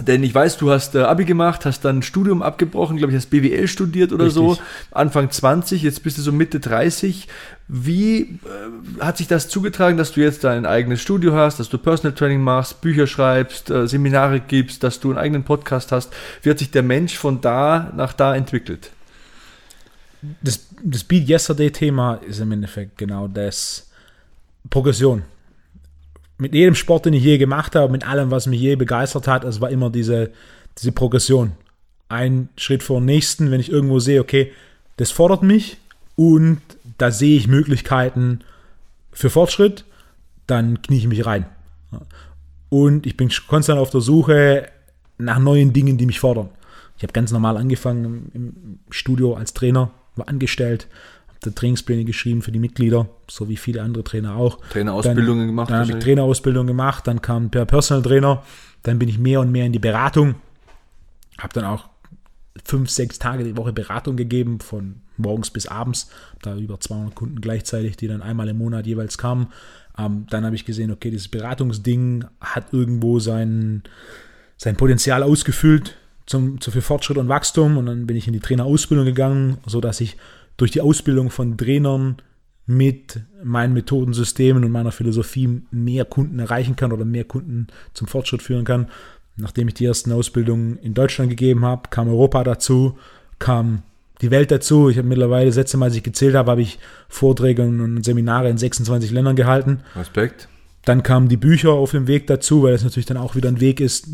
Denn 0.00 0.24
ich 0.24 0.34
weiß, 0.34 0.56
du 0.56 0.72
hast 0.72 0.96
äh, 0.96 1.02
Abi 1.02 1.24
gemacht, 1.24 1.64
hast 1.64 1.84
dann 1.84 2.02
Studium 2.02 2.42
abgebrochen, 2.42 2.96
glaube 2.96 3.12
ich, 3.12 3.16
hast 3.16 3.30
BWL 3.30 3.68
studiert 3.68 4.12
oder 4.12 4.24
Richtig. 4.24 4.42
so, 4.42 4.58
Anfang 4.90 5.30
20, 5.30 5.82
jetzt 5.82 6.02
bist 6.02 6.18
du 6.18 6.22
so 6.22 6.32
Mitte 6.32 6.58
30. 6.58 7.28
Wie 7.68 8.22
äh, 8.22 8.28
hat 8.98 9.18
sich 9.18 9.28
das 9.28 9.48
zugetragen, 9.48 9.96
dass 9.96 10.10
du 10.10 10.20
jetzt 10.20 10.42
dein 10.42 10.66
eigenes 10.66 11.00
Studio 11.00 11.34
hast, 11.34 11.60
dass 11.60 11.68
du 11.68 11.78
Personal 11.78 12.12
Training 12.12 12.40
machst, 12.40 12.80
Bücher 12.80 13.06
schreibst, 13.06 13.70
äh, 13.70 13.86
Seminare 13.86 14.40
gibst, 14.40 14.82
dass 14.82 14.98
du 14.98 15.10
einen 15.10 15.18
eigenen 15.18 15.44
Podcast 15.44 15.92
hast? 15.92 16.12
Wie 16.42 16.50
hat 16.50 16.58
sich 16.58 16.72
der 16.72 16.82
Mensch 16.82 17.16
von 17.16 17.40
da 17.40 17.92
nach 17.96 18.14
da 18.14 18.34
entwickelt? 18.34 18.90
Das, 20.42 20.66
das 20.82 21.04
Beat 21.04 21.28
Yesterday 21.28 21.70
Thema 21.70 22.14
ist 22.14 22.40
im 22.40 22.50
Endeffekt 22.50 22.98
genau 22.98 23.28
das 23.28 23.88
Progression 24.70 25.22
mit 26.38 26.54
jedem 26.54 26.74
Sport, 26.74 27.06
den 27.06 27.14
ich 27.14 27.22
je 27.22 27.38
gemacht 27.38 27.76
habe, 27.76 27.92
mit 27.92 28.06
allem, 28.06 28.30
was 28.30 28.46
mich 28.46 28.60
je 28.60 28.76
begeistert 28.76 29.28
hat, 29.28 29.44
es 29.44 29.60
war 29.60 29.70
immer 29.70 29.90
diese, 29.90 30.30
diese 30.78 30.92
Progression. 30.92 31.52
Ein 32.08 32.48
Schritt 32.56 32.82
vor 32.82 33.00
dem 33.00 33.06
nächsten, 33.06 33.50
wenn 33.50 33.60
ich 33.60 33.70
irgendwo 33.70 33.98
sehe, 33.98 34.20
okay, 34.20 34.52
das 34.96 35.10
fordert 35.10 35.42
mich 35.42 35.78
und 36.16 36.60
da 36.98 37.10
sehe 37.10 37.36
ich 37.36 37.48
Möglichkeiten 37.48 38.40
für 39.12 39.30
Fortschritt, 39.30 39.84
dann 40.46 40.82
knie 40.82 40.98
ich 40.98 41.08
mich 41.08 41.24
rein. 41.24 41.46
Und 42.68 43.06
ich 43.06 43.16
bin 43.16 43.30
konstant 43.46 43.78
auf 43.78 43.90
der 43.90 44.00
Suche 44.00 44.68
nach 45.18 45.38
neuen 45.38 45.72
Dingen, 45.72 45.96
die 45.96 46.06
mich 46.06 46.20
fordern. 46.20 46.48
Ich 46.96 47.02
habe 47.02 47.12
ganz 47.12 47.32
normal 47.32 47.56
angefangen 47.56 48.30
im 48.34 48.78
Studio 48.90 49.34
als 49.34 49.54
Trainer, 49.54 49.90
war 50.16 50.28
angestellt, 50.28 50.88
Trainingspläne 51.52 52.04
geschrieben 52.04 52.42
für 52.42 52.52
die 52.52 52.60
Mitglieder, 52.60 53.08
so 53.28 53.48
wie 53.48 53.56
viele 53.56 53.82
andere 53.82 54.04
Trainer 54.04 54.36
auch. 54.36 54.60
Trainerausbildungen 54.70 55.48
gemacht. 55.48 55.70
Dann 55.70 55.80
habe 55.80 55.98
ich 55.98 56.04
Trainerausbildung 56.04 56.66
gemacht, 56.66 57.06
dann 57.06 57.20
kam 57.20 57.50
der 57.50 57.64
Personal 57.64 58.02
Trainer, 58.02 58.42
dann 58.84 58.98
bin 58.98 59.08
ich 59.08 59.18
mehr 59.18 59.40
und 59.40 59.50
mehr 59.50 59.66
in 59.66 59.72
die 59.72 59.78
Beratung, 59.78 60.36
habe 61.38 61.52
dann 61.52 61.64
auch 61.64 61.88
fünf, 62.64 62.90
sechs 62.90 63.18
Tage 63.18 63.42
die 63.44 63.56
Woche 63.56 63.72
Beratung 63.72 64.16
gegeben, 64.16 64.60
von 64.60 64.96
morgens 65.16 65.50
bis 65.50 65.66
abends, 65.66 66.10
da 66.42 66.56
über 66.56 66.78
200 66.78 67.14
Kunden 67.14 67.40
gleichzeitig, 67.40 67.96
die 67.96 68.08
dann 68.08 68.22
einmal 68.22 68.48
im 68.48 68.58
Monat 68.58 68.86
jeweils 68.86 69.18
kamen. 69.18 69.48
Ähm, 69.98 70.26
dann 70.30 70.44
habe 70.44 70.54
ich 70.54 70.64
gesehen, 70.64 70.90
okay, 70.90 71.10
dieses 71.10 71.28
Beratungsding 71.28 72.24
hat 72.40 72.72
irgendwo 72.72 73.18
sein, 73.18 73.82
sein 74.56 74.76
Potenzial 74.76 75.22
ausgefüllt 75.22 75.96
zum, 76.26 76.60
zu 76.60 76.70
viel 76.70 76.80
Fortschritt 76.80 77.18
und 77.18 77.28
Wachstum 77.28 77.76
und 77.76 77.86
dann 77.86 78.06
bin 78.06 78.16
ich 78.16 78.26
in 78.26 78.32
die 78.32 78.40
Trainerausbildung 78.40 79.04
gegangen, 79.04 79.58
sodass 79.66 80.00
ich 80.00 80.16
durch 80.56 80.70
die 80.70 80.80
Ausbildung 80.80 81.30
von 81.30 81.56
Trainern 81.56 82.16
mit 82.66 83.20
meinen 83.42 83.74
Methodensystemen 83.74 84.64
und 84.64 84.70
meiner 84.70 84.92
Philosophie 84.92 85.62
mehr 85.70 86.04
Kunden 86.04 86.38
erreichen 86.38 86.76
kann 86.76 86.92
oder 86.92 87.04
mehr 87.04 87.24
Kunden 87.24 87.66
zum 87.92 88.06
Fortschritt 88.06 88.42
führen 88.42 88.64
kann. 88.64 88.88
Nachdem 89.36 89.68
ich 89.68 89.74
die 89.74 89.84
ersten 89.84 90.12
Ausbildungen 90.12 90.78
in 90.78 90.94
Deutschland 90.94 91.28
gegeben 91.28 91.64
habe, 91.64 91.90
kam 91.90 92.08
Europa 92.08 92.44
dazu, 92.44 92.98
kam 93.38 93.82
die 94.22 94.30
Welt 94.30 94.50
dazu. 94.50 94.88
Ich 94.88 94.96
habe 94.96 95.08
mittlerweile, 95.08 95.46
das 95.46 95.56
letzte 95.56 95.76
Mal, 95.76 95.86
als 95.86 95.96
ich 95.96 96.02
gezählt 96.02 96.34
habe, 96.34 96.50
habe 96.50 96.62
ich 96.62 96.78
Vorträge 97.08 97.62
und 97.62 98.04
Seminare 98.04 98.48
in 98.48 98.58
26 98.58 99.10
Ländern 99.10 99.36
gehalten. 99.36 99.80
Respekt. 99.96 100.48
Dann 100.84 101.02
kamen 101.02 101.28
die 101.28 101.36
Bücher 101.36 101.72
auf 101.72 101.90
dem 101.90 102.06
Weg 102.06 102.26
dazu, 102.26 102.62
weil 102.62 102.74
es 102.74 102.84
natürlich 102.84 103.06
dann 103.06 103.16
auch 103.16 103.34
wieder 103.34 103.48
ein 103.48 103.60
Weg 103.60 103.80
ist, 103.80 104.06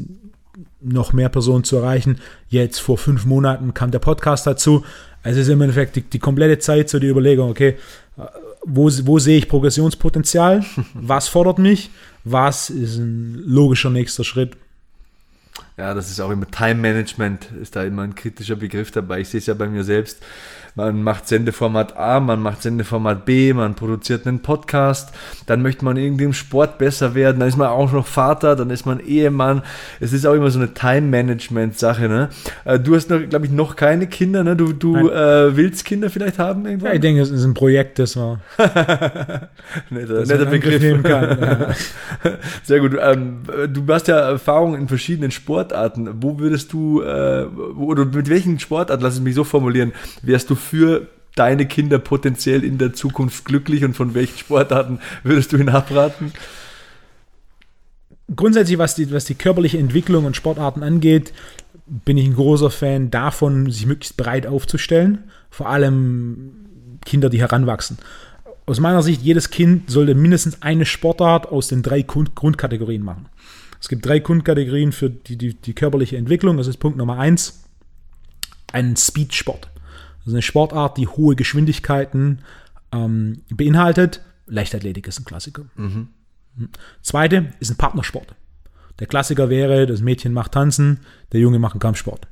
noch 0.81 1.12
mehr 1.12 1.29
Personen 1.29 1.65
zu 1.65 1.77
erreichen. 1.77 2.19
Jetzt 2.49 2.79
vor 2.81 2.99
fünf 2.99 3.27
Monaten 3.27 3.75
kam 3.75 3.91
der 3.91 3.99
Podcast 3.99 4.47
dazu. 4.47 4.85
Also 5.23 5.41
es 5.41 5.49
ist 5.49 5.53
im 5.53 5.61
Endeffekt 5.61 5.97
die, 5.97 6.03
die 6.03 6.19
komplette 6.19 6.59
Zeit 6.59 6.89
so 6.89 6.99
die 6.99 7.09
Überlegung, 7.09 7.51
okay, 7.51 7.77
wo, 8.65 8.91
wo 9.05 9.19
sehe 9.19 9.39
ich 9.39 9.49
Progressionspotenzial? 9.49 10.65
Was 10.95 11.29
fordert 11.29 11.59
mich? 11.59 11.91
Was 12.25 12.71
ist 12.71 12.99
ein 12.99 13.35
logischer 13.47 13.91
nächster 13.91 14.25
Schritt? 14.25 14.57
Ja, 15.77 15.95
das 15.95 16.11
ist 16.11 16.21
auch 16.21 16.31
immer 16.31 16.51
Time 16.51 16.75
Management, 16.75 17.49
ist 17.61 17.75
da 17.75 17.85
immer 17.85 18.03
ein 18.03 18.15
kritischer 18.15 18.57
Begriff 18.57 18.91
dabei. 18.91 19.21
Ich 19.21 19.29
sehe 19.29 19.39
es 19.39 19.47
ja 19.47 19.55
bei 19.55 19.67
mir 19.67 19.85
selbst 19.85 20.23
man 20.81 21.02
macht 21.02 21.28
Sendeformat 21.28 21.97
A, 21.97 22.20
man 22.20 22.40
macht 22.40 22.62
Sendeformat 22.62 23.24
B, 23.24 23.52
man 23.52 23.74
produziert 23.74 24.27
einen 24.27 24.40
Podcast, 24.40 25.11
dann 25.47 25.62
möchte 25.62 25.85
man 25.85 25.97
irgendwie 25.97 26.24
im 26.24 26.32
Sport 26.32 26.78
besser 26.78 27.15
werden, 27.15 27.40
dann 27.40 27.48
ist 27.48 27.57
man 27.57 27.69
auch 27.69 27.93
noch 27.93 28.07
Vater, 28.07 28.57
dann 28.57 28.70
ist 28.70 28.86
man 28.86 29.01
Ehemann. 29.01 29.62
Es 30.01 30.12
ist 30.12 30.27
auch 30.27 30.35
immer 30.35 30.51
so 30.51 30.59
eine 30.59 30.73
Time-Management-Sache. 30.74 32.09
Ne? 32.09 32.28
Äh, 32.65 32.78
du 32.78 32.94
hast 32.94 33.11
noch, 33.11 33.20
glaube 33.28 33.47
ich, 33.47 33.52
noch 33.52 33.77
keine 33.77 34.07
Kinder, 34.07 34.43
ne? 34.43 34.57
Du, 34.57 34.73
du 34.73 35.09
äh, 35.09 35.57
willst 35.57 35.85
Kinder 35.85 36.11
vielleicht 36.11 36.39
haben 36.39 36.66
irgendwann? 36.66 36.89
Ja, 36.89 36.94
ich 36.94 37.01
denke, 37.01 37.20
es 37.20 37.31
ist 37.31 37.44
ein 37.44 37.55
Projekt, 37.55 37.98
das 37.98 38.16
war. 38.16 38.40
netter, 39.90 40.24
netter 40.24 40.47
Begriff. 40.47 41.02
Kann, 41.02 41.39
ja. 41.40 41.69
Sehr 42.62 42.81
gut. 42.81 42.97
Ähm, 43.01 43.43
du 43.69 43.86
hast 43.93 44.09
ja 44.09 44.19
Erfahrung 44.19 44.77
in 44.77 44.89
verschiedenen 44.89 45.31
Sportarten. 45.31 46.09
Wo 46.20 46.39
würdest 46.39 46.73
du, 46.73 47.02
äh, 47.02 47.44
oder 47.44 48.05
mit 48.05 48.28
welchen 48.28 48.59
Sportarten, 48.59 49.02
lass 49.02 49.15
es 49.15 49.20
mich 49.20 49.35
so 49.35 49.44
formulieren, 49.44 49.93
wärst 50.23 50.51
du 50.51 50.55
für 50.71 51.09
deine 51.35 51.67
Kinder 51.67 51.99
potenziell 51.99 52.65
in 52.65 52.79
der 52.79 52.93
Zukunft 52.93 53.45
glücklich 53.45 53.85
und 53.85 53.95
von 53.95 54.15
welchen 54.15 54.39
Sportarten 54.39 55.01
würdest 55.23 55.53
du 55.53 55.57
ihn 55.57 55.69
abraten? 55.69 56.33
Grundsätzlich, 58.35 58.79
was 58.79 58.95
die, 58.95 59.11
was 59.11 59.25
die 59.25 59.35
körperliche 59.35 59.79
Entwicklung 59.79 60.25
und 60.25 60.37
Sportarten 60.37 60.83
angeht, 60.83 61.33
bin 61.87 62.17
ich 62.17 62.27
ein 62.27 62.37
großer 62.37 62.71
Fan 62.71 63.11
davon, 63.11 63.71
sich 63.71 63.87
möglichst 63.87 64.17
breit 64.17 64.47
aufzustellen. 64.47 65.25
Vor 65.51 65.69
allem 65.69 66.53
Kinder, 67.05 67.29
die 67.29 67.41
heranwachsen. 67.41 67.99
Aus 68.67 68.79
meiner 68.79 69.03
Sicht, 69.03 69.23
jedes 69.23 69.51
Kind 69.51 69.91
sollte 69.91 70.15
mindestens 70.15 70.63
eine 70.63 70.87
Sportart 70.87 71.49
aus 71.49 71.67
den 71.67 71.83
drei 71.83 72.03
Grundkategorien 72.03 73.03
machen. 73.03 73.27
Es 73.81 73.89
gibt 73.89 74.07
drei 74.07 74.21
Grundkategorien 74.21 74.93
für 74.93 75.11
die, 75.11 75.37
die, 75.37 75.55
die 75.55 75.73
körperliche 75.73 76.17
Entwicklung. 76.17 76.59
Das 76.59 76.69
ist 76.69 76.77
Punkt 76.77 76.99
Nummer 76.99 77.19
eins. 77.19 77.65
Ein 78.73 78.95
Speedsport. 78.97 79.69
Das 80.21 80.29
ist 80.29 80.35
eine 80.35 80.43
Sportart, 80.43 80.97
die 80.97 81.09
hohe 81.09 81.35
Geschwindigkeiten 81.35 82.41
ähm, 82.93 83.43
beinhaltet. 83.51 84.21
Leichtathletik 84.47 85.07
ist 85.09 85.21
ein 85.21 85.25
Klassiker. 85.25 85.65
Mhm. 85.77 86.09
Zweite 87.03 87.53
ist 87.61 87.71
ein 87.71 87.77
Partnersport. 87.77 88.35
Der 88.99 89.07
Klassiker 89.07 89.49
wäre, 89.49 89.87
das 89.87 90.01
Mädchen 90.01 90.33
macht 90.33 90.53
Tanzen, 90.53 91.01
der 91.33 91.41
Junge 91.41 91.59
macht 91.59 91.75
einen 91.75 91.81
Kampfsport. 91.81 92.27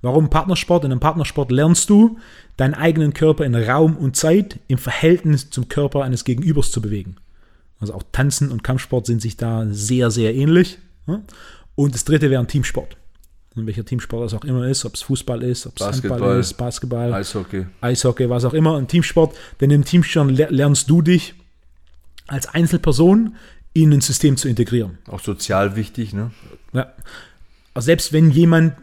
Warum 0.00 0.30
Partnersport? 0.30 0.84
In 0.84 0.90
einem 0.90 1.00
Partnersport 1.00 1.52
lernst 1.52 1.88
du, 1.90 2.18
deinen 2.56 2.74
eigenen 2.74 3.12
Körper 3.12 3.44
in 3.44 3.54
Raum 3.54 3.96
und 3.96 4.16
Zeit 4.16 4.58
im 4.68 4.78
Verhältnis 4.78 5.50
zum 5.50 5.68
Körper 5.68 6.02
eines 6.02 6.24
Gegenübers 6.24 6.70
zu 6.70 6.80
bewegen. 6.80 7.16
Also 7.78 7.94
auch 7.94 8.02
Tanzen 8.10 8.50
und 8.50 8.64
Kampfsport 8.64 9.06
sind 9.06 9.22
sich 9.22 9.36
da 9.36 9.66
sehr, 9.68 10.10
sehr 10.10 10.34
ähnlich. 10.34 10.78
Und 11.74 11.94
das 11.94 12.04
dritte 12.04 12.30
wäre 12.30 12.40
ein 12.40 12.48
Teamsport 12.48 12.96
in 13.56 13.66
welcher 13.66 13.84
Teamsport 13.84 14.24
das 14.24 14.34
auch 14.34 14.44
immer 14.44 14.66
ist, 14.66 14.84
ob 14.84 14.94
es 14.94 15.02
Fußball 15.02 15.42
ist, 15.42 15.66
ob 15.66 15.78
es 15.78 15.86
Handball 15.86 16.38
ist, 16.38 16.54
Basketball, 16.54 17.12
Eishockey. 17.12 17.66
Eishockey, 17.80 18.30
was 18.30 18.44
auch 18.44 18.54
immer, 18.54 18.78
ein 18.78 18.88
Teamsport. 18.88 19.36
Denn 19.60 19.70
im 19.70 19.84
Teamsport 19.84 20.30
lernst 20.30 20.88
du 20.88 21.02
dich 21.02 21.34
als 22.26 22.46
Einzelperson 22.46 23.36
in 23.74 23.92
ein 23.92 24.00
System 24.00 24.36
zu 24.36 24.48
integrieren. 24.48 24.98
Auch 25.06 25.20
sozial 25.20 25.76
wichtig, 25.76 26.12
ne? 26.12 26.30
Ja. 26.72 26.92
Also 27.74 27.86
selbst 27.86 28.12
wenn 28.12 28.30
jemand 28.30 28.74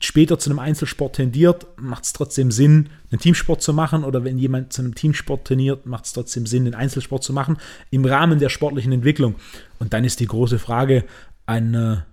später 0.00 0.38
zu 0.38 0.50
einem 0.50 0.58
Einzelsport 0.58 1.16
tendiert, 1.16 1.66
macht 1.76 2.04
es 2.04 2.12
trotzdem 2.12 2.50
Sinn, 2.50 2.88
einen 3.10 3.20
Teamsport 3.20 3.62
zu 3.62 3.72
machen. 3.72 4.04
Oder 4.04 4.24
wenn 4.24 4.38
jemand 4.38 4.72
zu 4.72 4.82
einem 4.82 4.94
Teamsport 4.94 5.46
tendiert, 5.46 5.86
macht 5.86 6.06
es 6.06 6.12
trotzdem 6.12 6.46
Sinn, 6.46 6.64
einen 6.64 6.74
Einzelsport 6.74 7.22
zu 7.22 7.32
machen 7.32 7.56
im 7.90 8.04
Rahmen 8.04 8.38
der 8.38 8.48
sportlichen 8.48 8.92
Entwicklung. 8.92 9.36
Und 9.78 9.92
dann 9.92 10.04
ist 10.04 10.20
die 10.20 10.26
große 10.26 10.58
Frage, 10.58 11.04
an, 11.46 12.04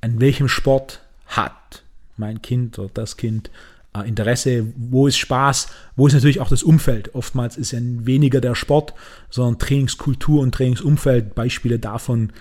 an 0.00 0.20
welchem 0.20 0.48
Sport 0.48 1.00
hat 1.36 1.82
mein 2.16 2.42
Kind 2.42 2.78
oder 2.78 2.90
das 2.94 3.16
Kind 3.16 3.50
äh, 3.94 4.08
Interesse, 4.08 4.66
wo 4.76 5.06
ist 5.06 5.18
Spaß, 5.18 5.68
wo 5.96 6.06
ist 6.06 6.14
natürlich 6.14 6.40
auch 6.40 6.48
das 6.48 6.62
Umfeld. 6.62 7.14
Oftmals 7.14 7.56
ist 7.56 7.72
ja 7.72 7.80
weniger 7.82 8.40
der 8.40 8.54
Sport, 8.54 8.94
sondern 9.30 9.58
Trainingskultur 9.58 10.40
und 10.40 10.54
Trainingsumfeld. 10.54 11.34
Beispiele 11.34 11.78
davon 11.78 12.32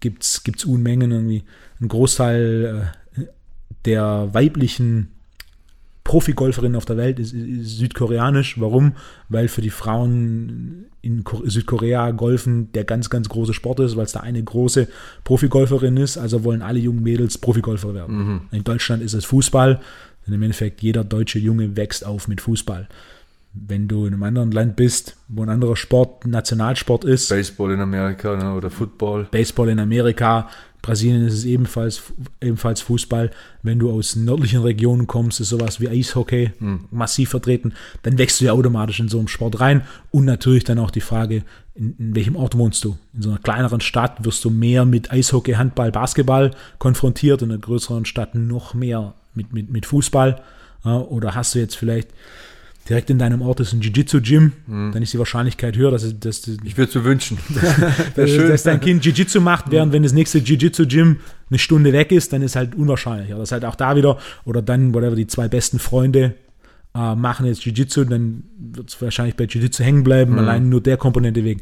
gibt 0.00 0.22
es 0.22 0.64
Unmengen. 0.64 1.10
Irgendwie. 1.10 1.44
Ein 1.80 1.88
Großteil 1.88 2.92
äh, 3.16 3.22
der 3.84 4.32
weiblichen 4.32 5.15
Profigolferin 6.06 6.76
auf 6.76 6.84
der 6.84 6.96
Welt 6.96 7.18
ist, 7.18 7.32
ist, 7.32 7.78
südkoreanisch. 7.78 8.60
Warum? 8.60 8.92
Weil 9.28 9.48
für 9.48 9.60
die 9.60 9.70
Frauen 9.70 10.86
in 11.02 11.24
Südkorea 11.44 12.12
Golfen 12.12 12.70
der 12.72 12.84
ganz, 12.84 13.10
ganz 13.10 13.28
große 13.28 13.52
Sport 13.52 13.80
ist, 13.80 13.96
weil 13.96 14.04
es 14.04 14.12
da 14.12 14.20
eine 14.20 14.40
große 14.40 14.86
Profigolferin 15.24 15.96
ist. 15.96 16.16
Also 16.16 16.44
wollen 16.44 16.62
alle 16.62 16.78
jungen 16.78 17.02
Mädels 17.02 17.38
Profigolfer 17.38 17.92
werden. 17.92 18.16
Mhm. 18.16 18.40
In 18.52 18.62
Deutschland 18.62 19.02
ist 19.02 19.14
es 19.14 19.24
Fußball. 19.24 19.80
Denn 20.26 20.34
im 20.34 20.42
Endeffekt 20.42 20.80
jeder 20.80 21.02
deutsche 21.02 21.40
Junge 21.40 21.76
wächst 21.76 22.06
auf 22.06 22.28
mit 22.28 22.40
Fußball. 22.40 22.88
Wenn 23.52 23.88
du 23.88 24.06
in 24.06 24.12
einem 24.12 24.22
anderen 24.22 24.52
Land 24.52 24.76
bist, 24.76 25.16
wo 25.26 25.42
ein 25.42 25.48
anderer 25.48 25.74
Sport 25.74 26.24
Nationalsport 26.24 27.04
ist. 27.04 27.30
Baseball 27.30 27.72
in 27.72 27.80
Amerika 27.80 28.36
ne, 28.36 28.54
oder 28.54 28.70
Football. 28.70 29.26
Baseball 29.32 29.70
in 29.70 29.80
Amerika, 29.80 30.48
Brasilien 30.86 31.26
ist 31.26 31.34
es 31.34 31.44
ebenfalls, 31.44 32.00
ebenfalls 32.40 32.80
Fußball. 32.80 33.32
Wenn 33.64 33.80
du 33.80 33.90
aus 33.90 34.14
nördlichen 34.14 34.62
Regionen 34.62 35.08
kommst, 35.08 35.40
ist 35.40 35.48
sowas 35.48 35.80
wie 35.80 35.88
Eishockey 35.88 36.52
hm. 36.58 36.84
massiv 36.92 37.30
vertreten. 37.30 37.74
Dann 38.04 38.18
wächst 38.18 38.40
du 38.40 38.44
ja 38.44 38.52
automatisch 38.52 39.00
in 39.00 39.08
so 39.08 39.18
einen 39.18 39.26
Sport 39.26 39.58
rein. 39.58 39.82
Und 40.12 40.24
natürlich 40.24 40.62
dann 40.62 40.78
auch 40.78 40.92
die 40.92 41.00
Frage, 41.00 41.42
in, 41.74 41.96
in, 41.98 42.14
welchem 42.14 42.36
Ort 42.36 42.56
wohnst 42.56 42.84
du? 42.84 42.96
In 43.14 43.22
so 43.22 43.30
einer 43.30 43.40
kleineren 43.40 43.80
Stadt 43.80 44.24
wirst 44.24 44.44
du 44.44 44.50
mehr 44.50 44.84
mit 44.84 45.10
Eishockey, 45.10 45.54
Handball, 45.54 45.90
Basketball 45.90 46.52
konfrontiert, 46.78 47.42
in 47.42 47.50
einer 47.50 47.60
größeren 47.60 48.04
Stadt 48.04 48.36
noch 48.36 48.72
mehr 48.72 49.14
mit, 49.34 49.52
mit, 49.52 49.70
mit 49.70 49.86
Fußball. 49.86 50.40
Oder 50.84 51.34
hast 51.34 51.56
du 51.56 51.58
jetzt 51.58 51.76
vielleicht 51.76 52.10
direkt 52.88 53.10
in 53.10 53.18
deinem 53.18 53.42
Ort 53.42 53.60
ist 53.60 53.72
ein 53.72 53.80
Jiu-Jitsu-Gym, 53.80 54.52
mhm. 54.66 54.92
dann 54.92 55.02
ist 55.02 55.12
die 55.12 55.18
Wahrscheinlichkeit 55.18 55.76
höher, 55.76 55.90
dass, 55.90 56.02
es, 56.02 56.18
dass 56.20 56.46
ich 56.46 56.76
würde 56.76 56.88
es 56.88 56.92
so 56.92 57.04
wünschen, 57.04 57.38
dass, 58.14 58.36
dass, 58.36 58.62
dein 58.62 58.80
Kind 58.80 59.04
Jiu-Jitsu 59.04 59.40
macht, 59.40 59.70
während 59.70 59.92
wenn 59.92 60.02
das 60.02 60.12
nächste 60.12 60.38
Jiu-Jitsu-Gym 60.38 61.18
eine 61.50 61.58
Stunde 61.58 61.92
weg 61.92 62.12
ist, 62.12 62.32
dann 62.32 62.42
ist 62.42 62.56
halt 62.56 62.74
unwahrscheinlich. 62.74 63.30
Das 63.30 63.40
ist 63.40 63.52
halt 63.52 63.64
auch 63.64 63.74
da 63.74 63.96
wieder, 63.96 64.18
oder 64.44 64.62
dann, 64.62 64.94
whatever, 64.94 65.16
die 65.16 65.26
zwei 65.26 65.48
besten 65.48 65.78
Freunde 65.78 66.34
äh, 66.94 67.14
machen 67.14 67.46
jetzt 67.46 67.64
Jiu-Jitsu, 67.64 68.04
dann 68.04 68.44
wird 68.58 68.88
es 68.88 69.02
wahrscheinlich 69.02 69.36
bei 69.36 69.44
Jiu-Jitsu 69.44 69.82
hängen 69.82 70.04
bleiben, 70.04 70.32
mhm. 70.32 70.38
allein 70.38 70.68
nur 70.68 70.80
der 70.80 70.96
Komponente 70.96 71.44
wegen. 71.44 71.60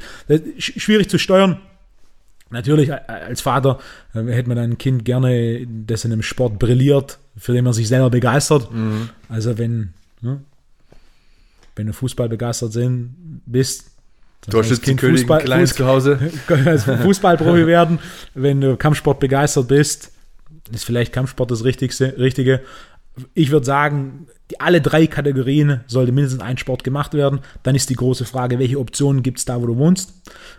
schwierig 0.59 1.09
zu 1.09 1.19
steuern. 1.19 1.59
Natürlich, 2.51 2.93
als 2.93 3.41
Vater 3.41 3.79
äh, 4.15 4.23
hätte 4.27 4.49
man 4.49 4.59
ein 4.59 4.79
Kind 4.79 5.05
gerne, 5.05 5.67
das 5.67 6.05
in 6.05 6.13
einem 6.13 6.23
Sport 6.23 6.59
brilliert, 6.59 7.19
für 7.37 7.53
den 7.53 7.65
man 7.65 7.73
sich 7.73 7.89
selber 7.89 8.11
begeistert. 8.11 8.73
Mhm. 8.73 9.09
Also 9.29 9.59
wenn, 9.59 9.95
ne, 10.21 10.41
wenn 11.77 11.87
du 11.87 11.93
Fußball 11.93 12.29
begeistert 12.29 12.73
sind, 12.73 13.43
bist, 13.47 13.91
Torschützenkönig 14.51 15.21
Fußball, 15.21 15.45
klein 15.45 15.67
Fuß, 15.67 15.77
zu 15.77 15.87
Hause. 15.87 16.19
Fußballprofi 17.03 17.67
werden. 17.67 17.99
Wenn 18.35 18.61
du 18.61 18.77
Kampfsport 18.77 19.21
begeistert 19.21 19.69
bist, 19.69 20.13
ist 20.73 20.85
vielleicht 20.85 21.13
Kampfsport 21.13 21.51
das 21.51 21.65
Richtigste, 21.65 22.15
Richtige. 22.19 22.61
Ich 23.33 23.51
würde 23.51 23.65
sagen, 23.65 24.27
die, 24.51 24.61
alle 24.61 24.81
drei 24.81 25.07
Kategorien 25.07 25.81
sollte 25.87 26.13
mindestens 26.13 26.43
ein 26.43 26.59
Sport 26.59 26.85
gemacht 26.85 27.15
werden. 27.15 27.41
Dann 27.63 27.75
ist 27.75 27.89
die 27.89 27.95
große 27.95 28.25
Frage, 28.25 28.59
welche 28.59 28.79
Optionen 28.79 29.23
gibt 29.23 29.39
es 29.39 29.45
da, 29.45 29.63
wo 29.63 29.67
du 29.67 29.77
wohnst? 29.77 30.13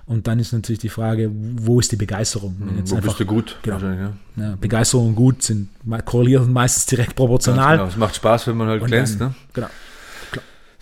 Und 0.06 0.26
dann 0.28 0.40
ist 0.40 0.54
natürlich 0.54 0.80
die 0.80 0.90
Frage, 0.90 1.30
wo 1.34 1.80
ist 1.80 1.92
die 1.92 1.98
Begeisterung? 1.98 2.56
Hm, 2.58 2.90
wo 2.90 2.96
einfach, 2.96 3.10
bist 3.10 3.20
du 3.20 3.26
gut? 3.26 3.58
Genau, 3.62 3.78
ja. 3.80 4.14
Ja, 4.38 4.56
Begeisterung 4.60 5.10
und 5.10 5.16
gut 5.16 5.44
sind 5.44 5.70
korrelieren 6.06 6.52
meistens 6.52 6.86
direkt 6.86 7.16
proportional. 7.16 7.78
Genau. 7.78 7.90
Es 7.90 7.98
macht 7.98 8.16
Spaß, 8.16 8.48
wenn 8.48 8.58
man 8.58 8.70
halt 8.70 8.86
glänzt. 8.86 9.20
Ne? 9.20 9.36
Genau. 9.54 9.68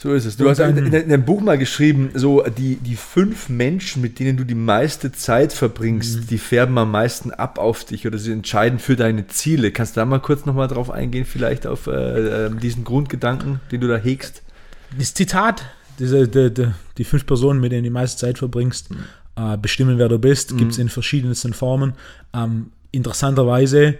So 0.04 0.14
ist 0.14 0.26
es. 0.26 0.36
Du 0.36 0.50
hast 0.50 0.60
in, 0.60 0.76
in, 0.76 0.86
in 0.88 0.92
deinem 0.92 1.24
Buch 1.24 1.40
mal 1.40 1.58
geschrieben, 1.58 2.10
so 2.14 2.44
die, 2.58 2.76
die 2.76 2.98
fünf 2.98 3.48
Menschen, 3.48 4.02
mit 4.02 4.20
denen 4.20 4.36
du 4.36 4.44
die 4.44 4.54
meiste 4.54 5.14
Zeit 5.14 5.54
verbringst, 5.54 6.18
mhm. 6.18 6.28
die 6.28 6.40
färben 6.40 6.78
am 6.78 6.92
meisten 6.92 7.32
ab 7.32 7.58
auf 7.58 7.86
dich 7.86 8.06
oder 8.06 8.18
sie 8.18 8.34
entscheiden 8.34 8.80
für 8.80 8.98
deine 8.98 9.28
Ziele. 9.28 9.72
Kannst 9.72 9.96
du 9.96 10.02
da 10.02 10.06
mal 10.06 10.20
kurz 10.20 10.46
nochmal 10.46 10.68
drauf 10.68 10.92
eingehen, 10.92 11.24
vielleicht 11.24 11.66
auf 11.66 11.88
äh, 11.88 12.48
ähm, 12.48 12.60
diesen 12.60 12.84
Grundgedanken, 12.84 13.62
den 13.72 13.80
du 13.80 13.88
da 13.88 13.96
hegst? 13.96 14.42
Das 15.00 15.14
Zitat, 15.14 15.64
diese, 16.00 16.28
die, 16.28 16.54
die, 16.54 16.68
die 16.98 17.04
fünf 17.06 17.26
Personen, 17.26 17.62
mit 17.62 17.72
denen 17.72 17.84
du 17.84 17.90
die 17.90 17.94
meiste 17.94 18.20
Zeit 18.20 18.38
verbringst, 18.38 18.92
mhm. 18.92 18.98
äh, 19.38 19.56
bestimmen, 19.56 20.00
wer 20.00 20.10
du 20.10 20.20
bist, 20.20 20.52
mhm. 20.52 20.58
gibt 20.58 20.72
es 20.74 20.80
in 20.80 20.90
verschiedensten 20.90 21.54
Formen. 21.54 21.94
Ähm, 22.34 22.72
interessanterweise 22.92 23.96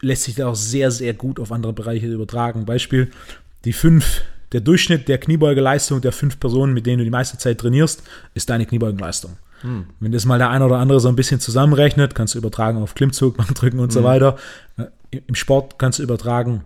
lässt 0.00 0.22
sich 0.22 0.36
da 0.36 0.46
auch 0.46 0.54
sehr, 0.54 0.92
sehr 0.92 1.14
gut 1.14 1.40
auf 1.40 1.50
andere 1.50 1.72
Bereiche 1.72 2.06
übertragen. 2.06 2.64
Beispiel, 2.64 3.10
die 3.64 3.72
fünf 3.72 4.22
der 4.52 4.60
Durchschnitt 4.60 5.08
der 5.08 5.18
Kniebeugeleistung 5.18 6.00
der 6.00 6.12
fünf 6.12 6.38
Personen, 6.38 6.72
mit 6.72 6.86
denen 6.86 6.98
du 6.98 7.04
die 7.04 7.10
meiste 7.10 7.38
Zeit 7.38 7.58
trainierst, 7.58 8.02
ist 8.34 8.48
deine 8.50 8.66
Kniebeugenleistung. 8.66 9.36
Hm. 9.62 9.86
Wenn 10.00 10.12
das 10.12 10.24
mal 10.24 10.38
der 10.38 10.50
eine 10.50 10.64
oder 10.64 10.78
andere 10.78 11.00
so 11.00 11.08
ein 11.08 11.16
bisschen 11.16 11.40
zusammenrechnet, 11.40 12.14
kannst 12.14 12.34
du 12.34 12.38
übertragen 12.38 12.82
auf 12.82 12.94
Klimmzug, 12.94 13.36
Bankdrücken 13.38 13.80
und 13.80 13.86
hm. 13.86 13.92
so 13.92 14.04
weiter. 14.04 14.36
Äh, 14.76 15.20
Im 15.26 15.34
Sport 15.34 15.78
kannst 15.78 15.98
du 15.98 16.02
übertragen 16.02 16.64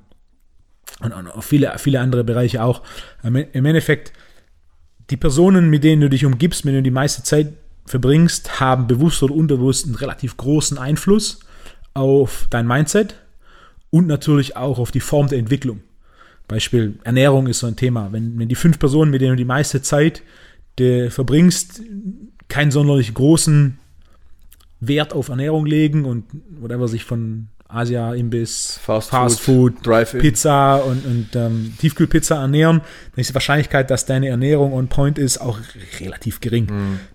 und 1.01 1.13
auf 1.13 1.45
viele, 1.45 1.73
viele 1.79 2.01
andere 2.01 2.25
Bereiche 2.25 2.63
auch. 2.63 2.83
Im 3.23 3.37
Endeffekt, 3.37 4.13
die 5.09 5.17
Personen, 5.17 5.71
mit 5.71 5.85
denen 5.85 6.03
du 6.03 6.11
dich 6.11 6.27
umgibst, 6.27 6.65
mit 6.65 6.73
denen 6.73 6.85
du 6.85 6.91
die 6.91 6.95
meiste 6.95 7.23
Zeit 7.23 7.55
verbringst, 7.87 8.61
haben 8.61 8.87
bewusst 8.87 9.23
oder 9.23 9.35
unbewusst 9.35 9.87
einen 9.87 9.95
relativ 9.95 10.37
großen 10.37 10.79
Einfluss 10.79 11.41
auf 11.95 12.47
dein 12.51 12.67
Mindset 12.67 13.15
und 13.91 14.07
natürlich 14.07 14.57
auch 14.57 14.79
auf 14.79 14.91
die 14.91 15.01
Form 15.01 15.29
der 15.29 15.39
Entwicklung. 15.39 15.81
Beispiel 16.51 16.99
Ernährung 17.05 17.47
ist 17.47 17.61
so 17.61 17.67
ein 17.67 17.77
Thema. 17.77 18.09
Wenn, 18.13 18.39
wenn 18.39 18.49
die 18.49 18.55
fünf 18.55 18.79
Personen, 18.79 19.11
mit 19.11 19.21
denen 19.21 19.33
du 19.33 19.37
die 19.37 19.45
meiste 19.45 19.83
Zeit 19.83 20.23
verbringst, 21.11 21.83
keinen 22.49 22.71
sonderlich 22.71 23.13
großen 23.13 23.79
Wert 24.81 25.13
auf 25.13 25.29
Ernährung 25.29 25.67
legen 25.67 26.07
und 26.07 26.25
whatever 26.59 26.89
sich 26.89 27.05
von 27.05 27.49
Asia-Imbiss, 27.69 28.81
Fast, 28.83 29.11
Fast 29.11 29.41
Food, 29.41 29.85
Food. 29.85 30.21
Pizza 30.21 30.77
und, 30.77 31.05
und 31.05 31.29
ähm, 31.37 31.75
Tiefkühlpizza 31.79 32.41
ernähren, 32.41 32.81
dann 32.81 33.21
ist 33.21 33.31
die 33.31 33.35
Wahrscheinlichkeit, 33.35 33.91
dass 33.91 34.07
deine 34.07 34.29
Ernährung 34.29 34.73
on 34.73 34.89
point 34.89 35.19
ist, 35.19 35.39
auch 35.39 35.59
relativ 36.01 36.41
gering. 36.41 36.67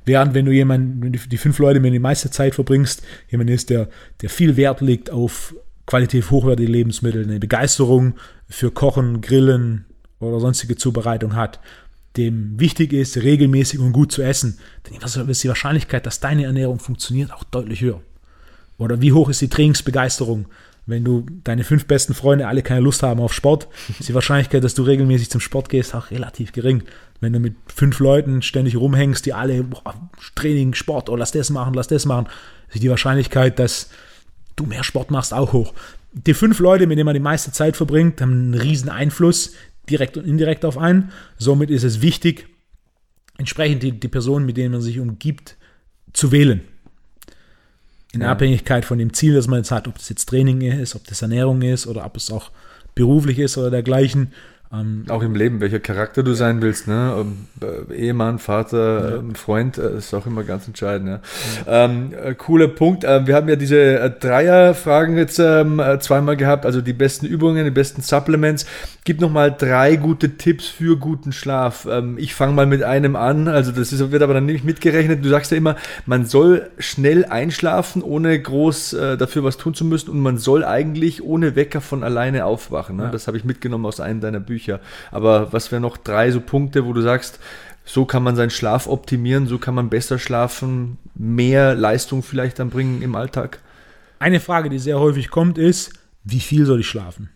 Während 0.06 0.34
wenn 0.34 0.46
du 0.46 0.52
jemanden, 0.52 1.04
wenn 1.04 1.12
du 1.12 1.20
die 1.20 1.38
fünf 1.38 1.60
Leute, 1.60 1.80
mit 1.80 1.88
denen 1.88 1.96
du 1.96 2.00
die 2.00 2.04
meiste 2.04 2.32
Zeit 2.32 2.56
verbringst, 2.56 3.04
jemand 3.30 3.50
ist, 3.50 3.70
der, 3.70 3.90
der 4.22 4.30
viel 4.30 4.56
Wert 4.56 4.80
legt 4.80 5.10
auf 5.10 5.56
qualitativ 5.86 6.32
hochwertige 6.32 6.72
Lebensmittel, 6.72 7.24
eine 7.24 7.40
Begeisterung 7.40 8.16
für 8.50 8.72
Kochen, 8.72 9.22
Grillen 9.22 9.86
oder 10.20 10.40
sonstige 10.40 10.76
Zubereitung 10.76 11.36
hat, 11.36 11.60
dem 12.18 12.60
wichtig 12.60 12.94
ist, 12.94 13.18
regelmäßig 13.18 13.80
und 13.80 13.92
gut 13.92 14.12
zu 14.12 14.22
essen, 14.22 14.58
dann 14.84 15.30
ist 15.30 15.44
die 15.44 15.50
Wahrscheinlichkeit, 15.50 16.06
dass 16.06 16.20
deine 16.20 16.46
Ernährung 16.46 16.80
funktioniert, 16.80 17.34
auch 17.34 17.44
deutlich 17.44 17.82
höher. 17.82 18.02
Oder 18.78 19.02
wie 19.02 19.14
hoch 19.14 19.30
ist 19.30 19.42
die 19.42 19.50
Trainingsbegeisterung? 19.50 20.48
Wenn 20.88 21.04
du 21.04 21.26
deine 21.44 21.64
fünf 21.64 21.86
besten 21.86 22.14
Freunde 22.14 22.48
alle 22.48 22.62
keine 22.62 22.82
Lust 22.82 23.02
haben 23.02 23.20
auf 23.20 23.34
Sport, 23.34 23.68
ist 24.00 24.08
die 24.08 24.14
Wahrscheinlichkeit, 24.14 24.64
dass 24.64 24.76
du 24.76 24.84
regelmäßig 24.84 25.30
zum 25.30 25.42
Sport 25.42 25.70
gehst, 25.70 25.96
auch 25.96 26.12
relativ 26.12 26.52
gering. 26.52 26.84
Wenn 27.22 27.34
du 27.34 27.40
mit 27.40 27.56
fünf 27.74 28.00
Leuten 28.00 28.42
ständig 28.42 28.76
rumhängst, 28.76 29.26
die 29.26 29.34
alle 29.34 29.64
boah, 29.64 29.96
Training, 30.36 30.74
Sport, 30.74 31.10
oh, 31.10 31.16
lass 31.16 31.32
das 31.32 31.50
machen, 31.50 31.74
lass 31.74 31.88
das 31.88 32.06
machen, 32.06 32.28
ist 32.72 32.84
die 32.84 32.90
Wahrscheinlichkeit, 32.90 33.58
dass 33.58 33.90
du 34.56 34.66
mehr 34.66 34.84
Sport 34.84 35.12
machst, 35.12 35.34
auch 35.34 35.54
hoch. 35.54 35.74
Die 36.14 36.34
fünf 36.34 36.60
Leute, 36.60 36.88
mit 36.88 36.98
denen 36.98 37.06
man 37.06 37.14
die 37.14 37.20
meiste 37.20 37.52
Zeit 37.52 37.76
verbringt, 37.76 38.22
haben 38.22 38.32
einen 38.32 38.54
riesen 38.54 38.90
Einfluss, 38.90 39.54
direkt 39.90 40.18
und 40.18 40.26
indirekt 40.26 40.66
auf 40.66 40.78
einen. 40.78 41.12
Somit 41.38 41.70
ist 41.70 41.84
es 41.84 42.02
wichtig, 42.02 42.48
entsprechend 43.38 43.84
die, 43.84 43.92
die 43.92 44.08
Personen, 44.08 44.46
mit 44.46 44.58
denen 44.58 44.72
man 44.72 44.82
sich 44.82 45.00
umgibt, 45.00 45.58
zu 46.14 46.32
wählen. 46.32 46.62
In 48.14 48.22
Ja. 48.22 48.32
Abhängigkeit 48.32 48.86
von 48.86 48.98
dem 48.98 49.14
Ziel, 49.14 49.34
das 49.34 49.48
man 49.48 49.60
jetzt 49.60 49.72
hat, 49.72 49.88
ob 49.88 49.96
das 49.98 50.08
jetzt 50.08 50.28
Training 50.28 50.62
ist, 50.62 50.96
ob 50.96 51.06
das 51.06 51.22
Ernährung 51.22 51.62
ist 51.62 51.86
oder 51.86 52.06
ob 52.06 52.16
es 52.16 52.32
auch 52.32 52.52
beruflich 52.96 53.40
ist 53.40 53.58
oder 53.58 53.70
dergleichen. 53.70 54.32
Ähm, 54.74 55.06
Auch 55.10 55.22
im 55.22 55.36
Leben, 55.36 55.62
welcher 55.62 55.80
Charakter 55.80 56.24
du 56.24 56.34
sein 56.34 56.62
willst, 56.62 56.88
ne? 56.88 57.16
Ähm, 57.18 57.48
äh, 57.62 57.94
Ehemann, 57.94 58.40
Vater, 58.40 59.20
ähm, 59.20 59.36
Freund, 59.36 59.78
äh, 59.78 59.98
ist 59.98 60.14
auch 60.14 60.26
immer 60.26 60.44
ganz 60.44 60.68
entscheidend. 60.68 61.22
Ja. 61.68 61.86
Ähm, 61.86 62.14
äh, 62.14 62.34
cooler 62.34 62.68
Punkt. 62.68 63.04
Wir 63.04 63.36
haben 63.36 63.48
ja 63.48 63.56
diese 63.56 64.10
Dreier-Fragen 64.20 65.18
jetzt 65.18 65.40
ähm, 65.40 65.80
äh, 65.80 66.00
zweimal 66.00 66.36
gehabt, 66.36 66.66
also 66.66 66.82
die 66.82 66.94
besten 66.94 67.26
Übungen, 67.26 67.64
die 67.64 67.72
besten 67.72 68.02
Supplements. 68.02 68.66
Gib 69.04 69.22
noch 69.22 69.30
mal 69.30 69.52
drei 69.56 69.98
gute 69.98 70.38
Tipps 70.38 70.68
für 70.68 70.98
guten 70.98 71.32
Schlaf. 71.32 71.88
Ähm, 71.90 72.18
ich 72.18 72.34
fange 72.34 72.54
mal 72.54 72.66
mit 72.66 72.82
einem 72.82 73.16
an, 73.16 73.48
also 73.48 73.72
das 73.72 73.94
ist, 73.94 74.12
wird 74.12 74.24
aber 74.24 74.34
dann 74.34 74.48
nicht 74.48 74.66
mitgerechnet. 74.66 75.24
Du 75.24 75.30
sagst 75.30 75.52
ja 75.52 75.58
immer, 75.58 75.76
man 76.08 76.26
soll 76.26 76.70
schnell 76.80 77.26
einschlafen, 77.26 78.02
ohne 78.02 78.40
groß 78.40 78.94
äh, 78.94 79.18
dafür 79.18 79.44
was 79.44 79.58
tun 79.58 79.76
zu 79.76 79.86
müssen 79.86 80.10
und 80.10 80.20
man 80.20 80.40
soll 80.40 80.66
eigentlich 80.66 81.24
ohne 81.24 81.56
Wecker 81.56 81.82
von 81.82 82.04
alleine 82.04 82.46
aufwachen. 82.46 82.98
Ne? 82.98 83.04
Ja. 83.04 83.12
Das 83.12 83.28
habe 83.28 83.38
ich 83.38 83.44
mitgenommen 83.44 83.86
aus 83.86 84.00
einem 84.00 84.22
deiner 84.22 84.40
Bücher. 84.40 84.55
Aber 85.12 85.54
was 85.54 85.72
wären 85.72 85.82
noch 85.82 85.98
drei 85.98 86.32
so 86.32 86.42
Punkte, 86.42 86.86
wo 86.86 86.94
du 86.94 87.02
sagst, 87.02 87.40
so 87.86 88.06
kann 88.06 88.24
man 88.24 88.36
seinen 88.36 88.50
Schlaf 88.50 88.88
optimieren, 88.88 89.48
so 89.48 89.60
kann 89.60 89.76
man 89.76 89.90
besser 89.90 90.18
schlafen, 90.18 90.98
mehr 91.14 91.76
Leistung 91.76 92.24
vielleicht 92.24 92.60
dann 92.60 92.72
bringen 92.72 93.02
im 93.02 93.16
Alltag? 93.16 93.60
Eine 94.20 94.40
Frage, 94.40 94.70
die 94.70 94.80
sehr 94.80 95.00
häufig 95.00 95.30
kommt, 95.30 95.58
ist, 95.58 95.94
wie 96.24 96.40
viel 96.40 96.66
soll 96.66 96.80
ich 96.80 96.88
schlafen? 96.88 97.30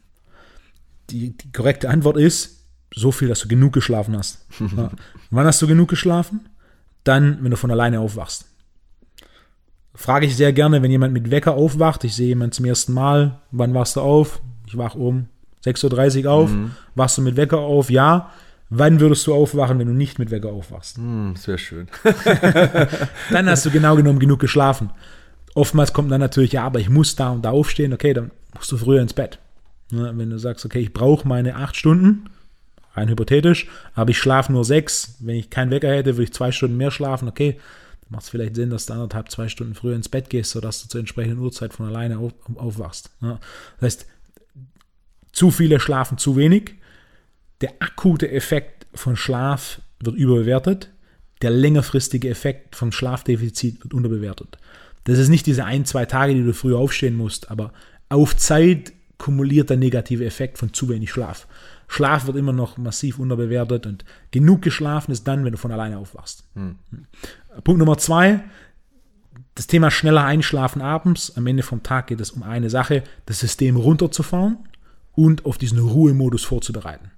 Die, 1.11 1.37
die 1.37 1.51
korrekte 1.51 1.89
Antwort 1.89 2.17
ist, 2.17 2.65
so 2.93 3.11
viel, 3.11 3.27
dass 3.27 3.41
du 3.41 3.47
genug 3.47 3.73
geschlafen 3.73 4.17
hast. 4.17 4.45
Ja. 4.75 4.91
Wann 5.29 5.45
hast 5.45 5.61
du 5.61 5.67
genug 5.67 5.89
geschlafen? 5.89 6.49
Dann, 7.03 7.43
wenn 7.43 7.51
du 7.51 7.57
von 7.57 7.71
alleine 7.71 7.99
aufwachst. 7.99 8.45
Frage 9.93 10.25
ich 10.25 10.35
sehr 10.35 10.53
gerne, 10.53 10.81
wenn 10.81 10.91
jemand 10.91 11.13
mit 11.13 11.29
Wecker 11.29 11.53
aufwacht. 11.53 12.03
Ich 12.03 12.15
sehe 12.15 12.27
jemanden 12.27 12.53
zum 12.53 12.65
ersten 12.65 12.93
Mal. 12.93 13.39
Wann 13.51 13.73
wachst 13.73 13.95
du 13.95 14.01
auf? 14.01 14.41
Ich 14.65 14.77
wach 14.77 14.95
um 14.95 15.27
6.30 15.65 16.25
Uhr 16.25 16.31
auf. 16.31 16.51
Wachst 16.95 17.17
du 17.17 17.21
mit 17.21 17.35
Wecker 17.35 17.59
auf? 17.59 17.89
Ja. 17.89 18.31
Wann 18.69 18.99
würdest 18.99 19.25
du 19.25 19.33
aufwachen, 19.33 19.79
wenn 19.79 19.87
du 19.87 19.93
nicht 19.93 20.19
mit 20.19 20.29
Wecker 20.29 20.49
aufwachst? 20.49 20.97
Hm, 20.97 21.35
sehr 21.35 21.57
schön. 21.57 21.87
Dann 23.31 23.49
hast 23.49 23.65
du 23.65 23.71
genau 23.71 23.95
genommen 23.95 24.19
genug 24.19 24.39
geschlafen. 24.39 24.91
Oftmals 25.55 25.93
kommt 25.93 26.11
dann 26.11 26.21
natürlich, 26.21 26.51
ja, 26.51 26.63
aber 26.63 26.79
ich 26.79 26.89
muss 26.89 27.15
da 27.15 27.31
und 27.31 27.43
da 27.43 27.49
aufstehen, 27.49 27.91
okay, 27.91 28.13
dann 28.13 28.29
musst 28.55 28.71
du 28.71 28.77
früher 28.77 29.01
ins 29.01 29.13
Bett. 29.13 29.39
Ne, 29.91 30.13
wenn 30.15 30.29
du 30.29 30.37
sagst, 30.37 30.63
okay, 30.63 30.79
ich 30.79 30.93
brauche 30.93 31.27
meine 31.27 31.55
acht 31.55 31.75
Stunden, 31.75 32.29
rein 32.93 33.09
hypothetisch, 33.09 33.67
aber 33.95 34.11
ich 34.11 34.19
schlafe 34.19 34.51
nur 34.51 34.63
sechs, 34.63 35.15
wenn 35.19 35.35
ich 35.35 35.49
keinen 35.49 35.71
Wecker 35.71 35.89
hätte, 35.89 36.13
würde 36.13 36.23
ich 36.23 36.33
zwei 36.33 36.51
Stunden 36.51 36.77
mehr 36.77 36.91
schlafen, 36.91 37.27
okay, 37.27 37.53
dann 38.01 38.11
macht 38.11 38.23
es 38.23 38.29
vielleicht 38.29 38.55
Sinn, 38.55 38.69
dass 38.69 38.85
du 38.85 38.93
anderthalb, 38.93 39.31
zwei 39.31 39.47
Stunden 39.47 39.73
früher 39.73 39.95
ins 39.95 40.09
Bett 40.09 40.29
gehst, 40.29 40.51
sodass 40.51 40.83
du 40.83 40.87
zur 40.87 40.99
entsprechenden 40.99 41.39
Uhrzeit 41.39 41.73
von 41.73 41.87
alleine 41.87 42.19
auf, 42.19 42.33
aufwachst. 42.55 43.09
Ne? 43.19 43.39
Das 43.79 43.85
heißt, 43.87 44.05
zu 45.31 45.51
viele 45.51 45.79
schlafen 45.79 46.17
zu 46.17 46.35
wenig. 46.35 46.75
Der 47.61 47.73
akute 47.79 48.31
Effekt 48.31 48.87
von 48.93 49.15
Schlaf 49.15 49.81
wird 49.99 50.15
überbewertet. 50.15 50.89
Der 51.41 51.51
längerfristige 51.51 52.29
Effekt 52.29 52.75
vom 52.75 52.91
Schlafdefizit 52.91 53.83
wird 53.83 53.93
unterbewertet. 53.93 54.57
Das 55.05 55.17
ist 55.17 55.29
nicht 55.29 55.45
diese 55.45 55.65
ein, 55.65 55.85
zwei 55.85 56.05
Tage, 56.05 56.33
die 56.33 56.43
du 56.43 56.53
früher 56.53 56.77
aufstehen 56.77 57.15
musst, 57.15 57.49
aber 57.49 57.73
auf 58.09 58.35
Zeit 58.35 58.93
kumuliert 59.17 59.69
der 59.69 59.77
negative 59.77 60.25
Effekt 60.25 60.57
von 60.57 60.73
zu 60.73 60.89
wenig 60.89 61.11
Schlaf. 61.11 61.47
Schlaf 61.87 62.27
wird 62.27 62.37
immer 62.37 62.53
noch 62.53 62.77
massiv 62.77 63.19
unterbewertet 63.19 63.85
und 63.85 64.05
genug 64.31 64.61
geschlafen 64.61 65.11
ist 65.11 65.27
dann, 65.27 65.43
wenn 65.43 65.51
du 65.51 65.57
von 65.57 65.71
alleine 65.71 65.97
aufwachst. 65.97 66.43
Punkt 67.63 67.79
Nummer 67.79 67.97
zwei, 67.97 68.41
das 69.55 69.67
Thema 69.67 69.91
schneller 69.91 70.23
einschlafen 70.23 70.81
abends. 70.81 71.35
Am 71.35 71.47
Ende 71.47 71.63
vom 71.63 71.83
Tag 71.83 72.07
geht 72.07 72.21
es 72.21 72.31
um 72.31 72.43
eine 72.43 72.69
Sache, 72.69 73.03
das 73.25 73.39
System 73.39 73.75
runterzufahren 73.75 74.57
und 75.19 75.45
auf 75.45 75.57
diesen 75.57 75.79
Ruhemodus 75.79 76.43
vorzubereiten. 76.45 77.11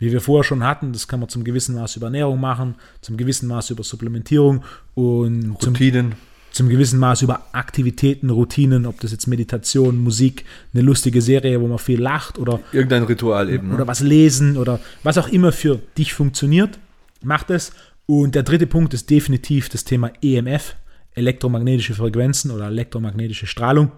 Wie 0.00 0.10
wir 0.12 0.20
vorher 0.20 0.44
schon 0.44 0.64
hatten, 0.64 0.92
das 0.92 1.06
kann 1.08 1.20
man 1.20 1.28
zum 1.28 1.44
gewissen 1.44 1.74
Maß 1.76 1.96
über 1.96 2.06
Ernährung 2.06 2.40
machen, 2.40 2.74
zum 3.00 3.16
gewissen 3.16 3.48
Maß 3.48 3.70
über 3.70 3.82
Supplementierung 3.84 4.62
und 4.94 5.56
zum, 5.60 5.72
Routinen. 5.74 6.12
zum 6.52 6.68
gewissen 6.68 6.98
Maß 6.98 7.22
über 7.22 7.46
Aktivitäten, 7.52 8.30
Routinen, 8.30 8.86
ob 8.86 9.00
das 9.00 9.12
jetzt 9.12 9.26
Meditation, 9.26 9.98
Musik, 9.98 10.44
eine 10.74 10.82
lustige 10.82 11.20
Serie, 11.22 11.60
wo 11.60 11.66
man 11.68 11.78
viel 11.78 12.00
lacht 12.00 12.38
oder 12.38 12.60
Irgendein 12.72 13.04
Ritual 13.04 13.48
eben. 13.50 13.68
oder 13.72 13.84
Ne? 13.84 13.86
was 13.88 14.00
lesen 14.00 14.56
oder 14.56 14.80
was 15.04 15.18
auch 15.18 15.28
immer 15.28 15.52
für 15.52 15.80
dich 15.96 16.14
funktioniert, 16.14 16.78
macht 17.22 17.50
es. 17.50 17.72
Und 18.06 18.34
der 18.34 18.42
dritte 18.44 18.66
Punkt 18.66 18.94
ist 18.94 19.10
definitiv 19.10 19.68
das 19.68 19.84
Thema 19.84 20.10
EMF, 20.22 20.74
elektromagnetische 21.14 21.94
Frequenzen 21.94 22.50
oder 22.50 22.66
elektromagnetische 22.66 23.46
Strahlung. 23.46 23.90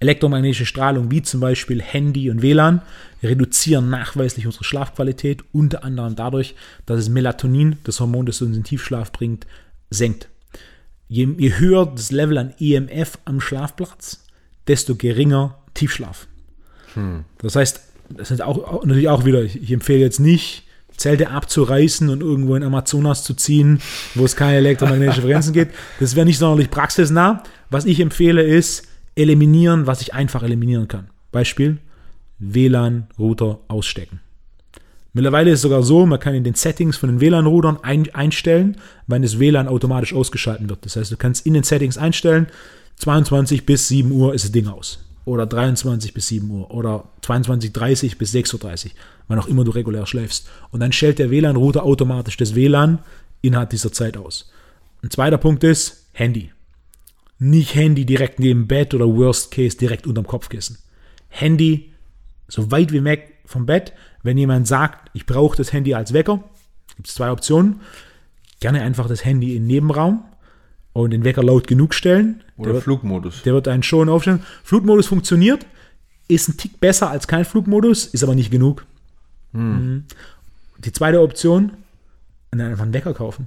Elektromagnetische 0.00 0.66
Strahlung, 0.66 1.10
wie 1.10 1.22
zum 1.22 1.40
Beispiel 1.40 1.82
Handy 1.82 2.30
und 2.30 2.42
WLAN, 2.42 2.82
reduzieren 3.22 3.90
nachweislich 3.90 4.46
unsere 4.46 4.64
Schlafqualität, 4.64 5.44
unter 5.52 5.84
anderem 5.84 6.16
dadurch, 6.16 6.54
dass 6.86 6.98
es 6.98 7.08
Melatonin, 7.08 7.78
das 7.84 8.00
Hormon, 8.00 8.26
das 8.26 8.42
uns 8.42 8.56
in 8.56 8.64
Tiefschlaf 8.64 9.12
bringt, 9.12 9.46
senkt. 9.90 10.28
Je, 11.08 11.28
je 11.38 11.58
höher 11.58 11.86
das 11.86 12.10
Level 12.10 12.38
an 12.38 12.54
EMF 12.60 13.18
am 13.24 13.40
Schlafplatz, 13.40 14.24
desto 14.66 14.94
geringer 14.94 15.58
Tiefschlaf. 15.74 16.26
Das 17.38 17.56
heißt, 17.56 17.80
das 18.10 18.30
ist 18.30 18.42
auch, 18.42 18.58
auch 18.58 18.84
natürlich 18.84 19.08
auch 19.08 19.24
wieder, 19.24 19.42
ich, 19.42 19.62
ich 19.62 19.72
empfehle 19.72 20.00
jetzt 20.00 20.20
nicht, 20.20 20.64
Zelte 20.96 21.30
abzureißen 21.30 22.08
und 22.08 22.20
irgendwo 22.20 22.56
in 22.56 22.64
Amazonas 22.64 23.22
zu 23.22 23.34
ziehen, 23.34 23.80
wo 24.14 24.24
es 24.24 24.34
keine 24.34 24.56
elektromagnetischen 24.56 25.22
Frequenzen 25.22 25.52
gibt. 25.52 25.74
Das 26.00 26.16
wäre 26.16 26.26
nicht 26.26 26.38
sonderlich 26.38 26.70
praxisnah. 26.70 27.44
Was 27.70 27.84
ich 27.84 28.00
empfehle, 28.00 28.42
ist 28.42 28.88
eliminieren, 29.18 29.86
was 29.86 30.00
ich 30.00 30.14
einfach 30.14 30.42
eliminieren 30.42 30.88
kann. 30.88 31.10
Beispiel 31.32 31.78
WLAN-Router 32.38 33.58
ausstecken. 33.68 34.20
Mittlerweile 35.12 35.50
ist 35.50 35.58
es 35.58 35.62
sogar 35.62 35.82
so, 35.82 36.06
man 36.06 36.20
kann 36.20 36.34
in 36.34 36.44
den 36.44 36.54
Settings 36.54 36.96
von 36.96 37.08
den 37.08 37.20
WLAN-Routern 37.20 37.78
ein, 37.82 38.14
einstellen, 38.14 38.76
wann 39.08 39.22
das 39.22 39.40
WLAN 39.40 39.66
automatisch 39.66 40.14
ausgeschalten 40.14 40.68
wird. 40.70 40.84
Das 40.84 40.96
heißt, 40.96 41.10
du 41.10 41.16
kannst 41.16 41.44
in 41.44 41.54
den 41.54 41.64
Settings 41.64 41.98
einstellen, 41.98 42.46
22 42.96 43.66
bis 43.66 43.88
7 43.88 44.10
Uhr 44.12 44.34
ist 44.34 44.44
das 44.44 44.52
Ding 44.52 44.68
aus. 44.68 45.04
Oder 45.24 45.46
23 45.46 46.14
bis 46.14 46.28
7 46.28 46.48
Uhr. 46.50 46.70
Oder 46.70 47.04
22.30 47.22 48.16
bis 48.16 48.34
6.30 48.34 48.86
Uhr, 48.86 48.90
wann 49.26 49.38
auch 49.38 49.48
immer 49.48 49.64
du 49.64 49.72
regulär 49.72 50.06
schläfst. 50.06 50.48
Und 50.70 50.80
dann 50.80 50.92
stellt 50.92 51.18
der 51.18 51.30
WLAN-Router 51.30 51.82
automatisch 51.82 52.36
das 52.36 52.54
WLAN 52.54 53.00
innerhalb 53.42 53.70
dieser 53.70 53.92
Zeit 53.92 54.16
aus. 54.16 54.50
Ein 55.02 55.10
zweiter 55.10 55.38
Punkt 55.38 55.64
ist 55.64 56.06
Handy. 56.12 56.50
Nicht 57.38 57.74
Handy 57.74 58.04
direkt 58.04 58.40
neben 58.40 58.66
Bett 58.66 58.94
oder 58.94 59.06
Worst 59.06 59.50
Case 59.50 59.76
direkt 59.76 60.06
unterm 60.06 60.26
Kopfkissen. 60.26 60.78
Handy 61.28 61.92
so 62.48 62.70
weit 62.70 62.92
wie 62.92 63.04
weg 63.04 63.34
vom 63.44 63.66
Bett. 63.66 63.92
Wenn 64.22 64.38
jemand 64.38 64.66
sagt, 64.66 65.10
ich 65.14 65.26
brauche 65.26 65.56
das 65.56 65.72
Handy 65.72 65.94
als 65.94 66.12
Wecker, 66.12 66.42
gibt 66.96 67.08
es 67.08 67.14
zwei 67.14 67.30
Optionen. 67.30 67.80
Gerne 68.60 68.82
einfach 68.82 69.06
das 69.06 69.24
Handy 69.24 69.54
im 69.56 69.66
Nebenraum 69.66 70.24
und 70.92 71.12
den 71.12 71.24
Wecker 71.24 71.44
laut 71.44 71.68
genug 71.68 71.94
stellen. 71.94 72.42
Oder 72.56 72.72
der 72.72 72.82
Flugmodus. 72.82 73.36
Wird, 73.36 73.46
der 73.46 73.54
wird 73.54 73.68
einen 73.68 73.84
schon 73.84 74.08
aufstellen. 74.08 74.42
Flugmodus 74.64 75.06
funktioniert, 75.06 75.64
ist 76.26 76.48
ein 76.48 76.56
Tick 76.56 76.80
besser 76.80 77.10
als 77.10 77.28
kein 77.28 77.44
Flugmodus, 77.44 78.06
ist 78.06 78.24
aber 78.24 78.34
nicht 78.34 78.50
genug. 78.50 78.84
Mhm. 79.52 80.04
Die 80.78 80.92
zweite 80.92 81.20
Option, 81.20 81.72
einfach 82.50 82.82
einen 82.82 82.94
Wecker 82.94 83.14
kaufen. 83.14 83.46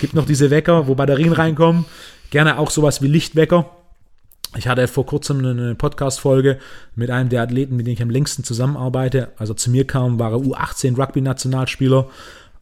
Gibt 0.00 0.14
noch 0.14 0.26
diese 0.26 0.50
Wecker, 0.50 0.86
wo 0.86 0.94
Batterien 0.94 1.32
reinkommen. 1.32 1.84
Gerne 2.30 2.58
auch 2.58 2.70
sowas 2.70 3.02
wie 3.02 3.08
Lichtwecker. 3.08 3.70
Ich 4.56 4.68
hatte 4.68 4.88
vor 4.88 5.04
kurzem 5.04 5.44
eine 5.44 5.74
Podcast-Folge 5.74 6.58
mit 6.94 7.10
einem 7.10 7.28
der 7.28 7.42
Athleten, 7.42 7.76
mit 7.76 7.86
dem 7.86 7.92
ich 7.92 8.02
am 8.02 8.10
längsten 8.10 8.42
zusammenarbeite. 8.42 9.28
Also 9.36 9.54
zu 9.54 9.70
mir 9.70 9.86
kam, 9.86 10.18
war 10.18 10.32
er 10.32 10.38
U18 10.38 10.96
Rugby-Nationalspieler, 10.96 12.06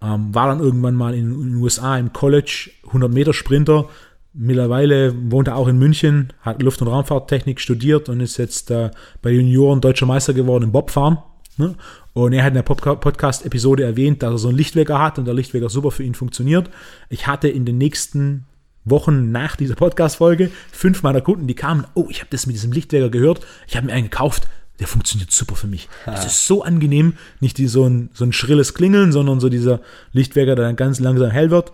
ähm, 0.02 0.34
war 0.34 0.48
dann 0.48 0.60
irgendwann 0.60 0.94
mal 0.94 1.14
in, 1.14 1.30
den 1.30 1.54
USA 1.56 1.96
im 1.96 2.12
College, 2.12 2.70
100 2.86 3.12
Meter 3.12 3.32
Sprinter. 3.32 3.88
Mittlerweile 4.32 5.14
wohnt 5.30 5.46
er 5.46 5.56
auch 5.56 5.68
in 5.68 5.78
München, 5.78 6.32
hat 6.40 6.60
Luft- 6.62 6.82
und 6.82 6.88
Raumfahrttechnik 6.88 7.60
studiert 7.60 8.08
und 8.08 8.20
ist 8.20 8.38
jetzt 8.38 8.72
äh, 8.72 8.90
bei 9.22 9.30
Junioren 9.30 9.80
deutscher 9.80 10.06
Meister 10.06 10.34
geworden 10.34 10.64
im 10.64 10.72
Bobfahren. 10.72 11.18
Ne? 11.56 11.76
Und 12.12 12.32
er 12.32 12.42
hat 12.42 12.48
in 12.48 12.54
der 12.54 12.62
Podcast-Episode 12.62 13.84
erwähnt, 13.84 14.22
dass 14.22 14.32
er 14.32 14.38
so 14.38 14.48
einen 14.48 14.56
Lichtwecker 14.56 15.00
hat 15.00 15.18
und 15.18 15.26
der 15.26 15.34
Lichtwecker 15.34 15.68
super 15.68 15.92
für 15.92 16.02
ihn 16.02 16.14
funktioniert. 16.14 16.70
Ich 17.08 17.28
hatte 17.28 17.48
in 17.48 17.64
den 17.64 17.78
nächsten 17.78 18.46
Wochen 18.84 19.32
nach 19.32 19.56
dieser 19.56 19.74
Podcast-Folge 19.74 20.50
fünf 20.70 21.02
meiner 21.02 21.20
Kunden, 21.20 21.46
die 21.46 21.54
kamen, 21.54 21.86
oh, 21.94 22.06
ich 22.10 22.20
habe 22.20 22.30
das 22.30 22.46
mit 22.46 22.54
diesem 22.54 22.72
Lichtwecker 22.72 23.10
gehört, 23.10 23.46
ich 23.66 23.76
habe 23.76 23.86
mir 23.86 23.92
einen 23.92 24.10
gekauft, 24.10 24.48
der 24.78 24.86
funktioniert 24.88 25.30
super 25.30 25.54
für 25.54 25.68
mich. 25.68 25.88
Es 26.06 26.24
ist 26.26 26.46
so 26.46 26.62
angenehm, 26.62 27.14
nicht 27.40 27.58
die, 27.58 27.68
so, 27.68 27.84
ein, 27.84 28.10
so 28.12 28.24
ein 28.24 28.32
schrilles 28.32 28.74
Klingeln, 28.74 29.12
sondern 29.12 29.40
so 29.40 29.48
dieser 29.48 29.80
Lichtwecker, 30.12 30.56
der 30.56 30.66
dann 30.66 30.76
ganz 30.76 30.98
langsam 30.98 31.30
hell 31.30 31.50
wird. 31.50 31.72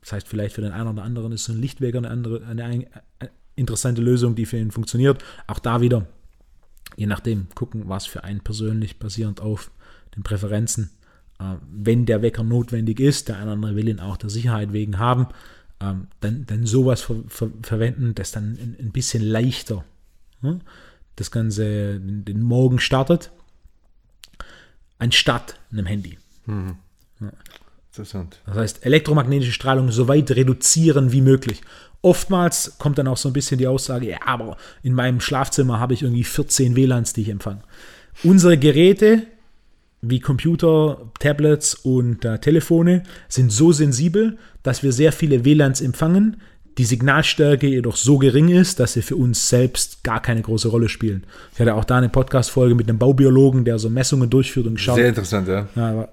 Das 0.00 0.12
heißt, 0.12 0.28
vielleicht 0.28 0.54
für 0.54 0.60
den 0.60 0.72
einen 0.72 0.88
oder 0.88 1.02
anderen 1.02 1.32
ist 1.32 1.44
so 1.44 1.52
ein 1.52 1.60
Lichtwecker 1.60 1.98
eine, 1.98 2.10
andere, 2.10 2.44
eine, 2.46 2.64
eine 2.64 2.90
interessante 3.54 4.02
Lösung, 4.02 4.34
die 4.34 4.46
für 4.46 4.58
ihn 4.58 4.70
funktioniert. 4.70 5.22
Auch 5.46 5.60
da 5.60 5.80
wieder, 5.80 6.06
je 6.96 7.06
nachdem, 7.06 7.46
gucken, 7.54 7.84
was 7.88 8.06
für 8.06 8.24
einen 8.24 8.40
persönlich 8.40 8.98
basierend 8.98 9.40
auf 9.40 9.70
den 10.14 10.22
Präferenzen. 10.22 10.90
Äh, 11.38 11.54
wenn 11.70 12.04
der 12.04 12.20
Wecker 12.20 12.42
notwendig 12.42 13.00
ist, 13.00 13.28
der 13.28 13.36
eine 13.36 13.44
oder 13.44 13.52
andere 13.52 13.76
will 13.76 13.88
ihn 13.88 14.00
auch 14.00 14.18
der 14.18 14.30
Sicherheit 14.30 14.72
wegen 14.72 14.98
haben, 14.98 15.28
ähm, 15.82 16.06
dann, 16.20 16.46
dann 16.46 16.66
sowas 16.66 17.02
ver, 17.02 17.16
ver, 17.28 17.50
verwenden, 17.62 18.14
das 18.14 18.32
dann 18.32 18.52
ein, 18.52 18.76
ein 18.78 18.92
bisschen 18.92 19.22
leichter 19.22 19.84
hm, 20.40 20.60
das 21.16 21.30
Ganze 21.30 22.00
den 22.00 22.42
Morgen 22.42 22.78
startet, 22.78 23.30
anstatt 24.98 25.58
einem 25.70 25.86
Handy. 25.86 26.18
Mhm. 26.46 26.76
Ja. 27.20 27.32
Interessant. 27.90 28.40
Das 28.46 28.56
heißt, 28.56 28.86
elektromagnetische 28.86 29.52
Strahlung 29.52 29.90
so 29.90 30.08
weit 30.08 30.30
reduzieren 30.30 31.12
wie 31.12 31.20
möglich. 31.20 31.60
Oftmals 32.00 32.78
kommt 32.78 32.96
dann 32.96 33.06
auch 33.06 33.18
so 33.18 33.28
ein 33.28 33.34
bisschen 33.34 33.58
die 33.58 33.66
Aussage, 33.66 34.08
ja, 34.08 34.18
aber 34.24 34.56
in 34.82 34.94
meinem 34.94 35.20
Schlafzimmer 35.20 35.78
habe 35.78 35.92
ich 35.92 36.02
irgendwie 36.02 36.24
14 36.24 36.74
WLANs, 36.74 37.12
die 37.12 37.22
ich 37.22 37.28
empfange. 37.28 37.62
Unsere 38.24 38.56
Geräte 38.56 39.26
wie 40.02 40.20
Computer, 40.20 40.98
Tablets 41.20 41.74
und 41.74 42.24
äh, 42.24 42.38
Telefone 42.38 43.04
sind 43.28 43.52
so 43.52 43.72
sensibel, 43.72 44.36
dass 44.62 44.82
wir 44.82 44.92
sehr 44.92 45.12
viele 45.12 45.44
WLANs 45.44 45.80
empfangen, 45.80 46.38
die 46.78 46.84
Signalstärke 46.84 47.66
jedoch 47.66 47.96
so 47.96 48.18
gering 48.18 48.48
ist, 48.48 48.80
dass 48.80 48.94
sie 48.94 49.02
für 49.02 49.16
uns 49.16 49.48
selbst 49.48 50.02
gar 50.02 50.20
keine 50.20 50.42
große 50.42 50.68
Rolle 50.68 50.88
spielen. 50.88 51.24
Ich 51.52 51.60
hatte 51.60 51.74
auch 51.74 51.84
da 51.84 51.98
eine 51.98 52.08
Podcast-Folge 52.08 52.74
mit 52.74 52.88
einem 52.88 52.98
Baubiologen, 52.98 53.64
der 53.64 53.78
so 53.78 53.90
Messungen 53.90 54.28
durchführt 54.30 54.66
und 54.66 54.80
schaut. 54.80 54.96
Sehr 54.96 55.08
interessant, 55.08 55.48
ja. 55.48 55.68
ja 55.76 56.08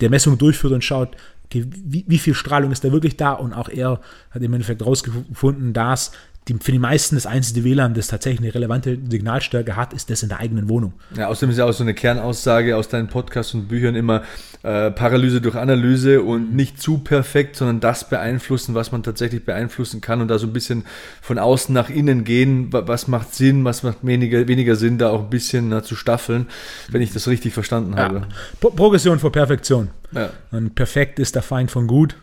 der 0.00 0.10
Messungen 0.10 0.38
durchführt 0.38 0.72
und 0.72 0.82
schaut, 0.82 1.16
okay, 1.44 1.64
wie, 1.68 2.04
wie, 2.06 2.18
viel 2.18 2.34
Strahlung 2.34 2.72
ist 2.72 2.84
da 2.84 2.92
wirklich 2.92 3.16
da? 3.16 3.32
Und 3.32 3.52
auch 3.52 3.68
er 3.68 4.00
hat 4.30 4.42
im 4.42 4.52
Endeffekt 4.52 4.80
herausgefunden, 4.80 5.72
dass 5.72 6.12
die, 6.48 6.54
für 6.60 6.72
die 6.72 6.78
meisten 6.78 7.14
das 7.14 7.26
einzige 7.26 7.64
WLAN, 7.64 7.94
das 7.94 8.08
tatsächlich 8.08 8.40
eine 8.40 8.54
relevante 8.54 8.98
Signalstärke 9.08 9.76
hat, 9.76 9.94
ist 9.94 10.10
das 10.10 10.22
in 10.22 10.28
der 10.28 10.40
eigenen 10.40 10.68
Wohnung. 10.68 10.92
Ja, 11.16 11.28
außerdem 11.28 11.50
ist 11.50 11.58
ja 11.58 11.64
auch 11.64 11.72
so 11.72 11.82
eine 11.82 11.94
Kernaussage 11.94 12.76
aus 12.76 12.88
deinen 12.88 13.08
Podcasts 13.08 13.54
und 13.54 13.68
Büchern 13.68 13.94
immer 13.94 14.22
äh, 14.62 14.90
Paralyse 14.90 15.40
durch 15.40 15.54
Analyse 15.54 16.22
und 16.22 16.54
nicht 16.54 16.80
zu 16.80 16.98
perfekt, 16.98 17.56
sondern 17.56 17.80
das 17.80 18.10
beeinflussen, 18.10 18.74
was 18.74 18.92
man 18.92 19.02
tatsächlich 19.02 19.44
beeinflussen 19.44 20.02
kann 20.02 20.20
und 20.20 20.28
da 20.28 20.38
so 20.38 20.46
ein 20.46 20.52
bisschen 20.52 20.84
von 21.22 21.38
außen 21.38 21.74
nach 21.74 21.88
innen 21.88 22.24
gehen, 22.24 22.68
was 22.70 23.08
macht 23.08 23.34
Sinn, 23.34 23.64
was 23.64 23.82
macht 23.82 23.98
weniger, 24.02 24.46
weniger 24.46 24.76
Sinn, 24.76 24.98
da 24.98 25.10
auch 25.10 25.24
ein 25.24 25.30
bisschen 25.30 25.70
na, 25.70 25.82
zu 25.82 25.96
staffeln, 25.96 26.48
wenn 26.90 27.00
ich 27.00 27.12
das 27.12 27.26
richtig 27.26 27.54
verstanden 27.54 27.96
habe. 27.96 28.16
Ja. 28.16 28.28
Pro 28.60 28.70
Progression 28.70 29.18
vor 29.18 29.32
Perfektion. 29.32 29.88
Ja. 30.12 30.30
Und 30.50 30.74
perfekt 30.74 31.18
ist 31.18 31.34
der 31.34 31.42
Feind 31.42 31.70
von 31.70 31.86
gut. 31.86 32.16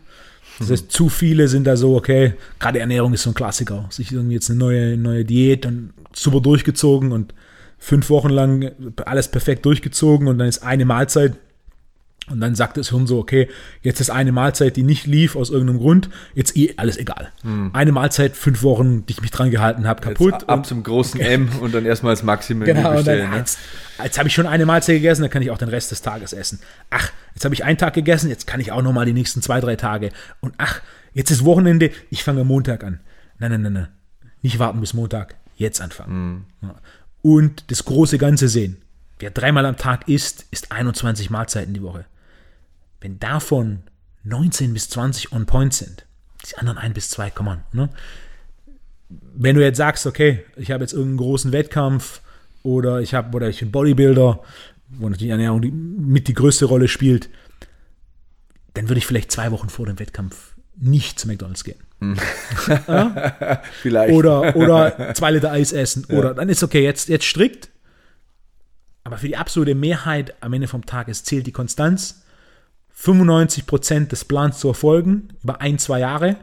Das 0.62 0.72
heißt, 0.72 0.92
zu 0.92 1.10
viele 1.10 1.48
sind 1.48 1.66
da 1.66 1.76
so, 1.76 1.96
okay, 1.96 2.34
gerade 2.60 2.80
Ernährung 2.80 3.14
ist 3.14 3.24
so 3.24 3.32
ein 3.32 3.34
Klassiker. 3.34 3.86
Sich 3.90 4.12
irgendwie 4.12 4.36
jetzt 4.36 4.50
eine 4.50 4.60
neue, 4.60 4.98
neue 4.98 5.26
Diät 5.26 5.66
und 5.66 5.94
super 6.14 6.42
durchgezogen 6.42 7.12
und 7.12 7.34
fünf 7.78 8.10
Wochen 8.10 8.30
lang 8.30 8.72
alles 9.06 9.28
perfekt 9.28 9.66
durchgezogen 9.66 10.28
und 10.28 10.38
dann 10.38 10.48
ist 10.48 10.64
eine 10.64 10.86
Mahlzeit 10.86 11.34
und 12.30 12.40
dann 12.40 12.56
sagt 12.56 12.78
das 12.78 12.90
Hirn 12.90 13.08
so, 13.08 13.18
okay, 13.18 13.50
jetzt 13.82 14.00
ist 14.00 14.10
eine 14.12 14.32
Mahlzeit, 14.32 14.78
die 14.78 14.84
nicht 14.84 15.08
lief 15.08 15.36
aus 15.36 15.50
irgendeinem 15.50 15.80
Grund, 15.80 16.10
jetzt 16.36 16.56
eh 16.56 16.76
alles 16.78 16.98
egal. 16.98 17.32
Hm. 17.42 17.72
Eine 17.74 17.92
Mahlzeit, 17.92 18.38
fünf 18.38 18.62
Wochen, 18.62 19.06
die 19.06 19.14
ich 19.14 19.22
mich 19.22 19.32
dran 19.32 19.50
gehalten 19.50 19.88
habe, 19.88 20.02
kaputt. 20.02 20.34
Jetzt 20.34 20.50
ab 20.50 20.66
zum 20.66 20.84
großen 20.84 21.20
okay. 21.20 21.34
M 21.34 21.50
und 21.62 21.74
dann 21.74 21.86
erstmal 21.86 22.14
das 22.14 22.24
Maximum 22.24 22.66
genau, 22.66 22.92
bestellen. 22.94 23.24
Dann, 23.24 23.32
ne? 23.32 23.38
Jetzt, 23.38 23.58
jetzt 24.04 24.18
habe 24.20 24.28
ich 24.30 24.36
schon 24.36 24.46
eine 24.46 24.66
Mahlzeit 24.66 24.96
gegessen, 24.98 25.24
dann 25.24 25.32
kann 25.32 25.42
ich 25.42 25.50
auch 25.50 25.58
den 25.58 25.70
Rest 25.70 25.92
des 25.92 26.04
Tages 26.04 26.32
essen. 26.32 26.60
Ach, 26.92 27.10
jetzt 27.34 27.44
habe 27.44 27.56
ich 27.56 27.64
einen 27.64 27.80
Tag 27.80 27.96
gegessen, 27.96 28.30
jetzt 28.30 28.46
kann 28.46 28.60
ich 28.60 28.72
auch 28.72 28.84
nochmal 28.84 29.06
die 29.06 29.14
nächsten 29.14 29.42
zwei, 29.42 29.60
drei 29.60 29.76
Tage. 29.76 30.12
Und 30.42 30.54
ach, 30.58 30.82
jetzt 31.14 31.32
ist 31.32 31.44
Wochenende, 31.44 31.90
ich 32.12 32.24
fange 32.24 32.44
Montag 32.44 32.84
an. 32.84 33.00
Nein, 33.40 33.52
nein, 33.52 33.62
nein, 33.64 33.74
nein. 33.74 33.88
Nicht 34.44 34.60
warten 34.60 34.80
bis 34.80 34.94
Montag, 34.94 35.36
jetzt 35.56 35.82
anfangen. 35.82 36.46
Hm. 36.62 36.72
Und 37.24 37.72
das 37.72 37.84
große 37.86 38.20
Ganze 38.20 38.48
sehen. 38.48 38.78
Wer 39.22 39.30
dreimal 39.30 39.66
am 39.66 39.78
Tag 39.78 40.08
isst, 40.08 40.46
isst 40.52 40.72
21 40.72 41.30
Mahlzeiten 41.30 41.74
die 41.74 41.84
Woche. 41.84 42.06
Wenn 43.00 43.20
davon 43.20 43.84
19 44.24 44.74
bis 44.74 44.90
20 44.90 45.32
on 45.32 45.46
point 45.46 45.74
sind, 45.74 46.06
die 46.50 46.58
anderen 46.58 46.78
ein 46.78 46.94
bis 46.94 47.10
zwei, 47.10 47.30
come 47.30 47.52
on. 47.52 47.64
Ne? 47.72 47.90
Wenn 49.10 49.56
du 49.56 49.62
jetzt 49.62 49.78
sagst, 49.78 50.08
okay, 50.08 50.44
ich 50.56 50.72
habe 50.72 50.84
jetzt 50.84 50.94
irgendeinen 50.94 51.18
großen 51.18 51.52
Wettkampf 51.52 52.22
oder 52.64 53.02
ich 53.02 53.14
habe 53.14 53.36
oder 53.36 53.50
ich 53.50 53.60
bin 53.60 53.72
Bodybuilder, 53.72 54.42
wo 54.90 55.10
natürlich 55.10 55.32
Ernährung 55.32 55.62
die, 55.62 55.72
mit 55.72 56.28
die 56.28 56.34
größte 56.34 56.66
Rolle 56.66 56.88
spielt, 56.88 57.30
dann 58.74 58.90
würde 58.90 59.00
ich 59.00 59.06
vielleicht 59.06 59.32
zwei 59.32 59.52
Wochen 59.52 59.70
vor 59.70 59.86
dem 59.86 60.00
Wettkampf 60.00 60.56
nicht 60.78 61.20
zu 61.20 61.28
McDonalds 61.28 61.64
gehen. 61.64 61.80
Ja? 62.02 63.62
Vielleicht. 63.82 64.14
Oder, 64.14 64.56
oder 64.56 65.14
zwei 65.14 65.32
Liter 65.32 65.52
Eis 65.52 65.72
essen. 65.72 66.06
Ja. 66.10 66.18
Oder 66.18 66.34
dann 66.34 66.50
ist 66.50 66.64
okay, 66.64 66.84
jetzt, 66.84 67.10
jetzt 67.10 67.26
strikt. 67.26 67.71
Aber 69.12 69.18
für 69.18 69.28
die 69.28 69.36
absolute 69.36 69.76
Mehrheit 69.76 70.36
am 70.40 70.54
Ende 70.54 70.70
vom 70.70 70.86
Tag 70.86 71.14
zählt 71.14 71.46
die 71.46 71.52
Konstanz 71.52 72.24
95% 72.98 74.08
des 74.08 74.24
Plans 74.24 74.58
zu 74.58 74.70
erfolgen 74.70 75.28
über 75.44 75.60
ein, 75.60 75.80
zwei 75.80 76.00
Jahre 76.00 76.38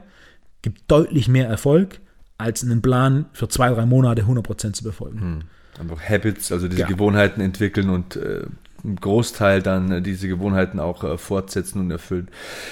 gibt 0.61 0.83
deutlich 0.87 1.29
mehr 1.29 1.49
Erfolg, 1.49 2.01
als 2.37 2.63
einen 2.63 2.83
Plan 2.83 3.25
für 3.33 3.49
zwei, 3.49 3.71
drei 3.71 3.87
Monate 3.87 4.25
100% 4.25 4.75
zu 4.75 4.85
befolgen. 4.85 5.19
Hm. 5.19 5.41
Einfach 5.81 6.11
Habits, 6.11 6.53
also 6.53 6.69
diese 6.69 6.83
ja. 6.83 6.87
Gewohnheiten 6.89 7.41
entwickeln 7.41 7.89
und 7.89 8.17
äh, 8.17 8.43
im 8.85 8.97
Großteil 8.97 9.63
dann 9.63 9.91
äh, 9.91 10.03
diese 10.03 10.29
Gewohnheiten 10.29 10.79
auch 10.79 11.05
äh, 11.05 11.17
fortsetzen 11.17 11.81
und 11.81 11.91
erfüllen. 11.91 12.29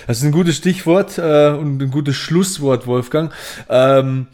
Das 0.07 0.19
ist 0.19 0.25
ein 0.25 0.33
gutes 0.33 0.57
Stichwort 0.57 1.17
äh, 1.17 1.53
und 1.53 1.81
ein 1.81 1.91
gutes 1.91 2.17
Schlusswort, 2.17 2.87
Wolfgang. 2.87 3.33
Ähm, 3.71 4.27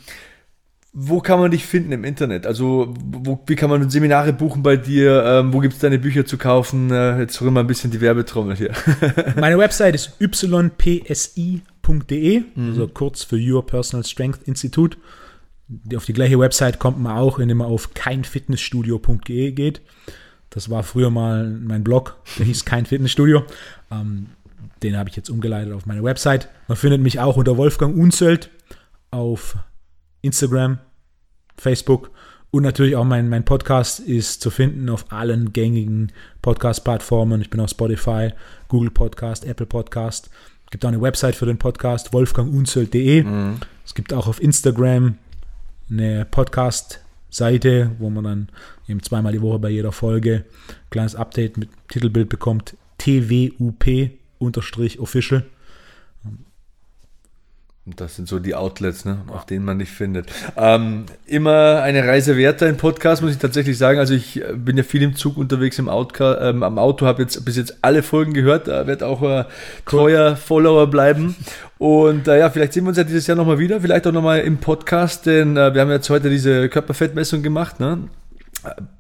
wo 0.95 1.21
kann 1.21 1.41
man 1.41 1.51
dich 1.51 1.65
finden 1.65 1.91
im 1.93 2.05
Internet? 2.05 2.47
Also, 2.47 2.93
wo, 3.03 3.41
wie 3.47 3.57
kann 3.57 3.71
man 3.71 3.89
Seminare 3.89 4.35
buchen 4.35 4.63
bei 4.63 4.77
dir? 4.77 5.25
Ähm, 5.25 5.55
wo 5.55 5.61
gibt 5.61 5.73
es 5.75 5.81
deine 5.81 5.99
Bücher 5.99 6.27
zu 6.27 6.37
kaufen? 6.37 6.91
Äh, 6.91 7.21
jetzt 7.21 7.41
rühren 7.41 7.55
wir 7.55 7.61
ein 7.61 7.67
bisschen 7.67 7.91
die 7.91 8.03
Werbetrommel 8.03 8.57
hier. 8.57 8.73
Meine 9.41 9.57
Website 9.57 9.95
ist 9.95 10.21
ypsi.de, 10.21 11.61
mhm. 12.55 12.69
also 12.69 12.89
kurz 12.89 13.25
für 13.25 13.37
Your 13.37 13.65
Personal 13.65 14.05
Strength 14.05 14.43
Institute. 14.43 14.99
Auf 15.97 16.05
die 16.05 16.13
gleiche 16.13 16.39
Website 16.39 16.79
kommt 16.79 17.01
man 17.01 17.17
auch, 17.17 17.39
indem 17.39 17.59
man 17.59 17.69
auf 17.69 17.95
keinfitnessstudio.de 17.95 19.53
geht. 19.53 19.81
Das 20.51 20.69
war 20.69 20.83
früher 20.83 21.09
mal 21.09 21.49
mein 21.49 21.83
Blog, 21.83 22.17
der 22.39 22.45
hieß 22.45 22.67
Kein 22.67 22.85
Fitnessstudio. 22.85 23.45
Ähm, 23.91 24.27
den 24.83 24.99
habe 24.99 25.09
ich 25.09 25.17
jetzt 25.17 25.31
umgeleitet 25.31 25.73
auf 25.73 25.87
meine 25.87 26.03
Website. 26.03 26.51
Man 26.69 26.77
findet 26.77 27.01
mich 27.01 27.19
auch 27.19 27.39
unter 27.39 27.57
Wolfgang 27.57 27.97
Unzöld 27.97 28.51
auf 29.11 29.57
Instagram, 30.23 30.79
Facebook 31.57 32.11
und 32.51 32.65
natürlich 32.65 32.97
auch 32.97 33.05
mein, 33.05 33.29
mein 33.29 33.45
Podcast 33.45 33.99
ist 33.99 34.43
zu 34.43 34.51
finden 34.51 34.89
auf 34.91 35.11
allen 35.11 35.53
gängigen 35.53 36.13
Podcast-Plattformen. 36.43 37.41
Ich 37.41 37.49
bin 37.49 37.61
auf 37.61 37.71
Spotify, 37.71 38.33
Google 38.69 38.91
Podcast, 38.91 39.47
Apple 39.47 39.67
Podcast. 39.67 40.29
Es 40.67 40.71
gibt 40.71 40.85
auch 40.85 40.89
eine 40.89 41.01
Website 41.01 41.35
für 41.35 41.47
den 41.47 41.59
Podcast, 41.59 42.13
wolfgangunzelt.de. 42.13 43.23
Mhm. 43.23 43.57
Es 43.85 43.95
gibt 43.95 44.13
auch 44.13 44.27
auf 44.27 44.43
Instagram 44.43 45.17
eine 45.91 46.27
Podcast-Seite, 46.27 47.93
wo 47.99 48.11
man 48.11 48.25
dann 48.25 48.49
eben 48.87 49.03
zweimal 49.03 49.33
die 49.33 49.41
Woche 49.41 49.59
bei 49.59 49.71
jeder 49.71 49.93
Folge 49.93 50.45
ein 50.69 50.91
kleines 50.91 51.15
Update 51.15 51.57
mit 51.57 51.71
Titelbild 51.89 52.29
bekommt. 52.29 52.77
TWUP-Official. 52.99 55.45
Das 57.85 58.15
sind 58.15 58.29
so 58.29 58.39
die 58.39 58.55
Outlets, 58.55 59.05
ne, 59.05 59.23
auf 59.27 59.45
denen 59.45 59.65
man 59.65 59.81
dich 59.81 59.91
findet. 59.91 60.31
Ähm, 60.57 61.05
immer 61.27 61.83
eine 61.83 62.07
Reise 62.07 62.37
wert, 62.37 62.63
dein 62.63 62.77
Podcast, 62.77 63.23
muss 63.23 63.33
ich 63.33 63.39
tatsächlich 63.39 63.77
sagen. 63.77 63.99
Also 63.99 64.15
ich 64.15 64.41
äh, 64.41 64.53
bin 64.55 64.77
ja 64.77 64.85
viel 64.85 65.03
im 65.03 65.17
Zug 65.17 65.37
unterwegs 65.37 65.81
im 65.81 65.89
Auto, 65.89 66.33
ähm, 66.35 66.63
am 66.63 66.79
Auto, 66.79 67.07
habe 67.07 67.23
jetzt 67.23 67.45
bis 67.45 67.57
jetzt 67.57 67.79
alle 67.83 68.05
Folgen 68.05 68.35
gehört, 68.35 68.69
da 68.69 68.87
wird 68.87 69.03
auch 69.03 69.21
äh, 69.23 69.47
treuer 69.85 70.37
Follower 70.37 70.87
bleiben. 70.87 71.35
Und 71.79 72.29
äh, 72.29 72.39
ja, 72.39 72.51
vielleicht 72.51 72.73
sehen 72.73 72.85
wir 72.85 72.91
uns 72.91 72.99
ja 72.99 73.05
dieses 73.05 73.27
Jahr 73.27 73.37
nochmal 73.37 73.59
wieder, 73.59 73.81
vielleicht 73.81 74.07
auch 74.07 74.13
nochmal 74.13 74.43
im 74.43 74.59
Podcast, 74.59 75.27
denn 75.27 75.57
äh, 75.57 75.75
wir 75.75 75.81
haben 75.81 75.91
jetzt 75.91 76.09
heute 76.09 76.31
diese 76.31 76.69
Körperfettmessung 76.69 77.43
gemacht, 77.43 77.81
ne? 77.81 78.09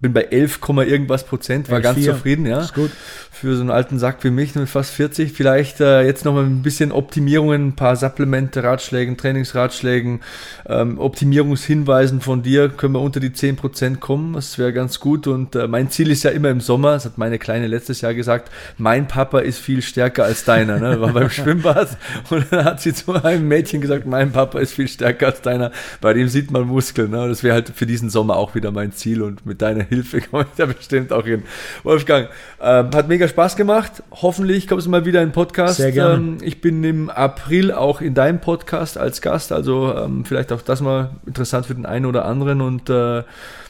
Bin 0.01 0.12
bei 0.12 0.22
11, 0.22 0.60
irgendwas 0.86 1.24
Prozent, 1.24 1.70
war 1.70 1.80
ganz 1.80 2.05
zufrieden, 2.05 2.47
ja. 2.47 2.60
Ist 2.60 2.74
gut. 2.74 2.90
Für 3.30 3.55
so 3.55 3.60
einen 3.60 3.70
alten 3.70 3.98
Sack 3.98 4.22
wie 4.22 4.30
mich 4.30 4.55
mit 4.55 4.68
fast 4.68 4.93
40. 4.93 5.32
Vielleicht 5.32 5.80
äh, 5.80 6.02
jetzt 6.02 6.24
noch 6.24 6.34
mal 6.34 6.44
ein 6.44 6.62
bisschen 6.62 6.93
Optimierungen, 6.93 7.68
ein 7.68 7.76
paar 7.76 7.97
Supplemente, 7.97 8.62
Ratschlägen, 8.62 9.16
Trainingsratschlägen, 9.16 10.20
ähm, 10.66 10.98
Optimierungshinweisen 10.98 12.20
von 12.20 12.43
dir. 12.43 12.68
Können 12.68 12.94
wir 12.94 13.01
unter 13.01 13.20
die 13.20 13.32
10 13.32 13.56
Prozent 13.56 14.01
kommen. 14.01 14.34
Das 14.34 14.59
wäre 14.59 14.72
ganz 14.72 15.01
gut. 15.01 15.26
Und 15.26 15.56
äh, 15.56 15.66
mein 15.66 15.90
Ziel 15.90 16.10
ist 16.10 16.22
ja 16.24 16.30
immer 16.30 16.51
im 16.51 16.60
Sommer, 16.60 16.93
das 16.93 17.05
hat 17.05 17.18
meine 17.18 17.39
Kleine 17.39 17.66
letztes 17.66 18.01
Jahr 18.01 18.14
gesagt, 18.14 18.51
mein 18.78 19.09
Papa 19.09 19.40
ist 19.40 19.59
viel 19.59 19.82
stärker 19.82 20.24
als 20.24 20.44
deiner. 20.44 20.78
Ne? 20.78 21.01
War 21.01 21.12
beim 21.12 21.30
Schwimmbad 21.30 21.97
und 22.30 22.47
dann 22.51 22.64
hat 22.64 22.80
sie 22.80 22.94
zu 22.94 23.12
einem 23.12 23.48
Mädchen 23.48 23.80
gesagt, 23.80 24.06
mein 24.06 24.32
Papa 24.32 24.59
ist 24.60 24.72
viel 24.72 24.89
stärker 24.89 25.26
als 25.26 25.43
deiner. 25.43 25.72
Bei 26.01 26.12
dem 26.14 26.28
sieht 26.28 26.51
man 26.51 26.66
Muskeln. 26.66 27.10
Ne? 27.10 27.28
Das 27.28 27.43
wäre 27.43 27.55
halt 27.55 27.72
für 27.74 27.86
diesen 27.86 28.10
Sommer 28.10 28.36
auch 28.36 28.55
wieder 28.55 28.70
mein 28.70 28.93
Ziel 28.93 29.22
und 29.22 29.47
mit 29.47 29.52
deiner 29.61 29.85
Hilfe 29.85 30.20
komme 30.31 30.45
ich 30.45 30.57
da 30.57 30.66
bestimmt 30.66 31.12
auch 31.12 31.24
hin. 31.24 31.43
Wolfgang, 31.83 32.29
äh, 32.61 32.65
hat 32.65 33.09
mega 33.09 33.29
Spaß 33.29 33.57
gemacht. 33.57 34.03
Hoffentlich 34.11 34.69
kommst 34.69 34.87
du 34.87 34.91
mal 34.91 35.05
wieder 35.05 35.23
in 35.23 35.29
den 35.29 35.35
Podcast. 35.35 35.77
Sehr 35.77 35.93
gerne. 35.93 36.15
Ähm, 36.15 36.39
ich 36.43 36.61
bin 36.61 36.83
im 36.85 37.11
April 37.11 37.73
auch 37.73 38.01
in 38.01 38.15
deinem 38.15 38.41
Podcast 38.41 38.97
als 38.99 39.20
Gast, 39.20 39.53
also 39.53 39.95
ähm, 39.95 40.24
vielleicht 40.24 40.53
auch 40.53 40.62
das 40.62 40.81
mal 40.81 41.11
interessant 41.27 41.66
für 41.66 41.74
den 41.74 41.87
einen 41.87 42.07
oder 42.07 42.24
anderen 42.24 42.61
und 42.61 42.89
äh, 42.89 43.23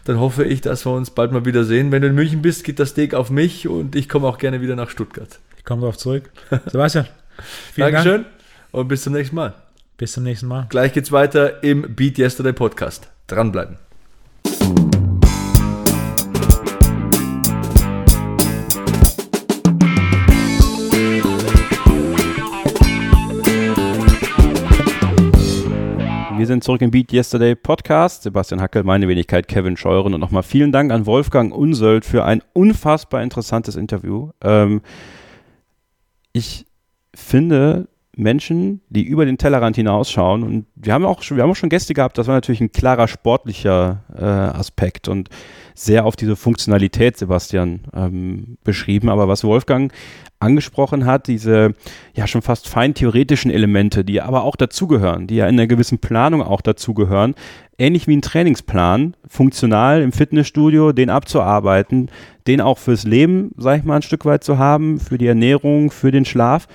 dann 0.05 0.19
hoffe 0.19 0.45
ich, 0.45 0.61
dass 0.61 0.85
wir 0.85 0.93
uns 0.93 1.11
bald 1.11 1.33
mal 1.33 1.45
wieder 1.45 1.65
sehen. 1.65 1.93
Wenn 1.93 2.03
du 2.03 2.09
in 2.09 2.15
München 2.15 2.43
bist, 2.43 2.65
geht 2.65 2.79
das 2.79 2.91
Steak 2.91 3.15
auf 3.15 3.31
mich 3.31 3.69
und 3.69 3.95
ich 3.95 4.09
komme 4.09 4.27
auch 4.27 4.39
gerne 4.39 4.61
wieder 4.61 4.77
nach 4.77 4.91
Stuttgart. 4.91 5.39
Ich 5.59 5.65
komme 5.65 5.83
darauf 5.83 5.97
zurück. 5.97 6.31
Sebastian, 6.67 7.07
vielen 7.73 7.93
Dankeschön 7.93 8.23
Dank. 8.23 8.27
und 8.73 8.89
bis 8.89 9.03
zum 9.03 9.13
nächsten 9.13 9.37
Mal. 9.37 9.55
Bis 9.97 10.13
zum 10.13 10.25
nächsten 10.25 10.49
Mal. 10.49 10.67
Gleich 10.69 10.93
geht's 10.93 11.13
weiter 11.13 11.63
im 11.63 11.95
Beat 11.95 12.19
Yesterday 12.19 12.53
Podcast. 12.53 13.09
Dranbleiben. 13.29 13.79
Wir 26.43 26.48
sind 26.48 26.64
zurück 26.64 26.82
im 26.82 26.90
Beat 26.90 27.12
Yesterday 27.12 27.55
Podcast. 27.55 28.24
Sebastian 28.24 28.60
Hackel, 28.60 28.82
meine 28.82 29.06
Wenigkeit 29.06 29.47
Kevin 29.47 29.77
Scheuren 29.77 30.12
und 30.12 30.19
nochmal 30.19 30.43
vielen 30.43 30.73
Dank 30.73 30.90
an 30.90 31.06
Wolfgang 31.06 31.55
Unsöld 31.55 32.05
für 32.05 32.24
ein 32.24 32.43
unfassbar 32.52 33.23
interessantes 33.23 33.77
Interview. 33.77 34.31
Ähm, 34.43 34.81
ich 36.32 36.66
finde 37.14 37.86
Menschen, 38.16 38.81
die 38.89 39.05
über 39.05 39.24
den 39.24 39.39
Tellerrand 39.39 39.77
hinausschauen 39.77 40.43
und 40.43 40.66
wir 40.74 40.93
haben 40.93 41.05
auch 41.05 41.23
schon, 41.23 41.36
wir 41.36 41.44
haben 41.44 41.51
auch 41.52 41.55
schon 41.55 41.70
Gäste 41.70 41.94
gehabt, 41.94 42.19
das 42.19 42.27
war 42.27 42.35
natürlich 42.35 42.60
ein 42.60 42.73
klarer 42.73 43.06
sportlicher 43.06 44.02
äh, 44.12 44.24
Aspekt 44.24 45.06
und 45.06 45.28
sehr 45.77 46.05
auf 46.05 46.16
diese 46.16 46.35
Funktionalität, 46.35 47.16
Sebastian, 47.19 47.82
ähm, 47.94 48.59
beschrieben. 48.64 49.10
Aber 49.10 49.28
was 49.28 49.44
Wolfgang 49.44 49.93
angesprochen 50.43 51.06
hat, 51.06 51.27
diese 51.27 51.74
ja 52.14 52.27
schon 52.27 52.43
fast 52.43 52.69
fein 52.69 52.94
theoretischen 52.94 53.51
Elemente, 53.51 54.05
die 54.05 54.20
aber 54.20 54.44
auch 54.44 54.56
dazugehören, 54.56 55.27
die 55.27 55.36
ja 55.36 55.47
in 55.47 55.59
einer 55.59 55.66
gewissen 55.66 55.98
Planung 55.98 56.43
auch 56.43 56.60
dazugehören, 56.60 57.35
ähnlich 57.78 58.06
wie 58.06 58.16
ein 58.16 58.23
Trainingsplan, 58.23 59.14
funktional 59.27 60.02
im 60.02 60.12
Fitnessstudio, 60.12 60.93
den 60.93 61.10
abzuarbeiten, 61.10 62.10
den 62.47 62.60
auch 62.60 62.78
fürs 62.78 63.05
Leben, 63.05 63.52
sag 63.56 63.78
ich 63.78 63.85
mal, 63.85 63.97
ein 63.97 64.02
Stück 64.02 64.24
weit 64.24 64.44
zu 64.44 64.59
haben, 64.59 65.01
für 65.01 65.19
die 65.19 65.27
Ernährung, 65.27 65.90
für 65.90 66.10
den 66.10 66.24
Schlaf 66.24 66.69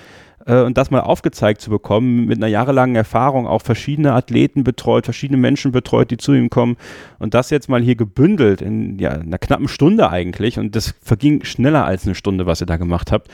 äh, 0.48 0.62
und 0.62 0.76
das 0.76 0.90
mal 0.90 1.00
aufgezeigt 1.00 1.60
zu 1.60 1.70
bekommen, 1.70 2.26
mit 2.26 2.38
einer 2.38 2.48
jahrelangen 2.48 2.96
Erfahrung 2.96 3.46
auch 3.46 3.62
verschiedene 3.62 4.14
Athleten 4.14 4.64
betreut, 4.64 5.04
verschiedene 5.04 5.38
Menschen 5.38 5.70
betreut, 5.70 6.10
die 6.10 6.16
zu 6.16 6.32
ihm 6.32 6.50
kommen 6.50 6.76
und 7.18 7.34
das 7.34 7.50
jetzt 7.50 7.68
mal 7.68 7.82
hier 7.82 7.94
gebündelt 7.94 8.62
in 8.62 8.98
ja, 8.98 9.10
einer 9.10 9.38
knappen 9.38 9.68
Stunde 9.68 10.10
eigentlich 10.10 10.58
und 10.58 10.74
das 10.74 10.94
verging 11.00 11.44
schneller 11.44 11.84
als 11.84 12.06
eine 12.06 12.14
Stunde, 12.14 12.46
was 12.46 12.60
ihr 12.60 12.66
da 12.66 12.76
gemacht 12.76 13.12
habt. 13.12 13.28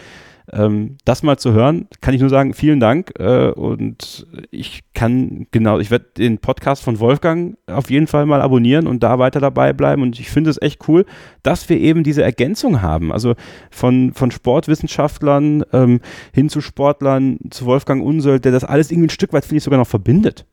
Ähm, 0.52 0.98
das 1.04 1.22
mal 1.22 1.38
zu 1.38 1.52
hören, 1.52 1.88
kann 2.02 2.12
ich 2.12 2.20
nur 2.20 2.28
sagen, 2.28 2.52
vielen 2.52 2.78
Dank. 2.78 3.12
Äh, 3.18 3.48
und 3.50 4.26
ich 4.50 4.82
kann, 4.92 5.46
genau, 5.50 5.78
ich 5.78 5.90
werde 5.90 6.06
den 6.18 6.38
Podcast 6.38 6.82
von 6.82 7.00
Wolfgang 7.00 7.56
auf 7.66 7.90
jeden 7.90 8.06
Fall 8.06 8.26
mal 8.26 8.42
abonnieren 8.42 8.86
und 8.86 9.02
da 9.02 9.18
weiter 9.18 9.40
dabei 9.40 9.72
bleiben. 9.72 10.02
Und 10.02 10.20
ich 10.20 10.30
finde 10.30 10.50
es 10.50 10.60
echt 10.60 10.86
cool, 10.88 11.06
dass 11.42 11.68
wir 11.68 11.78
eben 11.78 12.04
diese 12.04 12.22
Ergänzung 12.22 12.82
haben. 12.82 13.10
Also 13.10 13.34
von, 13.70 14.12
von 14.12 14.30
Sportwissenschaftlern 14.30 15.64
ähm, 15.72 16.00
hin 16.32 16.48
zu 16.48 16.60
Sportlern, 16.60 17.38
zu 17.50 17.64
Wolfgang 17.64 18.04
Unsöld, 18.04 18.44
der 18.44 18.52
das 18.52 18.64
alles 18.64 18.90
irgendwie 18.90 19.06
ein 19.06 19.10
Stück 19.10 19.32
weit, 19.32 19.44
finde 19.44 19.58
ich, 19.58 19.64
sogar 19.64 19.78
noch 19.78 19.86
verbindet. 19.86 20.46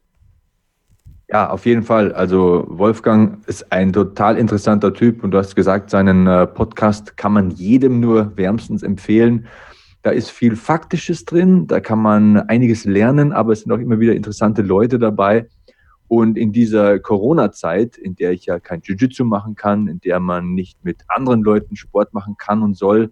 Ja, 1.31 1.49
auf 1.49 1.65
jeden 1.65 1.83
Fall. 1.83 2.11
Also 2.13 2.65
Wolfgang 2.67 3.45
ist 3.47 3.71
ein 3.71 3.93
total 3.93 4.37
interessanter 4.37 4.93
Typ 4.93 5.23
und 5.23 5.31
du 5.31 5.37
hast 5.37 5.55
gesagt, 5.55 5.89
seinen 5.89 6.27
äh, 6.27 6.45
Podcast 6.45 7.15
kann 7.15 7.31
man 7.31 7.51
jedem 7.51 8.01
nur 8.01 8.35
wärmstens 8.35 8.83
empfehlen. 8.83 9.47
Da 10.01 10.09
ist 10.09 10.31
viel 10.31 10.55
Faktisches 10.55 11.25
drin, 11.25 11.67
da 11.67 11.79
kann 11.79 11.99
man 11.99 12.37
einiges 12.37 12.85
lernen, 12.85 13.31
aber 13.31 13.53
es 13.53 13.61
sind 13.61 13.71
auch 13.71 13.77
immer 13.77 13.99
wieder 13.99 14.15
interessante 14.15 14.63
Leute 14.63 14.97
dabei. 14.97 15.47
Und 16.07 16.37
in 16.37 16.51
dieser 16.51 16.99
Corona-Zeit, 16.99 17.97
in 17.97 18.15
der 18.15 18.31
ich 18.31 18.45
ja 18.45 18.59
kein 18.59 18.81
Jiu-Jitsu 18.81 19.23
machen 19.23 19.55
kann, 19.55 19.87
in 19.87 20.01
der 20.01 20.19
man 20.19 20.53
nicht 20.53 20.83
mit 20.83 21.03
anderen 21.07 21.41
Leuten 21.43 21.75
Sport 21.75 22.13
machen 22.13 22.35
kann 22.37 22.63
und 22.63 22.75
soll, 22.75 23.11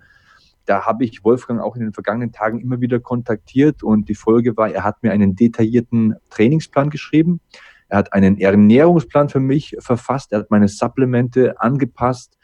da 0.65 0.85
habe 0.85 1.05
ich 1.05 1.23
Wolfgang 1.23 1.61
auch 1.61 1.75
in 1.75 1.81
den 1.81 1.93
vergangenen 1.93 2.31
Tagen 2.31 2.59
immer 2.59 2.81
wieder 2.81 2.99
kontaktiert 2.99 3.83
und 3.83 4.09
die 4.09 4.15
Folge 4.15 4.57
war, 4.57 4.69
er 4.69 4.83
hat 4.83 5.01
mir 5.01 5.11
einen 5.11 5.35
detaillierten 5.35 6.15
Trainingsplan 6.29 6.89
geschrieben. 6.89 7.39
Er 7.87 7.97
hat 7.97 8.13
einen 8.13 8.37
Ernährungsplan 8.39 9.29
für 9.29 9.39
mich 9.39 9.75
verfasst. 9.79 10.31
Er 10.31 10.39
hat 10.39 10.51
meine 10.51 10.67
Supplemente 10.67 11.59
angepasst. 11.61 12.37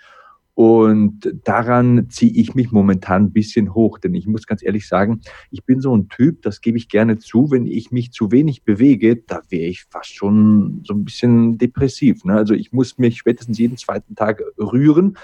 Und 0.55 1.33
daran 1.43 2.09
ziehe 2.09 2.31
ich 2.31 2.55
mich 2.55 2.71
momentan 2.71 3.25
ein 3.25 3.31
bisschen 3.33 3.73
hoch, 3.73 3.99
denn 3.99 4.15
ich 4.15 4.25
muss 4.25 4.47
ganz 4.47 4.63
ehrlich 4.63 4.87
sagen, 4.87 5.19
ich 5.51 5.65
bin 5.65 5.81
so 5.81 5.95
ein 5.95 6.07
Typ, 6.07 6.41
das 6.43 6.61
gebe 6.61 6.77
ich 6.77 6.87
gerne 6.87 7.17
zu, 7.17 7.51
wenn 7.51 7.67
ich 7.67 7.91
mich 7.91 8.13
zu 8.13 8.31
wenig 8.31 8.63
bewege, 8.63 9.17
da 9.17 9.41
wäre 9.49 9.65
ich 9.65 9.83
fast 9.89 10.15
schon 10.15 10.81
so 10.85 10.93
ein 10.93 11.03
bisschen 11.03 11.57
depressiv. 11.57 12.23
Ne? 12.23 12.35
Also 12.35 12.53
ich 12.53 12.71
muss 12.71 12.97
mich 12.97 13.17
spätestens 13.17 13.59
jeden 13.59 13.75
zweiten 13.75 14.15
Tag 14.15 14.41
rühren, 14.57 15.17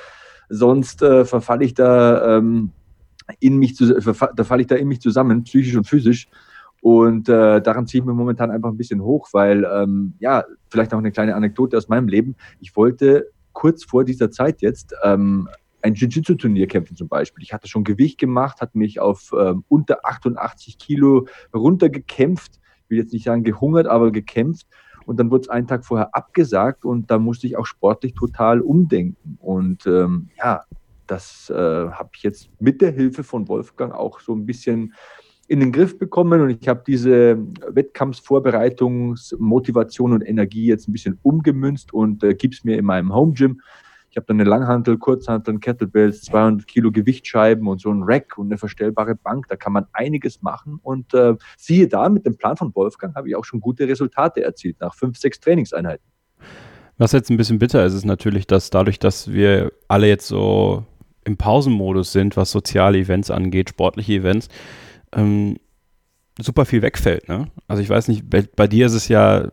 sonst 0.49 1.02
äh, 1.02 1.24
verfalle 1.24 1.64
ich 1.64 1.74
da 1.76 2.38
ähm, 2.38 2.72
in 3.40 3.56
mich 3.56 3.78
zu, 3.78 3.86
da 3.88 4.44
falle 4.44 4.62
ich 4.62 4.68
da 4.68 4.76
in 4.76 4.90
mich 4.90 4.99
zusammen, 4.99 5.44
psychisch 5.44 5.78
und 5.78 5.88
physisch. 5.88 6.28
Und 6.82 7.30
äh, 7.30 7.62
daran 7.62 7.88
ziehe 7.88 8.02
ich 8.02 8.06
mir 8.06 8.14
momentan 8.14 8.52
einfach 8.52 8.70
ein 8.70 8.78
bisschen 8.78 9.02
hoch, 9.02 9.30
weil, 9.32 9.66
ähm, 9.72 10.14
ja, 10.20 10.44
vielleicht 10.70 10.91
noch 10.91 10.99
eine 10.99 11.12
kleine 11.12 11.36
Anekdote 11.36 11.78
aus 11.78 11.88
meinem 11.88 12.10
Leben. 12.10 12.36
Ich 12.60 12.76
wollte 12.76 13.28
kurz 13.53 13.84
vor 13.84 14.03
dieser 14.03 14.32
Zeit 14.32 14.61
jetzt 14.61 14.94
ähm, 15.03 15.49
ein 15.82 15.95
Jiu-Jitsu-Turnier 15.95 16.68
kämpfen 16.68 16.95
zum 16.95 17.07
Beispiel. 17.07 17.44
Ich 17.44 17.53
hatte 17.53 17.68
schon 17.68 17.84
Gewicht 17.84 18.19
gemacht, 18.19 18.61
hatte 18.61 18.78
mich 18.78 18.99
auf 18.99 19.34
ähm, 19.38 19.64
unter 19.68 20.06
88 20.06 20.78
Kilo 20.78 21.28
runtergekämpft. 21.53 22.60
Ich 22.84 22.90
will 22.90 22.99
jetzt 22.99 23.14
nicht 23.14 23.26
sagen 23.26 23.44
gehungert, 23.44 23.88
aber 23.88 24.11
gekämpft. 24.11 24.68
Und 25.06 25.19
dann 25.19 25.32
wurde 25.32 25.41
es 25.41 25.49
einen 25.49 25.68
Tag 25.68 25.86
vorher 25.86 26.14
abgesagt 26.15 26.86
und 26.86 27.10
da 27.10 27.18
musste 27.18 27.48
ich 27.48 27.57
auch 27.57 27.65
sportlich 27.65 28.14
total 28.14 28.61
umdenken. 28.61 29.38
Und 29.40 29.88
ähm, 29.88 30.30
ja, 30.38 30.64
das 31.07 31.49
äh, 31.49 31.56
habe 31.56 32.10
ich 32.15 32.23
jetzt 32.23 32.49
mit 32.60 32.82
der 32.82 32.91
Hilfe 32.91 33.23
von 33.23 33.48
Wolfgang 33.48 33.94
auch 33.94 34.19
so 34.19 34.34
ein 34.34 34.45
bisschen 34.45 34.94
in 35.52 35.60
den 35.60 35.72
Griff 35.73 35.99
bekommen 35.99 36.40
und 36.40 36.49
ich 36.49 36.65
habe 36.69 36.82
diese 36.88 37.38
Wettkampfsvorbereitungsmotivation 37.68 40.14
und 40.14 40.22
Energie 40.22 40.68
jetzt 40.68 40.88
ein 40.88 40.94
bisschen 40.94 41.19
umgemünzt 41.23 41.94
und 41.94 42.23
äh, 42.23 42.38
es 42.41 42.64
mir 42.64 42.78
in 42.78 42.86
meinem 42.86 43.14
Home 43.14 43.34
Gym. 43.34 43.60
Ich 44.10 44.15
habe 44.15 44.26
dann 44.28 44.40
eine 44.40 44.49
Langhantel, 44.49 44.98
Kurzhantel, 44.98 45.60
Kettlebells, 45.60 46.22
200 46.22 46.65
Kilo 46.65 46.90
Gewichtsscheiben 46.90 47.68
und 47.68 47.82
so 47.82 47.91
ein 47.91 48.03
Rack 48.03 48.38
und 48.38 48.45
eine 48.45 48.57
verstellbare 48.57 49.15
Bank. 49.15 49.49
Da 49.49 49.57
kann 49.57 49.73
man 49.73 49.88
einiges 49.91 50.41
machen. 50.41 50.80
Und 50.84 51.14
äh, 51.14 51.36
siehe 51.57 51.90
da, 51.90 52.07
mit 52.07 52.26
dem 52.26 52.38
Plan 52.38 52.56
von 52.56 52.73
Wolfgang 52.73 53.14
habe 53.15 53.28
ich 53.28 53.36
auch 53.36 53.44
schon 53.44 53.60
gute 53.60 53.90
Resultate 53.90 54.41
erzielt 54.41 54.80
nach 54.80 54.95
fünf, 54.95 55.18
sechs 55.18 55.41
Trainingseinheiten. 55.41 56.06
Was 56.98 57.11
jetzt 57.11 57.30
ein 57.30 57.36
bisschen 57.36 57.60
bitter 57.60 57.86
ist, 57.86 57.94
ist 57.94 58.06
natürlich, 58.06 58.48
dass 58.48 58.69
dadurch, 58.69 58.99
dass 58.99 59.34
wir 59.34 59.73
alle 59.90 60.07
jetzt 60.07 60.28
so 60.28 60.86
im 61.26 61.36
Pausenmodus 61.36 62.14
sind, 62.14 62.38
was 62.38 62.52
soziale 62.52 62.99
Events 62.99 63.30
angeht, 63.30 63.68
sportliche 63.69 64.14
Events, 64.14 64.48
ähm, 65.14 65.58
super 66.40 66.66
viel 66.66 66.82
wegfällt. 66.82 67.28
Ne? 67.30 67.48
Also 67.68 67.82
ich 67.82 67.90
weiß 67.90 68.08
nicht, 68.08 68.30
bei, 68.30 68.44
bei, 68.56 68.68
dir 68.68 68.86
ist 68.86 68.94
es 68.94 69.08
ja, 69.08 69.50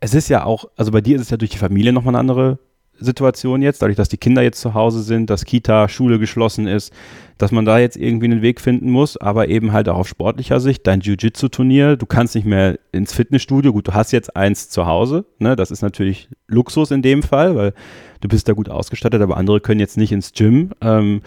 es 0.00 0.14
ist 0.14 0.28
ja 0.28 0.44
auch, 0.44 0.66
also 0.76 0.90
bei 0.90 1.00
dir 1.00 1.16
ist 1.16 1.22
es 1.22 1.30
ja 1.30 1.36
durch 1.36 1.50
die 1.50 1.58
Familie 1.58 1.92
nochmal 1.92 2.14
eine 2.14 2.20
andere 2.20 2.58
Situation 3.00 3.62
jetzt, 3.62 3.80
dadurch, 3.80 3.96
dass 3.96 4.08
die 4.08 4.18
Kinder 4.18 4.42
jetzt 4.42 4.60
zu 4.60 4.74
Hause 4.74 5.02
sind, 5.02 5.30
dass 5.30 5.44
Kita, 5.44 5.88
Schule 5.88 6.18
geschlossen 6.18 6.66
ist, 6.66 6.92
dass 7.38 7.50
man 7.50 7.64
da 7.64 7.78
jetzt 7.78 7.96
irgendwie 7.96 8.26
einen 8.26 8.42
Weg 8.42 8.60
finden 8.60 8.90
muss, 8.90 9.16
aber 9.16 9.48
eben 9.48 9.72
halt 9.72 9.88
auch 9.88 9.96
auf 9.96 10.08
sportlicher 10.08 10.60
Sicht, 10.60 10.86
dein 10.86 11.00
Jiu-Jitsu-Turnier, 11.00 11.96
du 11.96 12.04
kannst 12.04 12.34
nicht 12.34 12.46
mehr 12.46 12.78
ins 12.92 13.14
Fitnessstudio, 13.14 13.72
gut, 13.72 13.88
du 13.88 13.94
hast 13.94 14.12
jetzt 14.12 14.36
eins 14.36 14.68
zu 14.68 14.86
Hause, 14.86 15.24
ne, 15.38 15.56
das 15.56 15.70
ist 15.70 15.80
natürlich 15.80 16.28
Luxus 16.46 16.90
in 16.90 17.00
dem 17.00 17.22
Fall, 17.22 17.56
weil 17.56 17.72
du 18.20 18.28
bist 18.28 18.48
da 18.48 18.52
gut 18.52 18.68
ausgestattet, 18.68 19.22
aber 19.22 19.38
andere 19.38 19.60
können 19.60 19.80
jetzt 19.80 19.96
nicht 19.96 20.12
ins 20.12 20.32
Gym. 20.32 20.70
Ähm, 20.82 21.22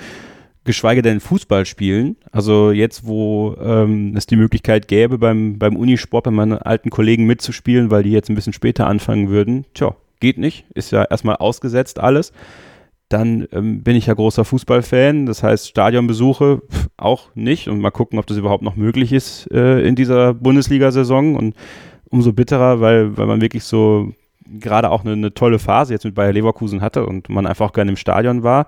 geschweige 0.65 1.01
denn 1.01 1.19
Fußball 1.19 1.65
spielen. 1.65 2.15
Also 2.31 2.71
jetzt, 2.71 3.05
wo 3.05 3.55
ähm, 3.61 4.15
es 4.15 4.25
die 4.25 4.35
Möglichkeit 4.35 4.87
gäbe, 4.87 5.17
beim, 5.17 5.59
beim 5.59 5.75
Unisport 5.75 6.23
bei 6.23 6.31
meinen 6.31 6.57
alten 6.57 6.89
Kollegen 6.89 7.25
mitzuspielen, 7.25 7.91
weil 7.91 8.03
die 8.03 8.11
jetzt 8.11 8.29
ein 8.29 8.35
bisschen 8.35 8.53
später 8.53 8.87
anfangen 8.87 9.29
würden, 9.29 9.65
tja, 9.73 9.95
geht 10.19 10.37
nicht, 10.37 10.65
ist 10.73 10.91
ja 10.91 11.03
erstmal 11.03 11.35
ausgesetzt 11.37 11.99
alles. 11.99 12.31
Dann 13.09 13.47
ähm, 13.51 13.83
bin 13.83 13.95
ich 13.95 14.07
ja 14.07 14.13
großer 14.13 14.45
Fußballfan, 14.45 15.25
das 15.25 15.43
heißt 15.43 15.67
Stadionbesuche 15.67 16.61
pff, 16.71 16.87
auch 16.97 17.29
nicht 17.35 17.67
und 17.67 17.79
mal 17.79 17.91
gucken, 17.91 18.17
ob 18.17 18.25
das 18.25 18.37
überhaupt 18.37 18.63
noch 18.63 18.75
möglich 18.75 19.11
ist 19.11 19.51
äh, 19.51 19.81
in 19.81 19.95
dieser 19.95 20.33
Bundesliga-Saison 20.33 21.35
und 21.35 21.55
umso 22.09 22.31
bitterer, 22.31 22.79
weil, 22.79 23.17
weil 23.17 23.27
man 23.27 23.41
wirklich 23.41 23.65
so 23.65 24.13
gerade 24.59 24.89
auch 24.89 25.03
eine, 25.03 25.13
eine 25.13 25.33
tolle 25.33 25.59
Phase 25.59 25.93
jetzt 25.93 26.05
mit 26.05 26.15
Bayer 26.15 26.33
Leverkusen 26.33 26.81
hatte 26.81 27.05
und 27.05 27.29
man 27.29 27.45
einfach 27.45 27.69
auch 27.69 27.73
gerne 27.73 27.91
im 27.91 27.97
Stadion 27.97 28.43
war. 28.43 28.67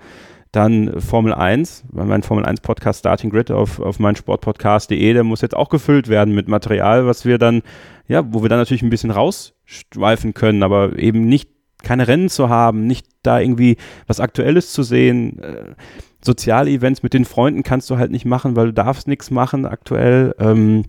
Dann 0.55 1.01
Formel 1.01 1.33
1, 1.33 1.83
mein 1.91 2.23
Formel 2.23 2.45
1 2.45 2.61
Podcast 2.61 2.99
Starting 2.99 3.29
Grid 3.29 3.51
auf, 3.51 3.81
auf 3.81 3.99
meinsportpodcast.de, 3.99 5.13
der 5.13 5.25
muss 5.25 5.41
jetzt 5.41 5.55
auch 5.55 5.67
gefüllt 5.67 6.07
werden 6.07 6.33
mit 6.33 6.47
Material, 6.47 7.05
was 7.05 7.25
wir 7.25 7.37
dann, 7.37 7.61
ja, 8.07 8.23
wo 8.33 8.41
wir 8.41 8.47
dann 8.47 8.59
natürlich 8.59 8.81
ein 8.81 8.89
bisschen 8.89 9.11
rausschweifen 9.11 10.33
können, 10.33 10.63
aber 10.63 10.97
eben 10.97 11.27
nicht 11.27 11.49
keine 11.83 12.07
Rennen 12.07 12.29
zu 12.29 12.47
haben, 12.47 12.87
nicht 12.87 13.05
da 13.21 13.41
irgendwie 13.41 13.75
was 14.07 14.21
Aktuelles 14.21 14.71
zu 14.71 14.83
sehen. 14.83 15.39
Äh, 15.39 15.75
Sozialevents 16.23 17.03
mit 17.03 17.13
den 17.13 17.25
Freunden 17.25 17.63
kannst 17.63 17.89
du 17.89 17.97
halt 17.97 18.11
nicht 18.11 18.25
machen, 18.25 18.55
weil 18.55 18.67
du 18.67 18.73
darfst 18.73 19.09
nichts 19.09 19.31
machen 19.31 19.65
aktuell. 19.65 20.35
Ähm, 20.39 20.83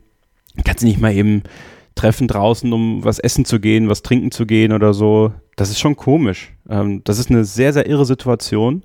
kannst 0.64 0.84
nicht 0.84 1.00
mal 1.00 1.12
eben 1.12 1.42
treffen 1.96 2.28
draußen, 2.28 2.72
um 2.72 3.04
was 3.04 3.18
essen 3.18 3.44
zu 3.44 3.58
gehen, 3.58 3.88
was 3.88 4.02
trinken 4.02 4.30
zu 4.30 4.46
gehen 4.46 4.72
oder 4.72 4.94
so. 4.94 5.32
Das 5.56 5.70
ist 5.70 5.80
schon 5.80 5.96
komisch. 5.96 6.52
Ähm, 6.68 7.02
das 7.02 7.18
ist 7.18 7.30
eine 7.30 7.44
sehr, 7.44 7.72
sehr 7.72 7.88
irre 7.88 8.04
Situation. 8.04 8.82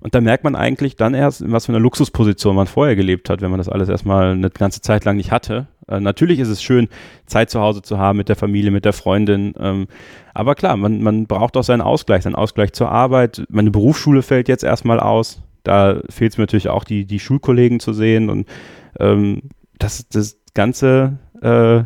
Und 0.00 0.14
da 0.14 0.20
merkt 0.20 0.44
man 0.44 0.54
eigentlich 0.54 0.96
dann 0.96 1.14
erst, 1.14 1.42
in 1.42 1.52
was 1.52 1.66
für 1.66 1.72
einer 1.72 1.80
Luxusposition 1.80 2.56
man 2.56 2.66
vorher 2.66 2.96
gelebt 2.96 3.28
hat, 3.28 3.42
wenn 3.42 3.50
man 3.50 3.58
das 3.58 3.68
alles 3.68 3.88
erstmal 3.88 4.32
eine 4.32 4.50
ganze 4.50 4.80
Zeit 4.80 5.04
lang 5.04 5.16
nicht 5.16 5.30
hatte. 5.30 5.66
Äh, 5.88 6.00
natürlich 6.00 6.38
ist 6.38 6.48
es 6.48 6.62
schön, 6.62 6.88
Zeit 7.26 7.50
zu 7.50 7.60
Hause 7.60 7.82
zu 7.82 7.98
haben 7.98 8.16
mit 8.16 8.28
der 8.28 8.36
Familie, 8.36 8.70
mit 8.70 8.84
der 8.84 8.94
Freundin. 8.94 9.54
Ähm, 9.58 9.88
aber 10.32 10.54
klar, 10.54 10.76
man, 10.76 11.02
man 11.02 11.26
braucht 11.26 11.56
auch 11.56 11.64
seinen 11.64 11.82
Ausgleich, 11.82 12.22
seinen 12.22 12.34
Ausgleich 12.34 12.72
zur 12.72 12.90
Arbeit. 12.90 13.44
Meine 13.50 13.70
Berufsschule 13.70 14.22
fällt 14.22 14.48
jetzt 14.48 14.64
erstmal 14.64 15.00
aus. 15.00 15.42
Da 15.64 16.00
fehlt 16.08 16.32
es 16.32 16.38
mir 16.38 16.42
natürlich 16.42 16.70
auch, 16.70 16.84
die, 16.84 17.04
die 17.04 17.20
Schulkollegen 17.20 17.80
zu 17.80 17.92
sehen. 17.92 18.30
Und 18.30 18.48
ähm, 18.98 19.42
das, 19.78 20.08
das 20.08 20.38
Ganze 20.54 21.18
äh, 21.42 21.82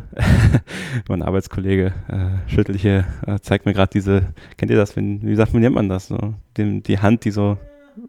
mein 1.09 1.21
Arbeitskollege 1.21 1.93
äh, 2.07 2.49
schüttelt 2.49 2.79
hier, 2.79 3.05
äh, 3.25 3.39
zeigt 3.39 3.65
mir 3.65 3.73
gerade 3.73 3.91
diese, 3.93 4.33
kennt 4.57 4.71
ihr 4.71 4.77
das, 4.77 4.95
wenn, 4.95 5.21
wie 5.21 5.35
sagt 5.35 5.53
man, 5.53 5.61
nennt 5.61 5.75
man 5.75 5.89
das 5.89 6.07
so? 6.07 6.33
Die, 6.57 6.81
die 6.81 6.99
Hand, 6.99 7.25
die 7.25 7.31
so 7.31 7.57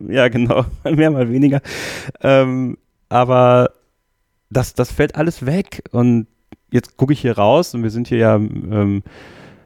ja, 0.08 0.28
genau. 0.28 0.64
Mehr, 0.84 1.10
mal 1.10 1.30
weniger. 1.30 1.60
Ähm, 2.22 2.78
aber 3.08 3.70
das, 4.50 4.74
das 4.74 4.92
fällt 4.92 5.16
alles 5.16 5.46
weg. 5.46 5.82
Und 5.92 6.26
jetzt 6.70 6.96
gucke 6.96 7.12
ich 7.12 7.20
hier 7.20 7.36
raus 7.36 7.74
und 7.74 7.82
wir 7.82 7.90
sind 7.90 8.08
hier 8.08 8.18
ja, 8.18 8.36
ähm, 8.36 9.02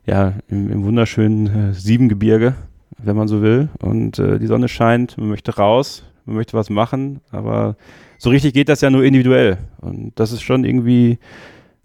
ja 0.05 0.34
im, 0.48 0.70
im 0.70 0.84
wunderschönen 0.84 1.70
äh, 1.70 1.74
Siebengebirge, 1.74 2.55
wenn 2.98 3.16
man 3.16 3.28
so 3.28 3.42
will. 3.42 3.68
Und 3.80 4.18
äh, 4.18 4.38
die 4.38 4.47
Sonne 4.47 4.68
scheint, 4.68 5.18
man 5.18 5.28
möchte 5.28 5.56
raus, 5.56 6.05
man 6.24 6.36
möchte 6.36 6.56
was 6.56 6.70
machen, 6.70 7.20
aber 7.30 7.76
so 8.18 8.30
richtig 8.30 8.52
geht 8.52 8.68
das 8.68 8.80
ja 8.82 8.90
nur 8.90 9.05
individuell. 9.05 9.59
Und 9.80 10.12
das 10.16 10.32
ist 10.32 10.42
schon 10.42 10.64
irgendwie 10.64 11.18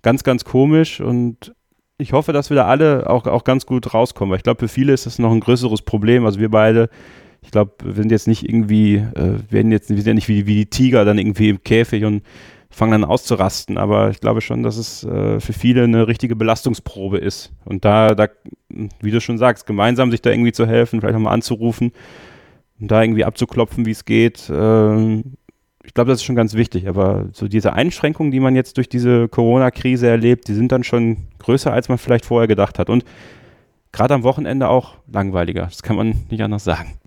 ganz, 0.02 0.24
ganz 0.24 0.44
komisch 0.44 1.00
und 1.00 1.54
ich 1.98 2.14
hoffe, 2.14 2.34
dass 2.34 2.50
wir 2.50 2.56
da 2.56 2.66
alle 2.66 3.10
auch, 3.10 3.26
auch 3.26 3.44
ganz 3.44 3.66
gut 3.66 3.94
rauskommen. 3.94 4.32
Weil 4.32 4.38
ich 4.38 4.44
glaube, 4.44 4.60
für 4.60 4.68
viele 4.68 4.94
ist 4.94 5.06
das 5.06 5.20
noch 5.20 5.32
ein 5.32 5.40
größeres 5.40 5.82
Problem. 5.82 6.26
Also 6.26 6.40
wir 6.40 6.52
beide 6.52 6.90
ich 7.46 7.52
glaube, 7.52 7.74
wir 7.84 7.94
sind 7.94 8.12
jetzt 8.12 8.28
nicht 8.28 8.44
irgendwie, 8.44 8.96
äh, 8.96 9.40
werden 9.50 9.72
jetzt, 9.72 9.90
wir 9.90 9.98
sind 9.98 10.08
ja 10.08 10.14
nicht 10.16 10.28
wie, 10.28 10.48
wie 10.48 10.56
die 10.56 10.66
Tiger 10.66 11.06
dann 11.06 11.18
irgendwie 11.18 11.50
im 11.50 11.64
Käfig 11.64 12.04
und 12.04 12.24
fangen 12.70 12.92
dann 12.92 13.06
auszurasten, 13.06 13.78
aber 13.78 14.10
ich 14.10 14.20
glaube 14.20 14.42
schon, 14.42 14.64
dass 14.64 14.78
es 14.78 15.04
äh, 15.04 15.40
für 15.40 15.54
viele 15.54 15.84
eine 15.84 16.08
richtige 16.08 16.36
Belastungsprobe 16.36 17.20
ist. 17.20 17.54
Und 17.64 17.86
da, 17.86 18.16
da, 18.16 18.28
wie 19.00 19.12
du 19.12 19.22
schon 19.22 19.38
sagst, 19.38 19.66
gemeinsam 19.66 20.12
sich 20.12 20.22
da 20.22 20.32
irgendwie 20.32 20.52
zu 20.52 20.66
helfen, 20.66 21.00
vielleicht 21.00 21.14
nochmal 21.14 21.34
anzurufen 21.34 21.94
und 22.80 22.92
da 22.92 23.02
irgendwie 23.02 23.24
abzuklopfen, 23.24 23.86
wie 23.86 23.92
es 23.92 24.04
geht, 24.04 24.50
äh, 24.50 25.24
ich 25.86 25.94
glaube, 25.94 26.10
das 26.10 26.20
ist 26.20 26.26
schon 26.26 26.36
ganz 26.36 26.56
wichtig. 26.56 26.88
Aber 26.88 27.28
so 27.32 27.48
diese 27.48 27.74
Einschränkungen, 27.74 28.32
die 28.32 28.40
man 28.40 28.56
jetzt 28.56 28.78
durch 28.78 28.90
diese 28.90 29.30
Corona-Krise 29.30 30.08
erlebt, 30.08 30.48
die 30.48 30.56
sind 30.56 30.72
dann 30.72 30.84
schon 30.84 31.28
größer, 31.38 31.72
als 31.72 31.90
man 31.90 32.00
vielleicht 32.00 32.26
vorher 32.26 32.48
gedacht 32.48 32.80
hat. 32.80 32.90
Und 32.90 33.06
gerade 33.92 34.16
am 34.16 34.24
Wochenende 34.24 34.68
auch 34.68 34.96
langweiliger. 35.12 35.66
Das 35.66 35.84
kann 35.84 35.96
man 35.96 36.26
nicht 36.30 36.42
anders 36.42 36.64
sagen. 36.64 36.98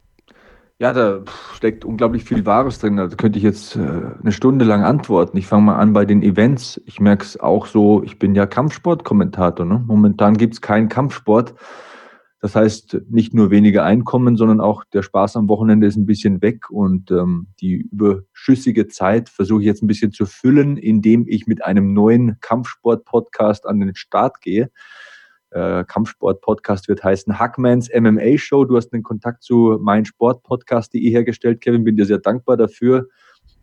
Ja, 0.80 0.92
da 0.92 1.24
steckt 1.56 1.84
unglaublich 1.84 2.22
viel 2.22 2.46
Wahres 2.46 2.78
drin. 2.78 2.96
Da 2.96 3.09
könnte 3.09 3.36
ich 3.36 3.42
jetzt 3.42 3.74
äh, 3.74 3.80
eine 3.80 4.30
Stunde 4.30 4.64
lang 4.64 4.84
antworten. 4.84 5.36
Ich 5.36 5.48
fange 5.48 5.64
mal 5.64 5.76
an 5.76 5.92
bei 5.92 6.05
den 6.05 6.22
Events. 6.22 6.80
Ich 6.86 7.00
merke 7.00 7.24
es 7.24 7.40
auch 7.40 7.66
so, 7.66 8.05
ich 8.05 8.20
bin 8.20 8.36
ja 8.36 8.46
Kampfsportkommentator. 8.46 9.66
Ne? 9.66 9.82
Momentan 9.84 10.36
gibt 10.36 10.55
es 10.55 10.60
keinen 10.60 10.88
Kampfsport. 10.88 11.55
Das 12.40 12.55
heißt, 12.55 13.00
nicht 13.09 13.34
nur 13.34 13.50
weniger 13.50 13.82
Einkommen, 13.82 14.36
sondern 14.36 14.60
auch 14.60 14.84
der 14.92 15.02
Spaß 15.02 15.34
am 15.34 15.48
Wochenende 15.48 15.88
ist 15.88 15.96
ein 15.96 16.06
bisschen 16.06 16.40
weg 16.40 16.70
und 16.70 17.10
ähm, 17.10 17.48
die 17.60 17.88
überschüssige 17.90 18.86
Zeit 18.86 19.28
versuche 19.28 19.62
ich 19.62 19.66
jetzt 19.66 19.82
ein 19.82 19.88
bisschen 19.88 20.12
zu 20.12 20.26
füllen, 20.26 20.76
indem 20.76 21.26
ich 21.26 21.48
mit 21.48 21.64
einem 21.64 21.92
neuen 21.92 22.38
Kampfsport-Podcast 22.40 23.66
an 23.66 23.80
den 23.80 23.96
Start 23.96 24.40
gehe 24.40 24.70
äh, 25.51 25.85
Kampfsport-Podcast 25.85 26.89
wird 26.89 27.03
heißen 27.03 27.39
Hackmans 27.39 27.89
MMA 27.95 28.37
Show. 28.37 28.65
Du 28.65 28.77
hast 28.77 28.91
den 28.91 29.03
Kontakt 29.03 29.43
zu 29.43 29.79
meinsportpodcast.de 29.81 31.11
hergestellt, 31.11 31.61
Kevin. 31.61 31.85
Bin 31.85 31.97
dir 31.97 32.05
sehr 32.05 32.19
dankbar 32.19 32.57
dafür. 32.57 33.09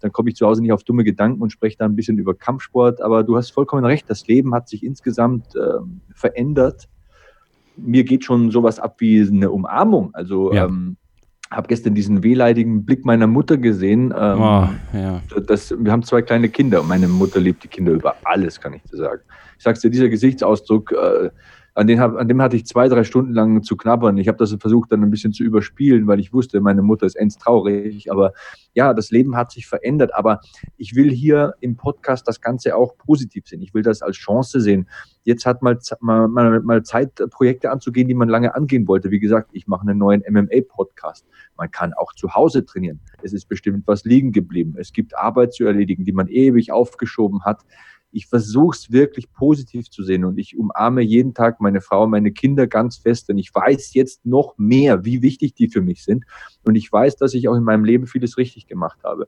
Dann 0.02 0.12
komme 0.12 0.30
ich 0.30 0.36
zu 0.36 0.46
Hause 0.46 0.62
nicht 0.62 0.72
auf 0.72 0.84
dumme 0.84 1.04
Gedanken 1.04 1.42
und 1.42 1.52
spreche 1.52 1.78
da 1.78 1.86
ein 1.86 1.96
bisschen 1.96 2.18
über 2.18 2.34
Kampfsport. 2.34 3.02
Aber 3.02 3.24
du 3.24 3.38
hast 3.38 3.52
vollkommen 3.52 3.86
recht. 3.86 4.10
Das 4.10 4.28
Leben 4.28 4.54
hat 4.54 4.68
sich 4.68 4.84
insgesamt 4.84 5.56
äh, 5.56 5.80
verändert. 6.14 6.88
Mir 7.78 8.04
geht 8.04 8.24
schon 8.24 8.52
sowas 8.52 8.80
ab 8.80 8.96
wie 9.00 9.22
eine 9.22 9.52
Umarmung. 9.52 10.14
Also 10.14 10.54
ja. 10.54 10.66
ähm, 10.66 10.98
habe 11.52 11.68
gestern 11.68 11.94
diesen 11.94 12.24
wehleidigen 12.24 12.86
Blick 12.86 13.06
meiner 13.06 13.28
Mutter 13.28 13.58
gesehen. 13.58 14.14
Ähm, 14.18 14.40
oh, 14.40 14.70
ja. 14.94 15.22
das, 15.46 15.74
wir 15.78 15.92
haben 15.92 16.04
zwei 16.04 16.22
kleine 16.22 16.50
Kinder 16.50 16.82
und 16.82 16.88
meine 16.88 17.08
Mutter 17.08 17.40
liebt 17.40 17.64
die 17.64 17.68
Kinder 17.68 17.92
über 17.92 18.16
alles, 18.24 18.60
kann 18.60 18.74
ich 18.74 18.82
dir 18.84 18.98
sagen. 18.98 19.22
Ich 19.58 19.64
sag's 19.64 19.82
dir, 19.82 19.90
dieser 19.90 20.10
Gesichtsausdruck, 20.10 20.92
äh, 20.92 21.30
an, 21.76 21.88
den 21.88 22.00
hab, 22.00 22.16
an 22.16 22.30
dem 22.30 22.42
hatte 22.42 22.56
ich 22.56 22.66
zwei, 22.66 22.88
drei 22.88 23.04
Stunden 23.04 23.34
lang 23.34 23.62
zu 23.62 23.76
knabbern. 23.76 24.18
Ich 24.18 24.30
habe 24.30 24.38
das 24.38 24.56
versucht 24.60 24.94
dann 24.94 25.04
ein 25.04 25.12
bisschen 25.12 25.34
zu 25.34 25.44
überspielen, 25.44 26.08
weil 26.08 26.22
ich 26.22 26.32
wusste, 26.32 26.62
meine 26.62 26.82
Mutter 26.82 27.06
ist 27.06 27.16
ends 27.16 27.38
traurig. 27.38 28.10
Aber 28.10 28.32
ja, 28.74 28.94
das 28.94 29.12
Leben 29.12 29.36
hat 29.36 29.52
sich 29.52 29.68
verändert. 29.68 30.16
Aber 30.16 30.40
ich 30.78 30.96
will 30.96 31.12
hier 31.12 31.54
im 31.60 31.76
Podcast 31.76 32.30
das 32.30 32.40
Ganze 32.40 32.78
auch 32.78 32.98
positiv 32.98 33.46
sehen. 33.48 33.62
Ich 33.62 33.74
will 33.74 33.84
das 33.84 34.02
als 34.02 34.16
Chance 34.16 34.62
sehen. 34.62 34.88
Jetzt 35.26 35.46
hat 35.46 35.62
mal, 35.62 35.78
mal, 36.00 36.30
mal, 36.30 36.62
mal 36.62 36.84
Zeit, 36.84 37.12
Projekte 37.30 37.70
anzugehen, 37.70 38.08
die 38.08 38.14
man 38.14 38.30
lange 38.30 38.56
angehen 38.56 38.88
wollte. 38.88 39.12
Wie 39.12 39.20
gesagt, 39.20 39.50
ich 39.52 39.68
mache 39.68 39.82
einen 39.82 39.98
neuen 39.98 40.24
MMA-Podcast. 40.30 41.26
Man 41.58 41.72
kann 41.72 41.94
auch 41.94 42.14
zu 42.14 42.34
Hause 42.34 42.66
trainieren. 42.66 43.02
Es 43.22 43.34
ist 43.34 43.50
bestimmt 43.50 43.86
was 43.86 44.06
liegen 44.06 44.32
geblieben. 44.32 44.76
Es 44.78 44.94
gibt 44.94 45.18
Arbeit 45.18 45.54
zu 45.54 45.66
erledigen, 45.66 46.06
die 46.06 46.14
man 46.14 46.30
ewig 46.30 46.72
aufgeschoben 46.72 47.44
hat 47.44 47.66
ich 48.16 48.28
versuche 48.28 48.78
es 48.78 48.92
wirklich 48.92 49.32
positiv 49.34 49.90
zu 49.90 50.02
sehen 50.04 50.24
und 50.24 50.38
ich 50.38 50.58
umarme 50.58 51.02
jeden 51.02 51.34
Tag 51.34 51.60
meine 51.60 51.82
Frau, 51.82 52.08
meine 52.08 52.32
Kinder 52.32 52.66
ganz 52.66 52.98
fest, 52.98 53.28
denn 53.28 53.38
ich 53.38 53.54
weiß 53.54 53.94
jetzt 53.94 54.26
noch 54.26 54.58
mehr, 54.58 55.04
wie 55.04 55.22
wichtig 55.22 55.54
die 55.54 55.68
für 55.68 55.82
mich 55.82 56.04
sind 56.04 56.24
und 56.64 56.76
ich 56.76 56.92
weiß, 56.92 57.18
dass 57.18 57.34
ich 57.34 57.50
auch 57.50 57.56
in 57.56 57.64
meinem 57.64 57.84
Leben 57.84 58.08
vieles 58.08 58.38
richtig 58.38 58.68
gemacht 58.68 59.00
habe. 59.04 59.28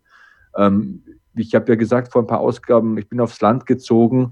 Ähm, 0.56 1.04
ich 1.36 1.54
habe 1.54 1.70
ja 1.70 1.76
gesagt 1.76 2.14
vor 2.14 2.24
ein 2.24 2.28
paar 2.28 2.40
Ausgaben, 2.40 2.98
ich 2.98 3.10
bin 3.10 3.20
aufs 3.20 3.42
Land 3.42 3.66
gezogen, 3.66 4.32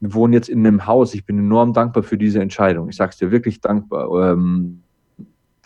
wohne 0.00 0.36
jetzt 0.36 0.48
in 0.48 0.64
einem 0.64 0.86
Haus. 0.86 1.14
Ich 1.14 1.26
bin 1.26 1.38
enorm 1.38 1.72
dankbar 1.72 2.02
für 2.02 2.18
diese 2.18 2.40
Entscheidung. 2.40 2.88
Ich 2.88 2.96
sage 2.96 3.10
es 3.10 3.16
dir 3.16 3.30
wirklich 3.30 3.60
dankbar. 3.60 4.32
Ähm, 4.32 4.82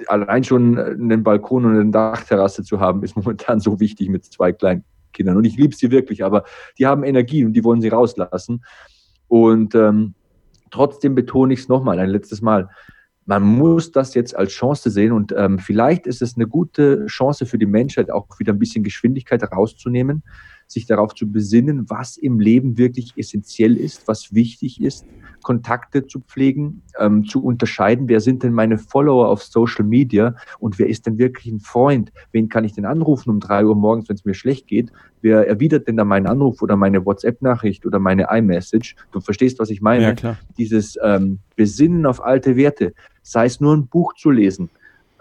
allein 0.07 0.45
schon 0.45 0.79
einen 0.79 1.23
Balkon 1.23 1.67
und 1.67 1.79
eine 1.79 1.91
Dachterrasse 1.91 2.63
zu 2.63 2.81
haben, 2.81 3.03
ist 3.03 3.17
momentan 3.17 3.61
so 3.61 3.81
wichtig 3.81 4.09
mit 4.09 4.25
zwei 4.25 4.53
kleinen 4.53 4.85
Kindern. 5.13 5.37
Und 5.37 5.45
ich 5.45 5.57
liebe 5.57 5.75
sie 5.75 5.91
wirklich, 5.91 6.25
aber 6.25 6.45
die 6.79 6.87
haben 6.87 7.05
Energie 7.05 7.45
und 7.45 7.53
die 7.53 7.65
wollen 7.65 7.81
sie 7.81 7.89
rauslassen. 7.89 8.65
Und 9.29 9.75
ähm, 9.75 10.15
trotzdem 10.71 11.15
betone 11.15 11.55
ich 11.55 11.61
es 11.61 11.69
nochmal, 11.69 11.99
ein 11.99 12.11
letztes 12.11 12.43
Mal. 12.43 12.69
Man 13.27 13.45
muss 13.45 13.93
das 13.93 14.15
jetzt 14.15 14.35
als 14.35 14.51
Chance 14.51 14.91
sehen 14.91 15.13
und 15.13 15.33
ähm, 15.37 15.59
vielleicht 15.59 16.07
ist 16.07 16.21
es 16.21 16.37
eine 16.37 16.49
gute 16.49 17.07
Chance 17.07 17.47
für 17.47 17.59
die 17.59 17.67
Menschheit, 17.67 18.11
auch 18.11 18.27
wieder 18.41 18.53
ein 18.53 18.59
bisschen 18.59 18.83
Geschwindigkeit 18.83 19.43
rauszunehmen, 19.53 20.25
sich 20.67 20.87
darauf 20.87 21.15
zu 21.15 21.31
besinnen, 21.31 21.89
was 21.89 22.17
im 22.17 22.41
Leben 22.41 22.77
wirklich 22.77 23.13
essentiell 23.17 23.77
ist, 23.77 24.09
was 24.09 24.35
wichtig 24.35 24.81
ist, 24.81 25.05
Kontakte 25.43 26.07
zu 26.07 26.21
pflegen, 26.21 26.83
ähm, 26.99 27.25
zu 27.25 27.43
unterscheiden, 27.43 28.09
wer 28.09 28.21
sind 28.21 28.43
denn 28.43 28.53
meine 28.53 28.79
Follower 28.79 29.29
auf 29.29 29.43
Social 29.43 29.85
Media 29.85 30.35
und 30.59 30.79
wer 30.79 30.89
ist 30.89 31.07
denn 31.07 31.19
wirklich 31.19 31.53
ein 31.53 31.61
Freund? 31.61 32.13
Wen 32.33 32.49
kann 32.49 32.65
ich 32.65 32.73
denn 32.73 32.85
anrufen 32.85 33.31
um 33.31 33.41
drei 33.41 33.65
Uhr 33.65 33.77
morgens, 33.77 34.09
wenn 34.09 34.17
es 34.17 34.25
mir 34.25 34.35
schlecht 34.35 34.67
geht? 34.67 34.91
Wer 35.23 35.47
erwidert 35.47 35.89
denn 35.89 35.97
da 35.97 36.05
meinen 36.05 36.27
Anruf 36.27 36.63
oder 36.63 36.77
meine 36.77 37.05
WhatsApp-Nachricht 37.05 37.85
oder 37.87 37.99
meine 37.99 38.29
iMessage? 38.31 38.97
Du 39.13 39.21
verstehst, 39.21 39.59
was 39.59 39.71
ich 39.71 39.81
meine? 39.81 40.05
Ja, 40.05 40.13
klar. 40.15 40.39
Dieses 40.57 40.97
ähm, 41.03 41.41
Besinnen 41.57 42.07
auf 42.07 42.23
alte 42.23 42.57
Werte, 42.57 42.95
sei 43.23 43.47
es 43.47 43.61
nur 43.61 43.77
ein 43.77 43.87
Buch 43.87 44.15
zu 44.15 44.31
lesen, 44.31 44.71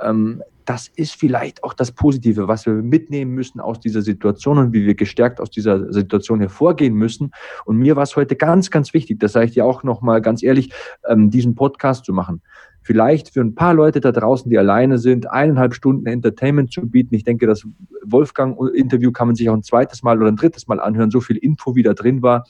ähm, 0.01 0.41
das 0.69 0.87
ist 0.87 1.15
vielleicht 1.15 1.63
auch 1.63 1.73
das 1.73 1.91
Positive, 1.91 2.47
was 2.47 2.67
wir 2.67 2.73
mitnehmen 2.73 3.33
müssen 3.33 3.59
aus 3.59 3.79
dieser 3.79 4.03
Situation 4.03 4.59
und 4.59 4.71
wie 4.71 4.85
wir 4.85 4.93
gestärkt 4.93 5.41
aus 5.41 5.49
dieser 5.49 5.91
Situation 5.91 6.41
hervorgehen 6.41 6.93
müssen. 6.93 7.31
Und 7.65 7.77
mir 7.77 7.95
war 7.95 8.03
es 8.03 8.15
heute 8.15 8.35
ganz, 8.35 8.69
ganz 8.69 8.93
wichtig, 8.93 9.19
das 9.19 9.31
sage 9.31 9.47
ich 9.47 9.53
dir 9.53 9.65
auch 9.65 9.81
nochmal 9.81 10.21
ganz 10.21 10.43
ehrlich, 10.43 10.71
ähm, 11.07 11.31
diesen 11.31 11.55
Podcast 11.55 12.05
zu 12.05 12.13
machen. 12.13 12.43
Vielleicht 12.83 13.33
für 13.33 13.41
ein 13.41 13.55
paar 13.55 13.73
Leute 13.73 13.99
da 13.99 14.11
draußen, 14.11 14.47
die 14.47 14.59
alleine 14.59 14.99
sind, 14.99 15.31
eineinhalb 15.31 15.73
Stunden 15.73 16.05
Entertainment 16.05 16.71
zu 16.71 16.81
bieten. 16.87 17.15
Ich 17.15 17.23
denke, 17.23 17.47
das 17.47 17.65
Wolfgang-Interview 18.05 19.11
kann 19.11 19.29
man 19.29 19.35
sich 19.35 19.49
auch 19.49 19.55
ein 19.55 19.63
zweites 19.63 20.03
Mal 20.03 20.19
oder 20.19 20.31
ein 20.31 20.35
drittes 20.35 20.67
Mal 20.67 20.79
anhören, 20.79 21.09
so 21.09 21.19
viel 21.19 21.37
Info 21.37 21.75
wie 21.75 21.83
da 21.83 21.95
drin 21.95 22.21
war. 22.21 22.45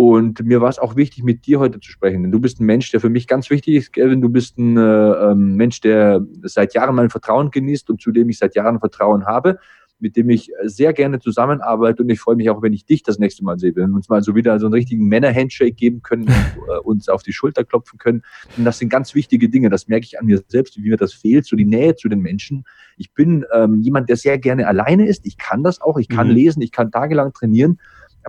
Und 0.00 0.42
mir 0.42 0.62
war 0.62 0.70
es 0.70 0.78
auch 0.78 0.96
wichtig, 0.96 1.24
mit 1.24 1.44
dir 1.44 1.60
heute 1.60 1.78
zu 1.78 1.90
sprechen. 1.90 2.22
Denn 2.22 2.32
du 2.32 2.40
bist 2.40 2.58
ein 2.58 2.64
Mensch, 2.64 2.90
der 2.90 3.00
für 3.00 3.10
mich 3.10 3.26
ganz 3.26 3.50
wichtig 3.50 3.74
ist, 3.74 3.92
Gavin. 3.92 4.22
Du 4.22 4.30
bist 4.30 4.56
ein 4.56 4.78
äh, 4.78 4.80
ähm, 4.80 5.56
Mensch, 5.56 5.82
der 5.82 6.24
seit 6.42 6.72
Jahren 6.72 6.94
mein 6.94 7.10
Vertrauen 7.10 7.50
genießt 7.50 7.90
und 7.90 8.00
zu 8.00 8.10
dem 8.10 8.30
ich 8.30 8.38
seit 8.38 8.54
Jahren 8.54 8.80
Vertrauen 8.80 9.26
habe, 9.26 9.58
mit 9.98 10.16
dem 10.16 10.30
ich 10.30 10.52
sehr 10.64 10.94
gerne 10.94 11.18
zusammenarbeite. 11.18 12.02
Und 12.02 12.08
ich 12.08 12.18
freue 12.18 12.36
mich 12.36 12.48
auch, 12.48 12.62
wenn 12.62 12.72
ich 12.72 12.86
dich 12.86 13.02
das 13.02 13.18
nächste 13.18 13.44
Mal 13.44 13.58
sehe. 13.58 13.76
Wenn 13.76 13.90
wir 13.90 13.96
uns 13.96 14.08
mal 14.08 14.22
so 14.22 14.34
wieder 14.34 14.58
so 14.58 14.68
einen 14.68 14.72
richtigen 14.72 15.06
Männer-Handshake 15.06 15.74
geben 15.74 16.00
können 16.00 16.22
und 16.22 16.32
äh, 16.32 16.78
uns 16.78 17.10
auf 17.10 17.22
die 17.22 17.34
Schulter 17.34 17.64
klopfen 17.64 17.98
können. 17.98 18.22
Und 18.56 18.64
das 18.64 18.78
sind 18.78 18.88
ganz 18.88 19.14
wichtige 19.14 19.50
Dinge. 19.50 19.68
Das 19.68 19.86
merke 19.86 20.06
ich 20.06 20.18
an 20.18 20.24
mir 20.24 20.42
selbst, 20.48 20.78
wie 20.78 20.88
mir 20.88 20.96
das 20.96 21.12
fehlt, 21.12 21.44
so 21.44 21.56
die 21.56 21.66
Nähe 21.66 21.94
zu 21.94 22.08
den 22.08 22.20
Menschen. 22.20 22.64
Ich 22.96 23.12
bin 23.12 23.44
ähm, 23.52 23.82
jemand, 23.82 24.08
der 24.08 24.16
sehr 24.16 24.38
gerne 24.38 24.66
alleine 24.66 25.06
ist. 25.06 25.26
Ich 25.26 25.36
kann 25.36 25.62
das 25.62 25.82
auch. 25.82 25.98
Ich 25.98 26.08
kann 26.08 26.28
mhm. 26.28 26.36
lesen. 26.36 26.62
Ich 26.62 26.72
kann 26.72 26.90
tagelang 26.90 27.34
trainieren. 27.34 27.78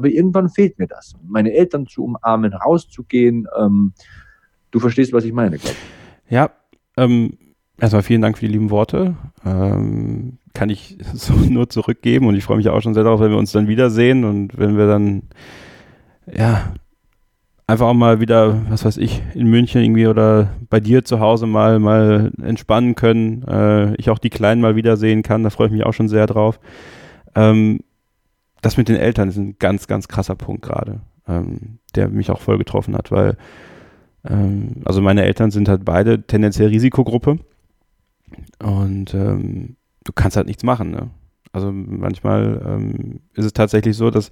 Aber 0.02 0.10
irgendwann 0.10 0.50
fehlt 0.50 0.80
mir 0.80 0.88
das. 0.88 1.14
Meine 1.28 1.54
Eltern 1.54 1.86
zu 1.86 2.04
umarmen, 2.04 2.54
rauszugehen. 2.54 3.48
Ähm, 3.56 3.94
du 4.72 4.80
verstehst, 4.80 5.14
was 5.14 5.26
ich 5.26 5.32
meine, 5.32 5.60
glaube 5.60 5.76
ich. 5.76 6.32
Ja, 6.32 6.50
ähm, 6.98 7.38
erstmal 7.80 8.02
vielen 8.02 8.24
Dank 8.24 8.40
für 8.40 8.48
die 8.48 8.52
lieben 8.52 8.72
Worte. 8.72 9.16
Ähm, 9.46 10.40
kann 10.56 10.72
ich 10.72 10.98
so 11.14 11.34
nur 11.34 11.70
zurückgeben 11.70 12.26
und 12.26 12.34
ich 12.34 12.44
freue 12.44 12.58
mich 12.58 12.68
auch 12.68 12.82
schon 12.82 12.96
sehr 12.96 13.04
darauf, 13.04 13.20
wenn 13.20 13.30
wir 13.30 13.38
uns 13.38 13.52
dann 13.52 13.68
wiedersehen 13.68 14.24
und 14.24 14.58
wenn 14.58 14.76
wir 14.76 14.88
dann, 14.88 15.22
ja, 16.26 16.74
einfach 17.68 17.86
auch 17.86 17.94
mal 17.94 18.20
wieder, 18.20 18.60
was 18.70 18.84
weiß 18.84 18.98
ich, 18.98 19.22
in 19.36 19.52
München 19.52 19.84
irgendwie 19.84 20.08
oder 20.08 20.50
bei 20.72 20.80
dir 20.80 21.06
zu 21.06 21.20
Hause 21.20 21.46
mal, 21.46 21.78
mal 21.78 22.32
entspannen 22.42 22.96
können. 22.96 23.44
Äh, 23.44 23.94
ich 23.98 24.10
auch 24.10 24.18
die 24.18 24.32
Kleinen 24.32 24.62
mal 24.62 24.76
wiedersehen 24.76 25.22
kann, 25.22 25.44
da 25.44 25.52
freue 25.52 25.68
ich 25.68 25.74
mich 25.74 25.86
auch 25.86 25.94
schon 25.94 26.10
sehr 26.10 26.26
drauf. 26.26 26.60
Ähm, 27.36 27.82
das 28.62 28.78
mit 28.78 28.90
den 28.90 28.96
Eltern 28.96 29.30
ist 29.30 29.38
ein 29.38 29.56
ganz, 29.60 29.88
ganz 29.88 30.08
krasser 30.08 30.36
Punkt 30.36 30.62
gerade, 30.62 31.02
ähm, 31.28 31.80
der 31.96 32.10
mich 32.10 32.30
auch 32.32 32.42
voll 32.42 32.58
getroffen 32.58 32.96
hat, 32.96 33.12
weil 33.12 33.38
ähm, 34.28 34.82
also 34.86 35.02
meine 35.02 35.24
Eltern 35.24 35.52
sind 35.52 35.68
halt 35.68 35.84
beide 35.86 36.22
tendenziell 36.24 36.70
Risikogruppe 36.70 37.40
und 38.64 39.14
ähm, 39.14 39.76
du 40.04 40.14
kannst 40.14 40.38
halt 40.38 40.48
nichts 40.48 40.64
machen. 40.64 40.92
Ne? 40.92 41.10
Also 41.52 41.72
manchmal 41.72 42.62
ähm, 42.66 43.22
ist 43.34 43.46
es 43.46 43.54
tatsächlich 43.54 43.98
so, 43.98 44.10
dass 44.10 44.32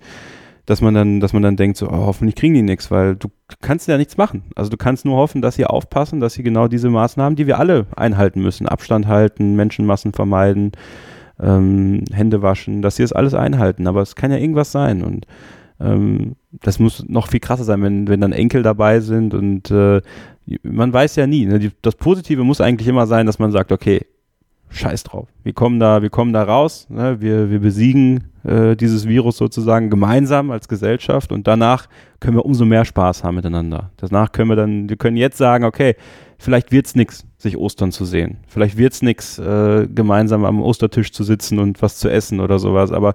dass 0.69 0.81
man 0.81 0.93
dann, 0.93 1.19
dass 1.19 1.33
man 1.33 1.41
dann 1.41 1.55
denkt, 1.55 1.77
so, 1.77 1.87
oh, 1.87 2.05
hoffentlich 2.05 2.35
kriegen 2.35 2.53
die 2.53 2.61
nichts, 2.61 2.91
weil 2.91 3.15
du 3.15 3.29
kannst 3.59 3.87
ja 3.87 3.97
nichts 3.97 4.17
machen. 4.17 4.43
Also 4.55 4.69
du 4.69 4.77
kannst 4.77 5.03
nur 5.03 5.17
hoffen, 5.17 5.41
dass 5.41 5.55
sie 5.55 5.65
aufpassen, 5.65 6.19
dass 6.19 6.35
sie 6.35 6.43
genau 6.43 6.67
diese 6.67 6.91
Maßnahmen, 6.91 7.35
die 7.35 7.47
wir 7.47 7.57
alle 7.57 7.87
einhalten 7.95 8.39
müssen, 8.43 8.67
Abstand 8.67 9.07
halten, 9.07 9.55
Menschenmassen 9.55 10.13
vermeiden, 10.13 10.73
ähm, 11.41 12.03
Hände 12.11 12.41
waschen, 12.41 12.81
dass 12.81 12.95
sie 12.95 13.03
das 13.03 13.13
alles 13.13 13.33
einhalten. 13.33 13.87
Aber 13.87 14.01
es 14.01 14.15
kann 14.15 14.31
ja 14.31 14.37
irgendwas 14.37 14.71
sein 14.71 15.03
und 15.03 15.25
ähm, 15.79 16.35
das 16.51 16.79
muss 16.79 17.05
noch 17.07 17.27
viel 17.27 17.39
krasser 17.39 17.63
sein, 17.63 17.81
wenn, 17.81 18.07
wenn 18.07 18.21
dann 18.21 18.33
Enkel 18.33 18.63
dabei 18.63 18.99
sind 18.99 19.33
und 19.33 19.71
äh, 19.71 20.01
man 20.63 20.91
weiß 20.91 21.15
ja 21.15 21.27
nie. 21.27 21.45
Ne? 21.45 21.59
Die, 21.59 21.71
das 21.81 21.95
Positive 21.95 22.43
muss 22.43 22.61
eigentlich 22.61 22.87
immer 22.87 23.07
sein, 23.07 23.25
dass 23.25 23.39
man 23.39 23.51
sagt, 23.51 23.71
okay, 23.71 24.01
scheiß 24.69 25.03
drauf. 25.03 25.27
Wir 25.43 25.53
kommen 25.53 25.79
da, 25.79 26.01
wir 26.01 26.09
kommen 26.09 26.33
da 26.33 26.43
raus, 26.43 26.87
ne? 26.89 27.21
wir, 27.21 27.49
wir 27.49 27.59
besiegen 27.59 28.25
äh, 28.43 28.75
dieses 28.75 29.07
Virus 29.07 29.37
sozusagen 29.37 29.89
gemeinsam 29.89 30.51
als 30.51 30.67
Gesellschaft 30.67 31.31
und 31.31 31.47
danach 31.47 31.87
können 32.19 32.37
wir 32.37 32.45
umso 32.45 32.65
mehr 32.65 32.85
Spaß 32.85 33.23
haben 33.23 33.35
miteinander. 33.35 33.91
Danach 33.97 34.31
können 34.31 34.49
wir 34.49 34.55
dann, 34.55 34.89
wir 34.89 34.97
können 34.97 35.17
jetzt 35.17 35.37
sagen, 35.37 35.63
okay, 35.63 35.95
vielleicht 36.37 36.71
wird's 36.71 36.95
nix, 36.95 37.25
sich 37.39 37.57
Ostern 37.57 37.91
zu 37.91 38.05
sehen. 38.05 38.37
Vielleicht 38.47 38.77
wird's 38.77 39.01
nix, 39.01 39.39
äh, 39.39 39.87
gemeinsam 39.87 40.45
am 40.45 40.61
Ostertisch 40.61 41.11
zu 41.11 41.23
sitzen 41.23 41.57
und 41.57 41.81
was 41.81 41.97
zu 41.97 42.09
essen 42.09 42.41
oder 42.41 42.59
sowas. 42.59 42.91
Aber 42.91 43.13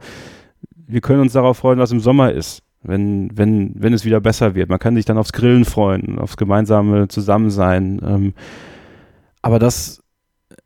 wir 0.86 1.02
können 1.02 1.20
uns 1.20 1.34
darauf 1.34 1.58
freuen, 1.58 1.78
was 1.78 1.92
im 1.92 2.00
Sommer 2.00 2.32
ist, 2.32 2.62
wenn, 2.82 3.30
wenn, 3.36 3.74
wenn 3.76 3.92
es 3.92 4.06
wieder 4.06 4.20
besser 4.20 4.54
wird. 4.54 4.70
Man 4.70 4.78
kann 4.78 4.96
sich 4.96 5.04
dann 5.04 5.18
aufs 5.18 5.32
Grillen 5.32 5.66
freuen, 5.66 6.18
aufs 6.18 6.38
gemeinsame 6.38 7.06
Zusammensein. 7.08 8.00
Ähm, 8.02 8.34
aber 9.42 9.58
das, 9.58 10.02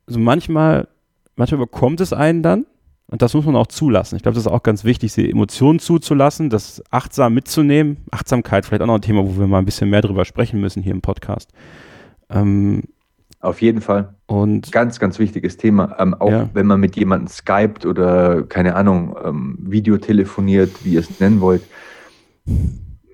so 0.07 0.19
manchmal, 0.19 0.87
manchmal 1.35 1.59
bekommt 1.59 1.99
es 1.99 2.13
einen 2.13 2.41
dann. 2.41 2.65
Und 3.07 3.23
das 3.23 3.33
muss 3.33 3.45
man 3.45 3.55
auch 3.55 3.67
zulassen. 3.67 4.15
Ich 4.17 4.21
glaube, 4.21 4.35
das 4.35 4.45
ist 4.45 4.51
auch 4.51 4.61
ganz 4.61 4.83
wichtig, 4.83 5.13
die 5.15 5.31
Emotionen 5.31 5.79
zuzulassen, 5.79 6.51
das 6.51 6.83
achtsam 6.91 7.33
mitzunehmen. 7.33 7.97
Achtsamkeit, 8.11 8.65
vielleicht 8.65 8.83
auch 8.83 8.87
noch 8.87 8.95
ein 8.95 9.01
Thema, 9.01 9.25
wo 9.25 9.39
wir 9.39 9.47
mal 9.47 9.57
ein 9.57 9.65
bisschen 9.65 9.89
mehr 9.89 10.01
drüber 10.01 10.25
sprechen 10.25 10.61
müssen 10.61 10.83
hier 10.83 10.91
im 10.91 11.01
Podcast. 11.01 11.51
Ähm, 12.29 12.83
Auf 13.41 13.61
jeden 13.61 13.79
Fall. 13.79 14.15
Und 14.25 14.71
ganz, 14.71 14.99
ganz 14.99 15.17
wichtiges 15.17 15.55
Thema. 15.55 15.95
Ähm, 15.97 16.13
auch 16.13 16.29
ja. 16.29 16.49
wenn 16.53 16.67
man 16.67 16.79
mit 16.79 16.97
jemandem 16.97 17.27
skypt 17.27 17.85
oder 17.85 18.43
keine 18.43 18.75
Ahnung, 18.75 19.15
ähm, 19.23 19.57
Videotelefoniert, 19.61 20.83
wie 20.83 20.93
ihr 20.93 20.99
es 20.99 21.19
nennen 21.19 21.39
wollt. 21.39 21.63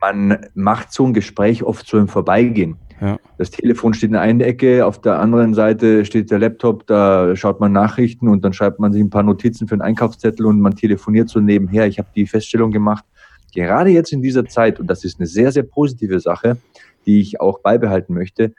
Man 0.02 0.40
macht 0.56 0.92
so 0.92 1.06
ein 1.06 1.14
Gespräch 1.14 1.64
oft 1.64 1.88
so 1.88 1.98
im 2.00 2.08
Vorbeigehen. 2.08 2.78
Ja. 3.02 3.18
Das 3.38 3.52
Telefon 3.52 3.94
steht 3.94 4.08
in 4.08 4.14
der 4.14 4.22
einen 4.22 4.42
Ecke, 4.42 4.86
auf 4.86 5.00
der 5.02 5.20
anderen 5.20 5.54
Seite 5.54 6.06
steht 6.06 6.32
der 6.32 6.40
Laptop, 6.40 6.88
da 6.88 7.36
schaut 7.36 7.60
man 7.60 7.74
Nachrichten 7.74 8.30
und 8.30 8.44
dann 8.46 8.54
schreibt 8.54 8.80
man 8.80 8.94
sich 8.94 9.02
ein 9.02 9.10
paar 9.10 9.24
Notizen 9.24 9.68
für 9.68 9.76
einen 9.76 9.82
Einkaufszettel 9.82 10.46
und 10.46 10.62
man 10.62 10.76
telefoniert 10.76 11.30
so 11.30 11.40
nebenher. 11.40 11.88
Ich 11.88 12.00
habe 12.00 12.08
die 12.16 12.26
Feststellung 12.26 12.72
gemacht, 12.72 13.04
gerade 13.54 13.90
jetzt 13.90 14.14
in 14.14 14.22
dieser 14.22 14.46
Zeit, 14.46 14.80
und 14.80 14.88
das 14.88 15.04
ist 15.04 15.20
eine 15.20 15.28
sehr, 15.28 15.52
sehr 15.52 15.64
positive 15.64 16.20
Sache, 16.20 16.58
die 17.06 17.20
ich 17.20 17.42
auch 17.42 17.60
beibehalten 17.60 18.14
möchte, 18.14 18.54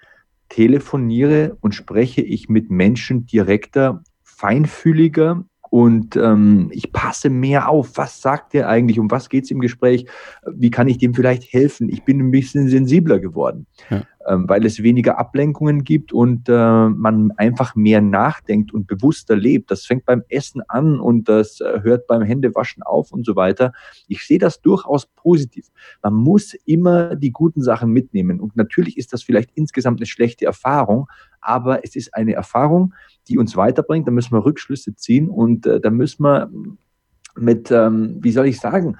telefoniere 0.48 1.56
und 1.60 1.74
spreche 1.74 2.23
ich 2.23 2.48
mit 2.48 2.70
Menschen 2.70 3.27
direkter, 3.27 4.02
feinfühliger 4.23 5.44
und 5.70 6.16
ähm, 6.16 6.68
ich 6.73 6.93
passe 6.93 7.28
mehr 7.31 7.68
auf. 7.68 7.97
Was 7.97 8.23
sagt 8.23 8.55
er 8.55 8.68
eigentlich? 8.68 8.98
Um 8.98 9.10
was 9.10 9.28
geht 9.28 9.44
es 9.44 9.51
im 9.51 9.60
Gespräch? 9.60 10.06
Wie 10.47 10.70
kann 10.70 10.89
ich 10.89 10.98
dem 10.98 11.14
vielleicht 11.14 11.52
helfen? 11.52 11.89
Ich 11.89 12.05
bin 12.05 12.20
ein 12.20 12.31
bisschen 12.31 12.68
sensibler 12.68 13.18
geworden. 13.18 13.66
Ja 13.90 14.05
weil 14.34 14.66
es 14.66 14.82
weniger 14.82 15.18
Ablenkungen 15.18 15.84
gibt 15.84 16.12
und 16.12 16.48
äh, 16.48 16.88
man 16.88 17.32
einfach 17.32 17.74
mehr 17.74 18.00
nachdenkt 18.00 18.72
und 18.72 18.86
bewusster 18.86 19.36
lebt. 19.36 19.70
Das 19.70 19.86
fängt 19.86 20.04
beim 20.04 20.24
Essen 20.28 20.62
an 20.68 20.98
und 21.00 21.28
das 21.28 21.60
äh, 21.60 21.80
hört 21.82 22.06
beim 22.06 22.22
Händewaschen 22.22 22.82
auf 22.82 23.12
und 23.12 23.24
so 23.24 23.36
weiter. 23.36 23.72
Ich 24.08 24.26
sehe 24.26 24.38
das 24.38 24.60
durchaus 24.60 25.06
positiv. 25.06 25.66
Man 26.02 26.14
muss 26.14 26.54
immer 26.64 27.16
die 27.16 27.30
guten 27.30 27.62
Sachen 27.62 27.90
mitnehmen 27.90 28.40
und 28.40 28.56
natürlich 28.56 28.98
ist 28.98 29.12
das 29.12 29.22
vielleicht 29.22 29.50
insgesamt 29.54 30.00
eine 30.00 30.06
schlechte 30.06 30.46
Erfahrung, 30.46 31.06
aber 31.40 31.84
es 31.84 31.94
ist 31.94 32.14
eine 32.14 32.34
Erfahrung, 32.34 32.94
die 33.28 33.38
uns 33.38 33.56
weiterbringt. 33.56 34.06
Da 34.06 34.10
müssen 34.10 34.32
wir 34.32 34.44
Rückschlüsse 34.44 34.96
ziehen 34.96 35.28
und 35.28 35.66
äh, 35.66 35.80
da 35.80 35.90
müssen 35.90 36.22
wir 36.24 36.50
mit, 37.36 37.70
ähm, 37.70 38.18
wie 38.20 38.32
soll 38.32 38.46
ich 38.46 38.58
sagen, 38.58 38.96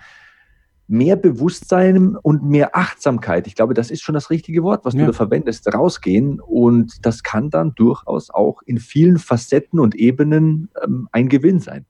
mehr 0.89 1.17
Bewusstsein 1.17 2.17
und 2.17 2.45
mehr 2.45 2.77
Achtsamkeit. 2.77 3.47
Ich 3.47 3.55
glaube, 3.55 3.75
das 3.75 3.91
ist 3.91 4.03
schon 4.03 4.15
das 4.15 4.31
richtige 4.31 4.63
Wort, 4.63 4.85
was 4.85 4.95
ja. 4.95 5.01
du 5.01 5.07
da 5.07 5.13
verwendest, 5.13 5.73
rausgehen. 5.73 6.41
Und 6.41 7.05
das 7.05 7.23
kann 7.23 7.51
dann 7.51 7.75
durchaus 7.75 8.31
auch 8.31 8.63
in 8.67 8.79
vielen 8.79 9.19
Facetten 9.19 9.81
und 9.81 9.95
Ebenen 9.95 10.69
ähm, 10.83 11.09
ein 11.13 11.29
Gewinn 11.29 11.61
sein. 11.61 11.87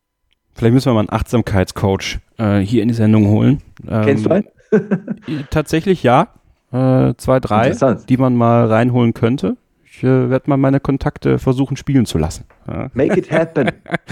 Vielleicht 0.54 0.72
müssen 0.72 0.90
wir 0.90 0.94
mal 0.94 1.00
einen 1.00 1.12
Achtsamkeitscoach 1.12 2.18
äh, 2.38 2.58
hier 2.60 2.82
in 2.82 2.88
die 2.88 2.94
Sendung 2.94 3.28
holen. 3.28 3.62
Ähm, 3.86 4.04
Kennst 4.04 4.26
du 4.26 4.30
einen? 4.30 4.46
tatsächlich 5.50 6.02
ja. 6.02 6.28
Äh, 6.72 7.14
zwei, 7.16 7.38
drei, 7.40 7.70
die 8.08 8.16
man 8.16 8.34
mal 8.34 8.66
reinholen 8.66 9.14
könnte. 9.14 9.56
Ich 9.84 10.02
äh, 10.02 10.30
werde 10.30 10.50
mal 10.50 10.56
meine 10.56 10.80
Kontakte 10.80 11.38
versuchen 11.38 11.76
spielen 11.76 12.06
zu 12.06 12.18
lassen. 12.18 12.44
Ja. 12.66 12.90
Make 12.92 13.18
it 13.18 13.30
happen. 13.30 13.70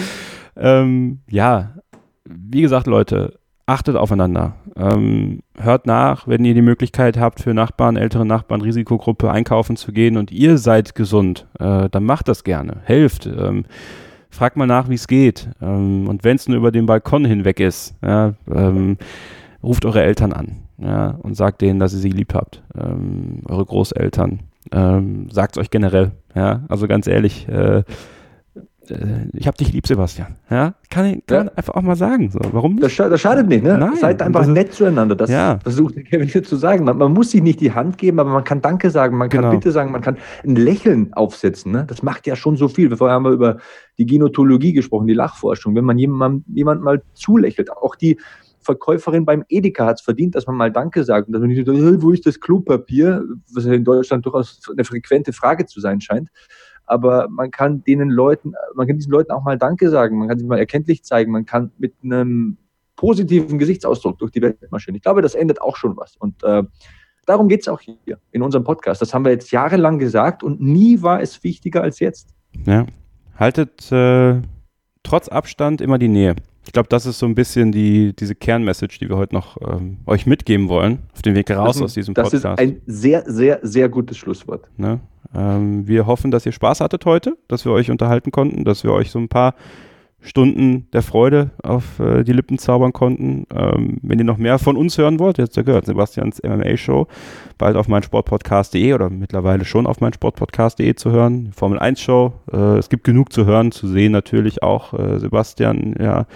ähm, 0.57 1.21
ja, 1.29 1.75
wie 2.25 2.63
gesagt, 2.63 2.87
Leute, 2.87 3.39
achtet 3.67 3.97
aufeinander. 3.97 4.55
Ähm, 4.77 5.41
hört 5.57 5.87
nach, 5.87 6.29
wenn 6.29 6.45
ihr 6.45 6.55
die 6.55 6.63
Möglichkeit 6.63 7.19
habt, 7.19 7.41
für 7.41 7.55
Nachbarn, 7.55 7.97
ältere 7.97 8.27
Nachbarn, 8.27 8.61
Risikogruppe 8.61 9.31
einkaufen 9.31 9.77
zu 9.77 9.93
gehen 9.93 10.17
und 10.17 10.31
ihr 10.31 10.59
seid 10.59 10.95
gesund, 10.95 11.47
äh, 11.59 11.89
dann 11.89 12.05
macht 12.05 12.29
das 12.29 12.45
gerne. 12.45 12.79
Helft. 12.85 13.27
Ähm, 13.27 13.65
fragt 14.31 14.57
mal 14.57 14.67
nach, 14.67 14.89
wie 14.89 14.95
es 14.95 15.07
geht. 15.07 15.49
Ähm, 15.63 16.09
und 16.09 16.25
wenn 16.25 16.37
es 16.37 16.49
nur 16.49 16.59
über 16.59 16.73
den 16.73 16.87
Balkon 16.87 17.25
hinweg 17.25 17.61
ist, 17.61 17.95
ja, 18.03 18.35
ähm, 18.53 18.99
ruft 19.63 19.85
eure 19.87 20.03
Eltern 20.03 20.33
an. 20.33 20.57
ja, 20.79 21.11
und 21.23 21.35
sagt 21.37 21.63
denen, 21.63 21.81
dass 21.81 21.95
ihr 21.95 22.01
sie 22.01 22.11
lieb 22.11 22.35
habt. 22.35 22.63
Ähm, 22.77 23.43
eure 23.47 23.65
Großeltern. 23.65 24.41
Ähm, 24.73 25.31
sagt 25.31 25.57
es 25.57 25.61
euch 25.61 25.71
generell. 25.71 26.13
Ja, 26.35 26.65
also 26.69 26.89
ganz 26.89 27.07
ehrlich, 27.07 27.49
äh, 27.49 27.85
äh, 28.91 29.29
ich 29.33 29.47
hab 29.47 29.57
dich 29.57 29.73
lieb, 29.73 29.87
Sebastian. 29.87 30.37
Ja, 30.51 30.75
kann 30.91 31.07
ich 31.07 31.27
kann 31.27 31.47
Ja. 31.47 31.53
einfach 31.57 31.75
auch 31.75 31.83
mal 31.83 31.97
sagen. 31.97 32.31
So, 32.31 32.39
warum 32.53 32.73
nicht? 32.73 32.85
Das, 32.85 32.93
scha 32.93 33.09
das 33.09 33.21
schadet 33.21 33.49
nicht, 33.49 33.63
ne? 33.65 33.77
Nein. 33.79 33.97
Seid 33.97 34.21
einfach 34.23 34.43
ist- 34.43 34.49
nett 34.49 34.73
zueinander. 34.73 35.15
Das 35.17 35.31
Ja. 35.31 35.59
versucht 35.63 35.97
der 35.97 36.05
Kevin 36.05 36.29
hier 36.29 36.43
zu 36.43 36.57
sagen. 36.57 36.85
Man, 36.85 36.99
man 36.99 37.13
muss 37.13 37.31
sich 37.31 37.43
nicht 37.43 37.61
die 37.61 37.73
Hand 37.73 37.99
geben, 37.99 38.19
aber 38.19 38.31
man 38.31 38.45
kann 38.45 38.61
Danke 38.63 38.91
sagen, 38.91 39.17
man 39.17 39.29
kann 39.29 39.43
Genau. 39.43 39.53
Bitte 39.55 39.71
sagen, 39.73 39.93
man 39.93 40.01
kann 40.03 40.17
ein 40.45 40.57
Lächeln 40.57 41.13
aufsetzen. 41.15 41.73
Ne? 41.73 41.85
Das 41.89 42.03
macht 42.03 42.27
ja 42.27 42.37
schon 42.37 42.57
so 42.57 42.69
viel. 42.69 42.95
Vorher 42.97 43.15
haben 43.15 43.25
wir 43.25 43.33
über 43.33 43.59
die 43.99 44.07
Genotologie 44.07 44.73
gesprochen, 44.73 45.07
die 45.07 45.15
Lachforschung. 45.15 45.75
Wenn 45.75 45.85
man 45.85 45.99
jemandem 45.99 46.45
jemand 46.55 46.83
mal 46.83 47.03
zulächelt, 47.15 47.71
auch 47.71 47.95
die 47.97 48.19
Verkäuferin 48.61 49.27
beim 49.27 49.45
Edeka 49.51 49.85
hat 49.85 49.97
es 49.99 50.01
verdient, 50.01 50.35
dass 50.35 50.47
man 50.47 50.57
mal 50.57 50.73
Danke 50.73 51.05
sagt 51.05 51.27
und 51.29 51.33
dass 51.35 51.41
man 51.41 51.51
nicht 51.51 51.67
so, 51.67 51.73
"Hey, 51.75 52.01
wo 52.01 52.13
ist 52.13 52.25
das 52.25 52.41
Klopapier, 52.41 53.23
was 53.53 53.67
ja 53.67 53.75
in 53.75 53.85
Deutschland 53.85 54.25
durchaus 54.25 54.61
eine 54.73 54.85
frequente 54.85 55.35
Frage 55.35 55.67
zu 55.67 55.81
sein 55.81 56.01
scheint. 56.01 56.31
Aber 56.87 57.29
man 57.29 57.51
kann 57.51 57.83
denen 57.85 58.11
Leuten, 58.11 58.55
man 58.75 58.87
kann 58.87 58.97
diesen 58.97 59.13
Leuten 59.13 59.33
auch 59.33 59.43
mal 59.43 59.59
Danke 59.59 59.91
sagen, 59.91 60.19
man 60.19 60.29
kann 60.29 60.39
sich 60.39 60.47
mal 60.47 60.59
erkenntlich 60.59 61.03
zeigen, 61.05 61.33
man 61.33 61.47
kann 61.47 61.73
mit 61.79 61.95
einem 62.03 62.59
positiven 62.97 63.59
Gesichtsausdruck 63.59 64.19
durch 64.19 64.33
die 64.33 64.43
Welt 64.43 64.59
marschieren. 64.71 64.97
Ich 64.97 65.03
glaube, 65.03 65.23
das 65.23 65.35
ändert 65.35 65.61
auch 65.61 65.77
schon 65.77 65.97
was. 65.97 66.17
Und 66.17 66.43
äh, 66.45 66.63
darum 67.27 67.49
geht 67.49 67.63
es 67.63 67.69
auch 67.69 67.81
hier 67.81 68.19
in 68.31 68.43
unserem 68.43 68.65
Podcast. 68.65 69.03
Das 69.03 69.15
haben 69.15 69.25
wir 69.25 69.33
jetzt 69.33 69.51
jahrelang 69.51 69.99
gesagt 69.99 70.43
und 70.43 70.61
nie 70.61 71.03
war 71.03 71.21
es 71.21 71.43
wichtiger 71.43 71.83
als 71.83 71.99
jetzt. 72.01 72.35
Ja. 72.67 72.87
Haltet 73.37 73.91
äh, 73.91 74.41
trotz 75.03 75.29
Abstand 75.29 75.81
immer 75.81 75.99
die 75.99 76.09
Nähe. 76.09 76.37
Ich 76.67 76.73
glaube, 76.73 76.89
das 76.89 77.05
ist 77.05 77.19
so 77.19 77.27
ein 77.27 77.35
bisschen 77.35 77.73
die, 77.73 78.15
diese 78.17 78.35
Kernmessage, 78.35 78.99
die 78.99 79.09
wir 79.09 79.17
heute 79.17 79.35
noch 79.35 79.59
ähm, 79.61 79.99
euch 80.07 80.25
mitgeben 80.25 80.69
wollen, 80.69 81.01
auf 81.13 81.21
dem 81.23 81.35
Weg 81.35 81.51
raus 81.51 81.77
das, 81.77 81.83
aus 81.83 81.95
diesem 81.95 82.15
das 82.15 82.31
Podcast. 82.31 82.61
ist 82.61 82.67
ein 82.67 82.81
sehr, 82.87 83.25
sehr, 83.27 83.59
sehr 83.63 83.89
gutes 83.89 84.17
Schlusswort. 84.17 84.69
Ne? 84.77 85.01
Ähm, 85.35 85.87
wir 85.87 86.07
hoffen, 86.07 86.31
dass 86.31 86.47
ihr 86.47 86.53
Spaß 86.53 86.81
hattet 86.81 87.05
heute, 87.07 87.37
dass 87.49 87.65
wir 87.65 87.73
euch 87.73 87.91
unterhalten 87.91 88.31
konnten, 88.31 88.65
dass 88.65 88.85
wir 88.85 88.93
euch 88.93 89.11
so 89.11 89.19
ein 89.19 89.29
paar 89.29 89.55
Stunden 90.25 90.89
der 90.93 91.03
Freude 91.03 91.51
auf 91.63 92.01
äh, 92.01 92.25
die 92.25 92.33
Lippen 92.33 92.57
zaubern 92.57 92.95
konnten. 92.95 93.47
Ähm, 93.55 93.99
wenn 94.03 94.19
ihr 94.19 94.25
noch 94.25 94.39
mehr 94.39 94.59
von 94.59 94.77
uns 94.77 94.97
hören 94.97 95.19
wollt, 95.19 95.37
jetzt 95.37 95.55
gehört, 95.55 95.85
Sebastians 95.85 96.43
MMA-Show, 96.43 97.07
bald 97.59 97.77
auf 97.77 97.89
meinsportpodcast.de 97.89 98.95
oder 98.95 99.11
mittlerweile 99.11 99.67
schon 99.67 99.87
auf 99.87 100.01
meinsportpodcast.de 100.01 100.95
zu 100.95 101.11
hören. 101.11 101.53
Formel 101.55 101.79
1-Show, 101.79 102.33
äh, 102.53 102.79
es 102.79 102.89
gibt 102.89 103.05
genug 103.05 103.33
zu 103.33 103.45
hören, 103.45 103.71
zu 103.71 103.87
sehen 103.87 104.13
natürlich 104.13 104.63
auch. 104.63 104.95
Äh, 104.95 105.19
Sebastian, 105.19 105.95
ja, 106.01 106.27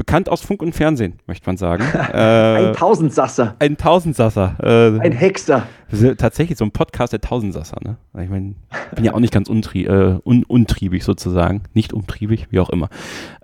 bekannt 0.00 0.30
aus 0.30 0.40
Funk 0.40 0.62
und 0.62 0.74
Fernsehen, 0.74 1.18
möchte 1.26 1.46
man 1.46 1.58
sagen. 1.58 1.82
Ein 2.12 2.64
äh, 2.64 2.72
Tausendsasser, 2.72 3.54
ein 3.58 3.76
Tausendsasser. 3.76 4.56
Äh, 4.62 4.98
ein 4.98 5.12
Hexer. 5.12 5.66
tatsächlich 6.16 6.56
so 6.56 6.64
ein 6.64 6.70
Podcast 6.70 7.12
der 7.12 7.20
Tausendsasser, 7.20 7.76
ne? 7.84 7.98
Ich 8.18 8.30
meine, 8.30 8.54
ich 8.70 8.96
bin 8.96 9.04
ja 9.04 9.12
auch 9.12 9.20
nicht 9.20 9.34
ganz 9.34 9.50
untrie 9.50 9.84
äh, 9.84 10.18
un 10.24 10.44
untriebig 10.44 11.04
sozusagen. 11.04 11.64
Nicht 11.74 11.92
umtriebig, 11.92 12.46
wie 12.48 12.60
auch 12.60 12.70
immer. 12.70 12.88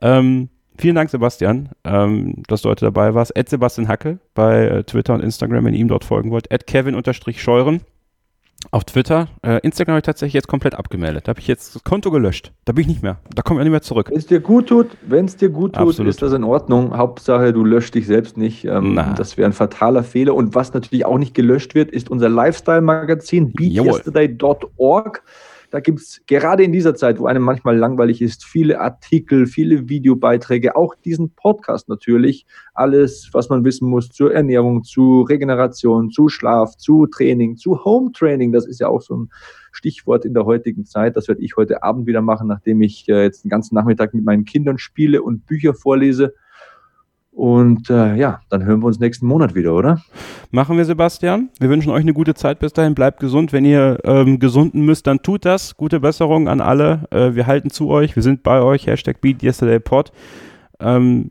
Ähm, 0.00 0.48
vielen 0.78 0.94
Dank, 0.94 1.10
Sebastian, 1.10 1.68
ähm, 1.84 2.42
dass 2.48 2.62
du 2.62 2.70
heute 2.70 2.86
dabei 2.86 3.12
warst. 3.12 3.36
Ed 3.36 3.50
Sebastian 3.50 3.86
Hacke 3.86 4.18
bei 4.32 4.66
äh, 4.66 4.84
Twitter 4.84 5.12
und 5.12 5.20
Instagram, 5.20 5.66
wenn 5.66 5.74
ihr 5.74 5.80
ihm 5.80 5.88
dort 5.88 6.04
folgen 6.04 6.30
wollt. 6.30 6.50
Ed 6.50 6.66
Kevin-Scheuren 6.66 7.82
auf 8.70 8.84
Twitter. 8.84 9.28
Äh, 9.42 9.60
Instagram 9.62 9.94
habe 9.94 9.98
ich 10.00 10.04
tatsächlich 10.04 10.34
jetzt 10.34 10.48
komplett 10.48 10.74
abgemeldet. 10.74 11.26
Da 11.26 11.30
habe 11.30 11.40
ich 11.40 11.46
jetzt 11.46 11.74
das 11.74 11.84
Konto 11.84 12.10
gelöscht. 12.10 12.52
Da 12.64 12.72
bin 12.72 12.82
ich 12.82 12.88
nicht 12.88 13.02
mehr. 13.02 13.18
Da 13.34 13.42
komme 13.42 13.58
ich 13.58 13.62
auch 13.62 13.64
nicht 13.64 13.72
mehr 13.72 13.82
zurück. 13.82 14.08
Wenn 14.10 14.18
es 14.18 14.26
dir 14.26 14.40
gut 14.40 14.68
tut, 14.68 14.88
wenn 15.02 15.24
es 15.24 15.36
dir 15.36 15.48
gut 15.48 15.74
tut, 15.74 15.88
Absolut. 15.88 16.10
ist 16.10 16.22
das 16.22 16.32
in 16.32 16.44
Ordnung. 16.44 16.96
Hauptsache, 16.96 17.52
du 17.52 17.64
löscht 17.64 17.94
dich 17.94 18.06
selbst 18.06 18.36
nicht. 18.36 18.64
Ähm, 18.64 19.00
das 19.16 19.36
wäre 19.36 19.48
ein 19.48 19.52
fataler 19.52 20.02
Fehler. 20.02 20.34
Und 20.34 20.54
was 20.54 20.74
natürlich 20.74 21.06
auch 21.06 21.18
nicht 21.18 21.34
gelöscht 21.34 21.74
wird, 21.74 21.90
ist 21.90 22.10
unser 22.10 22.28
Lifestyle-Magazin 22.28 23.52
beatyesterday.org. 23.52 25.22
Da 25.76 25.80
gibt 25.80 26.00
es 26.00 26.22
gerade 26.26 26.64
in 26.64 26.72
dieser 26.72 26.94
Zeit, 26.94 27.18
wo 27.18 27.26
einem 27.26 27.42
manchmal 27.42 27.76
langweilig 27.76 28.22
ist, 28.22 28.46
viele 28.46 28.80
Artikel, 28.80 29.46
viele 29.46 29.90
Videobeiträge, 29.90 30.74
auch 30.74 30.94
diesen 30.94 31.34
Podcast 31.34 31.90
natürlich. 31.90 32.46
Alles, 32.72 33.28
was 33.32 33.50
man 33.50 33.62
wissen 33.62 33.86
muss 33.86 34.08
zur 34.08 34.32
Ernährung, 34.32 34.84
zu 34.84 35.20
Regeneration, 35.20 36.08
zu 36.08 36.30
Schlaf, 36.30 36.78
zu 36.78 37.06
Training, 37.06 37.58
zu 37.58 37.84
Home 37.84 38.10
Training. 38.12 38.52
Das 38.52 38.66
ist 38.66 38.80
ja 38.80 38.88
auch 38.88 39.02
so 39.02 39.18
ein 39.18 39.28
Stichwort 39.70 40.24
in 40.24 40.32
der 40.32 40.46
heutigen 40.46 40.86
Zeit. 40.86 41.14
Das 41.14 41.28
werde 41.28 41.42
ich 41.42 41.58
heute 41.58 41.82
Abend 41.82 42.06
wieder 42.06 42.22
machen, 42.22 42.48
nachdem 42.48 42.80
ich 42.80 43.06
äh, 43.10 43.24
jetzt 43.24 43.44
den 43.44 43.50
ganzen 43.50 43.74
Nachmittag 43.74 44.14
mit 44.14 44.24
meinen 44.24 44.46
Kindern 44.46 44.78
spiele 44.78 45.20
und 45.20 45.44
Bücher 45.44 45.74
vorlese. 45.74 46.32
Und 47.36 47.90
äh, 47.90 48.14
ja, 48.14 48.40
dann 48.48 48.64
hören 48.64 48.80
wir 48.80 48.86
uns 48.86 48.98
nächsten 48.98 49.26
Monat 49.26 49.54
wieder, 49.54 49.74
oder? 49.74 50.00
Machen 50.52 50.78
wir, 50.78 50.86
Sebastian. 50.86 51.50
Wir 51.60 51.68
wünschen 51.68 51.90
euch 51.90 52.00
eine 52.00 52.14
gute 52.14 52.32
Zeit 52.32 52.60
bis 52.60 52.72
dahin. 52.72 52.94
Bleibt 52.94 53.20
gesund. 53.20 53.52
Wenn 53.52 53.66
ihr 53.66 53.98
ähm, 54.04 54.38
gesunden 54.38 54.86
müsst, 54.86 55.06
dann 55.06 55.20
tut 55.20 55.44
das. 55.44 55.76
Gute 55.76 56.00
Besserung 56.00 56.48
an 56.48 56.62
alle. 56.62 57.02
Äh, 57.10 57.34
wir 57.34 57.46
halten 57.46 57.68
zu 57.68 57.90
euch. 57.90 58.16
Wir 58.16 58.22
sind 58.22 58.42
bei 58.42 58.62
euch. 58.62 58.86
Hashtag 58.86 59.20
BeatYesterdayPod. 59.20 60.12
Ähm, 60.80 61.30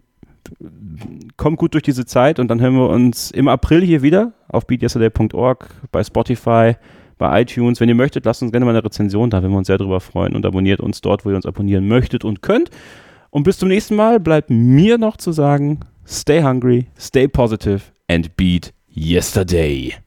kommt 1.38 1.58
gut 1.58 1.74
durch 1.74 1.82
diese 1.82 2.06
Zeit 2.06 2.38
und 2.38 2.50
dann 2.50 2.62
hören 2.62 2.76
wir 2.76 2.88
uns 2.88 3.32
im 3.32 3.48
April 3.48 3.82
hier 3.82 4.04
wieder 4.04 4.34
auf 4.48 4.68
beatyesterday.org, 4.68 5.68
bei 5.92 6.04
Spotify, 6.04 6.76
bei 7.18 7.42
iTunes. 7.42 7.80
Wenn 7.80 7.90
ihr 7.90 7.96
möchtet, 7.96 8.26
lasst 8.26 8.44
uns 8.44 8.52
gerne 8.52 8.66
mal 8.66 8.76
eine 8.76 8.86
Rezension 8.86 9.32
da, 9.32 9.42
wenn 9.42 9.50
wir 9.50 9.58
uns 9.58 9.66
sehr 9.66 9.80
darüber 9.80 10.00
freuen 10.00 10.36
und 10.36 10.46
abonniert 10.46 10.82
uns 10.82 11.02
dort, 11.02 11.26
wo 11.26 11.32
ihr 11.32 11.36
uns 11.36 11.48
abonnieren 11.48 11.88
möchtet 11.88 12.24
und 12.24 12.44
könnt. 12.44 12.70
Und 13.32 13.42
bis 13.42 13.58
zum 13.58 13.70
nächsten 13.70 13.96
Mal 13.96 14.20
bleibt 14.20 14.52
mir 14.52 15.00
noch 15.00 15.18
zu 15.18 15.32
sagen, 15.32 15.80
stay 16.06 16.40
hungry, 16.40 16.90
stay 16.98 17.28
positive 17.28 17.92
and 18.08 18.36
beat 18.38 18.72
yesterday. 18.88 19.98